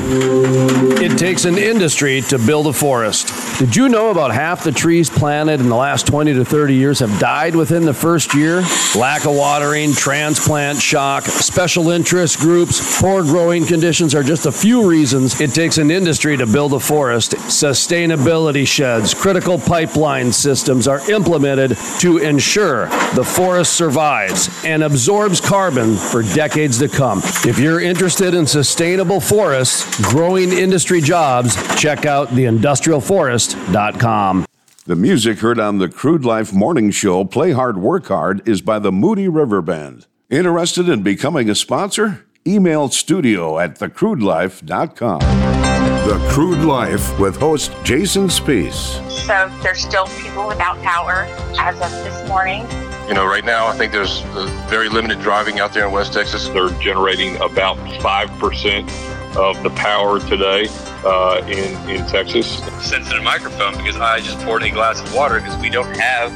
It 1.01 1.19
takes 1.19 1.44
an 1.44 1.59
industry 1.59 2.20
to 2.23 2.39
build 2.39 2.66
a 2.66 2.73
forest. 2.73 3.59
Did 3.59 3.74
you 3.74 3.89
know 3.89 4.10
about 4.10 4.32
half 4.32 4.65
the 4.65 4.73
trees 4.73 5.10
planted 5.10 5.60
in 5.60 5.69
the 5.69 5.77
last 5.77 6.06
20 6.06 6.35
to 6.35 6.44
30 6.44 6.74
years 6.74 7.01
have 7.01 7.19
died 7.19 7.55
within 7.55 7.85
the 7.85 7.94
first 7.94 8.35
year? 8.35 8.62
Lack 8.97 9.27
of 9.27 9.35
watering, 9.35 9.93
transplant, 9.93 10.81
shock, 10.81 11.24
special 11.24 11.90
interest 11.90 12.39
groups, 12.39 13.01
poor 13.01 13.23
growing 13.23 13.66
conditions 13.66 14.15
are 14.15 14.23
just 14.23 14.47
a 14.47 14.52
few 14.52 14.89
reasons 14.89 15.40
it 15.40 15.55
takes 15.55 15.78
an 15.78 15.90
industry 15.90 16.36
to 16.36 16.47
build 16.47 16.73
a 16.73 16.81
forest. 16.81 17.32
Sustainability 17.32 18.66
critical 18.79 19.59
pipeline 19.59 20.33
systems 20.33 20.87
are 20.87 21.11
implemented 21.11 21.77
to 22.01 22.19
ensure 22.19 22.87
the 23.15 23.25
forest 23.25 23.75
survives 23.75 24.49
and 24.65 24.83
absorbs 24.83 25.41
carbon 25.41 25.97
for 25.97 26.23
decades 26.23 26.79
to 26.79 26.89
come. 26.89 27.21
If 27.45 27.59
you're 27.59 27.81
interested 27.81 28.35
in 28.35 28.47
sustainable 28.47 29.21
forests, 29.21 30.01
growing 30.11 30.53
industry 30.53 31.01
jobs, 31.01 31.57
check 31.81 32.07
out 32.07 32.29
theindustrialforest.com. 32.29 34.47
The 34.87 34.97
music 34.97 35.41
heard 35.41 35.59
on 35.59 35.79
the 35.79 35.89
Crude 35.89 36.25
Life 36.25 36.53
Morning 36.53 36.91
Show, 36.91 37.25
Play 37.25 37.53
Hard, 37.53 37.79
Work 37.79 38.07
Hard, 38.07 38.47
is 38.49 38.63
by 38.63 38.79
the 38.79 38.93
Moody 38.93 39.29
River 39.29 39.61
Band. 39.61 40.07
Interested 40.31 40.89
in 40.89 41.03
becoming 41.03 41.51
a 41.51 41.55
sponsor? 41.55 42.25
Email 42.47 42.89
studio 42.89 43.59
at 43.59 43.79
thecrudelife.com. 43.79 45.78
The 46.09 46.17
Crude 46.31 46.65
Life 46.65 47.21
with 47.21 47.37
host 47.37 47.71
Jason 47.85 48.29
Spiess. 48.29 48.99
So 49.27 49.53
there's 49.63 49.83
still 49.83 50.07
people 50.07 50.49
without 50.49 50.81
power 50.83 51.27
as 51.59 51.75
of 51.83 51.91
this 52.03 52.27
morning. 52.27 52.63
You 53.07 53.13
know, 53.13 53.27
right 53.27 53.45
now 53.45 53.67
I 53.67 53.77
think 53.77 53.93
there's 53.93 54.23
very 54.71 54.89
limited 54.89 55.21
driving 55.21 55.61
out 55.61 55.75
there 55.75 55.85
in 55.85 55.93
West 55.93 56.15
Texas. 56.15 56.49
They're 56.49 56.71
generating 56.81 57.37
about 57.43 57.77
5% 57.77 59.37
of 59.37 59.63
the 59.63 59.69
power 59.77 60.19
today 60.21 60.69
uh, 61.05 61.43
in, 61.47 61.91
in 61.91 62.07
Texas. 62.07 62.57
Sensitive 62.83 63.23
microphone 63.23 63.77
because 63.77 63.99
I 63.99 64.21
just 64.21 64.39
poured 64.47 64.63
a 64.63 64.71
glass 64.71 65.03
of 65.03 65.15
water 65.15 65.41
because 65.41 65.59
we 65.59 65.69
don't 65.69 65.95
have 65.95 66.33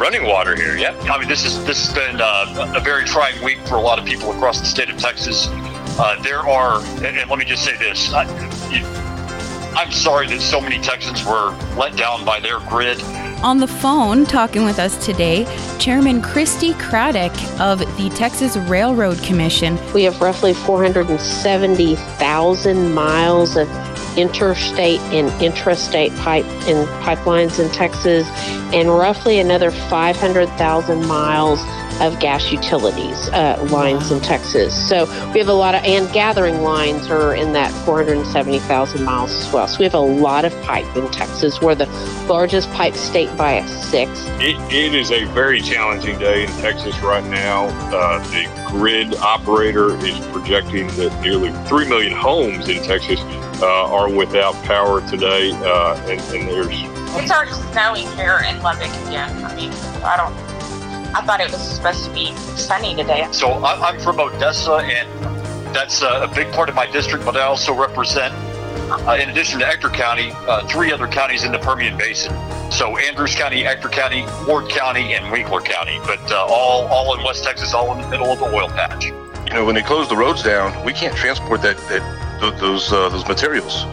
running 0.00 0.24
water 0.24 0.54
here. 0.54 0.76
Yeah, 0.76 0.96
I 1.10 1.18
mean 1.18 1.28
this 1.28 1.44
is 1.44 1.64
this 1.64 1.84
has 1.84 1.92
been 1.92 2.20
uh, 2.20 2.72
a 2.76 2.80
very 2.80 3.04
trying 3.04 3.42
week 3.42 3.58
for 3.66 3.74
a 3.74 3.80
lot 3.80 3.98
of 3.98 4.04
people 4.04 4.30
across 4.30 4.60
the 4.60 4.66
state 4.66 4.88
of 4.88 4.98
Texas. 4.98 5.48
Uh, 5.96 6.20
there 6.22 6.40
are, 6.40 6.80
and, 7.04 7.16
and, 7.16 7.30
let 7.30 7.38
me 7.38 7.44
just 7.44 7.64
say 7.64 7.76
this: 7.76 8.12
I, 8.12 8.24
am 9.80 9.92
sorry 9.92 10.26
that 10.26 10.40
so 10.40 10.60
many 10.60 10.80
Texans 10.80 11.24
were 11.24 11.56
let 11.76 11.94
down 11.96 12.24
by 12.24 12.40
their 12.40 12.58
grid. 12.60 13.00
On 13.44 13.60
the 13.60 13.68
phone, 13.68 14.26
talking 14.26 14.64
with 14.64 14.80
us 14.80 14.96
today, 15.04 15.44
Chairman 15.78 16.20
Christi 16.20 16.72
Craddick 16.74 17.30
of 17.60 17.78
the 17.96 18.10
Texas 18.10 18.56
Railroad 18.56 19.22
Commission. 19.22 19.78
We 19.92 20.02
have 20.02 20.20
roughly 20.20 20.52
470,000 20.52 22.92
miles 22.92 23.56
of 23.56 23.68
interstate 24.18 24.98
and 25.12 25.30
intrastate 25.40 26.18
pipe 26.18 26.44
and 26.66 26.88
pipelines 27.04 27.60
in 27.64 27.70
Texas, 27.70 28.26
and 28.74 28.88
roughly 28.88 29.38
another 29.38 29.70
500,000 29.70 31.06
miles 31.06 31.60
of 32.00 32.18
gas 32.20 32.50
utilities 32.50 33.28
uh, 33.28 33.66
lines 33.70 34.10
in 34.10 34.20
Texas. 34.20 34.74
So 34.88 35.06
we 35.32 35.38
have 35.38 35.48
a 35.48 35.52
lot 35.52 35.74
of, 35.74 35.84
and 35.84 36.10
gathering 36.12 36.62
lines 36.62 37.08
are 37.08 37.34
in 37.34 37.52
that 37.52 37.70
470,000 37.84 39.04
miles 39.04 39.32
as 39.32 39.52
well. 39.52 39.68
So 39.68 39.78
we 39.78 39.84
have 39.84 39.94
a 39.94 39.98
lot 39.98 40.44
of 40.44 40.52
pipe 40.62 40.96
in 40.96 41.10
Texas. 41.10 41.60
We're 41.60 41.74
the 41.74 41.86
largest 42.28 42.70
pipe 42.72 42.94
state 42.94 43.34
by 43.36 43.52
a 43.52 43.68
six. 43.68 44.10
It, 44.40 44.56
it 44.72 44.94
is 44.94 45.10
a 45.10 45.24
very 45.26 45.60
challenging 45.60 46.18
day 46.18 46.44
in 46.44 46.50
Texas 46.60 46.98
right 47.00 47.24
now. 47.24 47.66
Uh, 47.94 48.18
the 48.30 48.64
grid 48.68 49.14
operator 49.16 49.96
is 50.04 50.18
projecting 50.26 50.88
that 50.88 51.20
nearly 51.22 51.52
3 51.68 51.88
million 51.88 52.12
homes 52.12 52.68
in 52.68 52.82
Texas 52.82 53.20
uh, 53.62 53.94
are 53.94 54.10
without 54.10 54.54
power 54.64 55.00
today, 55.08 55.52
uh, 55.52 55.94
and, 56.08 56.20
and 56.34 56.48
there's 56.48 56.68
It's 57.22 57.30
already 57.30 57.52
snowing 57.72 58.08
here 58.16 58.44
in 58.48 58.60
Lubbock 58.62 58.90
again. 59.06 59.44
I 59.44 59.54
mean, 59.54 59.70
I 60.02 60.16
don't. 60.16 60.43
I 61.14 61.22
thought 61.24 61.40
it 61.40 61.50
was 61.52 61.60
supposed 61.62 62.04
to 62.04 62.10
be 62.12 62.34
sunny 62.56 62.94
today. 62.96 63.26
So 63.30 63.48
I- 63.50 63.88
I'm 63.88 64.00
from 64.00 64.18
Odessa, 64.20 64.74
and 64.74 65.08
that's 65.74 66.02
uh, 66.02 66.26
a 66.30 66.34
big 66.34 66.52
part 66.52 66.68
of 66.68 66.74
my 66.74 66.90
district, 66.90 67.24
but 67.24 67.36
I 67.36 67.42
also 67.42 67.72
represent, 67.72 68.34
uh, 69.06 69.16
in 69.20 69.30
addition 69.30 69.60
to 69.60 69.66
Ector 69.68 69.90
County, 69.90 70.32
uh, 70.48 70.66
three 70.66 70.92
other 70.92 71.06
counties 71.06 71.44
in 71.44 71.52
the 71.52 71.58
Permian 71.58 71.96
Basin. 71.96 72.32
So 72.72 72.96
Andrews 72.98 73.34
County, 73.36 73.64
Ector 73.64 73.88
County, 73.88 74.26
Ward 74.46 74.68
County, 74.68 75.14
and 75.14 75.30
Winkler 75.30 75.60
County, 75.60 76.00
but 76.04 76.20
uh, 76.32 76.44
all, 76.48 76.86
all 76.88 77.16
in 77.16 77.24
West 77.24 77.44
Texas, 77.44 77.74
all 77.74 77.94
in 77.94 78.00
the 78.00 78.08
middle 78.08 78.30
of 78.32 78.38
the 78.40 78.46
oil 78.46 78.68
patch. 78.68 79.04
you 79.06 79.52
know, 79.52 79.64
when 79.64 79.74
they 79.76 79.82
close 79.82 80.08
the 80.08 80.16
roads 80.16 80.42
down, 80.42 80.84
we 80.84 80.92
can't 80.92 81.16
transport 81.16 81.62
that, 81.62 81.76
that 81.88 82.02
those 82.60 82.92
uh, 82.92 83.08
those 83.08 83.26
materials, 83.26 83.84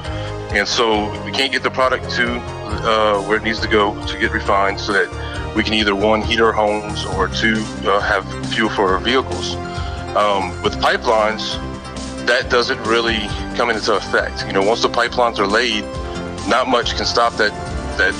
and 0.53 0.67
so 0.67 1.09
we 1.23 1.31
can't 1.31 1.51
get 1.51 1.63
the 1.63 1.71
product 1.71 2.09
to 2.11 2.39
uh, 2.83 3.21
where 3.23 3.37
it 3.37 3.43
needs 3.43 3.59
to 3.59 3.67
go 3.67 3.93
to 4.07 4.17
get 4.19 4.31
refined, 4.31 4.79
so 4.79 4.93
that 4.93 5.55
we 5.55 5.63
can 5.63 5.73
either 5.73 5.95
one 5.95 6.21
heat 6.21 6.39
our 6.39 6.53
homes 6.53 7.05
or 7.05 7.27
two 7.27 7.55
uh, 7.85 7.99
have 8.01 8.25
fuel 8.53 8.69
for 8.69 8.93
our 8.93 8.99
vehicles. 8.99 9.55
Um, 10.15 10.61
with 10.61 10.75
pipelines, 10.75 11.57
that 12.25 12.49
doesn't 12.49 12.81
really 12.83 13.19
come 13.55 13.69
into 13.69 13.95
effect. 13.95 14.45
You 14.45 14.53
know, 14.53 14.61
once 14.61 14.81
the 14.81 14.89
pipelines 14.89 15.39
are 15.39 15.47
laid, 15.47 15.83
not 16.47 16.67
much 16.67 16.95
can 16.95 17.05
stop 17.05 17.33
that 17.33 17.51
that 17.97 18.13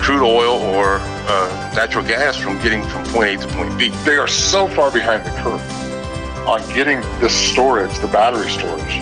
crude 0.00 0.22
oil 0.22 0.62
or 0.74 0.98
uh, 1.00 1.72
natural 1.74 2.04
gas 2.04 2.36
from 2.36 2.56
getting 2.62 2.82
from 2.84 3.04
point 3.06 3.28
A 3.30 3.46
to 3.46 3.54
point 3.54 3.78
B. 3.78 3.88
They 4.04 4.16
are 4.16 4.28
so 4.28 4.68
far 4.68 4.90
behind 4.90 5.24
the 5.24 5.30
curve 5.42 5.60
on 6.46 6.60
getting 6.72 7.00
this 7.20 7.34
storage, 7.34 7.98
the 7.98 8.08
battery 8.08 8.48
storage, 8.50 9.00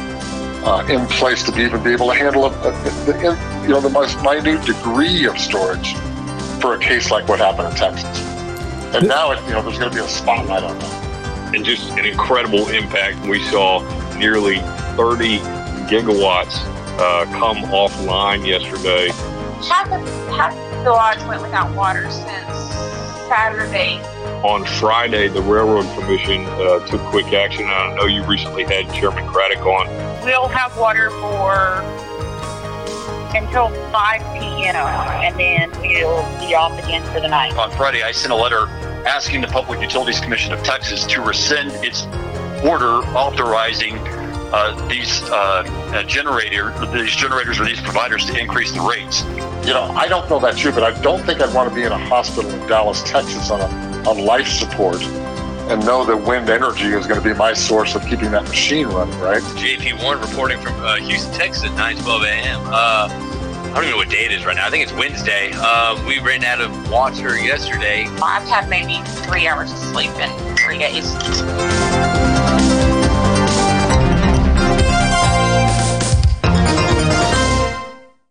uh, 0.67 0.85
in 0.91 1.07
place 1.07 1.45
to 1.45 1.53
be 1.53 1.63
even 1.63 1.83
be 1.83 1.93
able 1.93 2.09
to 2.09 2.15
handle 2.15 2.47
a, 2.47 2.49
a, 2.49 2.73
the, 3.07 3.39
you 3.63 3.69
know 3.69 3.81
the 3.81 3.89
most 3.89 4.21
minute 4.23 4.65
degree 4.67 5.25
of 5.27 5.39
storage 5.39 5.95
for 6.61 6.75
a 6.75 6.79
case 6.79 7.11
like 7.11 7.29
what 7.29 7.39
happened 7.39 7.69
in 7.69 7.75
Texas. 7.75 8.19
And 8.95 9.07
now 9.07 9.31
it, 9.31 9.43
you 9.45 9.53
know 9.53 9.63
there's 9.63 9.79
going 9.79 9.91
to 9.91 9.97
be 9.97 10.03
a 10.03 10.09
spotlight 10.09 10.65
on 10.65 10.79
that. 10.79 11.55
and 11.55 11.65
just 11.65 11.91
an 11.93 12.05
incredible 12.05 12.69
impact. 12.69 13.25
We 13.27 13.43
saw 13.45 13.81
nearly 14.19 14.59
30 14.97 15.39
gigawatts 15.89 16.57
uh, 16.99 17.25
come 17.27 17.59
offline 17.71 18.45
yesterday. 18.45 19.11
Half 19.69 19.93
of 19.93 20.29
half 20.29 20.53
of 20.53 20.85
the 20.85 20.91
lodge 20.91 21.23
went 21.29 21.43
without 21.43 21.75
water 21.77 22.11
since 22.11 22.57
Saturday. 23.29 24.01
On 24.43 24.65
Friday, 24.65 25.29
the 25.29 25.43
Railroad 25.43 25.87
Commission 25.99 26.45
uh, 26.47 26.85
took 26.87 27.01
quick 27.03 27.33
action. 27.33 27.67
I 27.67 27.95
know 27.95 28.07
you 28.07 28.25
recently 28.25 28.65
had 28.65 28.93
Chairman 28.93 29.27
Craddick 29.29 29.65
on. 29.65 30.06
We'll 30.27 30.49
have 30.49 30.77
water 30.77 31.11
for 31.11 31.79
until 33.37 33.69
5 33.93 34.21
p.m. 34.35 34.75
and 34.75 35.39
then 35.39 35.71
we'll 35.81 36.25
be 36.41 36.53
off 36.53 36.77
again 36.83 37.05
for 37.13 37.21
the 37.21 37.29
night. 37.29 37.57
On 37.57 37.71
Friday, 37.71 38.03
I 38.03 38.11
sent 38.11 38.33
a 38.33 38.37
letter 38.37 38.67
asking 39.07 39.41
the 39.41 39.47
Public 39.47 39.81
Utilities 39.81 40.19
Commission 40.19 40.53
of 40.53 40.65
Texas 40.65 41.07
to 41.07 41.21
rescind 41.21 41.71
its 41.75 42.07
order 42.67 43.07
authorizing 43.15 43.99
uh, 44.53 44.89
these 44.89 45.23
uh, 45.31 45.63
uh, 45.95 46.03
generator, 46.03 46.75
these 46.93 47.15
generators 47.15 47.61
or 47.61 47.65
these 47.65 47.81
providers 47.81 48.27
to 48.27 48.37
increase 48.37 48.73
the 48.73 48.81
rates. 48.81 49.23
You 49.65 49.75
know, 49.75 49.93
I 49.95 50.09
don't 50.09 50.29
know 50.29 50.41
that 50.41 50.57
true, 50.57 50.73
but 50.73 50.83
I 50.83 51.01
don't 51.03 51.23
think 51.25 51.41
I'd 51.41 51.55
want 51.55 51.69
to 51.69 51.75
be 51.75 51.85
in 51.85 51.93
a 51.93 51.99
hospital 52.09 52.51
in 52.51 52.67
Dallas, 52.67 53.01
Texas, 53.05 53.53
on 53.53 53.61
a 53.61 53.87
on 54.11 54.19
life 54.25 54.49
support, 54.49 55.01
and 55.69 55.85
know 55.85 56.05
that 56.05 56.17
wind 56.17 56.49
energy 56.49 56.87
is 56.87 57.07
going 57.07 57.21
to 57.21 57.29
be 57.29 57.35
my 57.35 57.53
source 57.53 57.95
of 57.95 58.03
keeping 58.07 58.31
that 58.31 58.45
machine 58.45 58.87
running. 58.87 59.19
Right? 59.21 59.43
JP 59.43 60.03
Warren 60.03 60.21
reporting 60.21 60.61
from 60.61 60.75
uh, 60.81 60.97
Houston, 60.97 61.33
Texas 61.33 61.65
at 61.65 61.73
9:12 61.73 62.25
a.m. 62.25 62.61
Uh, 62.67 63.09
I 63.77 63.81
don't 63.81 63.85
even 63.85 63.91
know 63.91 63.97
what 63.99 64.09
day 64.09 64.25
it 64.25 64.33
is 64.33 64.47
right 64.47 64.57
now. 64.57 64.67
I 64.67 64.71
think 64.71 64.85
it's 64.85 64.93
Wednesday. 64.93 65.51
Uh, 65.55 66.03
we 66.07 66.19
ran 66.21 66.45
out 66.45 66.61
of 66.61 66.91
water 66.91 67.39
yesterday. 67.39 68.07
I've 68.23 68.49
had 68.49 68.71
maybe 68.71 69.03
three 69.27 69.47
hours 69.47 69.71
of 69.71 69.79
sleep 69.79 70.11
in 70.13 70.57
three 70.57 70.79
days. 70.79 71.13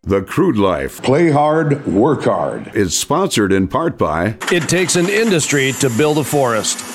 The 0.01 0.21
Crude 0.21 0.57
Life. 0.57 1.01
Play 1.01 1.31
hard, 1.31 1.85
work 1.85 2.23
hard. 2.23 2.75
Is 2.75 2.97
sponsored 2.97 3.51
in 3.51 3.67
part 3.67 3.97
by 3.97 4.37
It 4.51 4.69
takes 4.69 4.95
an 4.95 5.09
industry 5.09 5.73
to 5.73 5.89
build 5.89 6.17
a 6.19 6.23
forest. 6.23 6.94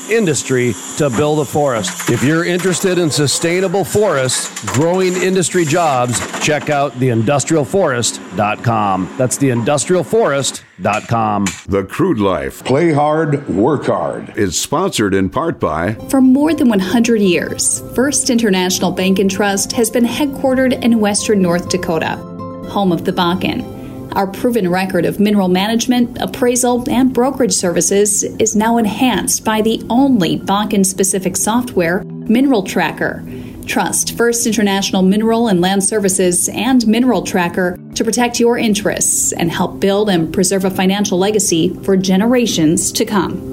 industry 0.09 0.73
to 0.97 1.09
build 1.09 1.39
a 1.39 1.45
forest. 1.45 2.09
If 2.09 2.23
you're 2.23 2.45
interested 2.45 2.97
in 2.97 3.11
sustainable 3.11 3.83
forests, 3.83 4.63
growing 4.73 5.13
industry 5.13 5.65
jobs, 5.65 6.19
check 6.41 6.69
out 6.69 6.93
theindustrialforest.com. 6.93 9.13
That's 9.17 9.37
theindustrialforest.com. 9.37 11.45
The 11.67 11.83
Crude 11.83 12.19
Life. 12.19 12.63
Play 12.63 12.93
hard, 12.93 13.47
work 13.47 13.85
hard. 13.85 14.37
Is 14.37 14.59
sponsored 14.59 15.13
in 15.13 15.29
part 15.29 15.59
by 15.59 15.93
For 16.09 16.21
more 16.21 16.53
than 16.53 16.69
100 16.69 17.21
years, 17.21 17.81
First 17.95 18.29
International 18.29 18.91
Bank 18.91 19.19
and 19.19 19.29
Trust 19.29 19.71
has 19.73 19.89
been 19.89 20.05
headquartered 20.05 20.81
in 20.83 20.99
western 20.99 21.41
North 21.41 21.69
Dakota, 21.69 22.15
home 22.69 22.91
of 22.91 23.05
the 23.05 23.11
Bakken. 23.11 23.80
Our 24.13 24.27
proven 24.27 24.69
record 24.69 25.05
of 25.05 25.21
mineral 25.21 25.47
management, 25.47 26.17
appraisal, 26.19 26.89
and 26.89 27.13
brokerage 27.13 27.53
services 27.53 28.23
is 28.23 28.57
now 28.57 28.77
enhanced 28.77 29.45
by 29.45 29.61
the 29.61 29.81
only 29.89 30.37
Bakken 30.37 30.85
specific 30.85 31.37
software, 31.37 32.03
Mineral 32.03 32.63
Tracker. 32.63 33.23
Trust 33.65 34.17
First 34.17 34.45
International 34.45 35.01
Mineral 35.01 35.47
and 35.47 35.61
Land 35.61 35.83
Services 35.83 36.49
and 36.49 36.85
Mineral 36.87 37.21
Tracker 37.21 37.79
to 37.95 38.03
protect 38.03 38.39
your 38.39 38.57
interests 38.57 39.31
and 39.31 39.49
help 39.49 39.79
build 39.79 40.09
and 40.09 40.33
preserve 40.33 40.65
a 40.65 40.69
financial 40.69 41.17
legacy 41.17 41.73
for 41.83 41.95
generations 41.95 42.91
to 42.91 43.05
come. 43.05 43.50